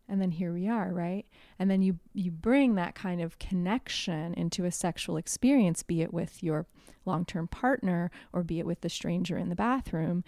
and 0.09 0.21
then 0.21 0.31
here 0.31 0.53
we 0.53 0.69
are 0.69 0.93
right 0.93 1.27
and 1.59 1.71
then 1.71 1.83
you 1.83 1.99
you 2.15 2.31
bring 2.31 2.75
that 2.75 2.95
kind 2.95 3.21
of 3.21 3.39
connection 3.39 4.33
into 4.35 4.65
a 4.65 4.71
sexual 4.71 5.17
experience 5.17 5.83
be 5.83 6.01
it 6.03 6.13
with 6.13 6.43
your 6.43 6.67
long-term 7.05 7.49
partner 7.49 8.11
or 8.33 8.43
be 8.43 8.59
it 8.59 8.67
with 8.67 8.81
the 8.81 8.89
stranger 8.89 9.37
in 9.37 9.49
the 9.49 9.55
bathroom 9.57 10.25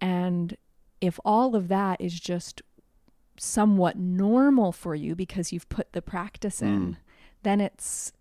and 0.00 0.56
if 1.00 1.18
all 1.24 1.56
of 1.56 1.68
that 1.68 2.00
is 2.00 2.18
just 2.20 2.62
somewhat 3.38 3.96
normal 3.96 4.72
for 4.72 4.94
you 4.94 5.14
because 5.16 5.52
you've 5.52 5.68
put 5.68 5.92
the 5.92 6.02
practice 6.02 6.60
in 6.62 6.92
Mm. 6.92 6.96
then 7.42 7.60
it's 7.60 8.12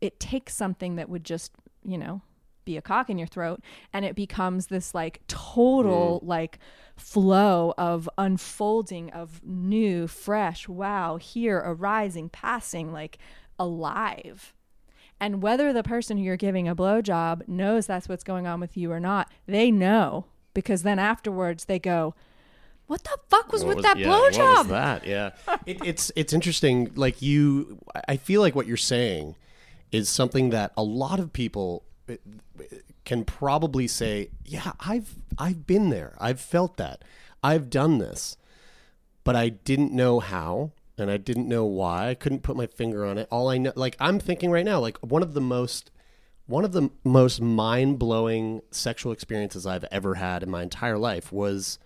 it 0.00 0.20
takes 0.20 0.54
something 0.54 0.96
that 0.96 1.08
would 1.08 1.24
just 1.24 1.52
you 1.82 1.96
know 1.98 2.20
be 2.64 2.76
a 2.76 2.82
cock 2.82 3.10
in 3.10 3.18
your 3.18 3.26
throat 3.26 3.60
and 3.92 4.04
it 4.04 4.14
becomes 4.14 4.66
this 4.66 4.94
like 4.94 5.20
total 5.26 6.20
mm. 6.20 6.28
like 6.28 6.58
flow 6.96 7.74
of 7.76 8.08
unfolding 8.18 9.10
of 9.10 9.40
new 9.44 10.06
fresh 10.06 10.68
wow 10.68 11.16
here 11.16 11.62
arising 11.64 12.28
passing 12.28 12.92
like 12.92 13.18
alive 13.58 14.54
and 15.20 15.42
whether 15.42 15.72
the 15.72 15.82
person 15.82 16.16
who 16.16 16.24
you're 16.24 16.36
giving 16.36 16.68
a 16.68 16.76
blowjob 16.76 17.46
knows 17.48 17.86
that's 17.86 18.08
what's 18.08 18.24
going 18.24 18.46
on 18.46 18.60
with 18.60 18.76
you 18.76 18.90
or 18.90 19.00
not 19.00 19.30
they 19.46 19.70
know 19.70 20.24
because 20.54 20.82
then 20.82 20.98
afterwards 20.98 21.64
they 21.64 21.78
go 21.78 22.14
what 22.86 23.02
the 23.04 23.18
fuck 23.28 23.52
was 23.52 23.64
What 23.64 23.76
with 23.76 23.84
that 23.84 23.98
yeah, 23.98 24.08
was 24.08 24.36
blowjob 24.36 24.68
that? 24.68 25.06
Yeah. 25.06 25.30
it, 25.66 25.78
it's 25.84 26.12
it's 26.16 26.32
interesting. 26.32 26.90
Like 26.94 27.22
you, 27.22 27.78
I 28.08 28.16
feel 28.16 28.40
like 28.40 28.54
what 28.54 28.66
you're 28.66 28.76
saying 28.76 29.36
is 29.90 30.08
something 30.08 30.50
that 30.50 30.72
a 30.76 30.82
lot 30.82 31.18
of 31.18 31.32
people 31.32 31.84
can 33.04 33.24
probably 33.24 33.86
say, 33.86 34.30
"Yeah, 34.44 34.72
I've 34.80 35.16
I've 35.38 35.66
been 35.66 35.90
there. 35.90 36.16
I've 36.18 36.40
felt 36.40 36.76
that. 36.76 37.02
I've 37.42 37.70
done 37.70 37.98
this." 37.98 38.36
But 39.24 39.36
I 39.36 39.48
didn't 39.48 39.92
know 39.92 40.20
how 40.20 40.72
and 40.98 41.10
I 41.10 41.16
didn't 41.16 41.48
know 41.48 41.64
why. 41.64 42.10
I 42.10 42.14
couldn't 42.14 42.42
put 42.42 42.56
my 42.56 42.66
finger 42.66 43.04
on 43.04 43.18
it. 43.18 43.28
All 43.30 43.48
I 43.48 43.58
know 43.58 43.72
like 43.74 43.96
I'm 43.98 44.18
thinking 44.18 44.50
right 44.50 44.64
now 44.64 44.80
like 44.80 44.98
one 44.98 45.22
of 45.22 45.34
the 45.34 45.40
most 45.40 45.90
one 46.46 46.64
of 46.64 46.72
the 46.72 46.90
most 47.04 47.40
mind-blowing 47.40 48.60
sexual 48.70 49.12
experiences 49.12 49.66
I've 49.66 49.84
ever 49.84 50.16
had 50.16 50.42
in 50.42 50.50
my 50.50 50.62
entire 50.62 50.98
life 50.98 51.32
was 51.32 51.78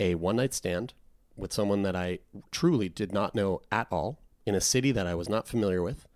a 0.00 0.14
one 0.14 0.36
night 0.36 0.54
stand 0.54 0.94
with 1.36 1.52
someone 1.52 1.82
that 1.82 1.94
I 1.94 2.20
truly 2.50 2.88
did 2.88 3.12
not 3.12 3.34
know 3.34 3.60
at 3.70 3.86
all 3.90 4.18
in 4.46 4.54
a 4.54 4.62
city 4.62 4.92
that 4.92 5.06
I 5.06 5.14
was 5.14 5.28
not 5.28 5.46
familiar 5.46 5.82
with. 5.82 6.06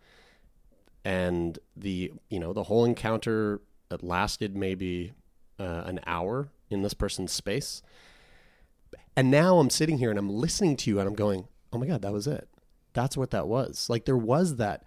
And 1.05 1.59
the, 1.77 2.13
you 2.29 2.39
know, 2.39 2.53
the 2.53 2.65
whole 2.65 2.85
encounter 2.85 3.61
lasted 4.03 4.57
maybe 4.57 5.13
uh, 5.59 5.83
an 5.87 6.01
hour 6.07 6.49
in 6.69 6.83
this 6.83 6.95
person's 6.95 7.33
space. 7.33 7.83
And 9.17 9.31
now 9.31 9.59
I'm 9.59 9.71
sitting 9.71 9.99
here 9.99 10.11
and 10.11 10.19
I'm 10.19 10.31
listening 10.31 10.77
to 10.79 10.91
you 10.91 10.99
and 10.99 11.09
I'm 11.09 11.15
going, 11.15 11.49
oh 11.73 11.79
my 11.79 11.87
God, 11.87 12.03
that 12.03 12.13
was 12.13 12.27
it. 12.27 12.49
That's 12.93 13.17
what 13.17 13.31
that 13.31 13.47
was. 13.47 13.89
Like 13.89 14.05
there 14.05 14.17
was 14.17 14.57
that 14.57 14.85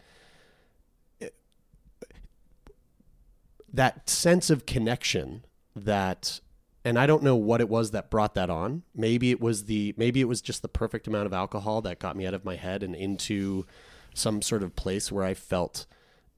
that 3.74 4.08
sense 4.08 4.50
of 4.50 4.66
connection 4.66 5.44
that 5.76 6.40
and 6.86 7.00
I 7.00 7.08
don't 7.08 7.24
know 7.24 7.36
what 7.36 7.62
it 7.62 7.70
was 7.70 7.92
that 7.92 8.10
brought 8.10 8.36
that 8.36 8.50
on. 8.50 8.84
Maybe 8.94 9.32
it 9.32 9.40
was 9.40 9.66
the 9.66 9.94
maybe 9.98 10.22
it 10.22 10.28
was 10.28 10.42
just 10.42 10.62
the 10.62 10.68
perfect 10.68 11.08
amount 11.08 11.26
of 11.26 11.34
alcohol 11.34 11.82
that 11.82 12.00
got 12.00 12.16
me 12.16 12.26
out 12.26 12.34
of 12.34 12.46
my 12.46 12.56
head 12.56 12.84
and 12.84 12.94
into 12.94 13.66
some 14.14 14.42
sort 14.42 14.64
of 14.64 14.76
place 14.76 15.12
where 15.12 15.24
I 15.24 15.34
felt 15.34 15.86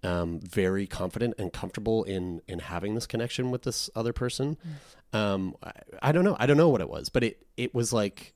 um, 0.06 0.40
very 0.40 0.86
confident 0.88 1.34
and 1.38 1.52
comfortable 1.52 2.04
in 2.04 2.42
in 2.48 2.60
having 2.60 2.96
this 2.96 3.08
connection 3.08 3.52
with 3.52 3.64
this 3.64 3.90
other 3.96 4.14
person. 4.14 4.58
Um, 5.14 5.56
I, 5.64 5.72
I 6.02 6.12
don't 6.12 6.24
know. 6.24 6.36
I 6.40 6.46
don't 6.46 6.58
know 6.58 6.70
what 6.70 6.82
it 6.82 6.90
was, 6.90 7.10
but 7.10 7.24
it 7.24 7.46
it 7.58 7.74
was 7.74 7.92
like 7.92 8.34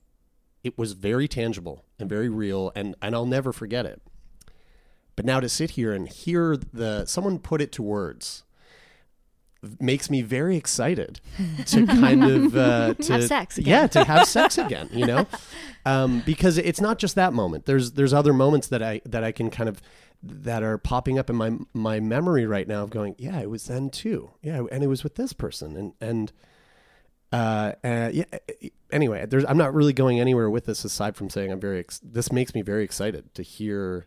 it 0.64 0.76
was 0.76 0.92
very 0.92 1.28
tangible 1.28 1.84
and 1.98 2.08
very 2.08 2.28
real, 2.28 2.72
and 2.74 2.94
and 3.00 3.14
I'll 3.14 3.26
never 3.26 3.52
forget 3.52 3.86
it. 3.86 4.02
But 5.16 5.24
now 5.24 5.40
to 5.40 5.48
sit 5.48 5.70
here 5.72 5.92
and 5.92 6.08
hear 6.08 6.56
the 6.56 7.04
someone 7.06 7.38
put 7.38 7.60
it 7.60 7.72
to 7.72 7.82
words 7.82 8.42
makes 9.78 10.08
me 10.08 10.22
very 10.22 10.56
excited 10.56 11.20
to 11.66 11.86
kind 12.00 12.24
of 12.24 12.56
uh, 12.56 12.94
to 12.94 13.12
Have 13.12 13.24
sex 13.24 13.58
again. 13.58 13.70
yeah 13.70 13.86
to 13.88 14.04
have 14.04 14.26
sex 14.26 14.56
again 14.66 14.88
you 14.90 15.04
know 15.06 15.26
um, 15.84 16.22
because 16.24 16.56
it's 16.56 16.80
not 16.80 16.98
just 16.98 17.14
that 17.16 17.34
moment 17.34 17.66
there's 17.66 17.92
there's 17.92 18.14
other 18.14 18.32
moments 18.32 18.68
that 18.68 18.82
I 18.82 19.02
that 19.04 19.22
I 19.22 19.32
can 19.32 19.50
kind 19.50 19.68
of 19.68 19.82
that 20.22 20.62
are 20.62 20.76
popping 20.78 21.18
up 21.18 21.30
in 21.30 21.36
my 21.36 21.52
my 21.72 21.98
memory 22.00 22.46
right 22.46 22.68
now 22.68 22.82
of 22.82 22.90
going 22.90 23.14
yeah 23.18 23.40
it 23.40 23.48
was 23.48 23.64
then 23.66 23.88
too 23.90 24.30
yeah 24.42 24.62
and 24.70 24.84
it 24.84 24.86
was 24.86 25.02
with 25.02 25.14
this 25.14 25.32
person 25.32 25.76
and 25.76 25.92
and 26.00 26.32
uh, 27.32 27.72
uh 27.84 28.10
yeah 28.12 28.24
anyway 28.90 29.24
there's 29.26 29.44
I'm 29.46 29.56
not 29.56 29.72
really 29.72 29.92
going 29.92 30.18
anywhere 30.20 30.50
with 30.50 30.66
this 30.66 30.84
aside 30.84 31.16
from 31.16 31.30
saying 31.30 31.50
I'm 31.52 31.60
very 31.60 31.78
ex- 31.78 32.00
this 32.04 32.30
makes 32.32 32.54
me 32.54 32.62
very 32.62 32.84
excited 32.84 33.32
to 33.34 33.42
hear 33.42 34.06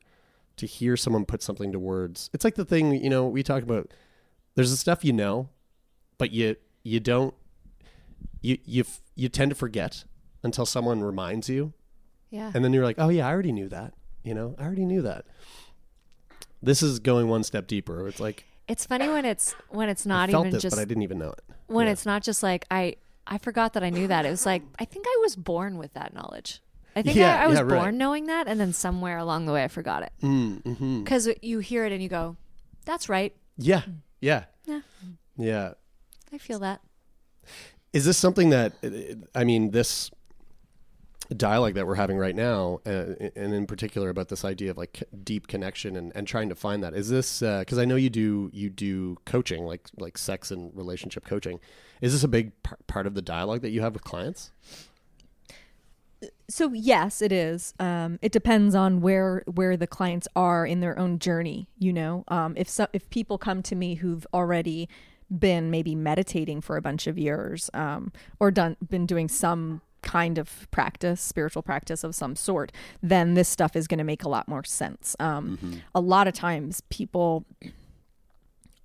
to 0.58 0.68
hear 0.68 0.96
someone 0.98 1.26
put 1.26 1.42
something 1.42 1.72
to 1.72 1.80
words 1.80 2.30
it's 2.34 2.44
like 2.44 2.56
the 2.56 2.66
thing 2.66 2.94
you 3.04 3.10
know 3.10 3.28
we 3.28 3.42
talk 3.42 3.64
about 3.64 3.92
there's 4.56 4.70
the 4.70 4.78
stuff 4.78 5.04
you 5.04 5.14
know, 5.14 5.50
but 6.20 6.30
you 6.32 6.56
you 6.84 7.00
don't 7.00 7.34
you 8.42 8.60
you 8.66 8.84
you 9.16 9.28
tend 9.30 9.50
to 9.50 9.56
forget 9.56 10.04
until 10.44 10.66
someone 10.66 11.02
reminds 11.02 11.50
you, 11.50 11.74
Yeah. 12.30 12.52
and 12.54 12.64
then 12.64 12.72
you're 12.72 12.84
like, 12.84 12.98
oh 13.00 13.10
yeah, 13.10 13.28
I 13.28 13.32
already 13.32 13.52
knew 13.52 13.68
that. 13.70 13.94
You 14.24 14.36
know, 14.36 14.56
I 14.60 14.64
already 14.66 14.86
knew 14.86 15.02
that. 15.02 15.26
This 16.64 16.82
is 16.82 17.00
going 17.00 17.28
one 17.28 17.44
step 17.44 17.68
deeper. 17.68 18.08
It's 18.08 18.20
like 18.20 18.46
It's 18.68 18.86
funny 18.86 19.10
when 19.10 19.26
it's 19.26 19.54
when 19.70 19.90
it's 19.90 20.06
not 20.06 20.30
I 20.30 20.32
felt 20.32 20.46
even 20.46 20.54
this, 20.54 20.62
just 20.64 20.76
but 20.76 20.82
I 20.82 20.86
didn't 20.86 21.04
even 21.04 21.20
know 21.20 21.30
it. 21.32 21.42
when 21.68 21.86
Yeah. 21.88 21.92
it's 21.94 22.06
not 22.06 22.24
just 22.24 22.42
like 22.42 22.66
I 22.72 22.96
I 23.28 23.38
forgot 23.38 23.74
that 23.74 23.84
I 23.84 23.90
knew 23.90 24.08
that. 24.08 24.26
It 24.26 24.30
was 24.30 24.46
like 24.46 24.64
I 24.80 24.86
think 24.86 25.06
I 25.08 25.18
was 25.22 25.36
born 25.36 25.78
with 25.78 25.94
that 25.94 26.14
knowledge. 26.14 26.62
I 26.96 27.02
think 27.02 27.16
Yeah, 27.18 27.40
I, 27.40 27.44
I 27.44 27.48
was 27.48 27.56
yeah, 27.58 27.62
right. 27.64 27.80
born 27.80 27.98
knowing 27.98 28.28
that, 28.28 28.48
and 28.48 28.60
then 28.60 28.72
somewhere 28.72 29.18
along 29.18 29.46
the 29.46 29.52
way 29.52 29.64
I 29.64 29.68
forgot 29.68 30.04
it 30.04 30.12
Mm, 30.22 30.78
hmm 30.78 31.00
because 31.04 31.28
you 31.42 31.60
hear 31.60 31.86
it 31.86 31.92
and 31.92 32.02
you 32.04 32.10
go, 32.10 32.38
"That's 32.86 33.10
right." 33.10 33.36
Yeah, 33.58 33.82
yeah, 34.22 34.46
Yeah, 34.66 34.82
yeah. 35.38 35.74
I 36.32 36.38
feel 36.38 36.60
that. 36.60 36.82
Is 37.94 38.06
this 38.06 38.18
something 38.18 38.50
that 38.52 38.74
I 39.36 39.44
mean 39.44 39.72
this 39.72 40.10
dialogue 41.30 41.74
that 41.76 41.88
we're 41.88 41.96
having 41.96 42.18
right 42.18 42.36
now, 42.36 42.80
uh, 42.86 43.14
and 43.36 43.54
in 43.54 43.66
particular 43.66 44.10
about 44.10 44.30
this 44.30 44.44
idea 44.44 44.72
of 44.72 44.78
like 44.78 45.04
deep 45.24 45.48
connection 45.48 45.96
and, 45.96 46.12
and 46.16 46.28
trying 46.28 46.50
to 46.50 46.56
find 46.56 46.84
that? 46.84 46.94
Is 46.94 47.10
this 47.10 47.40
because 47.40 47.78
I 47.78 47.86
know 47.86 47.96
you 47.96 48.10
do 48.10 48.50
you 48.54 48.70
do 48.70 49.18
coaching 49.26 49.66
like 49.66 49.90
like 49.98 50.18
sex 50.18 50.52
and 50.52 50.76
relationship 50.76 51.26
coaching? 51.26 51.60
Is 52.02 52.14
this 52.14 52.24
a 52.24 52.28
big 52.28 52.52
par- 52.64 52.80
part 52.88 53.08
of 53.08 53.14
the 53.14 53.22
dialogue 53.22 53.62
that 53.62 53.72
you 53.72 53.82
have 53.82 53.94
with 53.94 54.04
clients? 54.04 54.52
so 56.50 56.72
yes, 56.74 57.22
it 57.22 57.32
is. 57.32 57.74
Um, 57.80 58.20
it 58.22 58.32
depends 58.32 58.76
on 58.76 59.02
where 59.02 59.44
where 59.46 59.78
the 59.78 59.88
clients 59.88 60.28
are 60.36 60.66
in 60.66 60.80
their 60.80 60.98
own 60.98 61.20
journey. 61.20 61.68
You 61.80 61.94
know, 61.94 62.24
um, 62.28 62.54
if 62.58 62.70
so, 62.70 62.88
if 62.94 63.10
people 63.10 63.38
come 63.38 63.64
to 63.64 63.76
me 63.76 63.96
who've 63.96 64.26
already 64.34 64.90
been 65.36 65.72
maybe 65.72 65.96
meditating 65.96 66.62
for 66.62 66.78
a 66.78 66.82
bunch 66.82 67.08
of 67.08 67.18
years, 67.18 67.70
um, 67.74 68.12
or 68.40 68.52
done 68.52 68.78
been 68.88 69.06
doing 69.06 69.28
some 69.28 69.82
kind 70.04 70.38
of 70.38 70.68
practice, 70.72 71.20
spiritual 71.22 71.64
practice 71.64 72.04
of 72.04 72.14
some 72.14 72.36
sort, 72.36 72.72
then 73.02 73.34
this 73.34 73.50
stuff 73.50 73.76
is 73.76 73.88
going 73.88 73.98
to 73.98 74.04
make 74.04 74.24
a 74.24 74.30
lot 74.30 74.48
more 74.48 74.64
sense. 74.64 75.16
Um, 75.20 75.82
A 75.96 76.02
lot 76.02 76.28
of 76.28 76.34
times, 76.34 76.82
people 76.90 77.46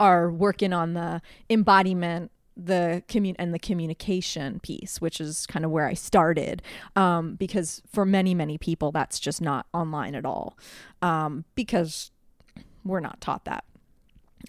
are 0.01 0.31
working 0.31 0.73
on 0.73 0.95
the 0.95 1.21
embodiment 1.51 2.31
the 2.57 3.05
commun 3.07 3.37
and 3.39 3.55
the 3.55 3.59
communication 3.59 4.59
piece 4.61 5.01
which 5.01 5.21
is 5.21 5.47
kind 5.47 5.64
of 5.64 5.71
where 5.71 5.87
i 5.87 5.95
started 5.95 6.61
um, 6.97 7.35
because 7.37 7.83
for 7.89 8.05
many 8.05 8.35
many 8.35 8.59
people 8.59 8.91
that's 8.91 9.21
just 9.21 9.41
not 9.41 9.66
online 9.73 10.16
at 10.16 10.25
all. 10.25 10.59
Um, 11.01 11.45
because 11.55 12.11
we're 12.85 12.99
not 13.01 13.21
taught 13.21 13.45
that 13.45 13.62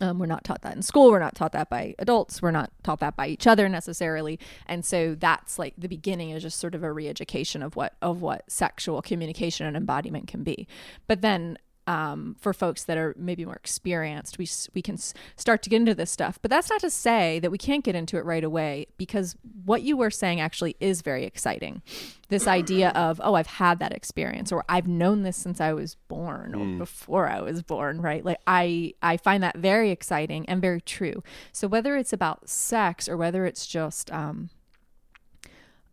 um, 0.01 0.19
we're 0.19 0.25
not 0.25 0.43
taught 0.43 0.61
that 0.61 0.75
in 0.75 0.81
school. 0.81 1.11
We're 1.11 1.19
not 1.19 1.35
taught 1.35 1.51
that 1.53 1.69
by 1.69 1.95
adults. 1.99 2.41
We're 2.41 2.51
not 2.51 2.71
taught 2.83 2.99
that 2.99 3.15
by 3.15 3.27
each 3.27 3.47
other 3.47 3.67
necessarily. 3.67 4.39
And 4.67 4.85
so 4.85 5.15
that's 5.15 5.59
like 5.59 5.73
the 5.77 5.87
beginning 5.87 6.31
is 6.31 6.43
just 6.43 6.59
sort 6.59 6.75
of 6.75 6.83
a 6.83 6.91
re-education 6.91 7.61
of 7.61 7.75
what 7.75 7.95
of 8.01 8.21
what 8.21 8.49
sexual 8.49 9.01
communication 9.01 9.65
and 9.65 9.75
embodiment 9.75 10.27
can 10.27 10.43
be. 10.43 10.67
But 11.07 11.21
then 11.21 11.57
um, 11.89 12.35
for 12.39 12.53
folks 12.53 12.83
that 12.83 12.99
are 12.99 13.15
maybe 13.17 13.43
more 13.45 13.55
experienced, 13.55 14.37
we 14.37 14.47
we 14.75 14.81
can 14.81 14.93
s- 14.93 15.11
start 15.35 15.63
to 15.63 15.71
get 15.71 15.77
into 15.77 15.95
this 15.95 16.11
stuff. 16.11 16.37
But 16.39 16.51
that's 16.51 16.69
not 16.69 16.81
to 16.81 16.91
say 16.91 17.39
that 17.39 17.49
we 17.49 17.57
can't 17.57 17.83
get 17.83 17.95
into 17.95 18.17
it 18.17 18.25
right 18.25 18.43
away 18.43 18.85
because 18.97 19.35
what 19.65 19.81
you 19.81 19.97
were 19.97 20.11
saying 20.11 20.39
actually 20.39 20.75
is 20.79 21.01
very 21.01 21.25
exciting. 21.25 21.81
This 22.27 22.45
idea 22.45 22.89
of 22.89 23.19
oh, 23.23 23.33
I've 23.33 23.47
had 23.47 23.79
that 23.79 23.91
experience, 23.91 24.51
or 24.51 24.63
I've 24.69 24.87
known 24.87 25.23
this 25.23 25.35
since 25.35 25.59
I 25.59 25.73
was 25.73 25.95
born, 26.07 26.53
or 26.53 26.77
before 26.77 27.27
I 27.27 27.41
was 27.41 27.63
born, 27.63 27.99
right? 28.01 28.23
Like 28.23 28.37
I 28.45 28.93
I 29.01 29.17
find 29.17 29.41
that 29.41 29.57
very 29.57 29.89
exciting 29.89 30.45
and 30.47 30.61
very 30.61 30.81
true. 30.81 31.23
So 31.51 31.67
whether 31.67 31.97
it's 31.97 32.13
about 32.13 32.47
sex 32.47 33.09
or 33.09 33.17
whether 33.17 33.45
it's 33.47 33.65
just 33.65 34.11
um, 34.11 34.51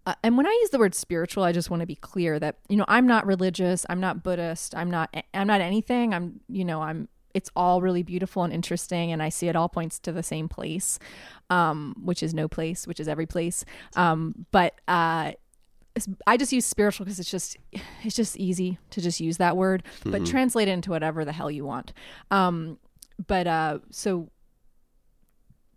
uh, 0.07 0.15
and 0.23 0.37
when 0.37 0.47
I 0.47 0.59
use 0.63 0.71
the 0.71 0.79
word 0.79 0.95
spiritual, 0.95 1.43
I 1.43 1.53
just 1.53 1.69
want 1.69 1.81
to 1.81 1.87
be 1.87 1.97
clear 1.97 2.39
that 2.39 2.59
you 2.69 2.77
know 2.77 2.85
I'm 2.87 3.07
not 3.07 3.27
religious, 3.27 3.85
I'm 3.91 4.01
not 4.01 4.23
Buddhist, 4.23 4.75
I'm 4.75 4.91
not 4.91 5.15
I'm 5.35 5.47
not 5.49 5.61
anything. 5.61 6.15
I'm 6.15 6.41
you 6.49 6.65
know 6.65 6.81
I'm 6.81 7.09
it's 7.35 7.51
all 7.55 7.83
really 7.83 8.03
beautiful 8.03 8.45
and 8.45 8.53
interesting, 8.53 9.13
and 9.13 9.23
I 9.23 9.29
see 9.29 9.49
it 9.49 9.57
all 9.57 9.69
points 9.69 9.99
to 10.01 10.13
the 10.13 10.23
same 10.23 10.49
place, 10.49 10.99
um, 11.51 11.95
which 12.03 12.23
is 12.23 12.33
no 12.33 12.49
place, 12.49 12.87
which 12.87 13.01
is 13.01 13.09
every 13.09 13.27
place. 13.27 13.65
Um, 13.95 14.47
but 14.53 14.81
uh, 14.89 15.33
I 16.27 16.37
just 16.37 16.53
use 16.53 16.65
spiritual 16.65 17.05
because 17.05 17.19
it's 17.19 17.31
just 17.31 17.57
it's 18.05 18.15
just 18.17 18.37
easy 18.37 18.79
to 18.91 19.01
just 19.01 19.21
use 19.21 19.39
that 19.39 19.57
word, 19.57 19.83
but 20.05 20.25
translate 20.25 20.69
it 20.69 20.73
into 20.73 20.91
whatever 20.91 21.25
the 21.25 21.33
hell 21.33 21.51
you 21.51 21.65
want. 21.65 21.93
Um, 22.31 22.79
but 23.27 23.47
uh, 23.47 23.79
so 23.91 24.31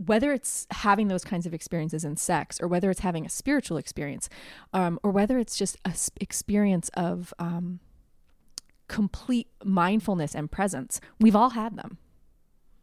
whether 0.05 0.31
it's 0.31 0.65
having 0.71 1.09
those 1.09 1.25
kinds 1.25 1.45
of 1.45 1.53
experiences 1.53 2.05
in 2.05 2.15
sex 2.15 2.59
or 2.61 2.67
whether 2.67 2.89
it's 2.89 3.01
having 3.01 3.25
a 3.25 3.29
spiritual 3.29 3.77
experience 3.77 4.29
um, 4.73 4.99
or 5.03 5.11
whether 5.11 5.37
it's 5.37 5.57
just 5.57 5.75
a 5.85 5.89
s- 5.89 6.09
experience 6.21 6.89
of 6.93 7.33
um, 7.37 7.79
complete 8.87 9.47
mindfulness 9.63 10.33
and 10.33 10.51
presence 10.51 11.01
we've 11.19 11.35
all 11.35 11.51
had 11.51 11.77
them. 11.77 11.97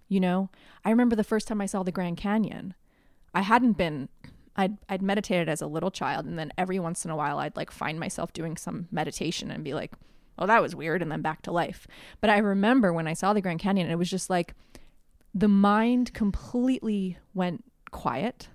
You 0.09 0.21
know? 0.21 0.51
I 0.85 0.91
remember 0.91 1.17
the 1.17 1.25
first 1.25 1.49
time 1.49 1.61
i 1.61 1.67
saw 1.67 1.83
the 1.83 1.91
grand 1.91 2.19
canyon. 2.19 2.75
I 3.35 3.41
hadn't 3.41 3.73
been 3.73 4.09
I'd, 4.59 4.79
I'd 4.89 5.03
meditated 5.03 5.49
as 5.49 5.61
a 5.61 5.67
little 5.67 5.91
child 5.91 6.27
and 6.27 6.39
then 6.39 6.53
every 6.57 6.79
once 6.79 7.05
in 7.05 7.11
a 7.11 7.17
while 7.17 7.39
i'd 7.39 7.57
like 7.57 7.71
find 7.71 8.01
myself 8.01 8.33
doing 8.33 8.57
some 8.57 8.89
meditation 8.91 9.51
and 9.51 9.63
be 9.63 9.75
like 9.75 9.93
oh 10.39 10.47
that 10.47 10.63
was 10.63 10.75
weird 10.75 11.03
and 11.03 11.13
then 11.13 11.21
back 11.23 11.43
to 11.43 11.53
life. 11.53 11.87
But 12.21 12.31
i 12.31 12.39
remember 12.39 12.93
when 12.93 13.07
i 13.07 13.15
saw 13.15 13.33
the 13.33 13.41
grand 13.41 13.61
canyon 13.61 13.91
it 13.91 13.99
was 13.99 14.11
just 14.11 14.29
like 14.31 14.55
the 15.37 15.49
mind 15.49 16.15
completely 16.15 17.19
went 17.35 17.63
quiet. 17.91 18.49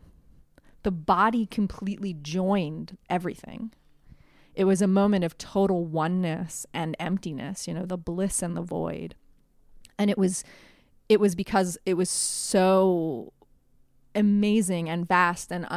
The 0.81 0.89
body 0.89 1.45
completely 1.45 2.15
joined 2.15 2.97
everything. 3.07 3.71
It 4.55 4.65
was 4.65 4.81
a 4.81 4.87
moment 4.87 5.23
of 5.23 5.37
total 5.37 5.85
oneness 5.85 6.65
and 6.73 6.97
emptiness, 6.99 7.67
you 7.67 7.75
know, 7.75 7.85
the 7.85 7.99
bliss 7.99 8.41
and 8.41 8.57
the 8.57 8.63
void. 8.63 9.13
And 9.99 10.09
it 10.09 10.17
was 10.17 10.43
it 11.07 11.19
was 11.19 11.35
because 11.35 11.77
it 11.85 11.93
was 11.93 12.09
so 12.09 13.31
amazing 14.15 14.89
and 14.89 15.07
vast 15.07 15.51
and 15.51 15.67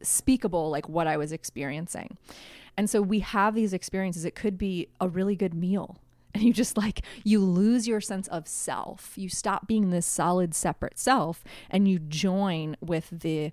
unspeakable 0.00 0.70
like 0.70 0.88
what 0.88 1.08
I 1.08 1.16
was 1.16 1.32
experiencing. 1.32 2.16
And 2.76 2.88
so 2.88 3.02
we 3.02 3.20
have 3.20 3.56
these 3.56 3.72
experiences. 3.72 4.24
It 4.24 4.36
could 4.36 4.56
be 4.56 4.88
a 5.00 5.08
really 5.08 5.34
good 5.34 5.52
meal 5.52 5.98
and 6.36 6.44
you 6.46 6.52
just 6.52 6.76
like 6.76 7.02
you 7.24 7.40
lose 7.40 7.88
your 7.88 8.00
sense 8.00 8.28
of 8.28 8.46
self. 8.46 9.12
You 9.16 9.28
stop 9.28 9.66
being 9.66 9.90
this 9.90 10.06
solid 10.06 10.54
separate 10.54 10.98
self 10.98 11.42
and 11.70 11.88
you 11.88 11.98
join 11.98 12.76
with 12.80 13.08
the 13.10 13.52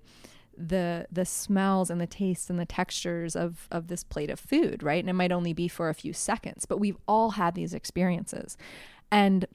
the 0.56 1.06
the 1.10 1.24
smells 1.24 1.90
and 1.90 2.00
the 2.00 2.06
tastes 2.06 2.48
and 2.48 2.60
the 2.60 2.64
textures 2.64 3.34
of 3.34 3.66
of 3.72 3.88
this 3.88 4.04
plate 4.04 4.30
of 4.30 4.38
food 4.38 4.82
right? 4.82 5.02
And 5.02 5.10
it 5.10 5.14
might 5.14 5.32
only 5.32 5.52
be 5.52 5.66
for 5.66 5.88
a 5.88 5.94
few 5.94 6.12
seconds 6.12 6.64
but 6.64 6.78
we've 6.78 6.98
all 7.08 7.30
had 7.30 7.54
these 7.54 7.74
experiences. 7.74 8.56
And 9.10 9.46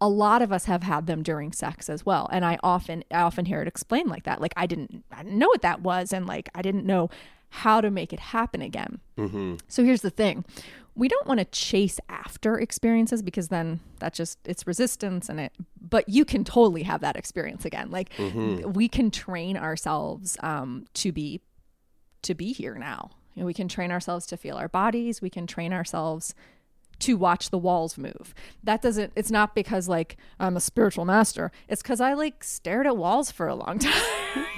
a 0.00 0.08
lot 0.08 0.42
of 0.42 0.52
us 0.52 0.64
have 0.64 0.82
had 0.82 1.06
them 1.06 1.22
during 1.22 1.52
sex 1.52 1.88
as 1.88 2.04
well. 2.06 2.28
And 2.32 2.44
i 2.44 2.58
often 2.62 3.02
i 3.10 3.20
often 3.20 3.46
hear 3.46 3.62
it 3.62 3.68
explained 3.68 4.10
like 4.10 4.24
that. 4.24 4.40
Like 4.40 4.54
i 4.56 4.66
didn't 4.66 5.04
i 5.10 5.22
didn't 5.22 5.38
know 5.38 5.48
what 5.48 5.62
that 5.62 5.80
was 5.80 6.12
and 6.12 6.26
like 6.26 6.48
i 6.54 6.62
didn't 6.62 6.86
know 6.86 7.10
how 7.54 7.82
to 7.82 7.90
make 7.90 8.14
it 8.14 8.20
happen 8.20 8.62
again. 8.62 8.98
Mm-hmm. 9.18 9.56
So 9.68 9.84
here's 9.84 10.00
the 10.00 10.10
thing 10.10 10.44
we 10.94 11.08
don't 11.08 11.26
want 11.26 11.40
to 11.40 11.46
chase 11.46 11.98
after 12.08 12.58
experiences 12.58 13.22
because 13.22 13.48
then 13.48 13.80
that 14.00 14.12
just 14.12 14.38
it's 14.44 14.66
resistance 14.66 15.28
and 15.28 15.40
it 15.40 15.52
but 15.80 16.08
you 16.08 16.24
can 16.24 16.44
totally 16.44 16.82
have 16.84 17.00
that 17.02 17.16
experience 17.16 17.64
again. 17.64 17.90
Like 17.90 18.10
we 18.74 18.88
can 18.88 19.10
train 19.10 19.56
ourselves 19.56 20.36
um, 20.40 20.86
to 20.94 21.12
be 21.12 21.40
to 22.22 22.34
be 22.34 22.52
here 22.52 22.76
now. 22.76 23.10
You 23.34 23.42
know, 23.42 23.46
we 23.46 23.54
can 23.54 23.68
train 23.68 23.90
ourselves 23.90 24.26
to 24.26 24.36
feel 24.36 24.56
our 24.56 24.68
bodies. 24.68 25.20
We 25.20 25.30
can 25.30 25.46
train 25.46 25.72
ourselves 25.72 26.34
to 27.02 27.16
watch 27.16 27.50
the 27.50 27.58
walls 27.58 27.98
move 27.98 28.34
that 28.64 28.80
doesn't 28.82 29.12
it's 29.16 29.30
not 29.30 29.54
because 29.54 29.88
like 29.88 30.16
i'm 30.40 30.56
a 30.56 30.60
spiritual 30.60 31.04
master 31.04 31.50
it's 31.68 31.82
because 31.82 32.00
i 32.00 32.12
like 32.14 32.42
stared 32.42 32.86
at 32.86 32.96
walls 32.96 33.30
for 33.30 33.46
a 33.48 33.54
long 33.54 33.78
time 33.80 33.92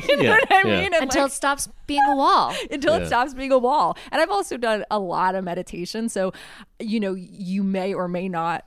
you 0.09 0.17
know 0.17 0.23
Yeah, 0.23 0.31
what 0.31 0.53
i 0.53 0.59
yeah. 0.69 0.81
mean 0.83 0.95
And, 0.95 1.05
until 1.05 1.23
like- 1.25 1.33
it 1.33 1.35
stops 1.35 1.69
being 1.87 2.03
a 2.09 2.17
wall. 2.17 2.55
until 2.71 2.97
Yeah. 2.97 3.03
it 3.03 3.07
stops 3.07 3.35
being 3.35 3.53
a 3.53 3.59
wall. 3.59 3.97
And 4.13 4.21
I've 4.23 4.31
also 4.31 4.57
done 4.57 4.85
a 4.91 4.99
lot 4.99 5.35
of 5.35 5.45
meditation. 5.45 6.09
So, 6.09 6.33
you 6.79 6.99
know, 6.99 7.13
you 7.15 7.63
may 7.63 7.93
or 7.93 8.09
may 8.09 8.29
not 8.29 8.65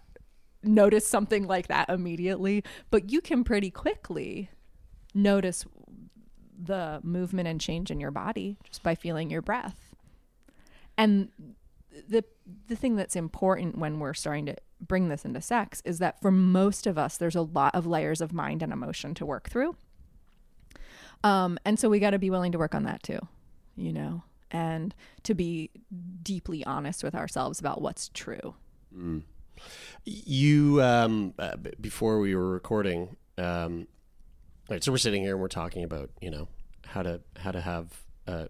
notice 0.63 1.07
something 1.07 1.47
like 1.47 1.67
that 1.67 1.89
immediately, 1.89 2.63
but 2.91 3.11
you 3.11 3.21
can 3.21 3.43
pretty 3.43 3.71
quickly 3.71 4.49
notice 5.15 5.65
the 6.61 6.99
movement 7.03 7.47
and 7.47 7.59
change 7.59 7.89
in 7.89 7.99
your 7.99 8.11
body 8.11 8.57
just 8.63 8.83
by 8.83 8.93
feeling 8.95 9.29
your 9.31 9.41
breath. 9.41 9.95
And 10.97 11.29
the 12.07 12.23
the 12.67 12.75
thing 12.75 12.95
that's 12.95 13.15
important 13.15 13.77
when 13.77 13.99
we're 13.99 14.13
starting 14.13 14.45
to 14.47 14.55
bring 14.79 15.09
this 15.09 15.25
into 15.25 15.41
sex 15.41 15.81
is 15.85 15.99
that 15.99 16.21
for 16.21 16.31
most 16.31 16.85
of 16.85 16.97
us 16.97 17.17
there's 17.17 17.35
a 17.35 17.41
lot 17.41 17.73
of 17.73 17.85
layers 17.85 18.21
of 18.21 18.33
mind 18.33 18.61
and 18.61 18.71
emotion 18.71 19.13
to 19.15 19.25
work 19.25 19.49
through. 19.49 19.75
Um, 21.23 21.57
and 21.65 21.79
so 21.79 21.89
we 21.89 21.99
got 21.99 22.11
to 22.11 22.19
be 22.19 22.29
willing 22.29 22.51
to 22.51 22.57
work 22.57 22.75
on 22.75 22.83
that 22.83 23.01
too, 23.01 23.19
you 23.75 23.91
know, 23.91 24.23
and 24.51 24.93
to 25.23 25.33
be 25.33 25.71
deeply 26.21 26.63
honest 26.65 27.03
with 27.03 27.15
ourselves 27.15 27.59
about 27.59 27.81
what's 27.81 28.09
true. 28.13 28.53
You 30.05 30.81
um, 30.83 31.33
uh, 31.39 31.57
b- 31.57 31.73
before 31.81 32.19
we 32.19 32.35
were 32.35 32.49
recording, 32.49 33.17
um, 33.39 33.87
right, 34.69 34.83
so 34.83 34.91
we're 34.91 34.99
sitting 34.99 35.23
here 35.23 35.33
and 35.33 35.41
we're 35.41 35.47
talking 35.47 35.83
about 35.83 36.11
you 36.21 36.29
know 36.29 36.47
how 36.85 37.01
to 37.01 37.21
how 37.37 37.51
to 37.51 37.59
have 37.61 37.87
uh, 38.27 38.45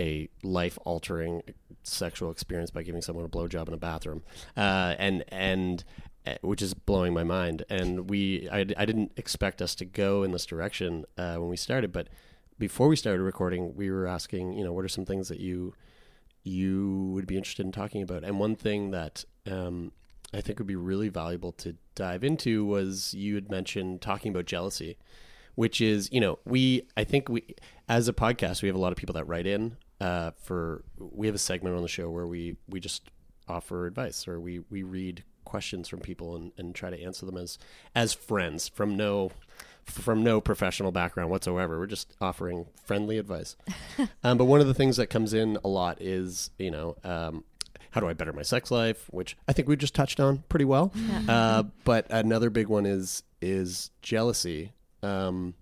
a 0.00 0.28
life 0.42 0.78
altering 0.84 1.42
sexual 1.82 2.30
experience 2.30 2.70
by 2.70 2.82
giving 2.82 3.02
someone 3.02 3.24
a 3.24 3.28
blowjob 3.28 3.68
in 3.68 3.74
a 3.74 3.78
bathroom, 3.78 4.22
uh, 4.56 4.94
and 4.98 5.24
and 5.28 5.84
uh, 6.26 6.34
which 6.40 6.62
is 6.62 6.74
blowing 6.74 7.14
my 7.14 7.24
mind. 7.24 7.64
And 7.68 8.10
we 8.10 8.48
I, 8.50 8.60
I 8.76 8.84
didn't 8.84 9.12
expect 9.16 9.62
us 9.62 9.74
to 9.76 9.84
go 9.84 10.22
in 10.22 10.32
this 10.32 10.46
direction 10.46 11.04
uh, 11.18 11.36
when 11.36 11.50
we 11.50 11.56
started, 11.56 11.92
but 11.92 12.08
before 12.58 12.88
we 12.88 12.96
started 12.96 13.22
recording, 13.22 13.74
we 13.74 13.90
were 13.90 14.06
asking 14.06 14.54
you 14.54 14.64
know 14.64 14.72
what 14.72 14.84
are 14.84 14.88
some 14.88 15.04
things 15.04 15.28
that 15.28 15.40
you 15.40 15.74
you 16.42 17.10
would 17.14 17.26
be 17.26 17.36
interested 17.36 17.66
in 17.66 17.72
talking 17.72 18.02
about. 18.02 18.24
And 18.24 18.40
one 18.40 18.56
thing 18.56 18.90
that 18.92 19.24
um, 19.46 19.92
I 20.32 20.40
think 20.40 20.58
would 20.58 20.66
be 20.66 20.76
really 20.76 21.08
valuable 21.08 21.52
to 21.52 21.76
dive 21.94 22.24
into 22.24 22.64
was 22.64 23.14
you 23.14 23.34
had 23.34 23.50
mentioned 23.50 24.00
talking 24.00 24.30
about 24.30 24.46
jealousy, 24.46 24.96
which 25.54 25.80
is, 25.80 26.10
you 26.12 26.20
know, 26.20 26.38
we, 26.44 26.86
I 26.96 27.04
think 27.04 27.28
we, 27.28 27.54
as 27.88 28.08
a 28.08 28.12
podcast, 28.12 28.62
we 28.62 28.68
have 28.68 28.76
a 28.76 28.80
lot 28.80 28.92
of 28.92 28.96
people 28.96 29.12
that 29.14 29.26
write 29.26 29.46
in 29.46 29.76
uh, 30.00 30.32
for, 30.42 30.84
we 30.98 31.26
have 31.26 31.34
a 31.34 31.38
segment 31.38 31.76
on 31.76 31.82
the 31.82 31.88
show 31.88 32.10
where 32.10 32.26
we, 32.26 32.56
we 32.68 32.80
just 32.80 33.10
offer 33.48 33.86
advice 33.86 34.26
or 34.26 34.40
we, 34.40 34.60
we 34.70 34.82
read 34.82 35.24
questions 35.44 35.88
from 35.88 36.00
people 36.00 36.36
and, 36.36 36.52
and 36.56 36.74
try 36.74 36.90
to 36.90 37.02
answer 37.02 37.26
them 37.26 37.36
as, 37.36 37.58
as 37.94 38.12
friends 38.12 38.68
from 38.68 38.96
no, 38.96 39.30
from 39.84 40.22
no 40.22 40.40
professional 40.40 40.92
background 40.92 41.30
whatsoever. 41.30 41.78
We're 41.78 41.86
just 41.86 42.14
offering 42.20 42.66
friendly 42.84 43.18
advice. 43.18 43.56
um, 44.24 44.38
but 44.38 44.44
one 44.44 44.60
of 44.60 44.66
the 44.66 44.74
things 44.74 44.96
that 44.96 45.08
comes 45.08 45.34
in 45.34 45.58
a 45.64 45.68
lot 45.68 46.00
is, 46.00 46.50
you 46.58 46.70
know, 46.70 46.96
um, 47.04 47.44
how 47.90 48.00
do 48.00 48.08
I 48.08 48.12
better 48.12 48.32
my 48.32 48.42
sex 48.42 48.70
life? 48.70 49.06
Which 49.10 49.36
I 49.48 49.52
think 49.52 49.68
we 49.68 49.76
just 49.76 49.94
touched 49.94 50.20
on 50.20 50.44
pretty 50.48 50.64
well. 50.64 50.92
Uh, 51.28 51.64
but 51.84 52.06
another 52.10 52.50
big 52.50 52.68
one 52.68 52.86
is 52.86 53.22
is 53.42 53.90
jealousy. 54.02 54.72
Um, 55.02 55.54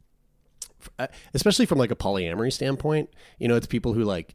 especially 1.34 1.66
from 1.66 1.78
like 1.78 1.90
a 1.90 1.96
polyamory 1.96 2.52
standpoint, 2.52 3.10
you 3.38 3.48
know, 3.48 3.56
it's 3.56 3.66
people 3.66 3.92
who 3.92 4.04
like 4.04 4.34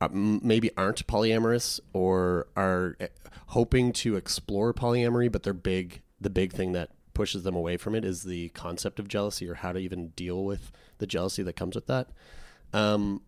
uh, 0.00 0.08
maybe 0.12 0.70
aren't 0.76 1.06
polyamorous 1.06 1.80
or 1.92 2.46
are 2.56 2.96
uh, 3.00 3.06
hoping 3.48 3.92
to 3.92 4.16
explore 4.16 4.72
polyamory, 4.72 5.30
but 5.30 5.42
they're 5.42 5.52
big. 5.52 6.02
The 6.20 6.30
big 6.30 6.52
thing 6.52 6.72
that 6.72 6.90
pushes 7.12 7.42
them 7.42 7.54
away 7.54 7.76
from 7.76 7.94
it 7.94 8.04
is 8.04 8.22
the 8.22 8.48
concept 8.50 8.98
of 8.98 9.08
jealousy 9.08 9.48
or 9.48 9.54
how 9.54 9.72
to 9.72 9.78
even 9.78 10.08
deal 10.08 10.44
with 10.44 10.72
the 10.98 11.06
jealousy 11.06 11.42
that 11.42 11.54
comes 11.54 11.74
with 11.74 11.86
that. 11.86 12.08
Um, 12.72 13.22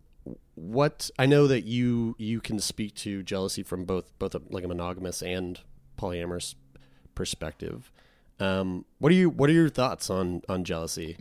what 0.55 1.11
I 1.19 1.27
know 1.27 1.47
that 1.47 1.65
you 1.65 2.17
you 2.19 2.41
can 2.41 2.59
speak 2.59 2.95
to 2.97 3.23
jealousy 3.23 3.63
from 3.63 3.85
both 3.85 4.19
both 4.19 4.35
a, 4.35 4.43
like 4.51 4.65
a 4.65 4.69
monogamous 4.69 5.23
and 5.23 5.61
polyamorous 5.99 6.55
perspective. 7.15 7.93
Um, 8.41 8.85
what 8.99 9.13
are 9.13 9.15
you 9.15 9.31
what 9.31 9.49
are 9.51 9.55
your 9.55 9.69
thoughts 9.69 10.11
on 10.11 10.43
on 10.49 10.65
jealousy? 10.65 11.17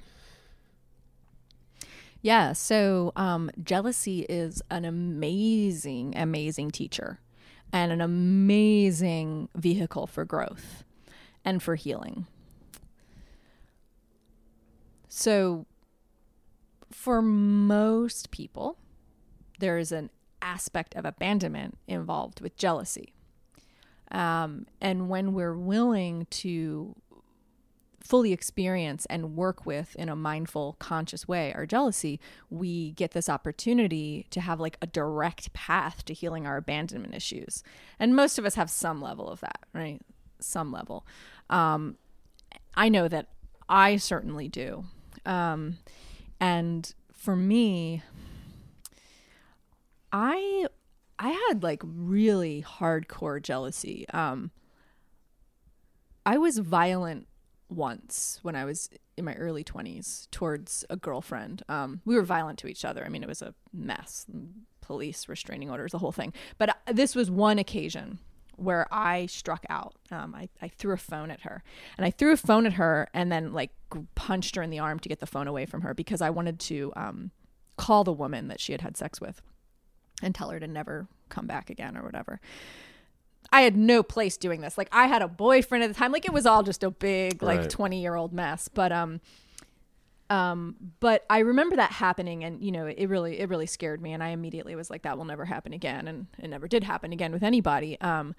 Yeah, 2.26 2.53
so 2.53 3.11
um, 3.15 3.52
jealousy 3.64 4.22
is 4.22 4.60
an 4.72 4.84
amazing, 4.84 6.18
amazing 6.18 6.72
teacher 6.72 7.19
and 7.72 7.91
an 7.91 8.02
amazing 8.02 9.47
vehicle 9.53 10.07
for 10.07 10.26
growth 10.26 10.84
and 11.45 11.61
for 11.61 11.76
healing. 11.76 12.26
So, 15.07 15.68
for 16.91 17.22
most 17.22 18.31
people, 18.31 18.80
there 19.60 19.77
is 19.77 19.91
an 19.91 20.10
aspect 20.41 20.95
of 20.95 21.06
abandonment 21.06 21.77
involved 21.88 22.41
with 22.41 22.57
jealousy. 22.57 23.14
Um, 24.10 24.65
and 24.81 25.10
when 25.10 25.34
we're 25.34 25.56
willing 25.56 26.26
to 26.31 26.95
fully 28.06 28.32
experience 28.32 29.07
and 29.07 29.36
work 29.36 29.65
with 29.65 29.95
in 29.95 30.10
a 30.10 30.15
mindful, 30.15 30.76
conscious 30.77 31.27
way 31.27 31.52
our 31.53 31.65
jealousy, 31.65 32.19
we 32.52 32.91
get 32.91 33.11
this 33.11 33.27
opportunity 33.27 34.27
to 34.30 34.40
have 34.41 34.60
like 34.60 34.77
a 34.80 34.86
direct 34.86 35.52
path 35.53 36.06
to 36.06 36.14
healing 36.14 36.45
our 36.45 36.56
abandonment 36.56 37.15
issues. 37.15 37.64
And 37.98 38.15
most 38.15 38.38
of 38.38 38.45
us 38.45 38.56
have 38.56 38.69
some 38.69 39.02
level 39.02 39.27
of 39.27 39.40
that, 39.40 39.65
right? 39.73 39.99
Some 40.40 40.72
level. 40.72 41.07
Um, 41.49 41.98
I 42.76 42.90
know 42.90 43.07
that 43.07 43.30
I 43.68 43.98
certainly 43.98 44.49
do. 44.49 44.86
Um, 45.26 45.80
and 46.40 46.94
for 47.11 47.36
me, 47.36 48.03
I 50.11 50.68
I 51.18 51.30
had 51.48 51.64
like 51.64 51.82
really 51.84 52.64
hardcore 52.68 53.41
jealousy. 53.41 54.07
Um, 54.10 54.52
I 56.23 56.38
was 56.38 56.60
violent 56.60 57.27
once 57.70 58.40
when 58.42 58.56
I 58.56 58.66
was 58.66 58.90
in 59.18 59.26
my 59.26 59.34
early 59.36 59.64
20s 59.64 60.30
towards 60.32 60.86
a 60.90 60.96
girlfriend. 60.96 61.64
Um, 61.70 62.02
we 62.06 62.16
were 62.16 62.24
violent 62.24 62.60
to 62.60 62.68
each 62.68 62.86
other. 62.86 63.06
I 63.06 63.10
mean, 63.10 63.24
it 63.24 63.30
was 63.30 63.42
a 63.42 63.54
mess. 63.74 64.26
Police 64.82 65.28
restraining 65.28 65.70
orders, 65.70 65.92
the 65.92 66.00
whole 66.00 66.12
thing. 66.12 66.34
But 66.58 66.70
uh, 66.70 66.74
this 66.94 67.16
was 67.16 67.32
one 67.32 67.58
occasion 67.58 68.20
where 68.58 68.88
I 68.92 69.26
struck 69.26 69.66
out. 69.70 69.96
Um, 70.12 70.36
I, 70.36 70.50
I 70.62 70.68
threw 70.68 70.94
a 70.94 70.98
phone 70.98 71.32
at 71.32 71.42
her. 71.42 71.64
And 71.98 72.06
I 72.06 72.12
threw 72.12 72.32
a 72.32 72.38
phone 72.38 72.66
at 72.66 72.74
her 72.74 73.08
and 73.14 73.32
then, 73.32 73.52
like, 73.54 73.72
punched 74.16 74.56
her 74.56 74.62
in 74.62 74.70
the 74.70 74.80
arm 74.80 75.00
to 75.00 75.10
get 75.10 75.20
the 75.20 75.26
phone 75.26 75.48
away 75.48 75.66
from 75.66 75.82
her 75.82 75.94
because 75.94 76.22
I 76.22 76.30
wanted 76.30 76.60
to 76.62 76.94
um, 76.96 77.32
call 77.78 78.04
the 78.04 78.14
woman 78.14 78.48
that 78.48 78.60
she 78.60 78.72
had 78.72 78.82
had 78.82 78.96
sex 78.96 79.20
with 79.20 79.42
and 80.22 80.34
tell 80.34 80.50
her 80.50 80.60
to 80.60 80.68
never 80.68 81.08
come 81.30 81.48
back 81.48 81.70
again 81.70 81.98
or 81.98 82.04
whatever. 82.04 82.40
I 83.51 83.61
had 83.61 83.77
no 83.77 84.03
place 84.03 84.38
doing 84.38 84.61
this. 84.61 84.77
Like 84.77 84.89
I 84.91 85.07
had 85.07 85.22
a 85.22 85.27
boyfriend 85.27 85.84
at 85.84 85.88
the 85.88 85.93
time. 85.93 86.11
Like 86.11 86.26
it 86.26 86.34
was 86.34 86.45
all 86.45 86.63
just 86.63 86.84
a 86.84 86.91
big 86.91 87.41
like 87.41 87.61
Right. 87.61 87.69
20 87.69 88.01
year 88.01 88.15
old 88.15 88.34
mess. 88.34 88.67
But 88.67 88.91
um 88.91 89.22
um 90.30 90.76
but 90.99 91.23
I 91.30 91.39
remember 91.39 91.76
that 91.76 91.91
happening 91.91 92.43
and 92.43 92.63
you 92.63 92.72
know 92.72 92.88
it 92.88 93.07
really 93.07 93.39
it 93.39 93.47
really 93.47 93.67
scared 93.67 94.01
me 94.01 94.11
and 94.11 94.23
I 94.23 94.30
immediately 94.30 94.76
was 94.76 94.89
like 94.89 95.03
that 95.03 95.17
will 95.17 95.26
never 95.26 95.45
happen 95.45 95.72
again 95.72 96.07
and 96.07 96.26
it 96.39 96.49
never 96.49 96.67
did 96.67 96.84
happen 96.84 97.13
again 97.13 97.31
with 97.31 97.43
anybody. 97.43 97.99
Um 98.01 98.35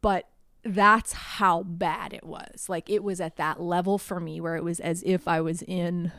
but 0.00 0.28
that's 0.64 1.12
how 1.12 1.64
bad 1.64 2.12
it 2.12 2.24
was. 2.24 2.68
Like 2.68 2.88
it 2.88 3.02
was 3.02 3.20
at 3.20 3.36
that 3.36 3.60
level 3.60 3.98
for 3.98 4.20
me 4.20 4.40
where 4.40 4.54
it 4.54 4.62
was 4.62 4.78
as 4.78 5.02
if 5.04 5.26
I 5.26 5.40
was 5.40 5.62
in 5.62 6.12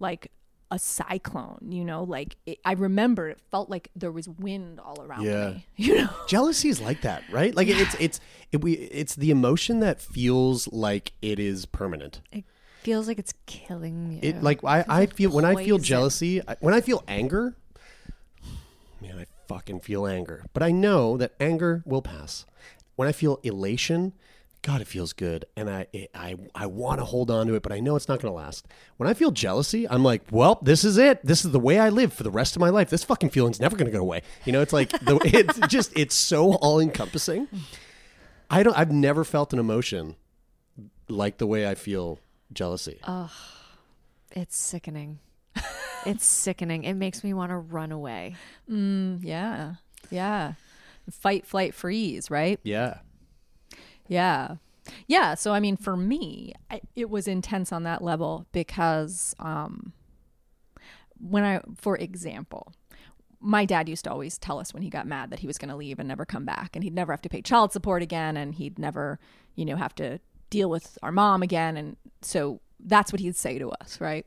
like 0.00 0.32
a 0.70 0.78
cyclone, 0.78 1.68
you 1.70 1.84
know, 1.84 2.02
like 2.02 2.36
it, 2.44 2.58
I 2.64 2.72
remember 2.72 3.28
it 3.28 3.38
felt 3.50 3.70
like 3.70 3.90
there 3.94 4.10
was 4.10 4.28
wind 4.28 4.80
all 4.80 5.00
around 5.00 5.22
Yeah. 5.24 5.50
me. 5.50 5.66
You 5.76 5.94
know. 6.02 6.08
jealousy 6.26 6.68
is 6.68 6.80
like 6.80 7.02
that, 7.02 7.22
right? 7.30 7.54
Like 7.54 7.68
it's 7.68 7.94
it's 8.00 8.20
it, 8.50 8.62
we 8.62 8.72
it's 8.72 9.14
the 9.14 9.30
emotion 9.30 9.80
that 9.80 10.00
feels 10.00 10.66
like 10.72 11.12
it 11.22 11.38
is 11.38 11.66
permanent. 11.66 12.20
It 12.32 12.44
feels 12.82 13.06
like 13.06 13.18
it's 13.18 13.34
killing 13.46 14.10
you. 14.10 14.18
It 14.22 14.42
like 14.42 14.64
I 14.64 14.84
I 14.88 15.06
feel 15.06 15.30
when 15.30 15.44
I 15.44 15.54
feel 15.64 15.78
jealousy, 15.78 16.42
I, 16.48 16.56
when 16.60 16.74
I 16.74 16.80
feel 16.80 17.04
anger, 17.06 17.54
man, 19.00 19.18
I 19.18 19.26
fucking 19.46 19.80
feel 19.80 20.06
anger. 20.06 20.44
But 20.52 20.62
I 20.62 20.70
know 20.72 21.16
that 21.16 21.32
anger 21.38 21.82
will 21.86 22.02
pass. 22.02 22.44
When 22.96 23.06
I 23.08 23.12
feel 23.12 23.38
elation, 23.42 24.14
God, 24.66 24.80
it 24.80 24.88
feels 24.88 25.12
good, 25.12 25.44
and 25.56 25.70
I 25.70 25.86
it, 25.92 26.10
I 26.12 26.34
I 26.52 26.66
want 26.66 26.98
to 26.98 27.04
hold 27.04 27.30
on 27.30 27.46
to 27.46 27.54
it, 27.54 27.62
but 27.62 27.70
I 27.70 27.78
know 27.78 27.94
it's 27.94 28.08
not 28.08 28.20
going 28.20 28.32
to 28.32 28.36
last. 28.36 28.66
When 28.96 29.08
I 29.08 29.14
feel 29.14 29.30
jealousy, 29.30 29.88
I'm 29.88 30.02
like, 30.02 30.22
well, 30.32 30.58
this 30.60 30.82
is 30.82 30.98
it. 30.98 31.24
This 31.24 31.44
is 31.44 31.52
the 31.52 31.60
way 31.60 31.78
I 31.78 31.88
live 31.88 32.12
for 32.12 32.24
the 32.24 32.32
rest 32.32 32.56
of 32.56 32.60
my 32.60 32.70
life. 32.70 32.90
This 32.90 33.04
fucking 33.04 33.30
feeling's 33.30 33.60
never 33.60 33.76
going 33.76 33.86
to 33.86 33.96
go 33.96 34.00
away. 34.00 34.22
You 34.44 34.52
know, 34.52 34.60
it's 34.62 34.72
like 34.72 34.90
the, 34.90 35.20
it's 35.24 35.56
just 35.68 35.96
it's 35.96 36.16
so 36.16 36.54
all 36.54 36.80
encompassing. 36.80 37.46
I 38.50 38.64
don't. 38.64 38.76
I've 38.76 38.90
never 38.90 39.22
felt 39.22 39.52
an 39.52 39.60
emotion 39.60 40.16
like 41.08 41.38
the 41.38 41.46
way 41.46 41.68
I 41.68 41.76
feel 41.76 42.18
jealousy. 42.52 42.98
Ugh, 43.04 43.30
it's 44.32 44.56
sickening. 44.56 45.20
it's 46.04 46.26
sickening. 46.26 46.82
It 46.82 46.94
makes 46.94 47.22
me 47.22 47.34
want 47.34 47.50
to 47.50 47.56
run 47.56 47.92
away. 47.92 48.34
Mm, 48.68 49.20
yeah. 49.22 49.74
Yeah. 50.10 50.54
Fight, 51.08 51.46
flight, 51.46 51.72
freeze, 51.72 52.32
right? 52.32 52.58
Yeah. 52.64 52.98
Yeah. 54.08 54.56
Yeah. 55.06 55.34
So, 55.34 55.52
I 55.52 55.60
mean, 55.60 55.76
for 55.76 55.96
me, 55.96 56.54
I, 56.70 56.80
it 56.94 57.10
was 57.10 57.26
intense 57.26 57.72
on 57.72 57.82
that 57.84 58.02
level 58.02 58.46
because 58.52 59.34
um, 59.38 59.92
when 61.18 61.44
I, 61.44 61.60
for 61.76 61.96
example, 61.96 62.72
my 63.40 63.64
dad 63.64 63.88
used 63.88 64.04
to 64.04 64.10
always 64.10 64.38
tell 64.38 64.58
us 64.58 64.72
when 64.72 64.82
he 64.82 64.90
got 64.90 65.06
mad 65.06 65.30
that 65.30 65.40
he 65.40 65.46
was 65.46 65.58
going 65.58 65.68
to 65.68 65.76
leave 65.76 65.98
and 65.98 66.08
never 66.08 66.24
come 66.24 66.44
back 66.44 66.74
and 66.74 66.82
he'd 66.82 66.94
never 66.94 67.12
have 67.12 67.22
to 67.22 67.28
pay 67.28 67.42
child 67.42 67.72
support 67.72 68.02
again 68.02 68.36
and 68.36 68.54
he'd 68.54 68.78
never, 68.78 69.18
you 69.54 69.64
know, 69.64 69.76
have 69.76 69.94
to 69.96 70.18
deal 70.50 70.70
with 70.70 70.98
our 71.02 71.12
mom 71.12 71.42
again. 71.42 71.76
And 71.76 71.96
so 72.22 72.60
that's 72.80 73.12
what 73.12 73.20
he'd 73.20 73.36
say 73.36 73.58
to 73.58 73.70
us, 73.70 74.00
right? 74.00 74.26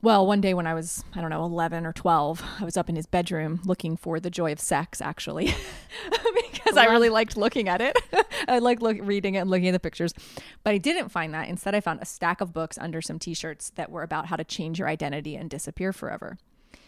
Well, 0.00 0.26
one 0.26 0.40
day 0.40 0.54
when 0.54 0.66
I 0.66 0.74
was, 0.74 1.04
I 1.14 1.20
don't 1.20 1.30
know, 1.30 1.44
11 1.44 1.84
or 1.84 1.92
12, 1.92 2.42
I 2.60 2.64
was 2.64 2.76
up 2.76 2.88
in 2.88 2.94
his 2.94 3.06
bedroom 3.06 3.60
looking 3.64 3.96
for 3.96 4.20
the 4.20 4.30
joy 4.30 4.52
of 4.52 4.60
sex, 4.60 5.00
actually, 5.00 5.46
because 6.52 6.76
I 6.76 6.86
really 6.86 7.08
liked 7.08 7.36
looking 7.36 7.68
at 7.68 7.80
it. 7.80 7.98
I 8.48 8.60
liked 8.60 8.80
look, 8.80 8.96
reading 9.00 9.34
it 9.34 9.38
and 9.38 9.50
looking 9.50 9.68
at 9.68 9.72
the 9.72 9.80
pictures. 9.80 10.14
But 10.62 10.74
I 10.74 10.78
didn't 10.78 11.08
find 11.08 11.34
that. 11.34 11.48
Instead, 11.48 11.74
I 11.74 11.80
found 11.80 12.00
a 12.00 12.04
stack 12.06 12.40
of 12.40 12.52
books 12.52 12.78
under 12.78 13.02
some 13.02 13.18
t 13.18 13.34
shirts 13.34 13.70
that 13.70 13.90
were 13.90 14.04
about 14.04 14.26
how 14.26 14.36
to 14.36 14.44
change 14.44 14.78
your 14.78 14.88
identity 14.88 15.34
and 15.34 15.50
disappear 15.50 15.92
forever. 15.92 16.38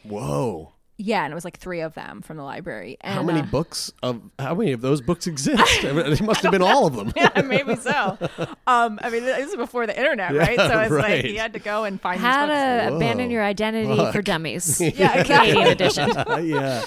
Whoa. 0.04 0.74
Yeah, 1.02 1.24
and 1.24 1.32
it 1.32 1.34
was 1.34 1.46
like 1.46 1.56
three 1.56 1.80
of 1.80 1.94
them 1.94 2.20
from 2.20 2.36
the 2.36 2.42
library. 2.42 2.98
And, 3.00 3.14
how 3.14 3.22
many 3.22 3.40
uh, 3.40 3.46
books 3.46 3.90
of 4.02 4.20
how 4.38 4.54
many 4.54 4.72
of 4.72 4.82
those 4.82 5.00
books 5.00 5.26
exist? 5.26 5.82
I 5.84 5.92
mean, 5.92 6.04
it 6.04 6.20
must 6.20 6.42
have 6.42 6.52
been 6.52 6.60
all 6.60 6.86
of 6.86 6.94
them. 6.94 7.10
yeah, 7.16 7.40
maybe 7.40 7.74
so. 7.76 8.18
Um, 8.66 8.98
I 9.02 9.08
mean, 9.08 9.24
this 9.24 9.48
is 9.48 9.56
before 9.56 9.86
the 9.86 9.98
internet, 9.98 10.34
right? 10.34 10.58
So 10.58 10.78
it's 10.80 10.90
like 10.90 11.02
right. 11.02 11.24
he 11.24 11.36
had 11.36 11.54
to 11.54 11.58
go 11.58 11.84
and 11.84 11.98
find 11.98 12.20
How 12.20 12.46
these 12.46 12.54
books. 12.54 12.90
to 12.90 12.96
abandon 12.96 13.30
your 13.30 13.42
identity 13.42 13.96
Fuck. 13.96 14.12
for 14.12 14.20
dummies. 14.20 14.78
Yeah, 15.00 15.22
Canadian 15.22 15.68
edition. 15.68 16.10
yeah. 16.44 16.84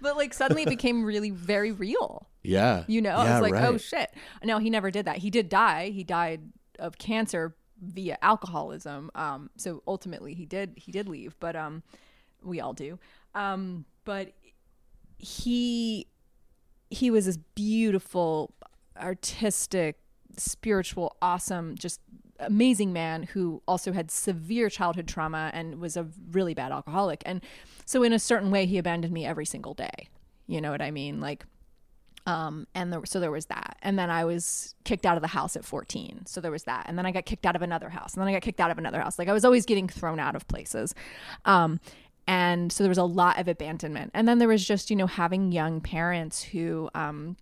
But 0.00 0.16
like 0.16 0.32
suddenly 0.32 0.62
it 0.62 0.68
became 0.70 1.04
really 1.04 1.30
very 1.30 1.72
real. 1.72 2.26
Yeah. 2.42 2.84
You 2.86 3.02
know, 3.02 3.16
I 3.16 3.32
was 3.32 3.42
like, 3.42 3.52
right. 3.52 3.64
oh 3.66 3.76
shit. 3.76 4.10
No, 4.42 4.58
he 4.58 4.70
never 4.70 4.90
did 4.90 5.04
that. 5.04 5.18
He 5.18 5.28
did 5.28 5.50
die. 5.50 5.90
He 5.90 6.04
died 6.04 6.40
of 6.78 6.96
cancer 6.96 7.54
via 7.82 8.16
alcoholism. 8.22 9.10
Um, 9.14 9.50
so 9.56 9.82
ultimately 9.86 10.32
he 10.32 10.46
did 10.46 10.72
he 10.76 10.92
did 10.92 11.08
leave, 11.08 11.36
but 11.40 11.56
um, 11.56 11.82
we 12.42 12.60
all 12.60 12.72
do. 12.72 12.98
Um, 13.34 13.84
but 14.04 14.32
he 15.18 16.06
he 16.90 17.10
was 17.10 17.26
this 17.26 17.38
beautiful, 17.54 18.54
artistic, 19.00 19.98
spiritual, 20.36 21.16
awesome, 21.22 21.76
just 21.76 22.00
amazing 22.40 22.92
man 22.92 23.22
who 23.24 23.62
also 23.66 23.92
had 23.92 24.10
severe 24.10 24.68
childhood 24.68 25.08
trauma 25.08 25.50
and 25.54 25.80
was 25.80 25.96
a 25.96 26.06
really 26.32 26.54
bad 26.54 26.72
alcoholic. 26.72 27.22
And 27.26 27.42
so 27.86 28.02
in 28.02 28.12
a 28.12 28.18
certain 28.18 28.50
way 28.50 28.66
he 28.66 28.78
abandoned 28.78 29.12
me 29.12 29.24
every 29.24 29.46
single 29.46 29.74
day. 29.74 30.08
You 30.46 30.60
know 30.60 30.70
what 30.70 30.82
I 30.82 30.90
mean? 30.90 31.20
Like 31.20 31.46
Um, 32.26 32.66
and 32.74 32.92
there, 32.92 33.04
so 33.04 33.20
there 33.20 33.30
was 33.30 33.46
that. 33.46 33.76
And 33.82 33.98
then 33.98 34.10
I 34.10 34.24
was 34.24 34.74
kicked 34.84 35.04
out 35.04 35.16
of 35.16 35.22
the 35.22 35.28
house 35.28 35.56
at 35.56 35.64
14. 35.64 36.24
So 36.26 36.40
there 36.40 36.50
was 36.50 36.64
that. 36.64 36.86
And 36.88 36.96
then 36.96 37.04
I 37.04 37.12
got 37.12 37.26
kicked 37.26 37.44
out 37.44 37.54
of 37.54 37.60
another 37.62 37.90
house. 37.90 38.14
And 38.14 38.22
then 38.22 38.28
I 38.28 38.32
got 38.32 38.42
kicked 38.42 38.60
out 38.60 38.70
of 38.70 38.78
another 38.78 39.00
house. 39.00 39.18
Like 39.18 39.28
I 39.28 39.34
was 39.34 39.44
always 39.44 39.66
getting 39.66 39.88
thrown 39.88 40.18
out 40.18 40.34
of 40.34 40.48
places. 40.48 40.94
Um, 41.44 41.80
and 42.26 42.72
so 42.72 42.82
there 42.82 42.88
was 42.88 42.98
a 42.98 43.04
lot 43.04 43.38
of 43.38 43.48
abandonment. 43.48 44.10
And 44.14 44.26
then 44.26 44.38
there 44.38 44.48
was 44.48 44.66
just, 44.66 44.90
you 44.90 44.96
know, 44.96 45.06
having 45.06 45.52
young 45.52 45.80
parents 45.80 46.42
who, 46.42 46.88
um, 46.94 47.36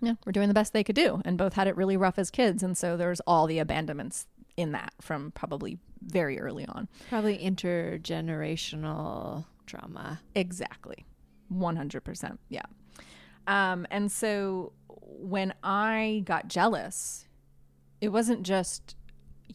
yeah, 0.00 0.14
were 0.26 0.32
doing 0.32 0.48
the 0.48 0.54
best 0.54 0.72
they 0.72 0.84
could 0.84 0.96
do 0.96 1.22
and 1.24 1.38
both 1.38 1.54
had 1.54 1.66
it 1.66 1.76
really 1.76 1.96
rough 1.96 2.18
as 2.18 2.30
kids. 2.30 2.62
And 2.62 2.76
so 2.76 2.96
there's 2.96 3.20
all 3.20 3.46
the 3.46 3.58
abandonments 3.58 4.26
in 4.56 4.72
that 4.72 4.92
from 5.00 5.30
probably 5.32 5.78
very 6.02 6.38
early 6.38 6.66
on. 6.66 6.88
Probably 7.08 7.38
intergenerational 7.38 9.46
trauma. 9.66 10.20
Exactly. 10.34 11.06
100%. 11.52 12.38
Yeah. 12.48 12.62
Um, 13.46 13.86
and 13.90 14.12
so 14.12 14.72
when 14.98 15.54
I 15.62 16.22
got 16.26 16.48
jealous, 16.48 17.26
it 18.00 18.08
wasn't 18.08 18.42
just 18.42 18.96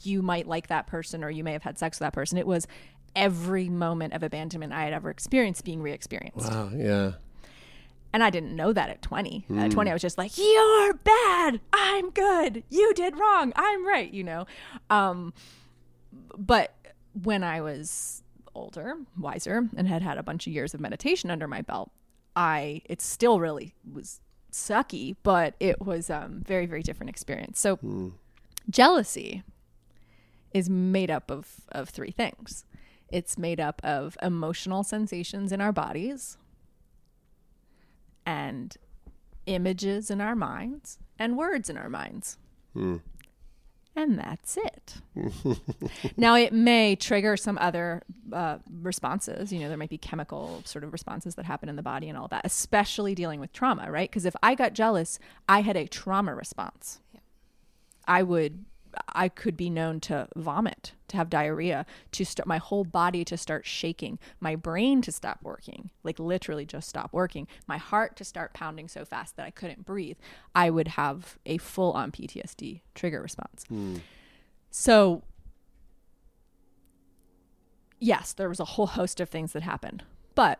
you 0.04 0.22
might 0.22 0.48
like 0.48 0.68
that 0.68 0.88
person 0.88 1.24
or 1.24 1.30
you 1.30 1.44
may 1.44 1.54
have 1.54 1.64
had 1.64 1.78
sex 1.78 2.00
with 2.00 2.06
that 2.06 2.14
person. 2.14 2.38
It 2.38 2.48
was 2.48 2.68
every 3.16 3.70
moment 3.70 4.14
of 4.14 4.24
abandonment 4.24 4.74
I 4.74 4.84
had 4.84 4.94
ever 4.94 5.10
experienced 5.10 5.64
being 5.64 5.82
re 5.82 5.92
experienced. 5.92 6.52
Wow. 6.52 6.70
Yeah. 6.76 7.14
And 8.14 8.24
I 8.24 8.30
didn't 8.30 8.56
know 8.56 8.74
that 8.74 8.90
at 8.90 9.02
20. 9.02 9.46
At 9.58 9.72
20, 9.72 9.90
I 9.90 9.94
was 9.94 10.02
just 10.02 10.18
like, 10.18 10.38
you're 10.38 10.94
bad. 10.94 11.60
I'm 11.74 12.10
good. 12.10 12.64
You 12.70 12.94
did 12.94 13.18
wrong. 13.20 13.52
I'm 13.56 13.86
right, 13.86 14.12
you 14.12 14.24
know? 14.24 14.48
Um, 14.90 15.34
but 16.36 16.74
when 17.22 17.44
I 17.44 17.62
was 17.62 18.24
older, 18.56 18.96
wiser, 19.20 19.70
and 19.76 19.88
had 19.88 20.02
had 20.02 20.18
a 20.18 20.24
bunch 20.24 20.48
of 20.48 20.54
years 20.54 20.74
of 20.74 20.80
meditation 20.80 21.30
under 21.30 21.48
my 21.48 21.62
belt, 21.62 21.92
I, 22.36 22.82
it 22.86 23.02
still 23.02 23.40
really 23.40 23.76
was 23.92 24.22
sucky, 24.52 25.16
but 25.24 25.56
it 25.60 25.82
was 25.82 26.10
um 26.10 26.42
very, 26.46 26.66
very 26.66 26.82
different 26.82 27.10
experience. 27.10 27.60
So 27.60 28.14
jealousy 28.70 29.44
is 30.54 30.70
made 30.70 31.12
up 31.12 31.30
of, 31.30 31.62
of 31.70 31.90
three 31.90 32.12
things. 32.12 32.66
It's 33.10 33.38
made 33.38 33.60
up 33.60 33.82
of 33.84 34.18
emotional 34.22 34.84
sensations 34.84 35.52
in 35.52 35.62
our 35.62 35.72
bodies 35.72 36.38
and 38.26 38.76
images 39.46 40.12
in 40.12 40.20
our 40.22 40.36
minds 40.36 41.00
and 41.18 41.38
words 41.38 41.70
in 41.70 41.78
our 41.78 41.90
minds. 41.90 42.38
And 43.96 44.20
that's 44.20 44.58
it. 44.58 44.96
now, 46.18 46.36
it 46.36 46.54
may 46.54 46.96
trigger 46.96 47.36
some 47.36 47.58
other 47.60 48.04
uh, 48.32 48.60
responses. 48.82 49.52
You 49.52 49.60
know, 49.60 49.70
there 49.70 49.78
might 49.78 49.90
be 49.90 49.98
chemical 49.98 50.62
sort 50.66 50.84
of 50.84 50.94
responses 50.94 51.34
that 51.34 51.46
happen 51.46 51.68
in 51.68 51.78
the 51.78 51.82
body 51.82 52.08
and 52.08 52.16
all 52.16 52.28
that, 52.28 52.46
especially 52.46 53.16
dealing 53.16 53.40
with 53.40 53.52
trauma, 53.54 53.90
right? 53.90 54.08
Because 54.08 54.26
if 54.26 54.36
I 54.44 54.54
got 54.54 54.74
jealous, 54.74 55.18
I 55.50 55.62
had 55.62 55.76
a 55.76 55.88
trauma 55.88 56.36
response. 56.36 57.00
I 58.08 58.22
would 58.22 58.66
I 59.10 59.30
could 59.30 59.58
be 59.58 59.70
known 59.70 60.00
to 60.02 60.28
vomit, 60.36 60.94
to 61.10 61.18
have 61.18 61.30
diarrhea, 61.30 61.86
to 62.12 62.26
start 62.26 62.48
my 62.48 62.58
whole 62.58 62.84
body 62.84 63.26
to 63.26 63.38
start 63.38 63.66
shaking, 63.66 64.20
my 64.40 64.56
brain 64.56 65.02
to 65.04 65.12
stop 65.12 65.40
working, 65.42 65.92
like 66.04 66.20
literally 66.20 66.66
just 66.66 66.90
stop 66.90 67.12
working, 67.14 67.48
my 67.68 67.78
heart 67.78 68.16
to 68.18 68.24
start 68.24 68.54
pounding 68.54 68.88
so 68.88 69.06
fast 69.06 69.36
that 69.36 69.46
I 69.46 69.52
couldn't 69.52 69.86
breathe. 69.86 70.18
I 70.56 70.70
would 70.70 70.90
have 70.90 71.38
a 71.46 71.58
full 71.58 71.94
on 71.94 72.12
PTSD 72.12 72.82
trigger 72.96 73.22
response. 73.22 73.66
Hmm. 73.68 73.98
So 74.70 75.24
yes, 78.00 78.34
there 78.34 78.50
was 78.50 78.60
a 78.60 78.66
whole 78.66 78.88
host 78.88 79.20
of 79.20 79.30
things 79.30 79.54
that 79.54 79.64
happened. 79.64 80.04
But 80.36 80.60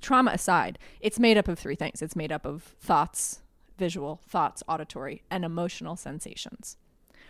trauma 0.00 0.32
aside, 0.32 0.78
it's 1.00 1.18
made 1.18 1.38
up 1.38 1.48
of 1.48 1.58
three 1.58 1.76
things. 1.76 2.02
It's 2.02 2.16
made 2.16 2.32
up 2.32 2.44
of 2.44 2.62
thoughts, 2.80 3.40
visual, 3.78 4.20
thoughts, 4.26 4.62
auditory, 4.68 5.22
and 5.30 5.44
emotional 5.44 5.96
sensations, 5.96 6.76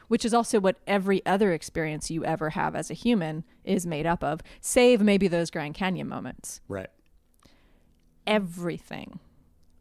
which 0.09 0.25
is 0.25 0.35
also 0.35 0.61
what 0.61 0.79
every 0.87 1.25
other 1.27 1.53
experience 1.53 2.11
you 2.11 2.25
ever 2.25 2.51
have 2.51 2.75
as 2.75 2.91
a 2.91 2.95
human 2.95 3.45
is 3.65 3.87
made 3.87 4.07
up 4.07 4.23
of, 4.23 4.41
save 4.61 5.01
maybe 5.01 5.29
those 5.29 5.51
Grand 5.51 5.75
Canyon 5.75 6.09
moments. 6.09 6.61
Right. 6.69 6.89
Everything. 8.27 9.21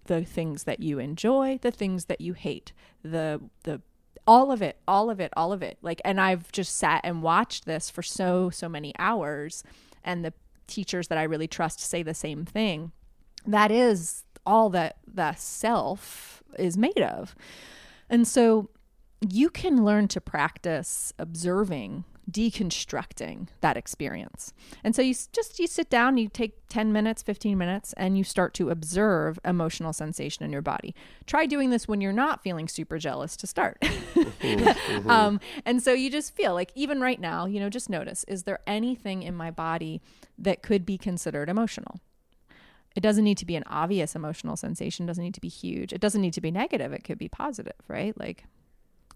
The 0.06 0.26
things 0.26 0.64
that 0.64 0.82
you 0.82 1.00
enjoy, 1.00 1.60
the 1.62 1.72
things 1.72 2.06
that 2.06 2.20
you 2.20 2.34
hate, 2.34 2.74
the 3.04 3.40
the 3.64 3.82
all 4.26 4.52
of 4.52 4.62
it, 4.62 4.78
all 4.88 5.10
of 5.10 5.20
it, 5.20 5.32
all 5.36 5.54
of 5.54 5.64
it. 5.64 5.78
Like 5.82 6.02
and 6.04 6.20
I've 6.20 6.52
just 6.52 6.76
sat 6.76 7.02
and 7.04 7.22
watched 7.22 7.66
this 7.66 7.90
for 7.90 8.02
so 8.02 8.50
so 8.50 8.68
many 8.68 8.94
hours 9.00 9.64
and 10.04 10.26
the 10.26 10.34
teachers 10.68 11.08
that 11.08 11.18
I 11.18 11.24
really 11.24 11.48
trust 11.48 11.80
say 11.80 12.04
the 12.04 12.14
same 12.14 12.46
thing. 12.46 12.92
That 13.46 13.72
is 13.72 14.24
all 14.46 14.70
that 14.72 14.98
the 15.08 15.34
self 15.36 16.44
is 16.58 16.78
made 16.78 17.02
of. 17.02 17.36
And 18.10 18.28
so 18.28 18.70
you 19.30 19.50
can 19.50 19.84
learn 19.84 20.08
to 20.10 20.22
practice 20.22 21.14
observing 21.20 22.06
deconstructing 22.30 23.48
that 23.62 23.76
experience. 23.76 24.54
And 24.84 24.96
so 24.96 25.02
you 25.02 25.14
just 25.34 25.60
you 25.60 25.68
sit 25.68 25.90
down 25.90 26.18
you 26.18 26.30
take 26.30 26.68
10 26.70 26.94
minutes 26.94 27.22
15 27.22 27.58
minutes 27.58 27.94
and 27.98 28.18
you 28.18 28.24
start 28.24 28.54
to 28.56 28.70
observe 28.70 29.40
emotional 29.44 29.94
sensation 29.94 30.46
in 30.46 30.52
your 30.52 30.62
body. 30.62 30.96
Try 31.26 31.46
doing 31.46 31.70
this 31.70 31.88
when 31.88 32.02
you're 32.02 32.14
not 32.14 32.42
feeling 32.42 32.68
super 32.68 32.98
jealous 32.98 33.36
to 33.38 33.48
start. 33.48 33.84
Um, 35.08 35.40
and 35.66 35.82
so 35.82 35.94
you 35.94 36.10
just 36.10 36.36
feel 36.36 36.54
like 36.54 36.72
even 36.76 37.02
right 37.02 37.20
now 37.20 37.46
you 37.46 37.60
know 37.60 37.70
just 37.70 37.90
notice 37.90 38.24
is 38.28 38.44
there 38.44 38.60
anything 38.68 39.24
in 39.24 39.36
my 39.36 39.52
body 39.52 40.02
that 40.38 40.62
could 40.62 40.86
be 40.86 40.98
considered 40.98 41.50
emotional? 41.50 42.00
It 42.96 43.02
doesn't 43.02 43.24
need 43.24 43.38
to 43.40 43.46
be 43.46 43.56
an 43.56 43.64
obvious 43.68 44.16
emotional 44.16 44.56
sensation 44.56 45.06
doesn't 45.06 45.24
need 45.24 45.34
to 45.34 45.42
be 45.42 45.50
huge. 45.50 45.94
It 45.94 46.02
doesn't 46.02 46.22
need 46.22 46.34
to 46.34 46.42
be 46.42 46.52
negative 46.52 46.94
it 46.94 47.04
could 47.04 47.18
be 47.18 47.28
positive 47.30 47.74
right? 47.88 48.18
Like 48.18 48.46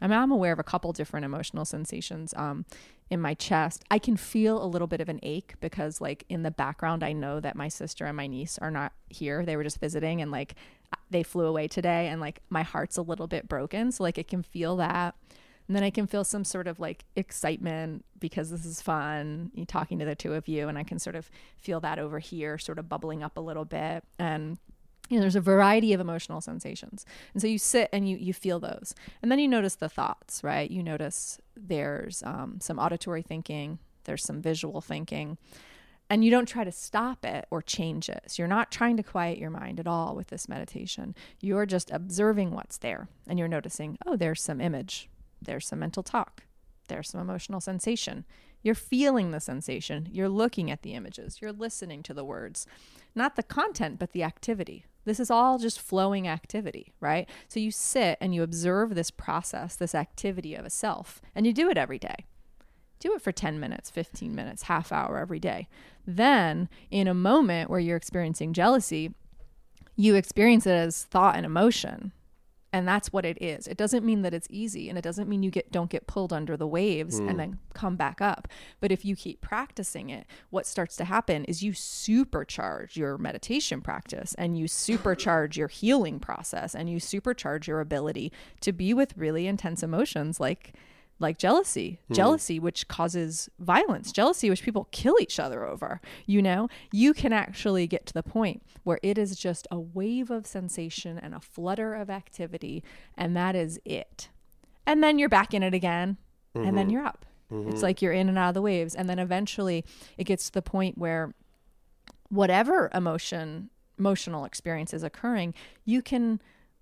I 0.01 0.07
mean, 0.07 0.17
I'm 0.17 0.31
aware 0.31 0.53
of 0.53 0.59
a 0.59 0.63
couple 0.63 0.91
different 0.93 1.25
emotional 1.25 1.65
sensations 1.65 2.33
um, 2.35 2.65
in 3.09 3.19
my 3.19 3.33
chest. 3.33 3.83
I 3.89 3.99
can 3.99 4.17
feel 4.17 4.63
a 4.63 4.65
little 4.65 4.87
bit 4.87 5.01
of 5.01 5.09
an 5.09 5.19
ache 5.23 5.55
because, 5.59 5.99
like, 6.01 6.25
in 6.29 6.43
the 6.43 6.51
background, 6.51 7.03
I 7.03 7.13
know 7.13 7.39
that 7.39 7.55
my 7.55 7.67
sister 7.67 8.05
and 8.05 8.15
my 8.15 8.27
niece 8.27 8.57
are 8.59 8.71
not 8.71 8.93
here. 9.09 9.45
They 9.45 9.55
were 9.55 9.63
just 9.63 9.79
visiting 9.79 10.21
and, 10.21 10.31
like, 10.31 10.55
they 11.09 11.23
flew 11.23 11.45
away 11.45 11.67
today, 11.67 12.07
and, 12.07 12.21
like, 12.21 12.41
my 12.49 12.63
heart's 12.63 12.97
a 12.97 13.01
little 13.01 13.27
bit 13.27 13.47
broken. 13.47 13.91
So, 13.91 14.03
like, 14.03 14.17
I 14.17 14.23
can 14.23 14.43
feel 14.43 14.77
that. 14.77 15.15
And 15.67 15.75
then 15.75 15.83
I 15.83 15.89
can 15.89 16.07
feel 16.07 16.23
some 16.23 16.45
sort 16.45 16.67
of 16.67 16.79
like 16.79 17.03
excitement 17.15 18.05
because 18.19 18.49
this 18.49 18.65
is 18.65 18.81
fun, 18.81 19.51
talking 19.67 19.99
to 19.99 20.05
the 20.05 20.15
two 20.15 20.33
of 20.33 20.47
you, 20.47 20.69
and 20.69 20.77
I 20.77 20.83
can 20.83 20.97
sort 20.97 21.15
of 21.15 21.29
feel 21.57 21.79
that 21.81 21.99
over 21.99 22.19
here, 22.19 22.57
sort 22.57 22.79
of 22.79 22.87
bubbling 22.87 23.21
up 23.21 23.37
a 23.37 23.41
little 23.41 23.65
bit. 23.65 24.03
And 24.17 24.57
you 25.09 25.17
know, 25.17 25.21
there's 25.21 25.35
a 25.35 25.41
variety 25.41 25.93
of 25.93 25.99
emotional 25.99 26.41
sensations. 26.41 27.05
And 27.33 27.41
so 27.41 27.47
you 27.47 27.57
sit 27.57 27.89
and 27.93 28.09
you 28.09 28.17
you 28.17 28.33
feel 28.33 28.59
those. 28.59 28.93
And 29.21 29.31
then 29.31 29.39
you 29.39 29.47
notice 29.47 29.75
the 29.75 29.89
thoughts, 29.89 30.43
right? 30.43 30.69
You 30.69 30.83
notice 30.83 31.39
there's 31.55 32.23
um, 32.23 32.59
some 32.61 32.79
auditory 32.79 33.21
thinking, 33.21 33.79
there's 34.03 34.23
some 34.23 34.41
visual 34.41 34.81
thinking. 34.81 35.37
And 36.09 36.23
you 36.23 36.31
don't 36.31 36.45
try 36.45 36.63
to 36.63 36.71
stop 36.71 37.25
it 37.25 37.47
or 37.51 37.61
change 37.61 38.07
it. 38.07 38.23
So 38.27 38.41
you're 38.41 38.47
not 38.47 38.71
trying 38.71 38.95
to 38.95 39.03
quiet 39.03 39.37
your 39.37 39.49
mind 39.49 39.77
at 39.79 39.87
all 39.87 40.15
with 40.15 40.27
this 40.27 40.47
meditation. 40.47 41.13
You're 41.41 41.65
just 41.65 41.91
observing 41.91 42.51
what's 42.51 42.77
there 42.77 43.09
and 43.27 43.37
you're 43.37 43.49
noticing, 43.49 43.97
oh, 44.05 44.15
there's 44.15 44.41
some 44.41 44.61
image, 44.61 45.09
there's 45.41 45.67
some 45.67 45.79
mental 45.79 46.03
talk, 46.03 46.43
there's 46.87 47.09
some 47.09 47.19
emotional 47.19 47.59
sensation. 47.59 48.23
You're 48.63 48.75
feeling 48.75 49.31
the 49.31 49.39
sensation. 49.39 50.07
You're 50.11 50.29
looking 50.29 50.71
at 50.71 50.81
the 50.81 50.93
images. 50.93 51.41
You're 51.41 51.51
listening 51.51 52.03
to 52.03 52.13
the 52.13 52.25
words. 52.25 52.65
Not 53.13 53.35
the 53.35 53.43
content, 53.43 53.99
but 53.99 54.13
the 54.13 54.23
activity. 54.23 54.85
This 55.07 55.21
is 55.21 55.31
all 55.31 55.57
just 55.57 55.79
flowing 55.79 56.27
activity, 56.27 56.93
right? 56.99 57.29
So 57.47 57.61
you 57.61 57.71
sit 57.71 58.17
and 58.19 58.35
you 58.35 58.43
observe 58.43 58.93
this 58.93 59.09
process, 59.09 59.77
this 59.77 59.95
activity 59.95 60.53
of 60.53 60.65
a 60.65 60.69
self, 60.69 61.21
and 61.33 61.47
you 61.47 61.53
do 61.53 61.69
it 61.69 61.77
every 61.77 61.97
day. 61.97 62.25
Do 62.99 63.13
it 63.13 63.21
for 63.21 63.31
10 63.31 63.57
minutes, 63.57 63.89
15 63.89 64.35
minutes, 64.35 64.63
half 64.63 64.91
hour 64.91 65.17
every 65.17 65.39
day. 65.39 65.69
Then, 66.05 66.67
in 66.91 67.07
a 67.07 67.13
moment 67.13 67.69
where 67.69 67.79
you're 67.79 67.95
experiencing 67.95 68.51
jealousy, 68.51 69.13
you 69.95 70.15
experience 70.15 70.67
it 70.67 70.71
as 70.71 71.05
thought 71.05 71.37
and 71.37 71.45
emotion 71.45 72.11
and 72.73 72.87
that's 72.87 73.13
what 73.13 73.25
it 73.25 73.41
is. 73.41 73.67
It 73.67 73.77
doesn't 73.77 74.05
mean 74.05 74.21
that 74.23 74.33
it's 74.33 74.47
easy 74.49 74.89
and 74.89 74.97
it 74.97 75.01
doesn't 75.01 75.29
mean 75.29 75.41
you 75.41 75.51
get 75.51 75.71
don't 75.71 75.89
get 75.89 76.07
pulled 76.07 76.33
under 76.33 76.57
the 76.57 76.67
waves 76.67 77.17
and 77.17 77.31
hmm. 77.31 77.37
then 77.37 77.59
come 77.73 77.95
back 77.95 78.21
up. 78.21 78.47
But 78.79 78.91
if 78.91 79.05
you 79.05 79.15
keep 79.15 79.41
practicing 79.41 80.09
it 80.09 80.25
what 80.49 80.65
starts 80.65 80.95
to 80.97 81.05
happen 81.05 81.45
is 81.45 81.63
you 81.63 81.71
supercharge 81.71 82.95
your 82.95 83.17
meditation 83.17 83.81
practice 83.81 84.35
and 84.37 84.57
you 84.57 84.65
supercharge 84.65 85.55
your 85.55 85.67
healing 85.67 86.19
process 86.19 86.75
and 86.75 86.89
you 86.89 86.97
supercharge 86.97 87.67
your 87.67 87.79
ability 87.79 88.31
to 88.61 88.71
be 88.71 88.93
with 88.93 89.17
really 89.17 89.47
intense 89.47 89.81
emotions 89.81 90.39
like 90.39 90.73
like 91.19 91.37
jealousy 91.37 91.99
hmm. 92.07 92.13
jealousy 92.13 92.59
which 92.59 92.87
causes 92.87 93.49
violence 93.59 94.11
jealousy 94.11 94.49
which 94.49 94.63
people 94.63 94.87
kill 94.91 95.15
each 95.19 95.39
other 95.39 95.65
over 95.65 95.99
you 96.25 96.41
know? 96.41 96.69
You 96.91 97.13
can 97.13 97.33
actually 97.33 97.87
get 97.87 98.05
to 98.07 98.13
the 98.13 98.23
point 98.23 98.63
where 98.83 98.99
it 99.03 99.17
is 99.17 99.35
just 99.35 99.67
a 99.71 99.79
wave 99.79 100.29
of 100.29 100.45
sensation 100.45 101.17
and 101.17 101.33
a 101.33 101.39
flutter 101.39 101.93
of 101.93 102.09
activity 102.09 102.83
and 103.15 103.35
that 103.35 103.55
is 103.55 103.79
it. 103.85 104.29
And 104.85 105.03
then 105.03 105.19
you're 105.19 105.29
back 105.29 105.53
in 105.53 105.63
it 105.63 105.73
again 105.73 106.17
and 106.53 106.77
then 106.77 106.85
mm-hmm. 106.85 106.89
you're 106.91 107.05
up. 107.05 107.25
It's 107.49 107.55
mm-hmm. 107.55 107.79
like 107.79 108.01
you're 108.01 108.13
in 108.13 108.29
and 108.29 108.37
out 108.37 108.49
of 108.49 108.53
the 108.55 108.61
waves 108.61 108.95
and 108.95 109.07
then 109.09 109.19
eventually 109.19 109.85
it 110.17 110.25
gets 110.25 110.47
to 110.47 110.53
the 110.53 110.61
point 110.61 110.97
where 110.97 111.33
whatever 112.29 112.89
emotion 112.93 113.69
emotional 113.97 114.45
experience 114.45 114.93
is 114.93 115.01
occurring, 115.01 115.55
you 115.83 116.01
can 116.01 116.39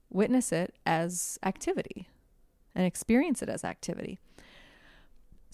witness 0.09 0.51
it 0.51 0.75
as 0.85 1.39
activity 1.43 2.09
and 2.73 2.85
experience 2.85 3.41
it 3.41 3.47
as 3.47 3.63
activity. 3.63 4.19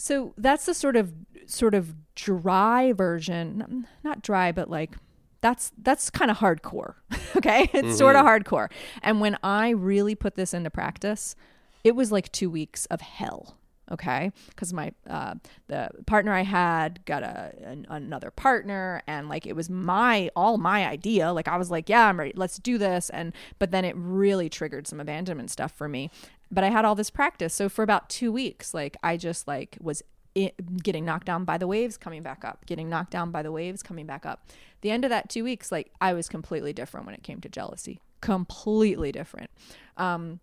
So 0.02 0.34
that's 0.36 0.66
the 0.66 0.74
sort 0.74 0.96
of 0.96 1.14
sort 1.46 1.76
of 1.76 1.94
dry 2.16 2.92
version, 2.92 3.86
not 4.04 4.24
dry 4.24 4.52
but 4.52 4.68
like 4.68 4.96
that's 5.42 5.72
that's 5.78 6.10
kind 6.10 6.32
of 6.32 6.38
hardcore. 6.38 6.96
okay? 7.36 7.70
It's 7.72 7.74
mm-hmm. 7.74 7.92
sort 7.92 8.16
of 8.16 8.26
hardcore. 8.26 8.72
And 9.04 9.22
when 9.22 9.38
I 9.44 9.70
really 9.70 10.16
put 10.16 10.34
this 10.34 10.56
into 10.56 10.72
practice, 10.72 11.36
it 11.84 11.96
was 11.96 12.12
like 12.12 12.32
2 12.32 12.50
weeks 12.50 12.88
of 12.88 13.02
hell. 13.02 13.58
Okay, 13.92 14.32
because 14.50 14.72
my 14.72 14.94
uh, 15.10 15.36
the 15.68 15.90
partner 16.06 16.32
I 16.32 16.44
had 16.44 17.04
got 17.06 17.24
a 17.24 17.54
an, 17.62 17.86
another 17.90 18.32
partner, 18.32 19.02
and 19.06 19.28
like 19.28 19.46
it 19.46 19.56
was 19.56 19.70
my 19.70 20.30
all 20.36 20.58
my 20.58 20.88
idea. 20.88 21.34
Like 21.34 21.50
I 21.50 21.58
was 21.58 21.70
like, 21.70 21.90
yeah, 21.90 22.08
I'm 22.08 22.18
ready. 22.18 22.32
Let's 22.36 22.58
do 22.58 22.78
this. 22.78 23.10
And 23.10 23.34
but 23.60 23.72
then 23.72 23.84
it 23.84 23.96
really 23.98 24.50
triggered 24.50 24.88
some 24.88 25.02
abandonment 25.02 25.52
stuff 25.52 25.74
for 25.74 25.90
me. 25.90 26.10
But 26.50 26.64
I 26.64 26.70
had 26.70 26.86
all 26.86 26.96
this 26.96 27.10
practice, 27.10 27.54
so 27.54 27.68
for 27.68 27.84
about 27.84 28.10
two 28.10 28.32
weeks, 28.32 28.74
like 28.74 28.96
I 29.04 29.18
just 29.18 29.48
like 29.48 29.78
was 29.82 30.04
i 30.38 30.54
getting 30.82 31.04
knocked 31.04 31.26
down 31.26 31.44
by 31.44 31.58
the 31.58 31.68
waves, 31.68 31.98
coming 31.98 32.24
back 32.24 32.46
up, 32.46 32.66
getting 32.66 32.90
knocked 32.90 33.12
down 33.12 33.32
by 33.32 33.42
the 33.42 33.52
waves, 33.52 33.84
coming 33.84 34.06
back 34.06 34.26
up. 34.26 34.50
The 34.82 34.92
end 34.92 35.04
of 35.04 35.10
that 35.10 35.30
two 35.30 35.44
weeks, 35.44 35.72
like 35.72 35.92
I 36.00 36.14
was 36.14 36.30
completely 36.30 36.72
different 36.74 37.06
when 37.06 37.16
it 37.16 37.24
came 37.24 37.42
to 37.42 37.50
jealousy, 37.50 38.00
completely 38.22 39.12
different. 39.12 39.50
Um, 39.98 40.40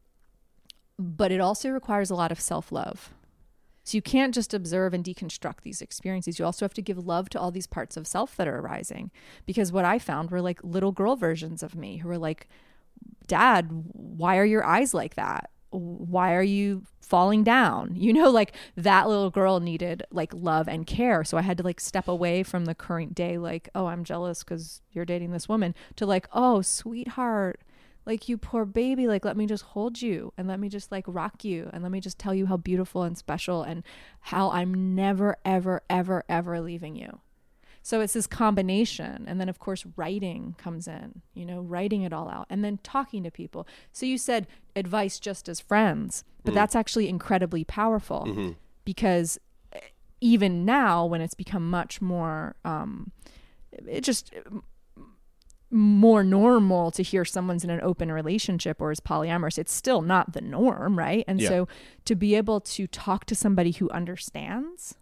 but 0.98 1.32
it 1.32 1.40
also 1.40 1.70
requires 1.70 2.10
a 2.10 2.14
lot 2.14 2.32
of 2.32 2.40
self 2.40 2.72
love. 2.72 3.14
So 3.88 3.96
you 3.96 4.02
can't 4.02 4.34
just 4.34 4.52
observe 4.52 4.92
and 4.92 5.02
deconstruct 5.02 5.62
these 5.62 5.80
experiences. 5.80 6.38
You 6.38 6.44
also 6.44 6.66
have 6.66 6.74
to 6.74 6.82
give 6.82 6.98
love 6.98 7.30
to 7.30 7.40
all 7.40 7.50
these 7.50 7.66
parts 7.66 7.96
of 7.96 8.06
self 8.06 8.36
that 8.36 8.46
are 8.46 8.58
arising. 8.58 9.10
Because 9.46 9.72
what 9.72 9.86
I 9.86 9.98
found 9.98 10.30
were 10.30 10.42
like 10.42 10.62
little 10.62 10.92
girl 10.92 11.16
versions 11.16 11.62
of 11.62 11.74
me 11.74 11.96
who 11.96 12.08
were 12.08 12.18
like, 12.18 12.48
Dad, 13.26 13.68
why 13.70 14.36
are 14.36 14.44
your 14.44 14.62
eyes 14.62 14.92
like 14.92 15.14
that? 15.14 15.48
Why 15.70 16.34
are 16.34 16.42
you 16.42 16.82
falling 17.00 17.44
down? 17.44 17.94
You 17.96 18.12
know, 18.12 18.28
like 18.28 18.54
that 18.76 19.08
little 19.08 19.30
girl 19.30 19.58
needed 19.58 20.02
like 20.10 20.34
love 20.34 20.68
and 20.68 20.86
care. 20.86 21.24
So 21.24 21.38
I 21.38 21.42
had 21.42 21.56
to 21.56 21.64
like 21.64 21.80
step 21.80 22.08
away 22.08 22.42
from 22.42 22.66
the 22.66 22.74
current 22.74 23.14
day, 23.14 23.38
like, 23.38 23.70
oh, 23.74 23.86
I'm 23.86 24.04
jealous 24.04 24.44
because 24.44 24.82
you're 24.92 25.06
dating 25.06 25.30
this 25.30 25.48
woman, 25.48 25.74
to 25.96 26.04
like, 26.04 26.28
oh, 26.34 26.60
sweetheart, 26.60 27.62
like 28.08 28.26
you 28.26 28.38
poor 28.38 28.64
baby 28.64 29.06
like 29.06 29.24
let 29.24 29.36
me 29.36 29.46
just 29.46 29.62
hold 29.62 30.00
you 30.00 30.32
and 30.38 30.48
let 30.48 30.58
me 30.58 30.68
just 30.70 30.90
like 30.90 31.04
rock 31.06 31.44
you 31.44 31.68
and 31.74 31.82
let 31.82 31.92
me 31.92 32.00
just 32.00 32.18
tell 32.18 32.34
you 32.34 32.46
how 32.46 32.56
beautiful 32.56 33.02
and 33.02 33.18
special 33.18 33.62
and 33.62 33.84
how 34.20 34.50
i'm 34.50 34.94
never 34.94 35.36
ever 35.44 35.82
ever 35.90 36.24
ever 36.28 36.60
leaving 36.60 36.96
you. 36.96 37.20
So 37.82 38.00
it's 38.00 38.14
this 38.14 38.26
combination 38.26 39.24
and 39.28 39.38
then 39.40 39.48
of 39.48 39.58
course 39.58 39.84
writing 39.96 40.56
comes 40.58 40.88
in 40.88 41.20
you 41.34 41.44
know 41.44 41.60
writing 41.60 42.02
it 42.02 42.12
all 42.12 42.28
out 42.28 42.46
and 42.50 42.64
then 42.64 42.78
talking 42.82 43.22
to 43.24 43.30
people. 43.30 43.66
So 43.92 44.06
you 44.06 44.16
said 44.18 44.46
advice 44.74 45.20
just 45.20 45.48
as 45.48 45.60
friends 45.60 46.24
but 46.44 46.54
that's 46.54 46.74
actually 46.74 47.08
incredibly 47.10 47.62
powerful 47.62 48.24
because 48.86 49.38
eh, 49.74 49.80
even 50.22 50.64
now 50.64 51.04
when 51.04 51.20
it's 51.20 51.34
become 51.34 51.68
much 51.68 52.00
more 52.00 52.56
um 52.64 53.12
it 53.86 54.00
just 54.02 54.32
more 55.70 56.24
normal 56.24 56.90
to 56.92 57.02
hear 57.02 57.24
someone's 57.24 57.62
in 57.64 57.70
an 57.70 57.80
open 57.82 58.10
relationship 58.10 58.80
or 58.80 58.90
is 58.90 59.00
polyamorous. 59.00 59.58
It's 59.58 59.72
still 59.72 60.00
not 60.02 60.32
the 60.32 60.40
norm, 60.40 60.98
right? 60.98 61.24
And 61.28 61.40
Yeah. 61.40 61.48
so 61.48 61.68
to 62.06 62.14
be 62.14 62.34
able 62.34 62.60
to 62.60 62.86
talk 62.86 63.26
to 63.26 63.34
somebody 63.34 63.72
who 63.72 63.90
understands, 63.90 64.94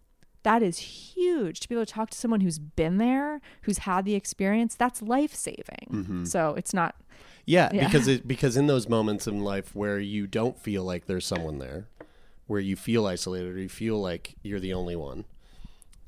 that 0.43 0.61
is 0.61 0.77
huge. 0.79 1.61
To 1.61 1.69
be 1.69 1.75
able 1.75 1.85
to 1.85 1.91
talk 1.93 2.09
to 2.09 2.17
someone 2.17 2.41
who's 2.41 2.59
been 2.59 2.97
there, 2.97 3.39
who's 3.63 3.79
had 3.79 4.03
the 4.05 4.15
experience, 4.15 4.75
that's 4.75 5.01
life 5.01 5.33
saving. 5.33 6.25
So 6.25 6.53
it's 6.55 6.73
not 6.73 6.95
Yeah, 7.45 7.69
Yeah. 7.73 7.85
because 7.85 8.09
it 8.09 8.27
because 8.27 8.57
in 8.57 8.67
those 8.67 8.89
moments 8.89 9.25
in 9.25 9.41
life 9.41 9.73
where 9.73 9.99
you 9.99 10.27
don't 10.27 10.59
feel 10.59 10.83
like 10.83 11.05
there's 11.05 11.25
someone 11.25 11.59
there, 11.59 11.87
where 12.45 12.59
you 12.59 12.75
feel 12.75 13.05
isolated 13.07 13.55
or 13.55 13.59
you 13.59 13.69
feel 13.69 14.01
like 14.01 14.35
you're 14.43 14.59
the 14.59 14.73
only 14.73 14.97
one, 14.97 15.23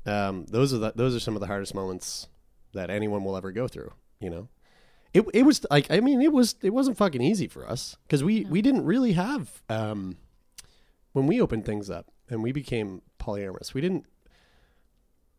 um, 0.04 0.44
those 0.46 0.74
are 0.74 0.78
the, 0.78 0.92
those 0.94 1.14
are 1.16 1.20
some 1.20 1.34
of 1.34 1.40
the 1.40 1.46
hardest 1.46 1.74
moments 1.74 2.28
that 2.74 2.90
anyone 2.90 3.24
will 3.24 3.36
ever 3.38 3.52
go 3.52 3.66
through. 3.68 3.92
You 4.20 4.30
know, 4.30 4.48
it 5.12 5.24
it 5.34 5.42
was 5.44 5.64
like 5.70 5.90
I 5.90 6.00
mean 6.00 6.20
it 6.20 6.32
was 6.32 6.54
it 6.62 6.70
wasn't 6.70 6.96
fucking 6.96 7.22
easy 7.22 7.48
for 7.48 7.68
us 7.68 7.96
because 8.04 8.22
we 8.22 8.44
we 8.44 8.62
didn't 8.62 8.84
really 8.84 9.12
have 9.12 9.62
um, 9.68 10.18
when 11.12 11.26
we 11.26 11.40
opened 11.40 11.64
things 11.64 11.90
up 11.90 12.10
and 12.28 12.42
we 12.42 12.52
became 12.52 13.02
polyamorous. 13.18 13.74
We 13.74 13.80
didn't 13.80 14.06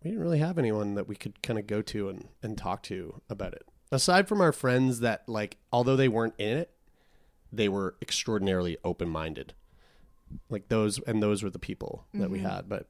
we 0.04 0.10
didn't 0.10 0.24
really 0.24 0.40
have 0.40 0.58
anyone 0.58 0.96
that 0.96 1.08
we 1.08 1.16
could 1.16 1.42
kind 1.44 1.60
of 1.60 1.68
go 1.68 1.82
to 1.84 2.10
and, 2.10 2.28
and 2.42 2.58
talk 2.58 2.84
to 2.84 3.22
about 3.30 3.54
it. 3.54 3.64
Aside 3.92 4.28
from 4.28 4.42
our 4.42 4.52
friends 4.52 5.00
that 5.02 5.28
like 5.28 5.58
although 5.72 5.96
they 5.96 6.08
weren't 6.10 6.36
in 6.38 6.58
it, 6.58 6.72
they 7.52 7.70
were 7.70 7.96
extraordinarily 8.02 8.78
open 8.84 9.10
minded. 9.10 9.54
Like 10.50 10.70
those 10.70 11.00
and 11.00 11.22
those 11.22 11.44
were 11.44 11.50
the 11.50 11.60
people 11.60 12.06
that 12.14 12.30
we 12.30 12.40
had. 12.40 12.68
But 12.68 12.88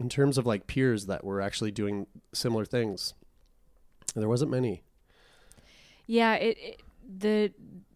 in 0.00 0.08
terms 0.08 0.38
of 0.38 0.46
like 0.46 0.66
peers 0.66 1.06
that 1.06 1.22
were 1.22 1.40
actually 1.40 1.70
doing 1.70 2.06
similar 2.32 2.64
things, 2.64 3.14
there 4.14 4.28
wasn't 4.28 4.50
many. 4.50 4.82
Yeah, 6.08 6.34
it, 6.34 6.58
it 6.58 6.82
the 7.20 7.52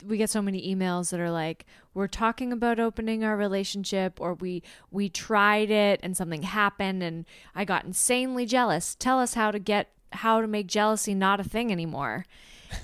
we 0.06 0.16
get 0.16 0.30
so 0.30 0.42
many 0.42 0.74
emails 0.74 1.10
that 1.10 1.20
are 1.20 1.30
like 1.30 1.66
we're 1.94 2.08
talking 2.08 2.52
about 2.52 2.78
opening 2.78 3.24
our 3.24 3.36
relationship 3.36 4.20
or 4.20 4.34
we 4.34 4.62
we 4.90 5.08
tried 5.08 5.70
it 5.70 6.00
and 6.02 6.16
something 6.16 6.42
happened 6.42 7.02
and 7.02 7.26
I 7.54 7.64
got 7.64 7.84
insanely 7.84 8.46
jealous. 8.46 8.94
Tell 8.94 9.18
us 9.18 9.34
how 9.34 9.50
to 9.50 9.58
get 9.58 9.88
how 10.12 10.40
to 10.40 10.46
make 10.46 10.66
jealousy 10.66 11.14
not 11.14 11.40
a 11.40 11.44
thing 11.44 11.72
anymore. 11.72 12.24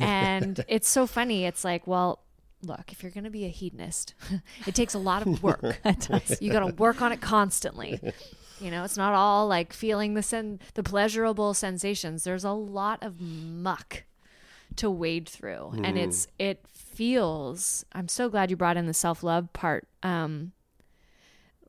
And 0.00 0.64
it's 0.68 0.88
so 0.88 1.06
funny. 1.06 1.44
It's 1.44 1.64
like, 1.64 1.86
well, 1.86 2.20
look, 2.62 2.90
if 2.92 3.02
you're 3.02 3.12
going 3.12 3.24
to 3.24 3.30
be 3.30 3.44
a 3.44 3.50
hedonist, 3.50 4.14
it 4.66 4.74
takes 4.74 4.94
a 4.94 4.98
lot 4.98 5.26
of 5.26 5.42
work. 5.42 5.62
You 6.40 6.52
got 6.52 6.66
to 6.66 6.74
work 6.74 7.02
on 7.02 7.12
it 7.12 7.20
constantly. 7.20 8.00
You 8.60 8.70
know, 8.70 8.84
it's 8.84 8.96
not 8.96 9.14
all 9.14 9.46
like 9.46 9.72
feeling 9.72 10.14
the 10.14 10.22
sen- 10.22 10.60
the 10.74 10.82
pleasurable 10.82 11.54
sensations. 11.54 12.24
There's 12.24 12.44
a 12.44 12.52
lot 12.52 13.02
of 13.02 13.20
muck 13.20 14.04
to 14.78 14.90
wade 14.90 15.28
through. 15.28 15.72
And 15.84 15.98
it's 15.98 16.26
it 16.38 16.64
feels 16.98 17.84
i'm 17.92 18.08
so 18.08 18.28
glad 18.28 18.50
you 18.50 18.56
brought 18.56 18.76
in 18.76 18.86
the 18.86 18.92
self-love 18.94 19.52
part 19.52 19.86
um 20.02 20.50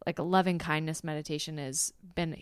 like 0.08 0.18
a 0.18 0.24
loving 0.24 0.58
kindness 0.58 1.04
meditation 1.04 1.60
has 1.60 1.94
been 2.16 2.36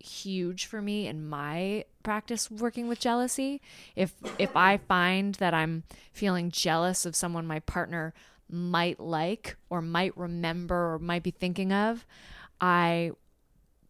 huge 0.00 0.66
for 0.66 0.82
me 0.82 1.06
in 1.06 1.24
my 1.24 1.84
practice 2.02 2.50
working 2.50 2.88
with 2.88 2.98
jealousy. 2.98 3.60
If 3.94 4.14
if 4.38 4.56
i 4.56 4.78
find 4.78 5.34
that 5.36 5.54
i'm 5.54 5.84
feeling 6.12 6.50
jealous 6.50 7.06
of 7.06 7.14
someone 7.14 7.46
my 7.46 7.60
partner 7.60 8.14
might 8.48 8.98
like 8.98 9.56
or 9.68 9.80
might 9.80 10.16
remember 10.16 10.94
or 10.94 10.98
might 10.98 11.22
be 11.22 11.30
thinking 11.30 11.72
of 11.72 12.04
i 12.60 13.12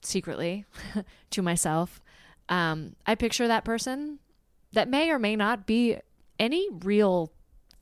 secretly 0.03 0.67
to 1.31 1.43
myself 1.43 2.03
um, 2.49 2.97
i 3.07 3.15
picture 3.15 3.49
that 3.49 3.65
person 3.65 4.19
that 4.73 4.89
may 4.89 5.11
or 5.11 5.19
may 5.19 5.37
not 5.37 5.67
be 5.67 5.99
any 6.39 6.69
real 6.71 7.33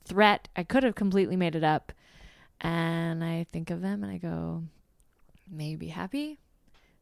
threat. 0.05 0.47
I 0.55 0.63
could 0.63 0.83
have 0.83 0.95
completely 0.95 1.35
made 1.35 1.55
it 1.55 1.63
up. 1.63 1.91
And 2.61 3.23
I 3.23 3.45
think 3.51 3.69
of 3.69 3.81
them 3.81 4.03
and 4.03 4.11
I 4.11 4.17
go, 4.17 4.63
maybe 5.49 5.87
happy, 5.87 6.39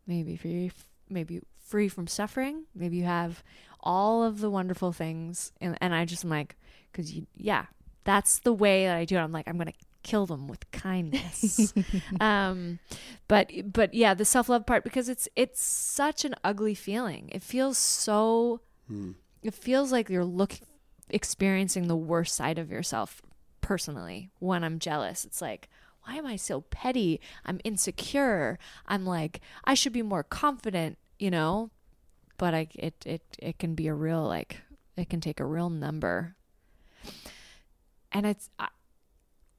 maybe 0.06 0.38
free, 0.38 0.72
maybe 1.10 1.42
free 1.60 1.88
from 1.88 2.08
suffering. 2.08 2.66
Maybe 2.76 2.98
you 2.98 3.06
have 3.06 3.44
all 3.80 4.24
of 4.24 4.40
the 4.40 4.50
wonderful 4.50 4.92
things. 4.92 5.52
And, 5.60 5.78
and 5.82 5.96
I 5.96 6.06
just 6.06 6.24
am 6.24 6.30
like, 6.30 6.56
because 6.92 7.14
you, 7.14 7.26
yeah, 7.36 7.66
that's 8.04 8.40
the 8.40 8.54
way 8.54 8.86
that 8.86 8.96
I 8.96 9.06
do 9.06 9.16
it. 9.16 9.20
I'm 9.20 9.32
like, 9.32 9.48
I'm 9.48 9.58
going 9.58 9.68
to 9.68 9.74
kill 10.04 10.28
them 10.28 10.48
with 10.48 10.70
kindness. 10.72 11.74
um, 12.20 12.80
but, 13.28 13.52
but 13.66 13.94
yeah, 13.94 14.14
the 14.14 14.26
self 14.26 14.48
love 14.48 14.66
part, 14.66 14.84
because 14.84 15.10
it's, 15.10 15.28
it's 15.36 15.62
such 15.62 16.24
an 16.24 16.36
ugly 16.44 16.76
feeling. 16.76 17.30
It 17.32 17.42
feels 17.42 17.78
so 17.80 18.62
it 19.48 19.54
feels 19.54 19.92
like 19.92 20.10
you're 20.10 20.26
looking 20.26 20.66
experiencing 21.10 21.88
the 21.88 21.96
worst 21.96 22.36
side 22.36 22.58
of 22.58 22.70
yourself 22.70 23.22
personally 23.62 24.30
when 24.40 24.64
I'm 24.64 24.80
jealous. 24.80 25.26
It's 25.26 25.42
like, 25.42 25.70
why 26.04 26.16
am 26.16 26.26
I 26.26 26.36
so 26.36 26.62
petty? 26.62 27.20
I'm 27.46 27.60
insecure. 27.64 28.60
I'm 28.86 29.06
like, 29.06 29.42
I 29.64 29.74
should 29.74 29.94
be 29.94 30.02
more 30.02 30.24
confident, 30.24 30.98
you 31.20 31.32
know? 31.32 31.70
But 32.38 32.54
I 32.54 32.68
it 32.76 32.96
it 33.06 33.22
it 33.40 33.58
can 33.58 33.74
be 33.74 33.88
a 33.88 33.94
real 33.94 34.24
like 34.24 34.62
it 34.96 35.10
can 35.10 35.22
take 35.22 35.40
a 35.40 35.46
real 35.46 35.70
number. 35.70 36.36
And 38.12 38.26
it's 38.26 38.50
I, 38.60 38.68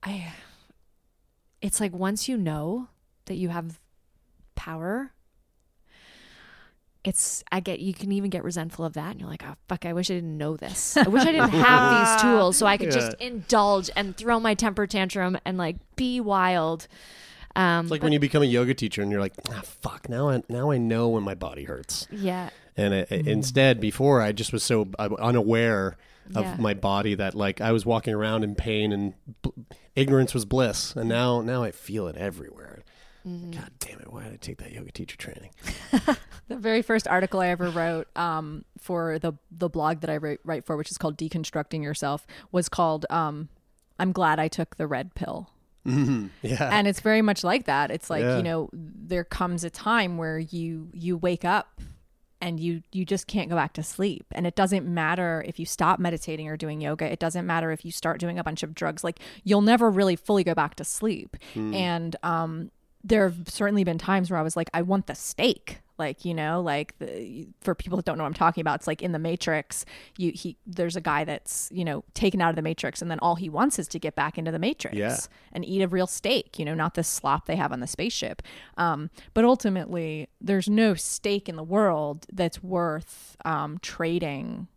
I 0.02 0.32
it's 1.60 1.81
like 1.81 1.93
once 1.93 2.28
you 2.28 2.36
know 2.36 2.89
that 3.27 3.35
you 3.35 3.48
have 3.48 3.81
power 4.55 5.12
it's 7.09 7.43
I 7.51 7.61
get 7.61 7.81
you 7.81 7.95
can 7.95 8.13
even 8.13 8.31
get 8.31 8.45
resentful 8.45 8.85
of 8.85 8.93
that 8.95 9.11
and 9.13 9.21
you're 9.21 9.29
like, 9.29 9.43
oh 9.47 9.55
fuck, 9.69 9.87
I 9.87 9.93
wish 9.93 10.11
I 10.11 10.15
didn't 10.15 10.37
know 10.37 10.57
this. 10.57 10.97
I 10.97 11.09
wish 11.09 11.23
I 11.23 11.33
didn't 11.33 11.51
have 11.51 11.91
these 12.07 12.23
tools 12.23 12.57
so 12.57 12.67
I 12.67 12.77
could 12.77 12.91
just 12.91 13.15
indulge 13.21 13.91
and 13.97 14.17
throw 14.17 14.39
my 14.41 14.55
temper 14.55 14.87
tantrum 14.87 15.39
and 15.45 15.57
like 15.59 15.77
be 15.97 16.21
wild. 16.21 16.87
Um 17.57 17.87
It's 17.87 17.91
like 17.91 18.01
but- 18.01 18.07
when 18.07 18.13
you 18.13 18.21
become 18.21 18.43
a 18.43 18.47
yoga 18.47 18.75
teacher 18.75 19.03
and 19.03 19.11
you're 19.11 19.21
like, 19.21 19.35
ah, 19.51 19.63
fuck, 19.65 20.09
now 20.09 20.29
I 20.31 20.43
now 20.49 20.71
I 20.71 20.79
know 20.79 21.09
when 21.09 21.23
my 21.23 21.35
body 21.35 21.65
hurts. 21.65 22.07
Yeah. 22.11 22.51
And 22.77 22.95
it, 22.95 23.11
instead, 23.11 23.81
before 23.81 24.23
I 24.23 24.31
just 24.31 24.53
was 24.53 24.63
so 24.63 24.89
unaware 25.19 25.97
of 26.35 26.45
Yeah. 26.45 26.57
my 26.61 26.75
body 26.75 27.15
that 27.17 27.35
like 27.35 27.61
I 27.61 27.73
was 27.73 27.85
walking 27.87 28.15
around 28.15 28.45
in 28.45 28.55
pain 28.55 28.93
and 28.93 29.15
bl- 29.43 29.51
ignorance 29.97 30.33
was 30.35 30.45
bliss. 30.45 30.95
And 30.95 31.09
now, 31.09 31.41
now 31.41 31.63
I 31.65 31.71
feel 31.73 32.07
it 32.07 32.17
everywhere. 32.17 32.85
God 33.51 33.71
damn 33.79 34.01
it! 34.01 34.13
Why 34.13 34.25
did 34.25 34.33
I 34.33 34.37
take 34.37 34.59
that 34.59 34.73
yoga 34.73 34.91
teacher 34.93 35.17
training? 35.17 35.51
The 36.49 36.57
very 36.57 36.81
first 36.81 37.07
article 37.07 37.41
I 37.41 37.49
ever 37.49 37.69
wrote 37.69 38.09
um, 38.17 38.65
for 38.81 39.19
the 39.19 39.35
the 39.51 39.69
blog 39.69 40.01
that 40.01 40.09
I 40.09 40.17
write, 40.17 40.41
write 40.45 40.65
for, 40.65 40.79
which 40.79 40.91
is 40.91 40.97
called 40.97 41.19
"Deconstructing 41.19 41.83
Yourself," 41.83 42.27
was 42.53 42.71
called 42.71 43.05
um, 43.11 43.51
"I'm 43.99 44.13
glad 44.13 44.39
I 44.41 44.49
took 44.49 44.77
the 44.77 44.87
red 44.87 45.15
pill." 45.15 45.51
Yeah. 45.85 46.69
and 46.73 46.87
it's 46.89 47.01
very 47.01 47.23
much 47.23 47.45
like 47.45 47.65
that 47.67 47.91
it's 47.91 48.11
like 48.11 48.23
Yeah. 48.23 48.37
you 48.39 48.43
know 48.43 48.69
there 48.73 49.25
comes 49.25 49.65
a 49.65 49.71
time 49.71 50.19
where 50.19 50.39
you 50.39 50.91
you 50.93 51.17
wake 51.17 51.45
up 51.47 51.81
and 52.43 52.61
you 52.61 52.83
you 52.93 53.07
just 53.07 53.27
can't 53.27 53.49
go 53.49 53.57
back 53.57 53.73
to 53.75 53.83
sleep 53.83 54.27
and 54.33 54.47
it 54.47 54.55
doesn't 54.55 54.87
matter 54.87 55.43
if 55.47 55.59
you 55.59 55.65
stop 55.65 55.99
meditating 55.99 56.47
or 56.49 56.57
doing 56.59 56.81
yoga 56.83 57.11
it 57.11 57.19
doesn't 57.19 57.47
matter 57.47 57.71
if 57.73 57.87
you 57.87 57.91
start 57.91 58.21
doing 58.21 58.39
a 58.39 58.45
bunch 58.45 58.63
of 58.63 58.75
drugs 58.75 59.03
like 59.03 59.19
you'll 59.45 59.63
never 59.63 59.91
really 59.91 60.15
fully 60.17 60.45
go 60.45 60.55
back 60.55 60.75
to 60.75 60.85
sleep 60.85 61.37
and 61.55 62.17
um 62.23 62.71
there 63.05 63.29
have 63.29 63.49
certainly 63.49 63.85
been 63.85 63.99
times 63.99 64.31
where 64.31 64.39
I 64.39 64.43
was 64.43 64.57
like, 64.57 64.69
I 64.75 64.83
want 64.83 65.07
the 65.07 65.15
steak. 65.15 65.81
Like, 65.99 66.25
you 66.25 66.33
know, 66.33 66.61
like 66.61 66.97
the, 67.01 67.49
for 67.61 67.75
people 67.75 67.97
that 67.97 68.05
don't 68.05 68.19
know 68.19 68.23
what 68.23 68.29
I'm 68.29 68.35
talking 68.35 68.61
about, 68.61 68.77
it's 68.77 68.87
like 68.87 69.03
in 69.03 69.11
the 69.11 69.19
Matrix, 69.19 69.85
you, 70.16 70.31
he, 70.33 70.57
there's 70.65 70.95
a 70.95 71.01
guy 71.01 71.25
that's, 71.25 71.69
you 71.73 71.85
know, 71.85 72.05
taken 72.15 72.41
out 72.41 72.51
of 72.51 72.55
the 72.57 72.62
Matrix 72.62 73.03
and 73.03 73.11
then 73.11 73.19
all 73.19 73.35
he 73.35 73.49
wants 73.49 73.81
is 73.81 73.89
to 73.89 73.99
get 73.99 74.15
back 74.15 74.39
into 74.39 74.53
the 74.53 74.61
Matrix 74.61 74.95
Yeah. 74.97 75.16
and 75.53 75.65
eat 75.65 75.83
a 75.83 75.89
real 75.89 76.07
steak, 76.07 76.57
you 76.57 76.65
know, 76.65 76.75
not 76.75 76.95
this 76.95 77.09
slop 77.09 77.47
they 77.47 77.57
have 77.57 77.73
on 77.73 77.81
the 77.81 77.89
spaceship. 77.89 78.43
Um, 78.77 79.11
but 79.35 79.45
ultimately, 79.45 80.29
there's 80.41 80.69
no 80.69 80.95
steak 80.95 81.49
in 81.49 81.57
the 81.57 81.65
world 81.65 82.27
that's 82.33 82.62
worth 82.62 83.37
um, 83.45 83.79
trading 83.83 84.69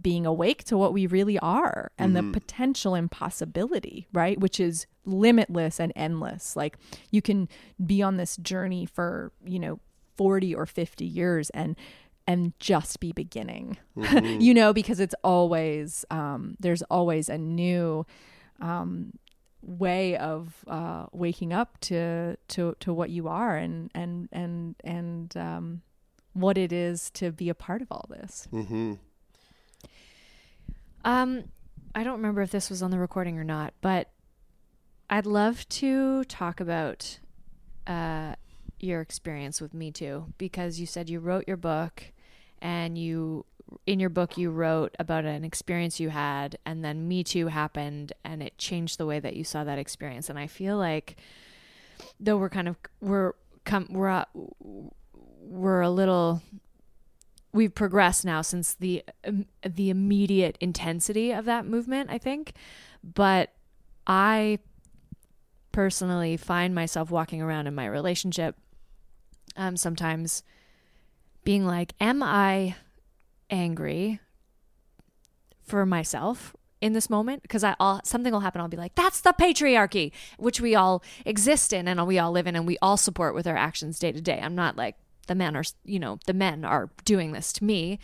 being 0.00 0.26
awake 0.26 0.64
to 0.64 0.76
what 0.76 0.92
we 0.92 1.06
really 1.06 1.38
are 1.38 1.90
and 1.98 2.14
the 2.14 2.22
potential 2.32 2.94
impossibility, 2.94 4.06
right? 4.12 4.38
Which 4.38 4.60
is 4.60 4.86
limitless 5.04 5.80
and 5.80 5.92
endless. 5.96 6.56
Like 6.56 6.76
you 7.10 7.22
can 7.22 7.48
be 7.84 8.02
on 8.02 8.16
this 8.16 8.36
journey 8.36 8.86
for, 8.86 9.32
you 9.44 9.58
know, 9.58 9.80
40 10.16 10.54
or 10.54 10.66
50 10.66 11.04
years 11.04 11.50
and 11.50 11.76
and 12.28 12.52
just 12.58 12.98
be 12.98 13.12
beginning. 13.12 13.78
you 14.22 14.52
know, 14.52 14.72
because 14.72 15.00
it's 15.00 15.14
always 15.22 16.04
um 16.10 16.56
there's 16.60 16.82
always 16.82 17.28
a 17.28 17.38
new 17.38 18.04
um 18.60 19.12
way 19.62 20.16
of 20.16 20.64
uh 20.68 21.06
waking 21.12 21.52
up 21.52 21.78
to 21.80 22.36
to 22.48 22.76
to 22.80 22.92
what 22.92 23.10
you 23.10 23.28
are 23.28 23.56
and 23.56 23.90
and 23.94 24.28
and 24.32 24.76
and 24.84 25.36
um 25.36 25.82
what 26.34 26.58
it 26.58 26.72
is 26.72 27.10
to 27.10 27.32
be 27.32 27.48
a 27.48 27.54
part 27.54 27.80
of 27.80 27.88
all 27.90 28.06
this. 28.10 28.46
mm-hmm. 28.52 28.94
Um, 31.06 31.44
I 31.94 32.02
don't 32.02 32.16
remember 32.16 32.42
if 32.42 32.50
this 32.50 32.68
was 32.68 32.82
on 32.82 32.90
the 32.90 32.98
recording 32.98 33.38
or 33.38 33.44
not, 33.44 33.74
but 33.80 34.10
I'd 35.08 35.24
love 35.24 35.66
to 35.68 36.24
talk 36.24 36.58
about 36.58 37.20
uh, 37.86 38.34
your 38.80 39.00
experience 39.00 39.60
with 39.60 39.72
Me 39.72 39.92
Too 39.92 40.26
because 40.36 40.80
you 40.80 40.84
said 40.84 41.08
you 41.08 41.20
wrote 41.20 41.44
your 41.46 41.56
book 41.56 42.12
and 42.60 42.98
you 42.98 43.46
in 43.86 44.00
your 44.00 44.10
book 44.10 44.36
you 44.36 44.50
wrote 44.50 44.94
about 44.98 45.24
an 45.24 45.44
experience 45.44 45.98
you 45.98 46.08
had 46.08 46.58
and 46.66 46.84
then 46.84 47.06
Me 47.06 47.22
Too 47.22 47.46
happened 47.46 48.12
and 48.24 48.42
it 48.42 48.58
changed 48.58 48.98
the 48.98 49.06
way 49.06 49.20
that 49.20 49.36
you 49.36 49.44
saw 49.44 49.62
that 49.62 49.78
experience. 49.78 50.28
And 50.28 50.36
I 50.36 50.48
feel 50.48 50.76
like 50.76 51.16
though 52.18 52.36
we're 52.36 52.50
kind 52.50 52.66
of 52.66 52.76
we're 53.00 53.34
come 53.64 53.86
we're 53.90 54.24
we're 55.40 55.82
a 55.82 55.90
little 55.90 56.42
we've 57.56 57.74
progressed 57.74 58.24
now 58.24 58.42
since 58.42 58.74
the 58.74 59.02
um, 59.24 59.46
the 59.62 59.90
immediate 59.90 60.56
intensity 60.60 61.32
of 61.32 61.44
that 61.44 61.66
movement 61.66 62.10
i 62.10 62.18
think. 62.18 62.52
But 63.02 63.52
i 64.06 64.58
personally 65.72 66.36
find 66.36 66.74
myself 66.74 67.10
walking 67.10 67.42
around 67.42 67.66
in 67.66 67.74
my 67.74 67.86
relationship 67.86 68.56
um 69.56 69.76
sometimes 69.76 70.42
being 71.44 71.66
like 71.66 71.92
am 72.00 72.22
i 72.22 72.74
angry 73.50 74.20
for 75.62 75.84
myself 75.84 76.54
in 76.80 76.92
this 76.92 77.10
moment? 77.10 77.42
Because 77.42 77.64
I 77.64 77.74
all 77.80 78.00
something 78.04 78.32
will 78.32 78.40
happen. 78.40 78.60
I'll 78.60 78.68
be 78.68 78.76
like 78.76 78.94
that's 78.94 79.20
the 79.20 79.32
patriarchy 79.32 80.12
which 80.38 80.60
we 80.60 80.74
all 80.74 81.02
exist 81.24 81.72
in 81.72 81.88
and 81.88 82.06
we 82.06 82.18
all 82.18 82.32
live 82.32 82.46
in 82.46 82.56
and 82.56 82.66
we 82.66 82.78
all 82.80 82.96
support 82.96 83.34
with 83.34 83.46
our 83.46 83.56
actions 83.56 83.98
day 83.98 84.12
to 84.12 84.20
day. 84.20 84.40
I'm 84.42 84.54
not 84.54 84.76
like 84.76 84.96
the 85.26 85.34
men 85.34 85.56
are 85.56 85.64
you 85.84 85.98
know 85.98 86.18
the 86.26 86.34
men 86.34 86.64
are 86.64 86.90
doing 87.04 87.32
this 87.32 87.52
to 87.54 87.64
me. 87.64 87.98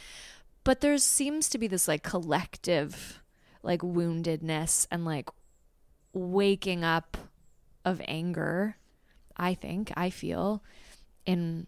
But 0.65 0.81
there 0.81 0.97
seems 0.99 1.49
to 1.51 1.59
be 1.59 1.67
this 1.67 1.89
like 1.89 2.03
collective 2.03 3.21
like 3.63 3.81
woundedness 3.81 4.87
and 4.91 5.05
like 5.05 5.29
waking 6.13 6.85
up 6.85 7.17
of 7.85 8.01
anger 8.07 8.77
I 9.37 9.55
think 9.55 9.93
I 9.97 10.11
feel 10.11 10.63
in 11.25 11.67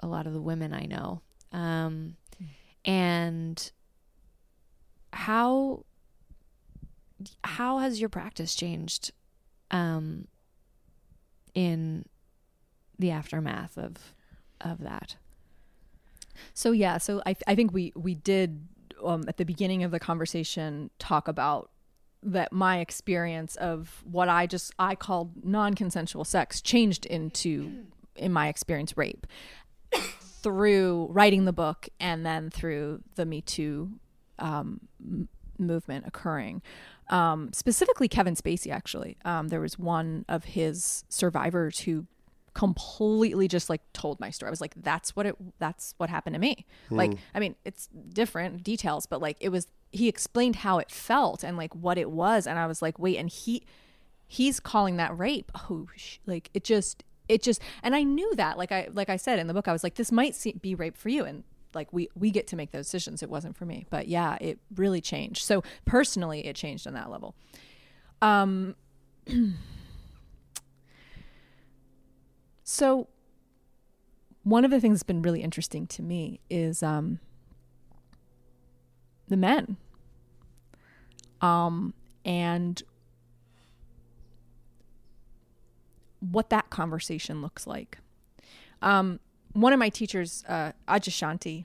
a 0.00 0.06
lot 0.06 0.26
of 0.26 0.32
the 0.32 0.40
women 0.40 0.72
I 0.72 0.86
know. 0.86 1.22
Um 1.52 2.16
and 2.84 3.72
how 5.12 5.84
how 7.42 7.78
has 7.78 8.00
your 8.00 8.08
practice 8.08 8.54
changed 8.54 9.12
um 9.70 10.26
in 11.54 12.04
the 12.98 13.10
aftermath 13.10 13.78
of 13.78 14.14
of 14.60 14.80
that 14.82 15.16
So 16.54 16.72
yeah, 16.72 16.98
so 16.98 17.22
I 17.26 17.36
I 17.46 17.54
think 17.54 17.72
we 17.72 17.92
we 17.94 18.14
did 18.14 18.66
um, 19.02 19.24
at 19.28 19.36
the 19.36 19.44
beginning 19.44 19.84
of 19.84 19.90
the 19.90 20.00
conversation 20.00 20.90
talk 20.98 21.28
about 21.28 21.70
that 22.22 22.52
my 22.52 22.78
experience 22.78 23.56
of 23.56 24.02
what 24.04 24.28
I 24.28 24.46
just 24.46 24.72
I 24.78 24.94
called 24.94 25.44
non-consensual 25.44 26.24
sex 26.24 26.60
changed 26.60 27.06
into 27.06 27.84
in 28.16 28.32
my 28.32 28.48
experience 28.48 28.96
rape 28.96 29.26
through 30.42 31.08
writing 31.10 31.44
the 31.44 31.52
book 31.52 31.88
and 32.00 32.24
then 32.24 32.50
through 32.50 33.02
the 33.16 33.24
Me 33.26 33.40
Too 33.42 33.90
um, 34.38 34.80
m- 35.00 35.28
movement 35.58 36.06
occurring. 36.06 36.62
Um, 37.10 37.52
specifically, 37.52 38.08
Kevin 38.08 38.34
Spacey. 38.34 38.70
Actually, 38.70 39.18
um, 39.24 39.48
there 39.48 39.60
was 39.60 39.78
one 39.78 40.24
of 40.28 40.44
his 40.44 41.04
survivors 41.08 41.80
who 41.80 42.06
completely 42.54 43.48
just 43.48 43.68
like 43.68 43.82
told 43.92 44.20
my 44.20 44.30
story. 44.30 44.48
I 44.48 44.50
was 44.50 44.60
like, 44.60 44.74
"That's 44.76 45.14
what 45.14 45.26
it. 45.26 45.36
That's 45.58 45.94
what 45.98 46.08
happened 46.08 46.34
to 46.34 46.40
me." 46.40 46.64
Like, 46.90 47.10
I 47.34 47.40
mean, 47.40 47.56
it's 47.64 47.88
different 47.88 48.62
details, 48.62 49.06
but 49.06 49.20
like 49.20 49.36
it 49.40 49.50
was. 49.50 49.66
He 49.90 50.08
explained 50.08 50.56
how 50.56 50.78
it 50.78 50.90
felt 50.90 51.44
and 51.44 51.56
like 51.56 51.74
what 51.74 51.98
it 51.98 52.10
was, 52.10 52.46
and 52.46 52.58
I 52.58 52.66
was 52.66 52.80
like, 52.80 52.98
"Wait," 52.98 53.16
and 53.16 53.28
he 53.28 53.64
he's 54.26 54.58
calling 54.60 54.96
that 54.96 55.16
rape. 55.16 55.52
Oh, 55.70 55.88
sh- 55.94 56.18
like 56.26 56.50
it 56.54 56.64
just 56.64 57.04
it 57.28 57.42
just 57.42 57.60
and 57.82 57.94
I 57.94 58.02
knew 58.02 58.34
that. 58.36 58.56
Like 58.58 58.72
I 58.72 58.88
like 58.92 59.08
I 59.08 59.16
said 59.16 59.38
in 59.38 59.46
the 59.46 59.54
book, 59.54 59.68
I 59.68 59.72
was 59.72 59.84
like, 59.84 59.94
"This 59.96 60.10
might 60.10 60.34
se- 60.34 60.58
be 60.60 60.74
rape 60.74 60.96
for 60.96 61.08
you," 61.10 61.24
and 61.24 61.44
like 61.74 61.92
we 61.92 62.08
we 62.14 62.30
get 62.30 62.46
to 62.48 62.56
make 62.56 62.70
those 62.72 62.86
decisions. 62.86 63.22
It 63.22 63.30
wasn't 63.30 63.56
for 63.56 63.66
me, 63.66 63.86
but 63.90 64.08
yeah, 64.08 64.36
it 64.40 64.58
really 64.74 65.00
changed. 65.00 65.44
So 65.44 65.62
personally, 65.84 66.46
it 66.46 66.56
changed 66.56 66.86
on 66.86 66.94
that 66.94 67.10
level. 67.10 67.34
Um. 68.22 68.76
so 72.64 73.08
one 74.42 74.64
of 74.64 74.70
the 74.70 74.80
things 74.80 74.94
that's 74.94 75.02
been 75.04 75.22
really 75.22 75.42
interesting 75.42 75.86
to 75.86 76.02
me 76.02 76.40
is 76.50 76.82
um 76.82 77.20
the 79.28 79.36
men. 79.36 79.76
Um 81.40 81.94
and 82.24 82.82
what 86.20 86.48
that 86.50 86.70
conversation 86.70 87.42
looks 87.42 87.66
like. 87.66 87.98
Um 88.80 89.20
one 89.52 89.72
of 89.72 89.78
my 89.78 89.90
teachers 89.90 90.42
uh 90.48 90.72
Adyashanti 90.88 91.64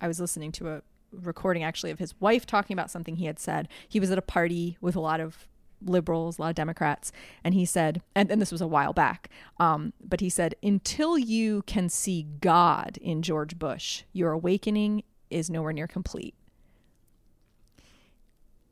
i 0.00 0.06
was 0.08 0.20
listening 0.20 0.52
to 0.52 0.68
a 0.68 0.82
recording 1.12 1.62
actually 1.64 1.90
of 1.90 1.98
his 1.98 2.14
wife 2.20 2.46
talking 2.46 2.74
about 2.74 2.90
something 2.90 3.16
he 3.16 3.26
had 3.26 3.38
said. 3.38 3.68
He 3.88 3.98
was 3.98 4.10
at 4.10 4.18
a 4.18 4.22
party 4.22 4.76
with 4.80 4.94
a 4.94 5.00
lot 5.00 5.20
of 5.20 5.48
liberals 5.84 6.38
a 6.38 6.42
lot 6.42 6.48
of 6.48 6.54
democrats 6.54 7.12
and 7.44 7.54
he 7.54 7.64
said 7.64 8.02
and, 8.14 8.30
and 8.30 8.40
this 8.40 8.52
was 8.52 8.60
a 8.60 8.66
while 8.66 8.92
back 8.92 9.28
um, 9.58 9.92
but 10.02 10.20
he 10.20 10.28
said 10.28 10.54
until 10.62 11.16
you 11.16 11.62
can 11.66 11.88
see 11.88 12.26
god 12.40 12.98
in 13.00 13.22
george 13.22 13.58
bush 13.58 14.02
your 14.12 14.32
awakening 14.32 15.02
is 15.30 15.48
nowhere 15.48 15.72
near 15.72 15.86
complete 15.86 16.34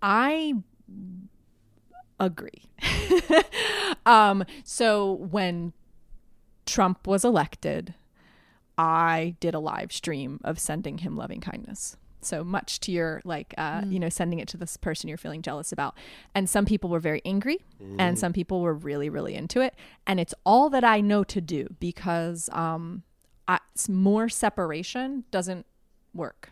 i 0.03 0.55
agree 2.19 2.65
um, 4.07 4.45
so 4.65 5.13
when 5.13 5.73
trump 6.65 7.07
was 7.07 7.25
elected 7.25 7.95
I 8.79 9.37
did 9.41 9.55
a 9.55 9.59
live 9.59 9.93
stream 9.93 10.41
of 10.45 10.59
sending 10.59 10.99
him 10.99 11.17
loving 11.17 11.41
kindness. 11.41 11.97
So 12.23 12.43
much 12.43 12.81
to 12.81 12.91
your 12.93 13.21
like, 13.25 13.55
uh, 13.57 13.83
you 13.87 14.01
know, 14.01 14.09
sending 14.09 14.39
it 14.41 14.49
to 14.49 14.57
this 14.57 14.77
person 14.77 15.09
you're 15.09 15.17
feeling 15.19 15.43
jealous 15.43 15.71
about. 15.71 15.97
And 16.35 16.49
some 16.51 16.65
people 16.65 16.91
were 16.91 16.99
very 17.01 17.23
angry, 17.25 17.59
and 17.99 18.19
some 18.19 18.33
people 18.33 18.61
were 18.63 18.75
really, 18.75 19.09
really 19.09 19.35
into 19.35 19.61
it. 19.61 19.75
And 20.07 20.19
it's 20.19 20.35
all 20.45 20.69
that 20.71 20.83
I 20.85 21.01
know 21.01 21.23
to 21.25 21.41
do 21.41 21.69
because 21.79 22.49
um, 22.53 23.03
I, 23.47 23.61
s- 23.77 23.89
more 23.89 24.29
separation 24.29 25.25
doesn't 25.31 25.67
work. 26.15 26.51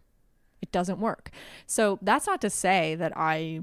It 0.62 0.70
doesn't 0.70 1.00
work. 1.00 1.30
So 1.66 1.98
that's 2.02 2.26
not 2.26 2.40
to 2.42 2.50
say 2.50 2.94
that 2.94 3.12
I 3.16 3.60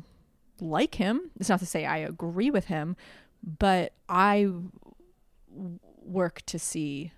like 0.59 0.95
him. 0.95 1.31
It's 1.39 1.49
not 1.49 1.59
to 1.59 1.65
say 1.65 1.85
I 1.85 1.97
agree 1.97 2.51
with 2.51 2.65
him, 2.65 2.95
but 3.41 3.93
I 4.09 4.43
w- 4.43 5.79
work 6.03 6.41
to 6.47 6.59
see 6.59 7.11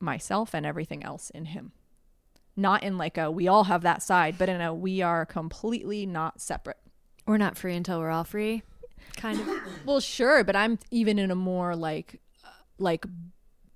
myself 0.00 0.54
and 0.54 0.64
everything 0.66 1.02
else 1.02 1.30
in 1.30 1.46
him. 1.46 1.72
Not 2.56 2.82
in 2.82 2.96
like 2.98 3.18
a 3.18 3.30
we 3.30 3.48
all 3.48 3.64
have 3.64 3.82
that 3.82 4.02
side, 4.02 4.36
but 4.38 4.48
in 4.48 4.60
a 4.60 4.72
we 4.72 5.02
are 5.02 5.26
completely 5.26 6.06
not 6.06 6.40
separate. 6.40 6.78
We're 7.26 7.38
not 7.38 7.56
free 7.56 7.74
until 7.74 7.98
we're 7.98 8.10
all 8.10 8.24
free, 8.24 8.62
kind 9.16 9.40
of. 9.40 9.48
Well, 9.84 10.00
sure, 10.00 10.44
but 10.44 10.54
I'm 10.56 10.78
even 10.90 11.18
in 11.18 11.30
a 11.30 11.34
more 11.34 11.74
like 11.74 12.20
like 12.78 13.06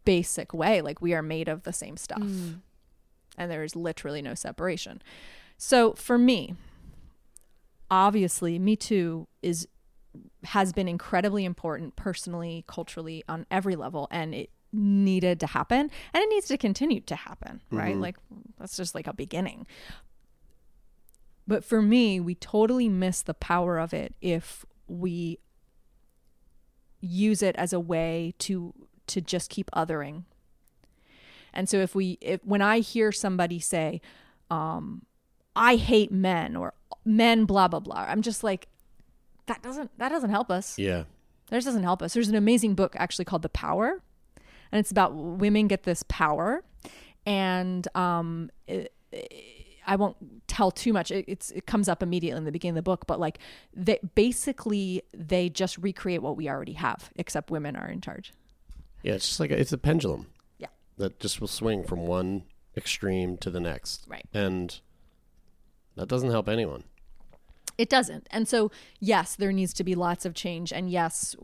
basic 0.04 0.54
way. 0.54 0.80
Like 0.80 1.02
we 1.02 1.14
are 1.14 1.22
made 1.22 1.48
of 1.48 1.64
the 1.64 1.72
same 1.72 1.96
stuff. 1.96 2.22
Hmm. 2.22 2.52
And 3.36 3.50
there 3.50 3.62
is 3.62 3.76
literally 3.76 4.22
no 4.22 4.34
separation. 4.34 5.02
So 5.56 5.92
for 5.94 6.18
me, 6.18 6.54
obviously 7.90 8.58
Me 8.58 8.76
Too 8.76 9.28
is 9.42 9.68
has 10.44 10.72
been 10.72 10.88
incredibly 10.88 11.44
important 11.44 11.96
personally, 11.96 12.64
culturally, 12.66 13.24
on 13.28 13.46
every 13.50 13.76
level, 13.76 14.08
and 14.10 14.34
it 14.34 14.50
needed 14.72 15.40
to 15.40 15.46
happen 15.46 15.90
and 16.12 16.22
it 16.22 16.28
needs 16.28 16.46
to 16.48 16.58
continue 16.58 17.00
to 17.00 17.16
happen, 17.16 17.62
right? 17.70 17.96
Like 17.96 18.16
that's 18.58 18.76
just 18.76 18.94
like 18.94 19.06
a 19.06 19.12
beginning. 19.12 19.66
But 21.46 21.64
for 21.64 21.80
me, 21.80 22.20
we 22.20 22.34
totally 22.34 22.88
miss 22.88 23.22
the 23.22 23.34
power 23.34 23.78
of 23.78 23.94
it 23.94 24.14
if 24.20 24.66
we 24.86 25.38
use 27.00 27.42
it 27.42 27.56
as 27.56 27.72
a 27.72 27.80
way 27.80 28.34
to 28.38 28.74
to 29.06 29.20
just 29.20 29.48
keep 29.48 29.70
othering. 29.70 30.24
And 31.54 31.68
so 31.68 31.78
if 31.78 31.94
we 31.94 32.18
if 32.20 32.44
when 32.44 32.60
I 32.60 32.80
hear 32.80 33.12
somebody 33.12 33.58
say, 33.58 34.00
um, 34.50 35.06
I 35.56 35.76
hate 35.76 36.12
men 36.12 36.54
or 36.56 36.74
men 37.04 37.46
blah 37.46 37.68
blah 37.68 37.80
blah, 37.80 38.04
I'm 38.06 38.22
just 38.22 38.44
like 38.44 38.68
that 39.46 39.62
doesn't 39.62 39.90
that 39.98 40.10
doesn't 40.10 40.30
help 40.30 40.50
us. 40.50 40.78
Yeah. 40.78 41.04
That 41.50 41.64
doesn't 41.64 41.82
help 41.82 42.02
us. 42.02 42.12
There's 42.12 42.28
an 42.28 42.34
amazing 42.34 42.74
book 42.74 42.94
actually 42.98 43.24
called 43.24 43.40
The 43.40 43.48
Power, 43.48 44.02
and 44.72 44.78
it's 44.78 44.90
about 44.90 45.14
women 45.14 45.68
get 45.68 45.82
this 45.82 46.04
power, 46.08 46.62
and 47.26 47.86
um, 47.96 48.50
it, 48.66 48.92
I 49.86 49.96
won't 49.96 50.16
tell 50.46 50.70
too 50.70 50.92
much. 50.92 51.10
It, 51.10 51.24
it's 51.28 51.50
it 51.50 51.66
comes 51.66 51.88
up 51.88 52.02
immediately 52.02 52.38
in 52.38 52.44
the 52.44 52.52
beginning 52.52 52.78
of 52.78 52.84
the 52.84 52.90
book, 52.90 53.06
but 53.06 53.18
like 53.18 53.38
they 53.74 53.98
basically 54.14 55.02
they 55.14 55.48
just 55.48 55.78
recreate 55.78 56.22
what 56.22 56.36
we 56.36 56.48
already 56.48 56.74
have, 56.74 57.10
except 57.16 57.50
women 57.50 57.74
are 57.76 57.88
in 57.88 58.00
charge. 58.00 58.32
Yeah, 59.02 59.14
it's 59.14 59.26
just 59.26 59.40
like 59.40 59.50
a, 59.50 59.58
it's 59.58 59.72
a 59.72 59.78
pendulum. 59.78 60.26
Yeah. 60.58 60.68
That 60.98 61.20
just 61.20 61.40
will 61.40 61.48
swing 61.48 61.84
from 61.84 62.06
one 62.06 62.44
extreme 62.76 63.36
to 63.38 63.50
the 63.50 63.60
next. 63.60 64.04
Right. 64.08 64.26
And 64.34 64.78
that 65.96 66.08
doesn't 66.08 66.30
help 66.30 66.48
anyone. 66.48 66.84
It 67.76 67.88
doesn't. 67.88 68.26
And 68.30 68.48
so, 68.48 68.70
yes, 68.98 69.36
there 69.36 69.52
needs 69.52 69.72
to 69.74 69.84
be 69.84 69.94
lots 69.94 70.24
of 70.24 70.34
change. 70.34 70.72
And 70.72 70.90
yes, 70.90 71.36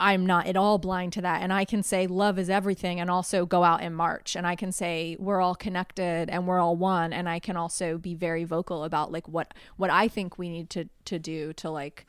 I'm 0.00 0.24
not 0.24 0.46
at 0.46 0.56
all 0.56 0.78
blind 0.78 1.12
to 1.12 1.20
that. 1.20 1.42
And 1.42 1.52
I 1.52 1.66
can 1.66 1.82
say 1.82 2.06
love 2.06 2.38
is 2.38 2.48
everything 2.48 2.98
and 2.98 3.10
also 3.10 3.44
go 3.44 3.62
out 3.62 3.82
and 3.82 3.94
march. 3.94 4.34
And 4.34 4.46
I 4.46 4.56
can 4.56 4.72
say 4.72 5.14
we're 5.20 5.42
all 5.42 5.54
connected 5.54 6.30
and 6.30 6.46
we're 6.46 6.58
all 6.58 6.74
one. 6.74 7.12
And 7.12 7.28
I 7.28 7.38
can 7.38 7.56
also 7.56 7.98
be 7.98 8.14
very 8.14 8.44
vocal 8.44 8.82
about 8.82 9.12
like 9.12 9.28
what, 9.28 9.52
what 9.76 9.90
I 9.90 10.08
think 10.08 10.38
we 10.38 10.48
need 10.48 10.70
to, 10.70 10.88
to 11.04 11.18
do 11.18 11.52
to 11.52 11.70
like 11.70 12.06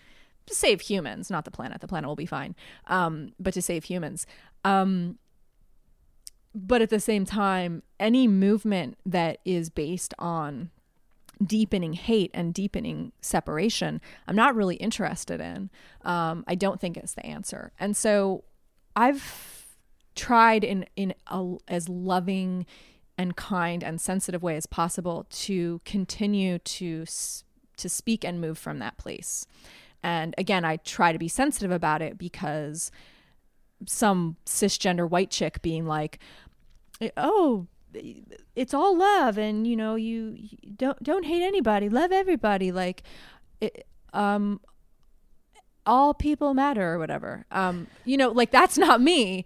save 0.50 0.82
humans, 0.82 1.30
not 1.30 1.44
the 1.44 1.52
planet. 1.52 1.82
The 1.82 1.88
planet 1.88 2.08
will 2.08 2.16
be 2.16 2.26
fine. 2.26 2.56
Um, 2.88 3.34
but 3.38 3.54
to 3.56 3.62
save 3.62 3.84
humans. 3.84 4.26
Um, 4.64 5.20
but 6.56 6.82
at 6.82 6.90
the 6.90 7.00
same 7.00 7.26
time, 7.26 7.84
any 8.00 8.26
movement 8.26 8.98
that 9.06 9.40
is 9.44 9.70
based 9.70 10.14
on 10.18 10.70
deepening 11.44 11.94
hate 11.94 12.32
and 12.34 12.54
deepening 12.54 13.12
separation, 13.22 14.02
I'm 14.28 14.36
not 14.36 14.56
really 14.56 14.76
interested 14.76 15.42
in. 15.42 15.70
Um, 16.04 16.44
I 16.48 16.56
don't 16.56 16.80
think 16.80 16.98
it's 16.98 17.14
the 17.14 17.26
answer. 17.26 17.72
And 17.80 17.96
so 17.96 18.44
I've 18.96 19.66
tried 20.16 20.64
in 20.64 20.86
in 20.96 21.14
a, 21.28 21.56
as 21.68 21.88
loving 21.90 22.66
and 23.18 23.36
kind 23.36 23.84
and 23.84 24.00
sensitive 24.00 24.44
way 24.44 24.56
as 24.56 24.66
possible 24.66 25.26
to 25.30 25.82
continue 25.86 26.60
to 26.60 27.06
to 27.78 27.90
speak 27.90 28.24
and 28.24 28.42
move 28.42 28.58
from 28.58 28.80
that 28.80 28.98
place. 28.98 29.46
And 30.04 30.34
again, 30.38 30.66
I 30.66 30.78
try 30.78 31.12
to 31.12 31.20
be 31.20 31.28
sensitive 31.28 31.72
about 31.72 32.02
it 32.02 32.18
because 32.18 32.92
some 33.86 34.38
cisgender 34.46 35.10
white 35.10 35.32
chick 35.32 35.62
being 35.62 35.86
like, 35.86 36.20
"Oh, 37.18 37.68
it's 38.56 38.74
all 38.74 38.98
love 38.98 39.38
and 39.38 39.68
you 39.68 39.76
know 39.76 39.96
you, 39.96 40.34
you 40.36 40.72
don't 40.76 41.02
don't 41.04 41.26
hate 41.26 41.42
anybody 41.42 41.90
love 41.90 42.12
everybody 42.12 42.72
like 42.72 43.04
it, 43.60 43.86
um 44.14 44.60
all 45.86 46.14
people 46.14 46.54
matter 46.54 46.94
or 46.94 47.00
whatever. 47.00 47.46
Um 47.52 47.88
you 48.06 48.18
know 48.18 48.30
like 48.30 48.52
that's 48.52 48.78
not 48.78 49.02
me. 49.02 49.46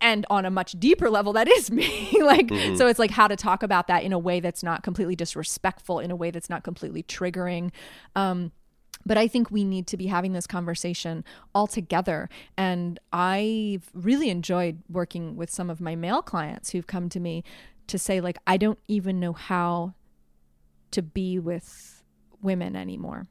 And 0.00 0.26
on 0.28 0.44
a 0.44 0.50
much 0.50 0.72
deeper 0.72 1.08
level 1.08 1.32
that 1.34 1.48
is 1.48 1.70
me. 1.70 2.10
Like 2.22 2.50
so 2.76 2.86
it's 2.86 2.98
like 2.98 3.10
how 3.10 3.28
to 3.28 3.36
talk 3.36 3.62
about 3.62 3.88
that 3.88 4.02
in 4.02 4.12
a 4.12 4.18
way 4.18 4.40
that's 4.40 4.62
not 4.62 4.82
completely 4.82 5.16
disrespectful 5.16 5.98
in 5.98 6.10
a 6.10 6.16
way 6.16 6.30
that's 6.30 6.50
not 6.50 6.62
completely 6.64 7.02
triggering. 7.02 7.70
Um 8.14 8.52
but 9.06 9.18
I 9.18 9.28
think 9.28 9.50
we 9.50 9.64
need 9.64 9.86
to 9.88 9.96
be 9.96 10.06
having 10.06 10.32
this 10.32 10.46
conversation 10.46 11.24
all 11.54 11.66
together. 11.66 12.28
And 12.56 12.98
I've 13.12 13.90
really 13.92 14.30
enjoyed 14.30 14.82
working 14.88 15.36
with 15.36 15.50
some 15.50 15.70
of 15.70 15.80
my 15.80 15.94
male 15.94 16.22
clients 16.22 16.70
who've 16.70 16.86
come 16.86 17.08
to 17.10 17.20
me 17.20 17.44
to 17.86 17.98
say, 17.98 18.20
like, 18.20 18.38
I 18.46 18.56
don't 18.56 18.78
even 18.88 19.20
know 19.20 19.32
how 19.32 19.94
to 20.90 21.02
be 21.02 21.38
with 21.38 22.02
women 22.40 22.76
anymore. 22.76 23.26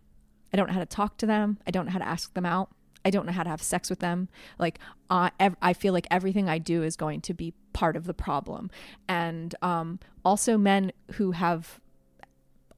I 0.51 0.57
don't 0.57 0.67
know 0.67 0.73
how 0.73 0.79
to 0.79 0.85
talk 0.85 1.17
to 1.17 1.25
them. 1.25 1.57
I 1.65 1.71
don't 1.71 1.85
know 1.85 1.91
how 1.91 1.99
to 1.99 2.07
ask 2.07 2.33
them 2.33 2.45
out. 2.45 2.69
I 3.05 3.09
don't 3.09 3.25
know 3.25 3.31
how 3.31 3.43
to 3.43 3.49
have 3.49 3.61
sex 3.61 3.89
with 3.89 3.99
them. 3.99 4.29
Like, 4.59 4.79
ev- 5.11 5.57
I 5.61 5.73
feel 5.73 5.93
like 5.93 6.07
everything 6.09 6.47
I 6.47 6.57
do 6.57 6.83
is 6.83 6.95
going 6.95 7.21
to 7.21 7.33
be 7.33 7.53
part 7.73 7.95
of 7.95 8.05
the 8.05 8.13
problem. 8.13 8.69
And 9.09 9.53
um, 9.61 9.99
also, 10.23 10.57
men 10.57 10.91
who 11.13 11.31
have 11.31 11.79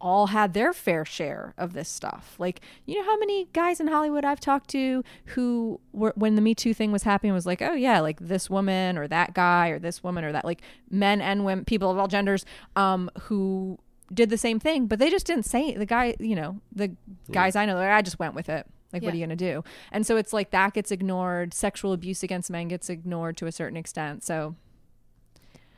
all 0.05 0.27
had 0.27 0.53
their 0.53 0.71
fair 0.71 1.03
share 1.03 1.55
of 1.57 1.73
this 1.73 1.89
stuff. 1.89 2.35
Like, 2.37 2.61
you 2.85 2.95
know 2.99 3.03
how 3.03 3.17
many 3.17 3.47
guys 3.53 3.79
in 3.79 3.87
Hollywood 3.87 4.23
I've 4.23 4.39
talked 4.39 4.69
to 4.69 5.03
who 5.33 5.79
were 5.91 6.13
when 6.15 6.35
the 6.35 6.41
Me 6.41 6.53
Too 6.53 6.75
thing 6.75 6.91
was 6.91 7.01
happening 7.03 7.33
was 7.33 7.47
like, 7.47 7.61
"Oh 7.61 7.73
yeah, 7.73 7.99
like 8.01 8.19
this 8.19 8.47
woman 8.47 8.99
or 8.99 9.07
that 9.07 9.33
guy 9.33 9.69
or 9.69 9.79
this 9.79 10.03
woman 10.03 10.23
or 10.23 10.31
that 10.31 10.45
like 10.45 10.61
men 10.91 11.21
and 11.21 11.43
women, 11.43 11.65
people 11.65 11.89
of 11.89 11.97
all 11.97 12.07
genders 12.07 12.45
um 12.75 13.09
who 13.21 13.79
did 14.13 14.29
the 14.29 14.37
same 14.37 14.59
thing, 14.59 14.85
but 14.85 14.99
they 14.99 15.09
just 15.09 15.25
didn't 15.25 15.45
say 15.45 15.69
it. 15.69 15.79
The 15.79 15.85
guy, 15.87 16.15
you 16.19 16.35
know, 16.35 16.59
the 16.71 16.95
guys 17.31 17.55
I 17.55 17.65
know, 17.65 17.73
like, 17.73 17.89
I 17.89 18.03
just 18.03 18.19
went 18.19 18.35
with 18.35 18.47
it. 18.49 18.67
Like, 18.93 19.01
what 19.01 19.13
are 19.15 19.17
you 19.17 19.25
going 19.25 19.35
to 19.37 19.51
do? 19.53 19.63
And 19.91 20.05
so 20.05 20.15
it's 20.15 20.31
like 20.31 20.51
that 20.51 20.73
gets 20.73 20.91
ignored. 20.91 21.53
Sexual 21.55 21.91
abuse 21.91 22.21
against 22.21 22.51
men 22.51 22.67
gets 22.67 22.87
ignored 22.89 23.35
to 23.37 23.47
a 23.47 23.51
certain 23.51 23.75
extent. 23.75 24.23
So, 24.23 24.55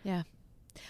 Yeah. 0.03 0.23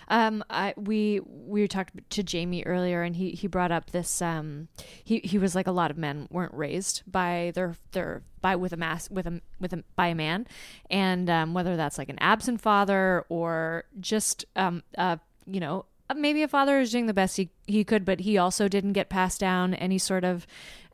Um, 0.07 0.43
I 0.49 0.73
we 0.77 1.21
we 1.25 1.67
talked 1.67 1.91
to 2.11 2.23
Jamie 2.23 2.63
earlier, 2.63 3.03
and 3.03 3.15
he 3.15 3.31
he 3.31 3.47
brought 3.47 3.71
up 3.71 3.91
this. 3.91 4.21
Um, 4.21 4.67
he 5.03 5.19
he 5.19 5.37
was 5.37 5.55
like 5.55 5.67
a 5.67 5.71
lot 5.71 5.91
of 5.91 5.97
men 5.97 6.27
weren't 6.31 6.53
raised 6.53 7.03
by 7.07 7.51
their 7.55 7.75
their 7.91 8.23
by 8.41 8.55
with 8.55 8.73
a 8.73 8.77
mass 8.77 9.09
with 9.09 9.27
a 9.27 9.41
with 9.59 9.73
a 9.73 9.83
by 9.95 10.07
a 10.07 10.15
man, 10.15 10.47
and 10.89 11.29
um, 11.29 11.53
whether 11.53 11.75
that's 11.75 11.97
like 11.97 12.09
an 12.09 12.19
absent 12.19 12.61
father 12.61 13.25
or 13.29 13.85
just 13.99 14.45
um 14.55 14.83
uh 14.97 15.17
you 15.45 15.59
know 15.59 15.85
maybe 16.15 16.43
a 16.43 16.47
father 16.47 16.79
is 16.79 16.91
doing 16.91 17.07
the 17.07 17.13
best 17.13 17.37
he 17.37 17.49
he 17.65 17.83
could, 17.83 18.05
but 18.05 18.21
he 18.21 18.37
also 18.37 18.67
didn't 18.67 18.93
get 18.93 19.09
passed 19.09 19.39
down 19.39 19.73
any 19.73 19.97
sort 19.97 20.23
of 20.23 20.47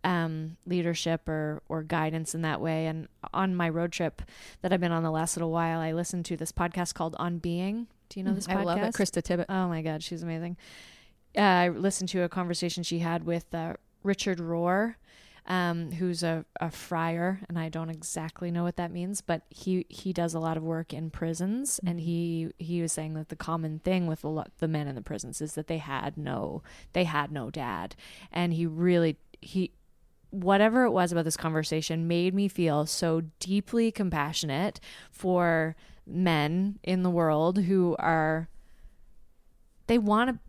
um, 0.04 0.58
leadership 0.66 1.28
or 1.28 1.62
or 1.70 1.84
guidance 1.84 2.34
in 2.36 2.42
that 2.42 2.62
way. 2.62 2.88
And 2.88 3.08
on 3.34 3.56
my 3.56 3.70
road 3.70 3.92
trip 3.92 4.22
that 4.62 4.74
I've 4.74 4.82
been 4.82 4.92
on 4.92 5.04
the 5.04 5.12
last 5.12 5.38
little 5.38 5.52
while, 5.52 5.80
I 5.80 5.92
listened 5.92 6.26
to 6.26 6.38
this 6.38 6.52
podcast 6.52 6.94
called 6.94 7.16
On 7.20 7.38
Being. 7.38 7.88
Do 8.14 8.20
you 8.20 8.24
know 8.26 8.34
this 8.34 8.46
podcast? 8.46 8.58
I 8.58 8.64
love 8.64 8.78
it. 8.78 8.94
Krista 8.94 9.24
Tippett. 9.24 9.46
Oh 9.50 9.68
my 9.68 9.82
God, 9.82 10.04
she's 10.04 10.22
amazing. 10.22 10.56
Uh, 11.36 11.42
I 11.42 11.70
listened 11.70 12.10
to 12.10 12.22
a 12.22 12.30
conversation 12.30 12.84
she 12.84 13.00
had 13.00 13.26
with 13.26 13.52
uh, 13.56 13.74
Richard 14.04 14.38
Rohr, 14.38 14.96
um, 15.48 15.92
who's 15.94 16.22
a, 16.22 16.46
a 16.62 16.70
friar, 16.70 17.42
and 17.50 17.58
I 17.58 17.70
don't 17.70 17.90
exactly 17.90 18.52
know 18.52 18.62
what 18.62 18.76
that 18.76 18.92
means, 18.92 19.22
but 19.22 19.42
he 19.50 19.88
he 19.90 20.14
does 20.14 20.36
a 20.36 20.40
lot 20.40 20.58
of 20.58 20.64
work 20.64 20.94
in 20.94 21.10
prisons, 21.10 21.80
and 21.88 22.00
he 22.00 22.52
he 22.60 22.84
was 22.84 22.94
saying 22.94 23.16
that 23.16 23.30
the 23.30 23.36
common 23.36 23.80
thing 23.80 24.06
with 24.06 24.24
lot, 24.24 24.52
the 24.60 24.68
men 24.68 24.88
in 24.88 24.94
the 24.94 25.02
prisons 25.02 25.42
is 25.42 25.56
that 25.56 25.66
they 25.66 25.80
had 25.80 26.16
no 26.16 26.62
they 26.94 27.06
had 27.06 27.32
no 27.32 27.50
dad, 27.50 27.96
and 28.32 28.54
he 28.54 28.68
really 28.68 29.18
he 29.42 29.72
whatever 30.30 30.84
it 30.84 30.92
was 30.92 31.12
about 31.12 31.26
this 31.26 31.38
conversation 31.38 32.08
made 32.08 32.36
me 32.36 32.48
feel 32.48 32.86
so 32.86 33.24
deeply 33.40 33.92
compassionate 33.92 34.80
for 35.12 35.76
men 36.06 36.80
in 36.84 37.04
the 37.04 37.10
world 37.10 37.60
who 37.60 37.96
are 38.00 38.48
they 39.88 39.98
want 39.98 40.30
to 40.30 40.40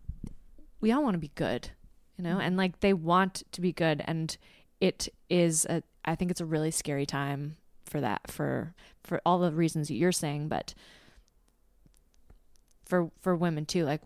we 0.81 0.93
all 0.93 1.03
want 1.03 1.15
to 1.15 1.19
be 1.19 1.31
good 1.35 1.71
you 2.17 2.23
know? 2.23 2.33
Mm-hmm. 2.33 2.41
And 2.41 2.57
like 2.57 2.81
they 2.81 2.93
want 2.93 3.43
to 3.53 3.61
be 3.61 3.73
good 3.73 4.03
and 4.07 4.37
it 4.81 5.09
is 5.29 5.65
a 5.67 5.83
i 6.05 6.15
think 6.15 6.31
it's 6.31 6.41
a 6.41 6.47
really 6.47 6.71
scary 6.71 7.07
time 7.07 7.57
for 7.85 8.01
that 8.01 8.31
for 8.31 8.75
for 9.05 9.21
all 9.25 9.39
the 9.39 9.53
reasons 9.53 9.89
that 9.89 9.95
you're 9.95 10.13
saying, 10.13 10.49
but 10.49 10.75
for 12.85 13.11
for 13.21 13.37
women 13.37 13.67
too, 13.67 13.85
like 13.85 14.01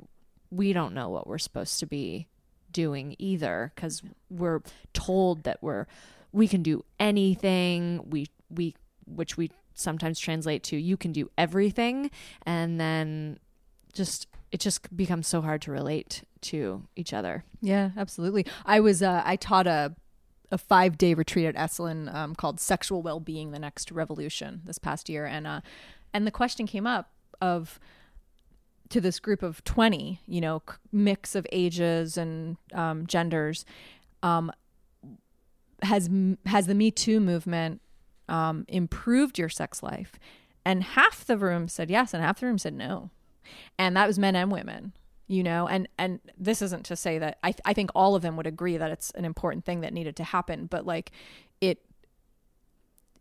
we 0.50 0.72
don't 0.72 0.94
know 0.94 1.08
what 1.08 1.26
we're 1.26 1.38
supposed 1.38 1.78
to 1.80 1.86
be 1.86 2.26
doing 2.70 3.16
either 3.18 3.72
because 3.74 4.02
we're 4.28 4.60
told 4.92 5.44
that 5.44 5.62
we're 5.62 5.86
we 6.32 6.46
can 6.46 6.62
do 6.62 6.84
anything 7.00 8.04
we 8.10 8.26
we 8.50 8.74
which 9.06 9.36
we 9.36 9.50
sometimes 9.78 10.18
translate 10.18 10.62
to 10.62 10.76
you 10.76 10.96
can 10.96 11.12
do 11.12 11.30
everything 11.38 12.10
and 12.44 12.80
then 12.80 13.38
just 13.92 14.26
it 14.50 14.60
just 14.60 14.94
becomes 14.96 15.26
so 15.26 15.40
hard 15.40 15.60
to 15.62 15.70
relate 15.70 16.22
to 16.40 16.82
each 16.96 17.12
other 17.12 17.44
Yeah, 17.60 17.90
absolutely. 17.96 18.46
I 18.64 18.80
was 18.80 19.02
uh, 19.02 19.22
I 19.24 19.36
taught 19.36 19.66
a 19.66 19.94
a 20.50 20.58
five 20.58 20.96
day 20.96 21.14
retreat 21.14 21.46
at 21.46 21.56
Esalen 21.56 22.12
um, 22.14 22.34
called 22.34 22.60
"Sexual 22.60 23.02
Well 23.02 23.20
Being: 23.20 23.50
The 23.50 23.58
Next 23.58 23.90
Revolution" 23.92 24.62
this 24.64 24.78
past 24.78 25.08
year, 25.08 25.26
and 25.26 25.46
uh, 25.46 25.60
and 26.14 26.26
the 26.26 26.30
question 26.30 26.66
came 26.66 26.86
up 26.86 27.10
of 27.40 27.78
to 28.90 29.00
this 29.00 29.20
group 29.20 29.42
of 29.42 29.62
twenty, 29.64 30.20
you 30.26 30.40
know, 30.40 30.62
mix 30.92 31.34
of 31.34 31.46
ages 31.52 32.16
and 32.16 32.56
um, 32.72 33.06
genders, 33.06 33.64
um, 34.22 34.50
has 35.82 36.08
has 36.46 36.66
the 36.66 36.74
Me 36.74 36.90
Too 36.90 37.20
movement 37.20 37.80
um, 38.28 38.64
improved 38.68 39.38
your 39.38 39.48
sex 39.48 39.82
life? 39.82 40.18
And 40.64 40.82
half 40.82 41.24
the 41.24 41.38
room 41.38 41.68
said 41.68 41.90
yes, 41.90 42.12
and 42.12 42.22
half 42.22 42.40
the 42.40 42.46
room 42.46 42.58
said 42.58 42.74
no, 42.74 43.10
and 43.78 43.96
that 43.96 44.06
was 44.06 44.18
men 44.18 44.36
and 44.36 44.52
women 44.52 44.92
you 45.30 45.42
know? 45.42 45.68
And 45.68 45.86
and 45.98 46.20
this 46.38 46.62
isn't 46.62 46.86
to 46.86 46.96
say 46.96 47.18
that 47.18 47.38
I, 47.44 47.54
I 47.64 47.74
think 47.74 47.90
all 47.94 48.14
of 48.14 48.22
them 48.22 48.36
would 48.38 48.46
agree 48.46 48.78
that 48.78 48.90
it's 48.90 49.10
an 49.10 49.26
important 49.26 49.64
thing 49.64 49.82
that 49.82 49.92
needed 49.92 50.16
to 50.16 50.24
happen 50.24 50.64
but 50.64 50.86
like 50.86 51.12
it 51.60 51.84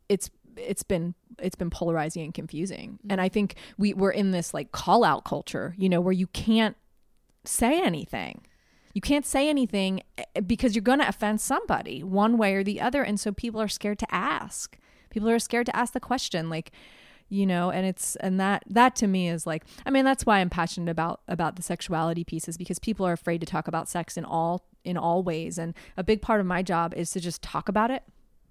it's 0.07 0.29
it's 0.55 0.83
been 0.83 1.13
it's 1.37 1.55
been 1.55 1.69
polarizing 1.69 2.23
and 2.23 2.33
confusing. 2.33 2.99
And 3.09 3.19
i 3.19 3.29
think 3.29 3.55
we 3.77 3.93
we're 3.93 4.11
in 4.11 4.31
this 4.31 4.53
like 4.53 4.71
call 4.71 5.03
out 5.03 5.25
culture 5.25 5.75
you 5.77 5.89
know 5.89 6.01
where 6.01 6.13
you 6.13 6.27
can't 6.27 6.77
say 7.47 7.81
anything. 7.81 8.41
You 8.93 9.01
can't 9.01 9.25
say 9.25 9.47
anything 9.47 10.01
eh, 10.17 10.41
because 10.41 10.75
you're 10.75 10.81
going 10.81 10.99
to 10.99 11.07
offend 11.07 11.39
somebody 11.39 12.03
one 12.03 12.37
way 12.37 12.55
or 12.55 12.63
the 12.63 12.81
other. 12.81 13.03
And 13.03 13.19
so 13.19 13.31
people 13.31 13.61
are 13.61 13.67
scared 13.67 13.99
to 13.99 14.13
ask 14.13 14.77
people 15.09 15.29
are 15.29 15.39
scared 15.39 15.65
to 15.65 15.75
ask 15.75 15.93
the 15.93 15.99
question 15.99 16.49
like 16.49 16.71
you 17.29 17.45
know 17.45 17.69
and 17.69 17.85
it's 17.85 18.15
and 18.17 18.39
that 18.39 18.63
that 18.67 18.95
to 18.95 19.05
me 19.05 19.27
is 19.27 19.45
like 19.45 19.63
i 19.85 19.89
mean 19.89 20.05
that's 20.05 20.25
why 20.25 20.39
i'm 20.39 20.49
passionate 20.49 20.89
about 20.89 21.21
about 21.27 21.57
the 21.57 21.61
sexuality 21.61 22.23
pieces 22.23 22.57
because 22.57 22.79
people 22.79 23.05
are 23.05 23.11
afraid 23.11 23.39
to 23.39 23.45
talk 23.45 23.67
about 23.67 23.89
sex 23.89 24.15
in 24.17 24.23
all 24.23 24.63
in 24.87 24.97
all 24.97 25.21
ways. 25.21 25.57
And 25.57 25.75
a 25.97 26.03
big 26.03 26.21
part 26.21 26.39
of 26.39 26.45
my 26.45 26.63
job 26.63 26.93
is 26.95 27.11
to 27.11 27.19
just 27.19 27.41
talk 27.41 27.69
about 27.69 27.91
it 27.91 28.03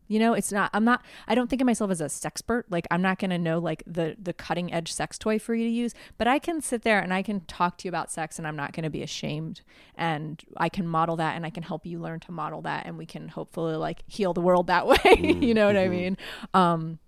you 0.09 0.19
know 0.19 0.35
it's 0.35 0.53
not 0.53 0.71
i'm 0.73 0.85
not 0.85 1.03
i 1.27 1.35
don't 1.35 1.49
think 1.49 1.61
of 1.61 1.67
myself 1.67 1.91
as 1.91 2.01
a 2.01 2.07
sexpert. 2.07 2.65
Like 2.71 2.87
i'm 2.91 3.03
not 3.03 3.19
going 3.19 3.31
to 3.31 3.39
know 3.39 3.59
like 3.59 3.83
the 3.87 4.17
the 4.21 4.33
cutting 4.33 4.73
edge 4.73 4.93
sex 4.93 5.19
toy 5.19 5.39
for 5.39 5.55
you 5.55 5.67
to 5.67 5.71
use 5.71 5.95
but 6.19 6.27
i 6.29 6.39
can 6.39 6.61
sit 6.61 6.83
there 6.83 7.01
and 7.01 7.13
i 7.13 7.23
can 7.23 7.41
talk 7.41 7.79
to 7.79 7.85
you 7.85 7.89
about 7.89 8.11
sex 8.11 8.39
and 8.39 8.47
i'm 8.47 8.57
not 8.57 8.73
going 8.73 8.85
to 8.85 8.91
be 8.91 9.03
ashamed. 9.03 9.63
And 9.97 10.43
i 10.57 10.69
can 10.69 10.87
model 10.87 11.17
that 11.17 11.37
and 11.37 11.47
i 11.47 11.51
can 11.51 11.63
help 11.63 11.87
you 11.87 11.99
learn 11.99 12.21
to 12.21 12.33
model 12.33 12.63
that 12.63 12.87
and 12.87 12.99
we 12.99 13.07
can 13.07 13.29
hopefully 13.29 13.77
like 13.77 14.03
heal 14.07 14.33
the 14.33 14.41
world 14.41 14.67
that 14.67 14.87
way. 14.87 14.99
You 15.17 15.55
know 15.55 15.67
what 15.67 15.77
i 15.77 15.89
mean? 15.89 16.17
Um 16.55 16.99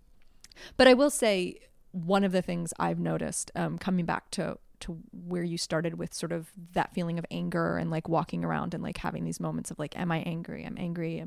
but 0.77 0.89
I 0.89 0.95
will 0.95 1.11
say 1.11 1.59
one 1.93 2.25
of 2.25 2.33
the 2.33 2.43
things 2.43 2.73
I've 2.79 2.99
noticed, 2.99 3.51
um, 3.55 3.79
coming 3.79 4.05
back 4.05 4.31
to 4.33 4.59
to 4.81 4.97
where 5.27 5.43
you 5.43 5.59
started 5.59 5.99
with 5.99 6.15
sort 6.15 6.31
of 6.31 6.53
that 6.73 6.95
feeling 6.95 7.19
of 7.19 7.27
anger 7.33 7.79
and 7.79 7.91
like 7.91 8.09
walking 8.09 8.45
around 8.45 8.75
and 8.75 8.83
like 8.83 8.99
having 8.99 9.25
these 9.25 9.41
moments 9.41 9.73
of 9.73 9.79
like, 9.81 9.99
am 9.99 10.13
I 10.13 10.19
angry? 10.19 10.65
I'm 10.65 10.77
angry. 10.79 11.19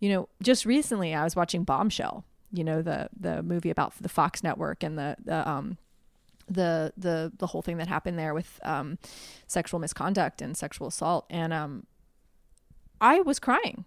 You 0.00 0.10
know, 0.10 0.28
just 0.42 0.66
recently 0.66 1.14
I 1.14 1.24
was 1.24 1.36
watching 1.36 1.64
Bombshell. 1.64 2.24
You 2.52 2.64
know 2.64 2.82
the 2.82 3.08
the 3.18 3.42
movie 3.42 3.70
about 3.70 3.94
the 4.00 4.08
Fox 4.08 4.42
network 4.42 4.82
and 4.82 4.98
the 4.98 5.16
the 5.24 5.48
um 5.48 5.78
the 6.46 6.92
the 6.96 7.32
the 7.36 7.46
whole 7.48 7.62
thing 7.62 7.78
that 7.78 7.88
happened 7.88 8.18
there 8.18 8.34
with 8.34 8.60
um 8.62 8.98
sexual 9.46 9.80
misconduct 9.80 10.42
and 10.42 10.56
sexual 10.56 10.86
assault 10.86 11.24
and 11.30 11.54
um 11.54 11.86
I 13.00 13.20
was 13.20 13.38
crying 13.38 13.86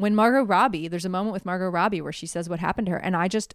when 0.00 0.14
Margot 0.14 0.44
Robbie, 0.44 0.88
there's 0.88 1.04
a 1.04 1.10
moment 1.10 1.34
with 1.34 1.44
Margot 1.44 1.68
Robbie 1.68 2.00
where 2.00 2.10
she 2.10 2.26
says 2.26 2.48
what 2.48 2.58
happened 2.58 2.86
to 2.86 2.92
her, 2.92 2.96
and 2.96 3.14
I 3.14 3.28
just, 3.28 3.54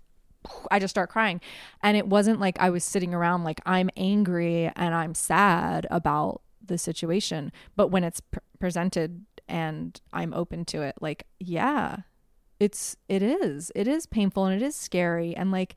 I 0.70 0.78
just 0.78 0.92
start 0.92 1.10
crying, 1.10 1.42
and 1.82 1.98
it 1.98 2.06
wasn't 2.06 2.40
like 2.40 2.60
I 2.60 2.70
was 2.70 2.84
sitting 2.84 3.16
around 3.16 3.44
like 3.44 3.60
I'm 3.66 3.90
angry 3.98 4.72
and 4.76 4.94
I'm 4.94 5.16
sad 5.16 5.88
about 5.90 6.44
the 6.64 6.78
situation, 6.78 7.52
but 7.76 7.88
when 7.88 8.04
it's 8.04 8.20
pr- 8.20 8.40
presented 8.60 9.26
and 9.48 10.00
I'm 10.14 10.34
open 10.34 10.66
to 10.66 10.82
it, 10.82 10.96
like 11.02 11.26
yeah, 11.40 11.98
it's 12.60 12.96
it 13.10 13.22
is 13.22 13.72
it 13.76 13.88
is 13.88 14.06
painful 14.06 14.46
and 14.46 14.62
it 14.62 14.66
is 14.66 14.76
scary, 14.76 15.36
and 15.36 15.52
like 15.52 15.76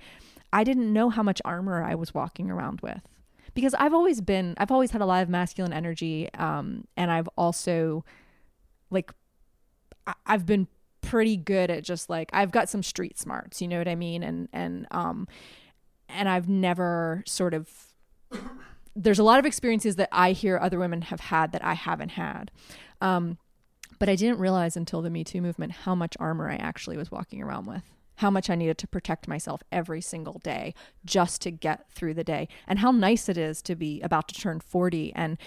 I 0.52 0.64
didn't 0.64 0.92
know 0.92 1.10
how 1.10 1.22
much 1.22 1.42
armor 1.44 1.84
I 1.84 1.94
was 1.94 2.14
walking 2.14 2.50
around 2.50 2.80
with 2.80 3.02
because 3.54 3.74
I've 3.74 3.94
always 3.94 4.20
been 4.20 4.54
I've 4.58 4.70
always 4.70 4.90
had 4.92 5.00
a 5.02 5.06
lot 5.06 5.22
of 5.22 5.28
masculine 5.28 5.72
energy, 5.72 6.32
um, 6.34 6.86
and 6.96 7.10
I've 7.10 7.28
also 7.36 8.04
like 8.90 9.12
I- 10.06 10.14
I've 10.26 10.46
been 10.46 10.68
pretty 11.00 11.36
good 11.36 11.70
at 11.70 11.84
just 11.84 12.10
like 12.10 12.28
I've 12.32 12.50
got 12.50 12.68
some 12.68 12.82
street 12.82 13.18
smarts, 13.18 13.60
you 13.62 13.68
know 13.68 13.78
what 13.78 13.88
I 13.88 13.94
mean? 13.94 14.22
And 14.22 14.48
and 14.52 14.86
um 14.90 15.26
and 16.08 16.28
I've 16.28 16.48
never 16.48 17.22
sort 17.26 17.54
of 17.54 17.68
there's 18.96 19.18
a 19.18 19.22
lot 19.24 19.38
of 19.38 19.46
experiences 19.46 19.96
that 19.96 20.08
I 20.10 20.32
hear 20.32 20.58
other 20.58 20.78
women 20.78 21.02
have 21.02 21.20
had 21.20 21.52
that 21.52 21.64
I 21.64 21.74
haven't 21.74 22.10
had. 22.10 22.50
Um 23.00 23.38
but 23.98 24.08
I 24.08 24.16
didn't 24.16 24.38
realize 24.38 24.76
until 24.76 25.02
the 25.02 25.10
Me 25.10 25.24
Too 25.24 25.40
movement 25.40 25.72
how 25.72 25.94
much 25.94 26.16
armor 26.20 26.50
I 26.50 26.56
actually 26.56 26.96
was 26.96 27.10
walking 27.10 27.42
around 27.42 27.66
with. 27.66 27.82
How 28.16 28.30
much 28.30 28.50
I 28.50 28.56
needed 28.56 28.78
to 28.78 28.88
protect 28.88 29.28
myself 29.28 29.62
every 29.70 30.00
single 30.00 30.40
day 30.42 30.74
just 31.04 31.40
to 31.42 31.50
get 31.50 31.90
through 31.90 32.14
the 32.14 32.24
day. 32.24 32.48
And 32.66 32.80
how 32.80 32.90
nice 32.90 33.28
it 33.28 33.38
is 33.38 33.62
to 33.62 33.76
be 33.76 34.00
about 34.00 34.28
to 34.28 34.34
turn 34.34 34.60
40 34.60 35.12
and 35.14 35.38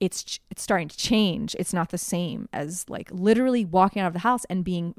it's 0.00 0.40
it's 0.50 0.62
starting 0.62 0.88
to 0.88 0.96
change. 0.96 1.54
It's 1.58 1.72
not 1.72 1.90
the 1.90 1.98
same 1.98 2.48
as 2.52 2.88
like 2.88 3.08
literally 3.12 3.64
walking 3.64 4.02
out 4.02 4.08
of 4.08 4.12
the 4.14 4.20
house 4.20 4.44
and 4.46 4.64
being 4.64 4.94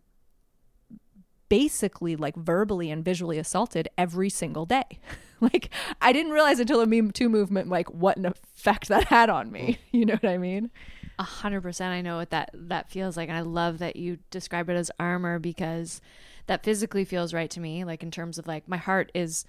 basically 1.49 2.15
like 2.15 2.35
verbally 2.35 2.89
and 2.89 3.03
visually 3.03 3.37
assaulted 3.37 3.89
every 3.97 4.29
single 4.29 4.65
day. 4.65 4.99
like 5.41 5.69
I 6.01 6.13
didn't 6.13 6.31
realize 6.31 6.59
until 6.59 6.79
the 6.79 6.87
Me 6.87 7.01
Too 7.11 7.29
movement 7.29 7.69
like 7.69 7.89
what 7.91 8.17
an 8.17 8.25
effect 8.25 8.87
that 8.87 9.05
had 9.05 9.29
on 9.29 9.51
me. 9.51 9.59
Mm. 9.61 9.77
You 9.91 10.05
know 10.05 10.13
what 10.15 10.29
I 10.29 10.37
mean? 10.37 10.71
A 11.19 11.23
hundred 11.23 11.61
percent. 11.61 11.93
I 11.93 12.01
know 12.01 12.17
what 12.17 12.31
that 12.31 12.49
that 12.53 12.89
feels 12.89 13.15
like, 13.15 13.29
and 13.29 13.37
I 13.37 13.41
love 13.41 13.77
that 13.79 13.95
you 13.95 14.17
describe 14.31 14.69
it 14.69 14.75
as 14.75 14.91
armor 14.99 15.39
because 15.39 16.01
that 16.47 16.63
physically 16.63 17.05
feels 17.05 17.33
right 17.33 17.49
to 17.51 17.59
me. 17.59 17.83
Like 17.83 18.03
in 18.03 18.11
terms 18.11 18.37
of 18.37 18.47
like 18.47 18.67
my 18.67 18.77
heart 18.77 19.11
is 19.13 19.45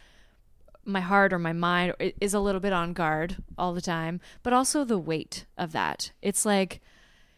my 0.85 1.01
heart 1.01 1.33
or 1.33 1.39
my 1.39 1.53
mind 1.53 1.95
is 2.21 2.35
a 2.35 2.41
little 2.41 2.61
bit 2.61 2.73
on 2.73 2.93
guard 2.93 3.37
all 3.57 3.73
the 3.73 3.81
time, 3.81 4.21
but 4.43 4.53
also 4.53 4.85
the 4.85 4.99
weight 4.99 5.47
of 5.57 5.73
that. 5.73 6.13
It's 6.21 6.45
like, 6.45 6.81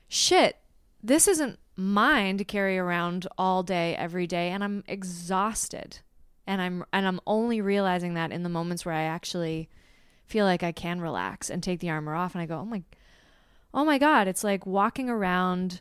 shit, 0.09 0.57
this 1.03 1.29
isn't 1.29 1.59
mine 1.77 2.39
to 2.39 2.45
carry 2.45 2.79
around 2.79 3.27
all 3.39 3.63
day, 3.63 3.95
every 3.97 4.27
day, 4.27 4.51
and 4.51 4.65
I'm 4.65 4.83
exhausted. 4.89 6.01
And 6.47 6.61
I'm 6.63 6.85
and 6.93 7.07
I'm 7.07 7.21
only 7.27 7.61
realizing 7.61 8.15
that 8.15 8.33
in 8.33 8.43
the 8.43 8.49
moments 8.49 8.85
where 8.85 8.95
I 8.95 9.03
actually 9.03 9.69
feel 10.25 10.45
like 10.45 10.63
I 10.63 10.73
can 10.73 11.01
relax 11.01 11.51
and 11.51 11.63
take 11.63 11.81
the 11.81 11.91
armor 11.91 12.15
off 12.15 12.35
and 12.35 12.43
I 12.43 12.47
go, 12.47 12.59
"Oh 12.59 12.65
my 12.65 12.83
oh 13.75 13.85
my 13.85 13.99
god 13.99 14.29
it's 14.29 14.45
like 14.45 14.67
walking 14.67 15.09
around 15.11 15.81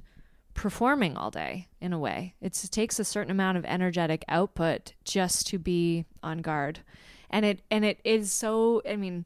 performing 0.56 1.18
all 1.18 1.30
day 1.30 1.68
in 1.80 1.94
a 1.94 2.00
way. 2.00 2.34
It's, 2.42 2.64
it 2.64 2.72
takes 2.72 2.98
a 2.98 3.04
certain 3.04 3.30
amount 3.30 3.58
of 3.58 3.66
energetic 3.66 4.24
output 4.28 4.94
just 5.04 5.46
to 5.48 5.60
be 5.60 6.06
on 6.24 6.40
guard. 6.40 6.80
And 7.30 7.46
it 7.46 7.62
and 7.70 7.84
it 7.84 8.00
is 8.06 8.32
so 8.32 8.82
i 8.88 8.96
mean 8.96 9.26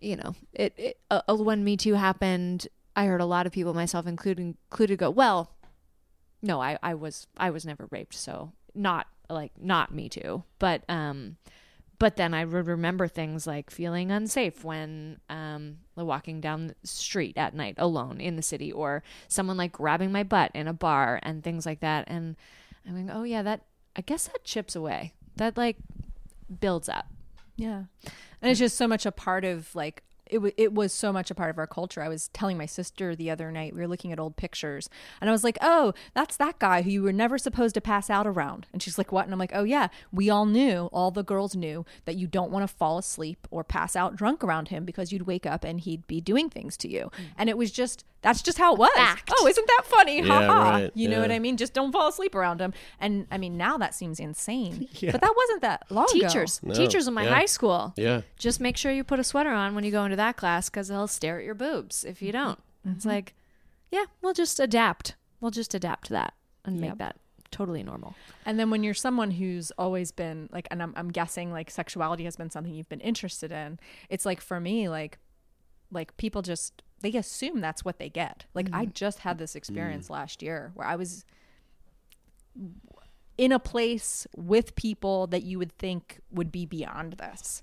you 0.00 0.16
know 0.16 0.34
it, 0.52 0.72
it 0.76 0.98
uh, 1.10 1.20
uh, 1.28 1.36
when 1.36 1.62
me 1.62 1.76
too 1.76 1.94
happened 1.94 2.66
i 2.96 3.04
heard 3.04 3.20
a 3.20 3.26
lot 3.26 3.46
of 3.46 3.52
people 3.52 3.72
myself 3.72 4.06
including 4.06 4.56
included 4.70 4.98
go 4.98 5.10
well 5.10 5.52
no 6.42 6.60
i 6.60 6.78
i 6.82 6.94
was 6.94 7.28
i 7.36 7.50
was 7.50 7.64
never 7.64 7.86
raped 7.90 8.14
so 8.14 8.52
not 8.74 9.06
like 9.30 9.52
not 9.58 9.94
me 9.94 10.08
too. 10.08 10.42
But 10.58 10.82
um 10.88 11.36
but 12.00 12.16
then 12.16 12.32
I 12.32 12.46
would 12.46 12.66
remember 12.66 13.06
things 13.06 13.46
like 13.46 13.70
feeling 13.70 14.10
unsafe 14.10 14.64
when 14.64 15.20
um, 15.28 15.76
walking 15.94 16.40
down 16.40 16.68
the 16.68 16.74
street 16.82 17.36
at 17.36 17.54
night 17.54 17.74
alone 17.76 18.22
in 18.22 18.36
the 18.36 18.42
city, 18.42 18.72
or 18.72 19.02
someone 19.28 19.58
like 19.58 19.72
grabbing 19.72 20.10
my 20.10 20.22
butt 20.22 20.50
in 20.54 20.66
a 20.66 20.72
bar 20.72 21.20
and 21.22 21.44
things 21.44 21.66
like 21.66 21.80
that. 21.80 22.06
And 22.08 22.36
I'm 22.88 23.06
like, 23.06 23.14
oh 23.14 23.22
yeah, 23.22 23.42
that 23.42 23.66
I 23.94 24.00
guess 24.00 24.28
that 24.28 24.44
chips 24.44 24.74
away. 24.74 25.12
That 25.36 25.58
like 25.58 25.76
builds 26.58 26.88
up. 26.88 27.06
Yeah. 27.56 27.84
And 28.40 28.50
it's 28.50 28.58
just 28.58 28.78
so 28.78 28.88
much 28.88 29.04
a 29.04 29.12
part 29.12 29.44
of 29.44 29.74
like 29.74 30.02
it, 30.30 30.36
w- 30.36 30.54
it 30.56 30.72
was 30.72 30.92
so 30.92 31.12
much 31.12 31.30
a 31.30 31.34
part 31.34 31.50
of 31.50 31.58
our 31.58 31.66
culture. 31.66 32.02
I 32.02 32.08
was 32.08 32.28
telling 32.28 32.56
my 32.56 32.66
sister 32.66 33.14
the 33.14 33.30
other 33.30 33.50
night, 33.52 33.74
we 33.74 33.80
were 33.80 33.88
looking 33.88 34.12
at 34.12 34.18
old 34.20 34.36
pictures, 34.36 34.88
and 35.20 35.28
I 35.28 35.32
was 35.32 35.44
like, 35.44 35.58
oh, 35.60 35.92
that's 36.14 36.36
that 36.38 36.58
guy 36.58 36.82
who 36.82 36.90
you 36.90 37.02
were 37.02 37.12
never 37.12 37.36
supposed 37.38 37.74
to 37.74 37.80
pass 37.80 38.08
out 38.10 38.26
around. 38.26 38.66
And 38.72 38.82
she's 38.82 38.96
like, 38.98 39.12
what? 39.12 39.24
And 39.24 39.32
I'm 39.32 39.38
like, 39.38 39.52
oh, 39.54 39.64
yeah, 39.64 39.88
we 40.12 40.30
all 40.30 40.46
knew, 40.46 40.88
all 40.92 41.10
the 41.10 41.22
girls 41.24 41.54
knew 41.56 41.84
that 42.04 42.16
you 42.16 42.26
don't 42.26 42.50
want 42.50 42.68
to 42.68 42.74
fall 42.74 42.98
asleep 42.98 43.46
or 43.50 43.64
pass 43.64 43.94
out 43.96 44.16
drunk 44.16 44.42
around 44.44 44.68
him 44.68 44.84
because 44.84 45.12
you'd 45.12 45.26
wake 45.26 45.46
up 45.46 45.64
and 45.64 45.80
he'd 45.80 46.06
be 46.06 46.20
doing 46.20 46.48
things 46.48 46.76
to 46.78 46.88
you. 46.88 47.10
Mm. 47.18 47.24
And 47.38 47.48
it 47.50 47.58
was 47.58 47.70
just, 47.70 48.04
that's 48.22 48.42
just 48.42 48.58
how 48.58 48.74
it 48.74 48.78
was. 48.78 48.90
Oh, 49.38 49.46
isn't 49.46 49.66
that 49.66 49.82
funny? 49.86 50.20
Ha 50.20 50.40
Yeah, 50.40 50.46
ha. 50.46 50.70
right, 50.70 50.90
You 50.94 51.08
know 51.08 51.16
yeah. 51.16 51.22
what 51.22 51.30
I 51.32 51.38
mean? 51.38 51.56
Just 51.56 51.72
don't 51.72 51.90
fall 51.90 52.08
asleep 52.08 52.34
around 52.34 52.60
him. 52.60 52.74
And 53.00 53.26
I 53.30 53.38
mean, 53.38 53.56
now 53.56 53.78
that 53.78 53.94
seems 53.94 54.20
insane. 54.20 54.88
Yeah. 55.00 55.12
But 55.12 55.22
that 55.22 55.32
wasn't 55.34 55.62
that 55.62 55.84
long 55.90 56.04
ago. 56.14 56.28
Teachers, 56.28 56.60
No. 56.62 56.74
teachers 56.74 57.08
in 57.08 57.14
my 57.14 57.24
Yeah. 57.24 57.34
high 57.34 57.46
school. 57.46 57.94
Yeah. 57.96 58.20
Just 58.38 58.60
make 58.60 58.76
sure 58.76 58.92
you 58.92 59.02
put 59.04 59.18
a 59.18 59.24
sweater 59.24 59.50
on 59.50 59.74
when 59.74 59.84
you 59.84 59.90
go 59.90 60.04
into 60.04 60.16
that 60.20 60.36
class 60.36 60.70
because 60.70 60.88
they'll 60.88 61.08
stare 61.08 61.38
at 61.38 61.44
your 61.44 61.54
boobs 61.54 62.04
if 62.04 62.22
you 62.22 62.30
don't. 62.32 62.58
It's 62.84 63.00
mm-hmm. 63.00 63.08
like, 63.08 63.34
yeah, 63.90 64.04
we'll 64.22 64.34
just 64.34 64.60
adapt. 64.60 65.16
We'll 65.40 65.50
just 65.50 65.74
adapt 65.74 66.06
to 66.06 66.12
that 66.14 66.34
and 66.64 66.80
make 66.80 66.98
that 66.98 67.16
totally 67.50 67.82
normal. 67.82 68.14
And 68.46 68.58
then 68.58 68.70
when 68.70 68.84
you're 68.84 68.94
someone 68.94 69.32
who's 69.32 69.70
always 69.72 70.12
been 70.12 70.48
like, 70.52 70.68
and 70.70 70.82
I'm, 70.82 70.92
I'm 70.96 71.08
guessing 71.08 71.52
like 71.52 71.70
sexuality 71.70 72.24
has 72.24 72.36
been 72.36 72.50
something 72.50 72.74
you've 72.74 72.88
been 72.88 73.00
interested 73.00 73.50
in. 73.50 73.78
It's 74.08 74.24
like 74.24 74.40
for 74.40 74.60
me, 74.60 74.88
like, 74.88 75.18
like 75.90 76.16
people 76.16 76.42
just 76.42 76.82
they 77.00 77.12
assume 77.14 77.60
that's 77.60 77.84
what 77.84 77.98
they 77.98 78.08
get. 78.08 78.44
Like 78.54 78.68
I 78.72 78.84
mm-hmm. 78.84 78.92
just 78.92 79.20
had 79.20 79.38
this 79.38 79.56
experience 79.56 80.08
mm. 80.08 80.10
last 80.10 80.42
year 80.42 80.70
where 80.74 80.86
I 80.86 80.96
was 80.96 81.24
in 83.38 83.52
a 83.52 83.58
place 83.58 84.26
with 84.36 84.76
people 84.76 85.26
that 85.28 85.42
you 85.42 85.58
would 85.58 85.72
think 85.72 86.20
would 86.30 86.52
be 86.52 86.66
beyond 86.66 87.14
this. 87.14 87.62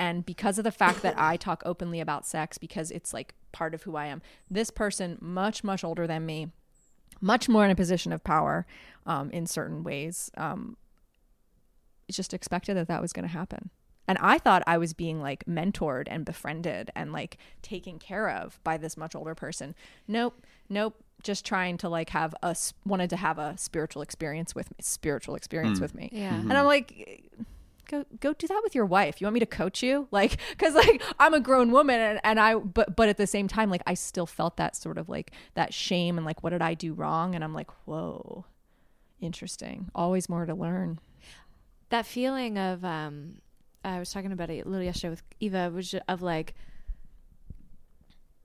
And 0.00 0.24
because 0.24 0.56
of 0.56 0.64
the 0.64 0.72
fact 0.72 1.02
that 1.02 1.14
I 1.18 1.36
talk 1.36 1.62
openly 1.66 2.00
about 2.00 2.26
sex, 2.26 2.56
because 2.56 2.90
it's 2.90 3.12
like 3.12 3.34
part 3.52 3.74
of 3.74 3.82
who 3.82 3.96
I 3.96 4.06
am, 4.06 4.22
this 4.50 4.70
person, 4.70 5.18
much, 5.20 5.62
much 5.62 5.84
older 5.84 6.06
than 6.06 6.24
me, 6.24 6.48
much 7.20 7.50
more 7.50 7.66
in 7.66 7.70
a 7.70 7.74
position 7.74 8.10
of 8.10 8.24
power 8.24 8.66
um, 9.04 9.30
in 9.30 9.44
certain 9.44 9.84
ways, 9.84 10.30
um, 10.38 10.78
just 12.10 12.32
expected 12.32 12.78
that 12.78 12.88
that 12.88 13.02
was 13.02 13.12
going 13.12 13.24
to 13.24 13.32
happen. 13.32 13.68
And 14.08 14.16
I 14.22 14.38
thought 14.38 14.62
I 14.66 14.78
was 14.78 14.94
being 14.94 15.20
like 15.20 15.44
mentored 15.44 16.04
and 16.06 16.24
befriended 16.24 16.90
and 16.96 17.12
like 17.12 17.36
taken 17.60 17.98
care 17.98 18.30
of 18.30 18.58
by 18.64 18.78
this 18.78 18.96
much 18.96 19.14
older 19.14 19.34
person. 19.34 19.74
Nope, 20.08 20.46
nope. 20.70 20.96
Just 21.22 21.44
trying 21.44 21.76
to 21.76 21.90
like 21.90 22.08
have 22.08 22.34
us 22.42 22.72
wanted 22.86 23.10
to 23.10 23.16
have 23.18 23.38
a 23.38 23.58
spiritual 23.58 24.00
experience 24.00 24.54
with 24.54 24.70
me, 24.70 24.76
spiritual 24.80 25.34
experience 25.34 25.78
with 25.78 25.94
me. 25.94 26.08
Yeah. 26.10 26.40
And 26.40 26.54
I'm 26.54 26.64
like, 26.64 27.30
go 27.90 28.04
go 28.20 28.32
do 28.32 28.46
that 28.46 28.60
with 28.62 28.74
your 28.74 28.86
wife. 28.86 29.20
You 29.20 29.26
want 29.26 29.34
me 29.34 29.40
to 29.40 29.46
coach 29.46 29.82
you? 29.82 30.06
Like, 30.10 30.38
cause 30.58 30.74
like 30.74 31.02
I'm 31.18 31.34
a 31.34 31.40
grown 31.40 31.72
woman 31.72 32.00
and, 32.00 32.20
and 32.22 32.38
I 32.40 32.54
but 32.54 32.94
but 32.96 33.08
at 33.08 33.16
the 33.16 33.26
same 33.26 33.48
time, 33.48 33.70
like 33.70 33.82
I 33.86 33.94
still 33.94 34.26
felt 34.26 34.56
that 34.56 34.76
sort 34.76 34.98
of 34.98 35.08
like 35.08 35.32
that 35.54 35.74
shame 35.74 36.16
and 36.16 36.24
like 36.24 36.42
what 36.42 36.50
did 36.50 36.62
I 36.62 36.74
do 36.74 36.92
wrong? 36.94 37.34
And 37.34 37.42
I'm 37.44 37.54
like, 37.54 37.70
whoa, 37.86 38.44
interesting. 39.20 39.90
Always 39.94 40.28
more 40.28 40.46
to 40.46 40.54
learn. 40.54 41.00
that 41.90 42.06
feeling 42.06 42.58
of 42.58 42.84
um 42.84 43.40
I 43.84 43.98
was 43.98 44.12
talking 44.12 44.32
about 44.32 44.50
it 44.50 44.66
a 44.66 44.68
little 44.68 44.84
yesterday 44.84 45.10
with 45.10 45.22
Eva 45.40 45.72
ju- 45.80 46.00
of 46.08 46.22
like 46.22 46.54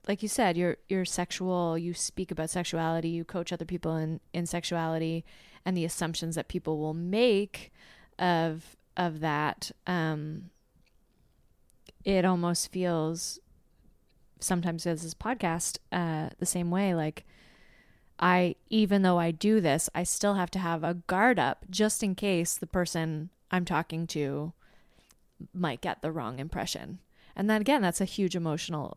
like 0.08 0.22
you 0.22 0.28
said 0.28 0.56
you're 0.56 0.76
you're 0.88 1.04
sexual 1.04 1.76
you 1.76 1.92
speak 1.94 2.30
about 2.30 2.48
sexuality 2.50 3.08
you 3.08 3.24
coach 3.24 3.52
other 3.52 3.64
people 3.64 3.96
in 3.96 4.20
in 4.32 4.46
sexuality 4.46 5.24
and 5.64 5.76
the 5.76 5.84
assumptions 5.84 6.36
that 6.36 6.48
people 6.48 6.78
will 6.78 6.94
make 6.94 7.72
of 8.18 8.76
of 8.96 9.20
that 9.20 9.70
um 9.86 10.50
it 12.04 12.24
almost 12.24 12.72
feels 12.72 13.38
sometimes 14.40 14.86
as 14.86 15.02
this 15.02 15.14
podcast 15.14 15.78
uh 15.92 16.28
the 16.38 16.46
same 16.46 16.70
way 16.70 16.94
like 16.94 17.24
I 18.18 18.56
even 18.70 19.02
though 19.02 19.18
I 19.18 19.30
do 19.30 19.60
this, 19.60 19.90
I 19.94 20.02
still 20.02 20.34
have 20.34 20.50
to 20.52 20.58
have 20.58 20.82
a 20.82 20.94
guard 20.94 21.38
up 21.38 21.66
just 21.68 22.02
in 22.02 22.14
case 22.14 22.54
the 22.54 22.66
person 22.66 23.30
I'm 23.50 23.64
talking 23.64 24.06
to 24.08 24.52
might 25.52 25.80
get 25.80 26.00
the 26.00 26.12
wrong 26.12 26.38
impression. 26.38 27.00
And 27.34 27.50
then 27.50 27.60
again, 27.60 27.82
that's 27.82 28.00
a 28.00 28.06
huge 28.06 28.34
emotional 28.34 28.96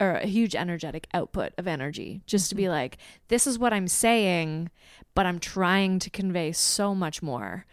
or 0.00 0.12
a 0.12 0.26
huge 0.26 0.56
energetic 0.56 1.06
output 1.14 1.52
of 1.56 1.68
energy 1.68 2.22
just 2.26 2.48
to 2.48 2.54
be 2.54 2.68
like 2.68 2.98
this 3.28 3.46
is 3.46 3.58
what 3.58 3.72
I'm 3.72 3.88
saying, 3.88 4.70
but 5.14 5.26
I'm 5.26 5.38
trying 5.38 5.98
to 5.98 6.10
convey 6.10 6.52
so 6.52 6.94
much 6.94 7.22
more. 7.22 7.66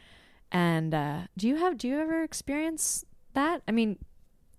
And 0.51 0.93
uh 0.93 1.19
do 1.37 1.47
you 1.47 1.55
have 1.57 1.77
do 1.77 1.87
you 1.87 1.99
ever 1.99 2.23
experience 2.23 3.05
that? 3.33 3.61
I 3.67 3.71
mean, 3.71 3.97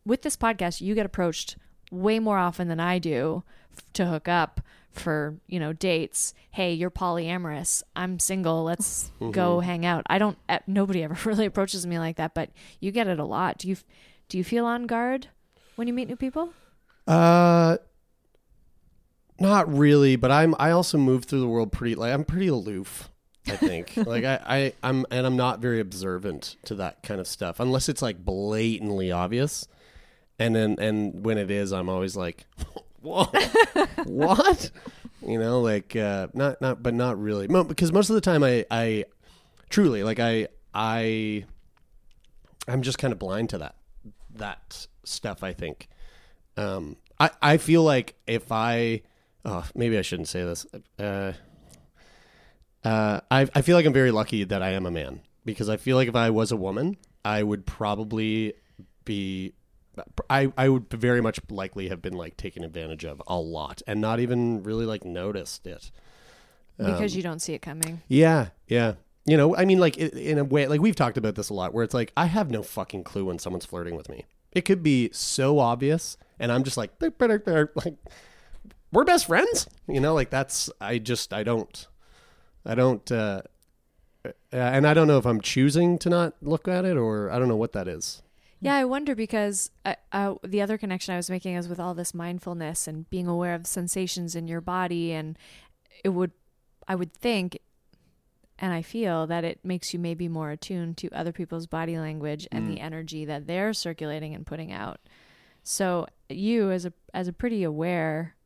with 0.06 0.22
this 0.22 0.36
podcast, 0.36 0.80
you 0.80 0.94
get 0.94 1.06
approached 1.06 1.56
way 1.90 2.18
more 2.18 2.38
often 2.38 2.68
than 2.68 2.80
I 2.80 2.98
do 2.98 3.42
f- 3.76 3.84
to 3.94 4.06
hook 4.06 4.26
up 4.26 4.60
for, 4.90 5.36
you 5.46 5.60
know, 5.60 5.72
dates. 5.72 6.34
Hey, 6.50 6.72
you're 6.72 6.90
polyamorous. 6.90 7.82
I'm 7.96 8.18
single. 8.18 8.64
Let's 8.64 9.10
go 9.32 9.60
hang 9.60 9.86
out. 9.86 10.04
I 10.08 10.18
don't 10.18 10.38
uh, 10.48 10.58
nobody 10.66 11.02
ever 11.02 11.16
really 11.28 11.46
approaches 11.46 11.86
me 11.86 11.98
like 11.98 12.16
that, 12.16 12.34
but 12.34 12.50
you 12.80 12.90
get 12.90 13.06
it 13.06 13.18
a 13.18 13.24
lot. 13.24 13.58
Do 13.58 13.68
you 13.68 13.76
do 14.28 14.38
you 14.38 14.44
feel 14.44 14.64
on 14.64 14.86
guard 14.86 15.28
when 15.76 15.88
you 15.88 15.94
meet 15.94 16.08
new 16.08 16.16
people? 16.16 16.52
Uh, 17.06 17.76
not 19.40 19.72
really, 19.72 20.16
but 20.16 20.30
I'm. 20.30 20.54
I 20.58 20.70
also 20.70 20.96
move 20.98 21.24
through 21.24 21.40
the 21.40 21.48
world 21.48 21.72
pretty. 21.72 21.94
Like 21.94 22.12
I'm 22.12 22.24
pretty 22.24 22.48
aloof. 22.48 23.10
I 23.48 23.56
think. 23.56 23.92
like 23.96 24.24
I, 24.24 24.40
I, 24.46 24.72
I'm, 24.82 25.04
and 25.10 25.26
I'm 25.26 25.36
not 25.36 25.60
very 25.60 25.80
observant 25.80 26.56
to 26.64 26.76
that 26.76 27.02
kind 27.02 27.20
of 27.20 27.26
stuff 27.26 27.60
unless 27.60 27.88
it's 27.88 28.02
like 28.02 28.24
blatantly 28.24 29.10
obvious. 29.12 29.66
And 30.38 30.54
then, 30.56 30.76
and 30.78 31.24
when 31.24 31.38
it 31.38 31.50
is, 31.50 31.72
I'm 31.72 31.88
always 31.88 32.16
like, 32.16 32.46
"Whoa, 33.02 33.24
what?" 34.04 34.70
You 35.24 35.38
know, 35.38 35.60
like 35.60 35.94
uh, 35.94 36.28
not, 36.34 36.60
not, 36.60 36.82
but 36.82 36.94
not 36.94 37.20
really. 37.20 37.46
Mo- 37.48 37.64
Because 37.64 37.92
most 37.92 38.10
of 38.10 38.14
the 38.14 38.20
time, 38.20 38.42
I, 38.42 38.64
I, 38.70 39.04
truly, 39.70 40.02
like 40.02 40.18
I, 40.18 40.48
I, 40.74 41.44
I'm 42.66 42.82
just 42.82 42.98
kind 42.98 43.12
of 43.12 43.18
blind 43.18 43.50
to 43.50 43.58
that, 43.58 43.76
that 44.34 44.86
stuff. 45.04 45.42
I 45.44 45.52
think. 45.52 45.88
Um, 46.56 46.96
I, 47.20 47.30
I 47.40 47.56
feel 47.58 47.82
like 47.84 48.14
if 48.26 48.50
I, 48.50 49.02
oh, 49.44 49.64
maybe 49.74 49.96
I 49.98 50.02
shouldn't 50.02 50.28
say 50.28 50.42
this. 50.44 50.66
Uh, 50.98 51.32
uh, 52.84 53.20
I, 53.30 53.48
I 53.54 53.62
feel 53.62 53.76
like 53.76 53.86
I'm 53.86 53.92
very 53.92 54.10
lucky 54.10 54.44
that 54.44 54.62
I 54.62 54.70
am 54.70 54.86
a 54.86 54.90
man 54.90 55.20
because 55.44 55.68
I 55.68 55.76
feel 55.76 55.96
like 55.96 56.08
if 56.08 56.16
I 56.16 56.30
was 56.30 56.50
a 56.52 56.56
woman, 56.56 56.96
I 57.24 57.42
would 57.42 57.66
probably 57.66 58.54
be, 59.04 59.52
I, 60.30 60.52
I 60.56 60.68
would 60.68 60.88
very 60.90 61.20
much 61.20 61.38
likely 61.50 61.88
have 61.88 62.00
been 62.02 62.14
like 62.14 62.36
taken 62.36 62.64
advantage 62.64 63.04
of 63.04 63.22
a 63.26 63.38
lot 63.38 63.82
and 63.86 64.00
not 64.00 64.20
even 64.20 64.62
really 64.62 64.86
like 64.86 65.04
noticed 65.04 65.66
it. 65.66 65.90
Because 66.78 67.14
you 67.14 67.22
don't 67.22 67.40
see 67.40 67.52
it 67.54 67.62
coming. 67.62 68.00
Yeah, 68.08 68.48
yeah. 68.66 68.94
You 69.24 69.36
know, 69.36 69.54
I 69.54 69.64
mean, 69.64 69.78
like 69.78 69.96
i- 69.98 70.06
in 70.16 70.38
a 70.38 70.44
way, 70.44 70.66
like 70.66 70.80
we've 70.80 70.96
talked 70.96 71.16
about 71.16 71.36
this 71.36 71.48
a 71.50 71.54
lot, 71.54 71.72
where 71.72 71.84
it's 71.84 71.94
like 71.94 72.12
I 72.16 72.26
have 72.26 72.50
no 72.50 72.62
fucking 72.62 73.04
clue 73.04 73.26
when 73.26 73.38
someone's 73.38 73.66
flirting 73.66 73.94
with 73.94 74.08
me. 74.08 74.24
It 74.50 74.62
could 74.62 74.82
be 74.82 75.10
so 75.12 75.60
obvious, 75.60 76.16
and 76.40 76.50
I'm 76.50 76.64
just 76.64 76.76
like, 76.76 76.98
"They're 76.98 77.10
better, 77.12 77.70
like, 77.76 77.94
we're 78.90 79.04
best 79.04 79.26
friends. 79.26 79.68
You 79.86 80.00
know, 80.00 80.12
like 80.14 80.30
that's 80.30 80.70
I 80.80 80.98
just 80.98 81.32
I 81.32 81.44
don't, 81.44 81.86
I 82.64 82.74
don't, 82.74 83.10
uh, 83.10 83.42
uh, 84.24 84.30
and 84.52 84.86
I 84.86 84.94
don't 84.94 85.06
know 85.06 85.18
if 85.18 85.26
I'm 85.26 85.40
choosing 85.40 85.98
to 85.98 86.10
not 86.10 86.34
look 86.40 86.68
at 86.68 86.84
it 86.84 86.96
or 86.96 87.30
I 87.30 87.38
don't 87.38 87.48
know 87.48 87.56
what 87.56 87.72
that 87.72 87.88
is. 87.88 88.22
Yeah, 88.60 88.76
I 88.76 88.84
wonder 88.84 89.16
because 89.16 89.72
uh, 89.84 89.96
uh, 90.12 90.34
the 90.44 90.62
other 90.62 90.78
connection 90.78 91.12
I 91.12 91.16
was 91.16 91.28
making 91.28 91.56
is 91.56 91.66
with 91.66 91.80
all 91.80 91.94
this 91.94 92.14
mindfulness 92.14 92.86
and 92.86 93.10
being 93.10 93.26
aware 93.26 93.56
of 93.56 93.66
sensations 93.66 94.36
in 94.36 94.46
your 94.46 94.60
body, 94.60 95.10
and 95.12 95.36
it 96.04 96.10
would, 96.10 96.30
I 96.86 96.94
would 96.94 97.12
think, 97.12 97.58
and 98.60 98.72
I 98.72 98.82
feel 98.82 99.26
that 99.26 99.42
it 99.42 99.58
makes 99.64 99.92
you 99.92 99.98
maybe 99.98 100.28
more 100.28 100.52
attuned 100.52 100.96
to 100.98 101.10
other 101.10 101.32
people's 101.32 101.66
body 101.66 101.98
language 101.98 102.46
and 102.52 102.68
the 102.68 102.78
energy 102.78 103.24
that 103.24 103.48
they're 103.48 103.72
circulating 103.72 104.32
and 104.32 104.46
putting 104.46 104.70
out. 104.70 105.00
So 105.64 106.06
you, 106.28 106.70
as 106.70 106.86
a 106.86 106.92
as 107.12 107.26
a 107.26 107.32
pretty 107.32 107.64
aware, 107.64 108.36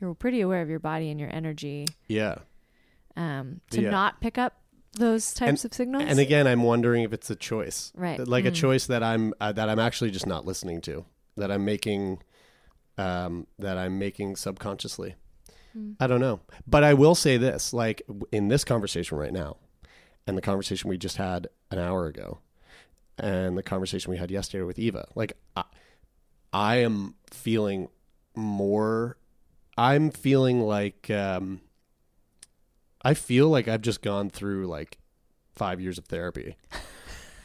you're 0.00 0.14
pretty 0.14 0.40
aware 0.40 0.62
of 0.62 0.70
your 0.70 0.78
body 0.78 1.10
and 1.10 1.18
your 1.18 1.34
energy. 1.34 1.86
Yeah. 2.06 2.36
Um, 3.16 3.60
to 3.70 3.80
Yeah. 3.82 3.90
not 3.90 4.20
pick 4.20 4.38
up 4.38 4.60
those 4.96 5.32
types 5.34 5.64
of 5.64 5.72
signals. 5.74 6.04
And 6.06 6.18
again, 6.18 6.46
I'm 6.46 6.62
wondering 6.62 7.02
if 7.02 7.12
it's 7.12 7.30
a 7.30 7.36
choice, 7.36 7.92
Right. 7.96 8.18
Like 8.26 8.44
a 8.44 8.50
Mm. 8.50 8.54
choice 8.54 8.86
that 8.86 9.02
I'm 9.02 9.32
uh, 9.40 9.52
that 9.52 9.68
I'm 9.68 9.78
actually 9.78 10.10
just 10.10 10.26
not 10.26 10.44
listening 10.44 10.80
to, 10.82 11.04
that 11.36 11.50
I'm 11.50 11.64
making, 11.64 12.22
um, 12.98 13.46
that 13.58 13.76
I'm 13.78 13.98
making 13.98 14.36
subconsciously. 14.36 15.14
Mm. 15.76 15.96
I 15.98 16.06
don't 16.06 16.20
know, 16.20 16.40
but 16.66 16.84
I 16.84 16.94
will 16.94 17.14
say 17.16 17.36
this: 17.36 17.72
like 17.72 18.02
in 18.30 18.48
this 18.48 18.64
conversation 18.64 19.18
right 19.18 19.32
now, 19.32 19.56
and 20.26 20.36
the 20.36 20.42
conversation 20.42 20.88
we 20.88 20.96
just 20.96 21.16
had 21.16 21.48
an 21.72 21.78
hour 21.80 22.06
ago, 22.06 22.38
and 23.18 23.58
the 23.58 23.62
conversation 23.64 24.10
we 24.12 24.16
had 24.16 24.30
yesterday 24.30 24.62
with 24.62 24.78
Eva, 24.78 25.08
like 25.16 25.36
I, 25.56 25.64
I 26.52 26.76
am 26.76 27.14
feeling 27.30 27.88
more. 28.36 29.16
I'm 29.76 30.10
feeling 30.12 30.60
like 30.60 31.10
um, 31.10 31.60
I 33.04 33.14
feel 33.14 33.48
like 33.48 33.68
I've 33.68 33.82
just 33.82 34.02
gone 34.02 34.30
through 34.30 34.66
like 34.66 34.98
five 35.54 35.80
years 35.80 35.98
of 35.98 36.06
therapy. 36.06 36.56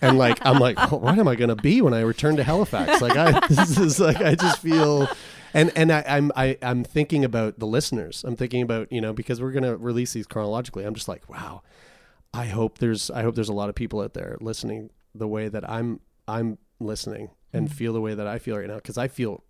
And 0.02 0.18
like 0.18 0.40
I'm 0.46 0.60
like, 0.60 0.78
oh, 0.92 0.96
what 0.98 1.20
am 1.20 1.28
I 1.28 1.36
gonna 1.36 1.56
be 1.58 1.82
when 1.82 1.94
I 1.94 2.02
return 2.02 2.38
to 2.38 2.44
Halifax? 2.44 3.02
Like 3.02 3.18
I, 3.18 3.46
this 3.50 3.78
is 3.78 4.00
like 4.00 4.22
I 4.22 4.36
just 4.36 4.60
feel 4.62 5.10
and 5.54 5.72
and 5.76 5.92
I, 5.92 6.04
I'm 6.08 6.32
I, 6.38 6.58
I'm 6.62 6.84
thinking 6.86 7.26
about 7.26 7.60
the 7.60 7.68
listeners. 7.68 8.24
I'm 8.24 8.38
thinking 8.38 8.62
about 8.62 8.90
you 8.92 9.02
know 9.02 9.12
because 9.12 9.42
we're 9.42 9.52
gonna 9.52 9.76
release 9.76 10.14
these 10.14 10.26
chronologically. 10.26 10.86
I'm 10.86 10.94
just 10.96 11.08
like, 11.10 11.28
wow. 11.30 11.62
I 12.34 12.46
hope 12.46 12.78
there's 12.78 13.12
I 13.12 13.24
hope 13.24 13.36
there's 13.36 13.50
a 13.50 13.54
lot 13.54 13.68
of 13.70 13.76
people 13.76 14.00
out 14.00 14.14
there 14.14 14.38
listening 14.40 14.90
the 15.14 15.28
way 15.28 15.50
that 15.50 15.70
I'm 15.70 16.00
I'm 16.28 16.58
listening 16.80 17.32
and 17.52 17.68
Mm. 17.68 17.74
feel 17.74 17.92
the 17.94 18.00
way 18.02 18.14
that 18.14 18.28
I 18.28 18.38
feel 18.40 18.58
right 18.58 18.68
now 18.68 18.76
because 18.76 18.98
I 18.98 19.08
feel. 19.10 19.44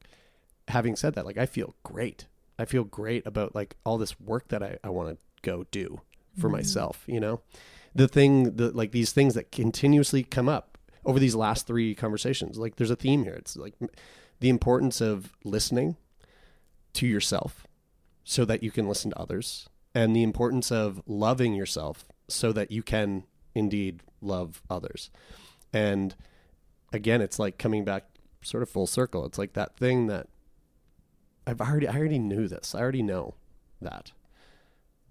Having 0.69 0.95
said 0.97 1.15
that, 1.15 1.25
like 1.25 1.37
I 1.37 1.45
feel 1.47 1.75
great. 1.83 2.27
I 2.59 2.65
feel 2.65 2.83
great 2.83 3.25
about 3.25 3.55
like 3.55 3.75
all 3.85 3.97
this 3.97 4.19
work 4.19 4.49
that 4.49 4.61
I, 4.63 4.77
I 4.83 4.89
want 4.89 5.09
to 5.09 5.17
go 5.41 5.65
do 5.71 6.01
for 6.37 6.49
Mm. 6.49 6.53
myself. 6.53 7.03
You 7.07 7.19
know, 7.19 7.41
the 7.95 8.07
thing 8.07 8.55
that 8.57 8.75
like 8.75 8.91
these 8.91 9.11
things 9.11 9.33
that 9.33 9.51
continuously 9.51 10.23
come 10.23 10.47
up 10.49 10.77
over 11.05 11.19
these 11.19 11.35
last 11.35 11.65
three 11.65 11.95
conversations. 11.95 12.57
Like 12.57 12.75
there's 12.75 12.91
a 12.91 12.95
theme 12.95 13.23
here. 13.23 13.33
It's 13.33 13.55
like 13.57 13.73
the 14.39 14.49
importance 14.49 15.01
of 15.01 15.33
listening 15.43 15.95
to 16.93 17.07
yourself 17.07 17.65
so 18.23 18.45
that 18.45 18.61
you 18.63 18.69
can 18.71 18.87
listen 18.87 19.11
to 19.11 19.19
others 19.19 19.69
and 19.95 20.15
the 20.15 20.23
importance 20.23 20.71
of 20.71 21.01
loving 21.07 21.53
yourself 21.55 22.05
so 22.27 22.51
that 22.51 22.69
you 22.71 22.83
can 22.83 23.23
indeed 23.55 24.01
love 24.21 24.61
others. 24.69 25.09
And 25.73 26.15
again, 26.93 27.21
it's 27.21 27.39
like 27.39 27.57
coming 27.57 27.83
back 27.85 28.05
sort 28.43 28.61
of 28.63 28.69
full 28.69 28.87
circle. 28.87 29.25
It's 29.25 29.37
like 29.37 29.53
that 29.53 29.75
thing 29.77 30.07
that 30.07 30.27
I've 31.47 31.61
already 31.61 31.87
I 31.87 31.95
already 31.97 32.19
knew 32.19 32.47
this. 32.47 32.75
I 32.75 32.79
already 32.81 33.01
know 33.03 33.33
that. 33.81 34.11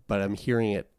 But 0.08 0.20
I'm 0.20 0.34
hearing 0.34 0.72
it 0.72 0.90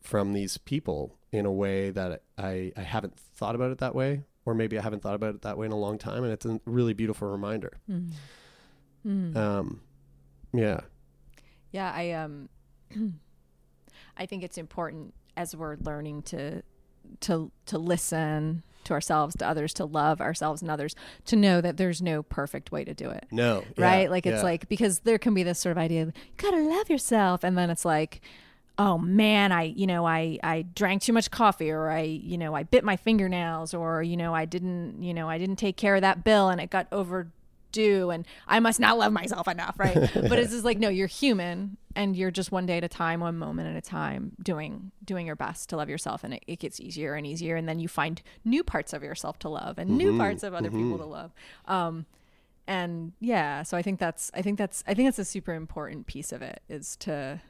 from 0.00 0.32
these 0.32 0.56
people 0.58 1.18
in 1.32 1.44
a 1.46 1.52
way 1.52 1.90
that 1.90 2.22
I, 2.38 2.72
I 2.76 2.82
haven't 2.82 3.18
thought 3.18 3.56
about 3.56 3.72
it 3.72 3.78
that 3.78 3.94
way, 3.94 4.22
or 4.44 4.54
maybe 4.54 4.78
I 4.78 4.82
haven't 4.82 5.02
thought 5.02 5.16
about 5.16 5.34
it 5.34 5.42
that 5.42 5.58
way 5.58 5.66
in 5.66 5.72
a 5.72 5.76
long 5.78 5.98
time, 5.98 6.22
and 6.22 6.32
it's 6.32 6.46
a 6.46 6.60
really 6.64 6.92
beautiful 6.94 7.28
reminder. 7.28 7.72
Mm. 7.90 8.12
Mm. 9.04 9.36
Um, 9.36 9.80
yeah, 10.52 10.80
Yeah, 11.72 11.92
I 11.94 12.12
um 12.12 12.48
I 14.16 14.26
think 14.26 14.42
it's 14.42 14.58
important 14.58 15.14
as 15.36 15.54
we're 15.54 15.76
learning 15.76 16.22
to 16.22 16.62
to 17.20 17.50
to 17.66 17.78
listen 17.78 18.62
to 18.84 18.92
ourselves, 18.92 19.36
to 19.36 19.46
others, 19.46 19.74
to 19.74 19.84
love 19.84 20.20
ourselves 20.20 20.62
and 20.62 20.70
others, 20.70 20.94
to 21.26 21.36
know 21.36 21.60
that 21.60 21.76
there's 21.76 22.00
no 22.00 22.22
perfect 22.22 22.72
way 22.72 22.84
to 22.84 22.94
do 22.94 23.10
it. 23.10 23.26
no, 23.30 23.64
yeah, 23.76 23.84
right? 23.84 24.10
Like 24.10 24.26
it's 24.26 24.38
yeah. 24.38 24.42
like 24.42 24.68
because 24.68 25.00
there 25.00 25.18
can 25.18 25.34
be 25.34 25.42
this 25.42 25.58
sort 25.58 25.72
of 25.72 25.78
idea 25.78 26.02
of 26.02 26.08
you 26.08 26.22
gotta 26.36 26.62
love 26.62 26.88
yourself, 26.88 27.44
and 27.44 27.58
then 27.58 27.68
it's 27.68 27.84
like, 27.84 28.20
oh 28.78 28.98
man, 28.98 29.52
I 29.52 29.64
you 29.64 29.86
know 29.86 30.06
I 30.06 30.38
I 30.42 30.62
drank 30.62 31.02
too 31.02 31.12
much 31.12 31.30
coffee, 31.30 31.70
or 31.70 31.90
I 31.90 32.02
you 32.02 32.38
know 32.38 32.54
I 32.54 32.62
bit 32.62 32.84
my 32.84 32.96
fingernails, 32.96 33.74
or 33.74 34.02
you 34.02 34.16
know 34.16 34.34
I 34.34 34.44
didn't 34.44 35.02
you 35.02 35.12
know 35.12 35.28
I 35.28 35.38
didn't 35.38 35.56
take 35.56 35.76
care 35.76 35.96
of 35.96 36.02
that 36.02 36.24
bill 36.24 36.48
and 36.48 36.60
it 36.60 36.70
got 36.70 36.86
overdue, 37.76 38.10
and 38.10 38.26
I 38.46 38.60
must 38.60 38.80
not 38.80 38.98
love 38.98 39.12
myself 39.12 39.48
enough, 39.48 39.78
right? 39.78 39.96
but 40.14 40.38
it's 40.38 40.50
just 40.52 40.64
like 40.64 40.78
no, 40.78 40.88
you're 40.88 41.06
human, 41.06 41.76
and 41.94 42.16
you're 42.16 42.30
just 42.30 42.52
one 42.52 42.66
day 42.66 42.78
at 42.78 42.84
a 42.84 42.88
time, 42.88 43.20
one 43.20 43.36
moment 43.38 43.68
at 43.68 43.76
a 43.76 43.80
time, 43.80 44.32
doing 44.42 44.90
doing 45.04 45.26
your 45.26 45.36
best 45.36 45.68
to 45.70 45.76
love 45.76 45.88
yourself, 45.88 46.24
and 46.24 46.34
it, 46.34 46.42
it 46.46 46.58
gets 46.58 46.80
easier 46.80 47.14
and 47.14 47.26
easier, 47.26 47.56
and 47.56 47.68
then 47.68 47.78
you 47.78 47.88
find 47.88 48.22
new 48.44 48.62
parts 48.64 48.92
of 48.92 49.02
yourself 49.02 49.38
to 49.40 49.48
love 49.48 49.78
and 49.78 49.90
new 49.96 50.12
Mhm, 50.12 50.18
parts 50.18 50.42
of 50.42 50.54
other 50.54 50.70
people 50.70 50.96
mhm. 50.96 51.00
to 51.00 51.06
love. 51.06 51.32
Um, 51.66 52.06
and 52.68 53.12
yeah 53.20 53.62
so 53.62 53.76
i 53.76 53.82
think 53.82 54.00
that's 54.00 54.28
i 54.34 54.42
think 54.42 54.58
that's 54.58 54.82
i 54.88 54.92
think 54.94 55.06
that's 55.06 55.20
a 55.20 55.24
super 55.24 55.54
important 55.54 56.04
piece 56.08 56.32
of 56.32 56.42
it 56.42 56.60
is 56.68 56.96
to 56.96 57.40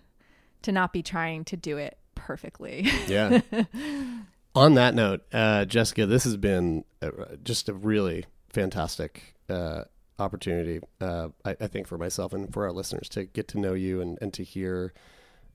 to 0.61 0.71
not 0.71 0.93
be 0.93 1.03
trying 1.03 1.43
to 1.43 1.57
do 1.57 1.79
it 1.79 1.97
perfectly 2.15 2.87
Yeah. 3.07 3.41
On 4.55 4.75
that 4.75 4.95
note, 4.95 5.23
uh, 5.33 5.65
Jessica, 5.67 6.05
this 6.07 6.25
has 6.25 6.37
been 6.37 6.85
uh 7.01 7.11
just 7.43 7.69
a 7.71 7.73
really 7.73 8.27
fantastic 8.51 9.35
uh, 9.49 9.85
opportunity, 10.19 10.81
uh, 11.01 11.29
I, 11.45 11.57
I 11.61 11.67
think, 11.67 11.87
for 11.87 11.99
myself 11.99 12.33
and 12.33 12.53
for 12.53 12.65
our 12.65 12.73
listeners 12.73 13.09
to 13.11 13.25
get 13.25 13.49
to 13.49 13.59
know 13.59 13.75
you 13.75 14.01
and, 14.01 14.19
and 14.21 14.33
to 14.35 14.43
hear 14.45 14.93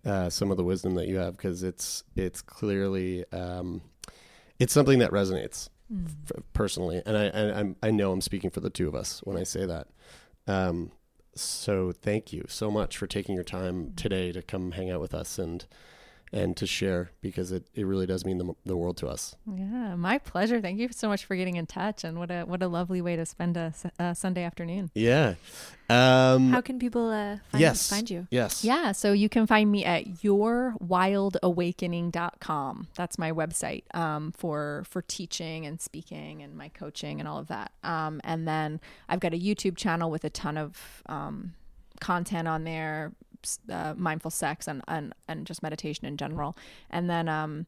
uh, 0.05 0.29
some 0.29 0.51
of 0.51 0.57
the 0.57 0.63
wisdom 0.63 0.95
that 0.95 1.07
you 1.07 1.17
have 1.17 1.37
because 1.37 1.61
it's 1.63 2.03
it's 2.15 2.41
clearly 2.41 3.23
um, 3.31 3.81
it's 4.59 4.73
something 4.73 4.99
that 4.99 5.11
resonates 5.11 5.69
Mm. 5.93 6.07
f- 6.33 6.41
personally, 6.53 7.01
and 7.05 7.17
I, 7.17 7.27
I 7.27 7.59
I'm, 7.59 7.75
I 7.83 7.91
know 7.91 8.13
I'm 8.13 8.21
speaking 8.21 8.49
for 8.49 8.61
the 8.61 8.69
two 8.69 8.87
of 8.87 8.95
us 8.95 9.19
when 9.25 9.35
I 9.35 9.43
say 9.43 9.65
that. 9.65 9.87
Um, 10.47 10.91
so 11.35 11.91
thank 11.91 12.31
you 12.31 12.45
so 12.47 12.71
much 12.71 12.97
for 12.97 13.07
taking 13.07 13.35
your 13.35 13.43
time 13.43 13.91
today 13.97 14.31
to 14.31 14.41
come 14.41 14.71
hang 14.71 14.89
out 14.89 15.01
with 15.01 15.13
us 15.13 15.37
and 15.37 15.65
and 16.33 16.55
to 16.57 16.65
share 16.65 17.11
because 17.21 17.51
it, 17.51 17.67
it 17.75 17.85
really 17.85 18.05
does 18.05 18.23
mean 18.25 18.37
the, 18.37 18.53
the 18.65 18.77
world 18.77 18.95
to 18.97 19.07
us. 19.07 19.35
yeah 19.45 19.95
my 19.95 20.17
pleasure 20.17 20.61
thank 20.61 20.79
you 20.79 20.87
so 20.91 21.07
much 21.09 21.25
for 21.25 21.35
getting 21.35 21.57
in 21.57 21.65
touch 21.65 22.03
and 22.05 22.17
what 22.17 22.31
a 22.31 22.43
what 22.43 22.63
a 22.63 22.67
lovely 22.67 23.01
way 23.01 23.15
to 23.17 23.25
spend 23.25 23.57
a 23.57 23.73
sunday 24.15 24.43
afternoon 24.43 24.89
Yeah. 24.95 25.35
Um, 25.89 26.51
How 26.51 26.61
can 26.61 26.79
people 26.79 27.09
uh, 27.09 27.37
find, 27.51 27.61
yes. 27.61 27.89
find 27.89 28.09
you? 28.09 28.25
Yes. 28.31 28.63
Yeah, 28.63 28.93
so 28.93 29.11
you 29.11 29.27
can 29.27 29.45
find 29.45 29.69
me 29.69 29.83
at 29.83 30.05
yourwildawakening.com. 30.23 32.87
That's 32.95 33.17
my 33.17 33.31
website 33.31 33.83
um, 33.95 34.31
for 34.31 34.83
for 34.89 35.01
teaching 35.01 35.65
and 35.65 35.81
speaking 35.81 36.41
and 36.43 36.55
my 36.55 36.69
coaching 36.69 37.19
and 37.19 37.27
all 37.27 37.39
of 37.39 37.47
that. 37.47 37.71
Um, 37.83 38.21
and 38.23 38.47
then 38.47 38.79
I've 39.09 39.19
got 39.19 39.33
a 39.33 39.37
YouTube 39.37 39.75
channel 39.75 40.09
with 40.09 40.23
a 40.23 40.29
ton 40.29 40.57
of 40.57 41.03
um, 41.07 41.55
content 41.99 42.47
on 42.47 42.63
there, 42.63 43.11
s- 43.11 43.15
uh, 43.71 43.93
mindful 43.97 44.31
sex 44.31 44.67
and, 44.67 44.81
and 44.87 45.13
and 45.27 45.45
just 45.47 45.61
meditation 45.63 46.05
in 46.05 46.17
general. 46.17 46.57
And 46.89 47.09
then 47.09 47.27
um, 47.29 47.65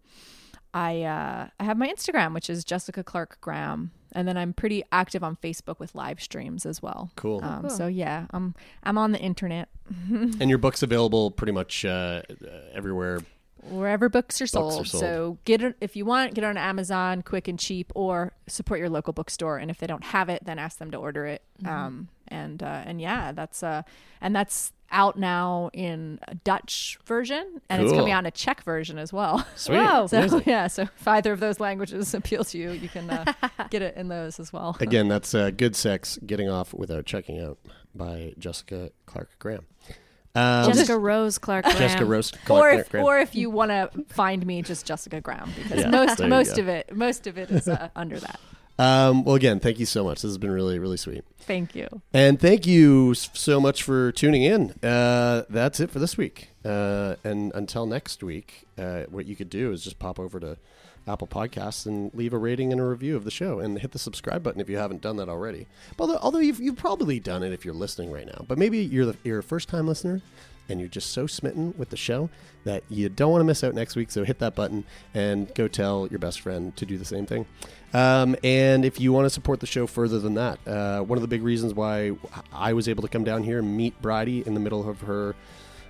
I 0.74 1.04
uh, 1.04 1.48
I 1.60 1.64
have 1.64 1.78
my 1.78 1.88
Instagram, 1.88 2.34
which 2.34 2.50
is 2.50 2.64
Jessica 2.64 3.04
Clark 3.04 3.38
Graham, 3.41 3.91
and 4.14 4.28
then 4.28 4.38
I'm 4.38 4.54
pretty 4.54 4.84
active 4.91 5.24
on 5.24 5.36
Facebook 5.38 5.80
with 5.80 5.94
live 5.94 6.22
streams 6.22 6.66
as 6.66 6.82
well. 6.82 7.12
Cool. 7.16 7.44
Um, 7.44 7.62
Cool. 7.62 7.70
So 7.70 7.88
yeah, 7.88 8.26
I'm 8.32 8.56
I'm 8.84 8.98
on 8.98 9.12
the 9.12 9.20
internet. 9.20 9.70
And 10.10 10.50
your 10.50 10.58
book's 10.58 10.82
available 10.82 11.30
pretty 11.32 11.52
much 11.52 11.86
uh, 11.86 12.22
uh, 12.30 12.48
everywhere. 12.74 13.20
wherever 13.70 14.10
books 14.10 14.41
are 14.41 14.45
Books 14.45 14.52
sold. 14.52 14.82
are 14.82 14.86
sold. 14.86 15.02
So 15.02 15.38
get 15.45 15.62
it 15.62 15.76
if 15.82 15.95
you 15.95 16.06
want, 16.06 16.34
get 16.34 16.44
it 16.44 16.48
on 16.48 16.58
Amazon, 16.58 17.22
quick 17.22 17.48
and 17.48 17.60
cheap, 17.60 17.91
or 17.95 18.34
support 18.48 18.80
your 18.80 18.90
local 18.90 19.14
bookstore. 19.14 19.58
And 19.58 19.70
if 19.70 19.78
they 19.78 19.88
don't 19.88 20.04
have 20.06 20.30
it, 20.30 20.44
then 20.45 20.58
ask 20.58 20.80
them 20.80 20.90
to 20.91 20.98
order 20.98 21.26
it. 21.28 21.44
Um, 21.66 22.08
and 22.34 22.61
uh, 22.64 22.81
and 22.85 22.99
yeah, 22.99 23.31
that's 23.31 23.64
uh, 23.64 23.84
and 24.22 24.35
that's 24.35 24.73
out 24.91 25.18
now 25.18 25.69
in 25.73 26.19
a 26.27 26.35
Dutch 26.35 26.99
version, 27.05 27.61
and 27.69 27.81
it's 27.81 27.91
Cool. 27.91 27.99
coming 28.01 28.14
out 28.14 28.19
in 28.19 28.26
a 28.27 28.31
Czech 28.31 28.64
version 28.64 28.97
as 28.99 29.11
well. 29.11 29.45
Sweet. 29.55 29.77
Wow. 29.77 30.05
So 30.07 30.19
Amazing. 30.19 30.43
yeah, 30.45 30.68
so 30.68 30.84
if 30.84 31.07
either 31.07 31.31
of 31.34 31.39
those 31.39 31.60
languages 31.60 32.14
appeal 32.19 32.43
to 32.45 32.57
you, 32.57 32.72
you 32.72 32.89
can 32.89 33.10
uh, 33.10 33.26
get 33.69 33.81
it 33.81 33.95
in 33.95 34.07
those 34.07 34.39
as 34.39 34.53
well. 34.53 34.77
Again, 34.80 35.07
that's 35.07 35.34
uh, 35.34 35.51
Good 35.51 35.76
Sex 35.76 36.19
Getting 36.26 36.49
Off 36.49 36.73
Without 36.73 37.05
Checking 37.05 37.39
Out 37.41 37.57
by 37.95 38.34
Jessica 38.38 38.91
Clark 39.05 39.30
Graham. 39.39 39.65
Um, 40.35 40.65
Jessica 40.72 40.97
Rose 40.97 41.38
Clark 41.38 41.65
Graham. 41.65 41.77
Jessica 41.77 42.05
Rose 42.05 42.31
or 42.49 42.69
if, 42.72 42.89
Graham. 42.89 43.05
or 43.05 43.19
if 43.19 43.35
you 43.35 43.49
want 43.51 43.69
to 43.69 43.89
find 44.10 44.45
me, 44.45 44.61
just 44.64 44.85
Jessica 44.85 45.22
Graham, 45.22 45.51
because 45.55 45.81
Yeah, 45.81 45.89
most 45.89 46.19
most 46.23 46.57
of 46.57 46.68
it 46.68 46.95
most 46.95 47.27
of 47.27 47.38
it 47.38 47.51
is 47.51 47.68
uh, 47.68 47.89
under 47.95 48.19
that. 48.19 48.39
Um, 48.80 49.24
well, 49.24 49.36
again, 49.36 49.60
thank 49.60 49.80
you 49.80 49.86
so 49.86 50.04
much. 50.04 50.22
This 50.22 50.30
has 50.30 50.38
been 50.38 50.52
really, 50.52 50.80
really 50.80 50.98
sweet. 50.98 51.24
Thank 51.40 51.76
you. 51.76 52.02
And 52.14 52.40
thank 52.40 52.66
you 52.66 53.14
so 53.14 53.60
much 53.60 53.84
for 53.84 54.12
tuning 54.12 54.44
in. 54.44 54.72
Uh, 54.82 55.44
that's 55.50 55.80
it 55.80 55.91
for 55.91 56.00
this 56.00 56.18
week. 56.18 56.50
Uh, 56.66 57.16
and 57.24 57.52
until 57.54 57.86
next 57.86 58.24
week, 58.24 58.66
uh, 58.78 59.02
what 59.10 59.26
you 59.26 59.36
could 59.36 59.50
do 59.50 59.72
is 59.72 59.84
just 59.84 60.00
pop 60.00 60.20
over 60.20 60.40
to 60.40 60.58
Apple 61.08 61.28
Podcasts 61.28 61.86
and 61.86 62.14
leave 62.14 62.34
a 62.34 62.38
rating 62.38 62.72
and 62.72 62.80
a 62.80 62.86
review 62.86 63.16
of 63.16 63.26
the 63.26 63.32
show 63.32 63.60
and 63.60 63.80
hit 63.80 63.91
the 63.91 64.00
subscribe 64.00 64.41
button 64.41 64.62
if 64.62 64.70
you 64.70 64.78
haven't 64.78 65.02
done 65.02 65.18
that 65.18 65.30
already. 65.30 65.68
Although, 66.00 66.18
although 66.22 66.40
you've, 66.40 66.60
you've 66.60 66.78
probably 66.78 67.20
done 67.20 67.44
it 67.44 67.52
if 67.52 67.66
you're 67.66 67.74
listening 67.74 68.12
right 68.12 68.26
now, 68.26 68.45
but 68.48 68.58
maybe 68.58 68.80
you're, 68.80 69.08
the, 69.08 69.18
you're 69.24 69.40
a 69.40 69.44
first 69.44 69.68
time 69.70 69.86
listener 69.86 70.22
and 70.69 70.80
you're 70.80 70.90
just 70.90 71.11
so 71.11 71.27
smitten 71.27 71.73
with 71.77 71.90
the 71.90 71.98
show 71.98 72.30
that 72.64 72.84
you 72.90 73.10
don't 73.10 73.31
want 73.31 73.41
to 73.41 73.45
miss 73.45 73.64
out 73.64 73.73
next 73.73 73.95
week. 73.95 74.11
So 74.11 74.23
hit 74.23 74.40
that 74.40 74.56
button 74.56 74.85
and 75.14 75.53
go 75.53 75.68
tell 75.68 76.07
your 76.07 76.19
best 76.19 76.41
friend 76.41 76.76
to 76.77 76.85
do 76.85 76.98
the 76.98 77.06
same 77.06 77.26
thing. 77.26 77.45
Um, 77.94 78.35
and 78.44 78.85
if 78.85 78.99
you 78.99 79.14
want 79.14 79.26
to 79.26 79.30
support 79.30 79.60
the 79.60 79.68
show 79.68 79.85
further 79.85 80.19
than 80.19 80.35
that, 80.35 80.68
uh, 80.68 81.02
one 81.02 81.18
of 81.18 81.22
the 81.22 81.27
big 81.27 81.44
reasons 81.44 81.73
why 81.73 82.14
I 82.52 82.73
was 82.73 82.88
able 82.88 83.03
to 83.03 83.10
come 83.10 83.23
down 83.23 83.44
here 83.44 83.60
and 83.60 83.77
meet 83.77 84.02
Bridie 84.02 84.45
in 84.45 84.53
the 84.53 84.60
middle 84.60 84.90
of 84.90 85.02
her 85.02 85.35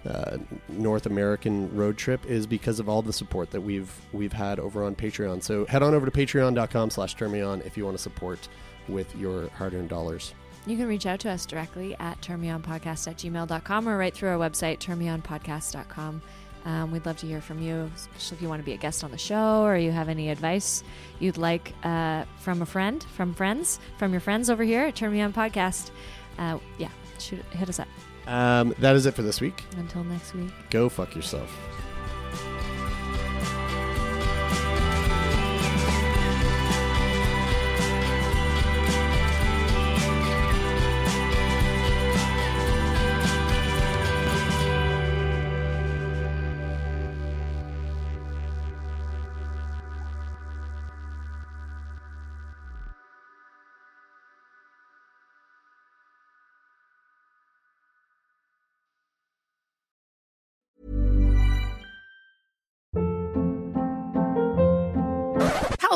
uh, 0.05 0.37
North 0.67 1.05
American 1.05 1.73
road 1.75 1.97
trip 1.97 2.25
is 2.25 2.45
because 2.45 2.79
of 2.79 2.89
all 2.89 3.01
the 3.01 3.13
support 3.13 3.51
that 3.51 3.61
we've 3.61 3.89
we've 4.11 4.33
had 4.33 4.59
over 4.59 4.83
on 4.83 4.95
Patreon. 4.95 5.41
So 5.41 5.65
head 5.65 5.81
on 5.81 5.93
over 5.93 6.05
to 6.05 6.11
patreon.com 6.11 6.89
slash 6.89 7.15
turn 7.15 7.31
me 7.31 7.39
on 7.41 7.61
if 7.61 7.77
you 7.77 7.85
want 7.85 7.95
to 7.95 8.03
support 8.03 8.49
with 8.89 9.15
your 9.15 9.47
hard-earned 9.49 9.87
dollars. 9.87 10.33
You 10.65 10.77
can 10.77 10.87
reach 10.87 11.05
out 11.05 11.19
to 11.21 11.29
us 11.29 11.45
directly 11.45 11.95
at 11.99 12.21
turnmeonpodcast 12.21 13.07
at 13.07 13.17
gmail.com 13.17 13.89
or 13.89 13.97
right 13.97 14.13
through 14.13 14.29
our 14.29 14.37
website, 14.37 14.79
turnmeonpodcast.com. 14.79 16.21
Um, 16.65 16.91
we'd 16.91 17.05
love 17.05 17.17
to 17.17 17.27
hear 17.27 17.41
from 17.41 17.61
you, 17.61 17.91
especially 17.93 18.37
if 18.37 18.41
you 18.41 18.47
want 18.47 18.61
to 18.61 18.65
be 18.65 18.71
a 18.71 18.77
guest 18.77 19.03
on 19.03 19.11
the 19.11 19.17
show 19.17 19.63
or 19.63 19.75
you 19.75 19.91
have 19.91 20.07
any 20.07 20.29
advice 20.29 20.81
you'd 21.19 21.37
like 21.37 21.73
uh, 21.83 22.23
from 22.39 22.61
a 22.61 22.65
friend, 22.65 23.03
from 23.15 23.33
friends, 23.33 23.79
from 23.97 24.11
your 24.11 24.21
friends 24.21 24.49
over 24.49 24.63
here 24.63 24.83
at 24.83 24.95
Turn 24.95 25.11
Me 25.11 25.19
On 25.19 25.33
Podcast. 25.33 25.91
Uh, 26.39 26.59
yeah, 26.77 26.89
shoot, 27.19 27.43
hit 27.51 27.67
us 27.67 27.79
up. 27.79 27.87
Um, 28.25 28.73
that 28.79 28.95
is 28.95 29.05
it 29.05 29.13
for 29.13 29.23
this 29.23 29.41
week. 29.41 29.61
Until 29.75 30.05
next 30.05 30.33
week. 30.33 30.51
Go 30.69 30.87
fuck 30.87 31.13
yourself. 31.13 31.53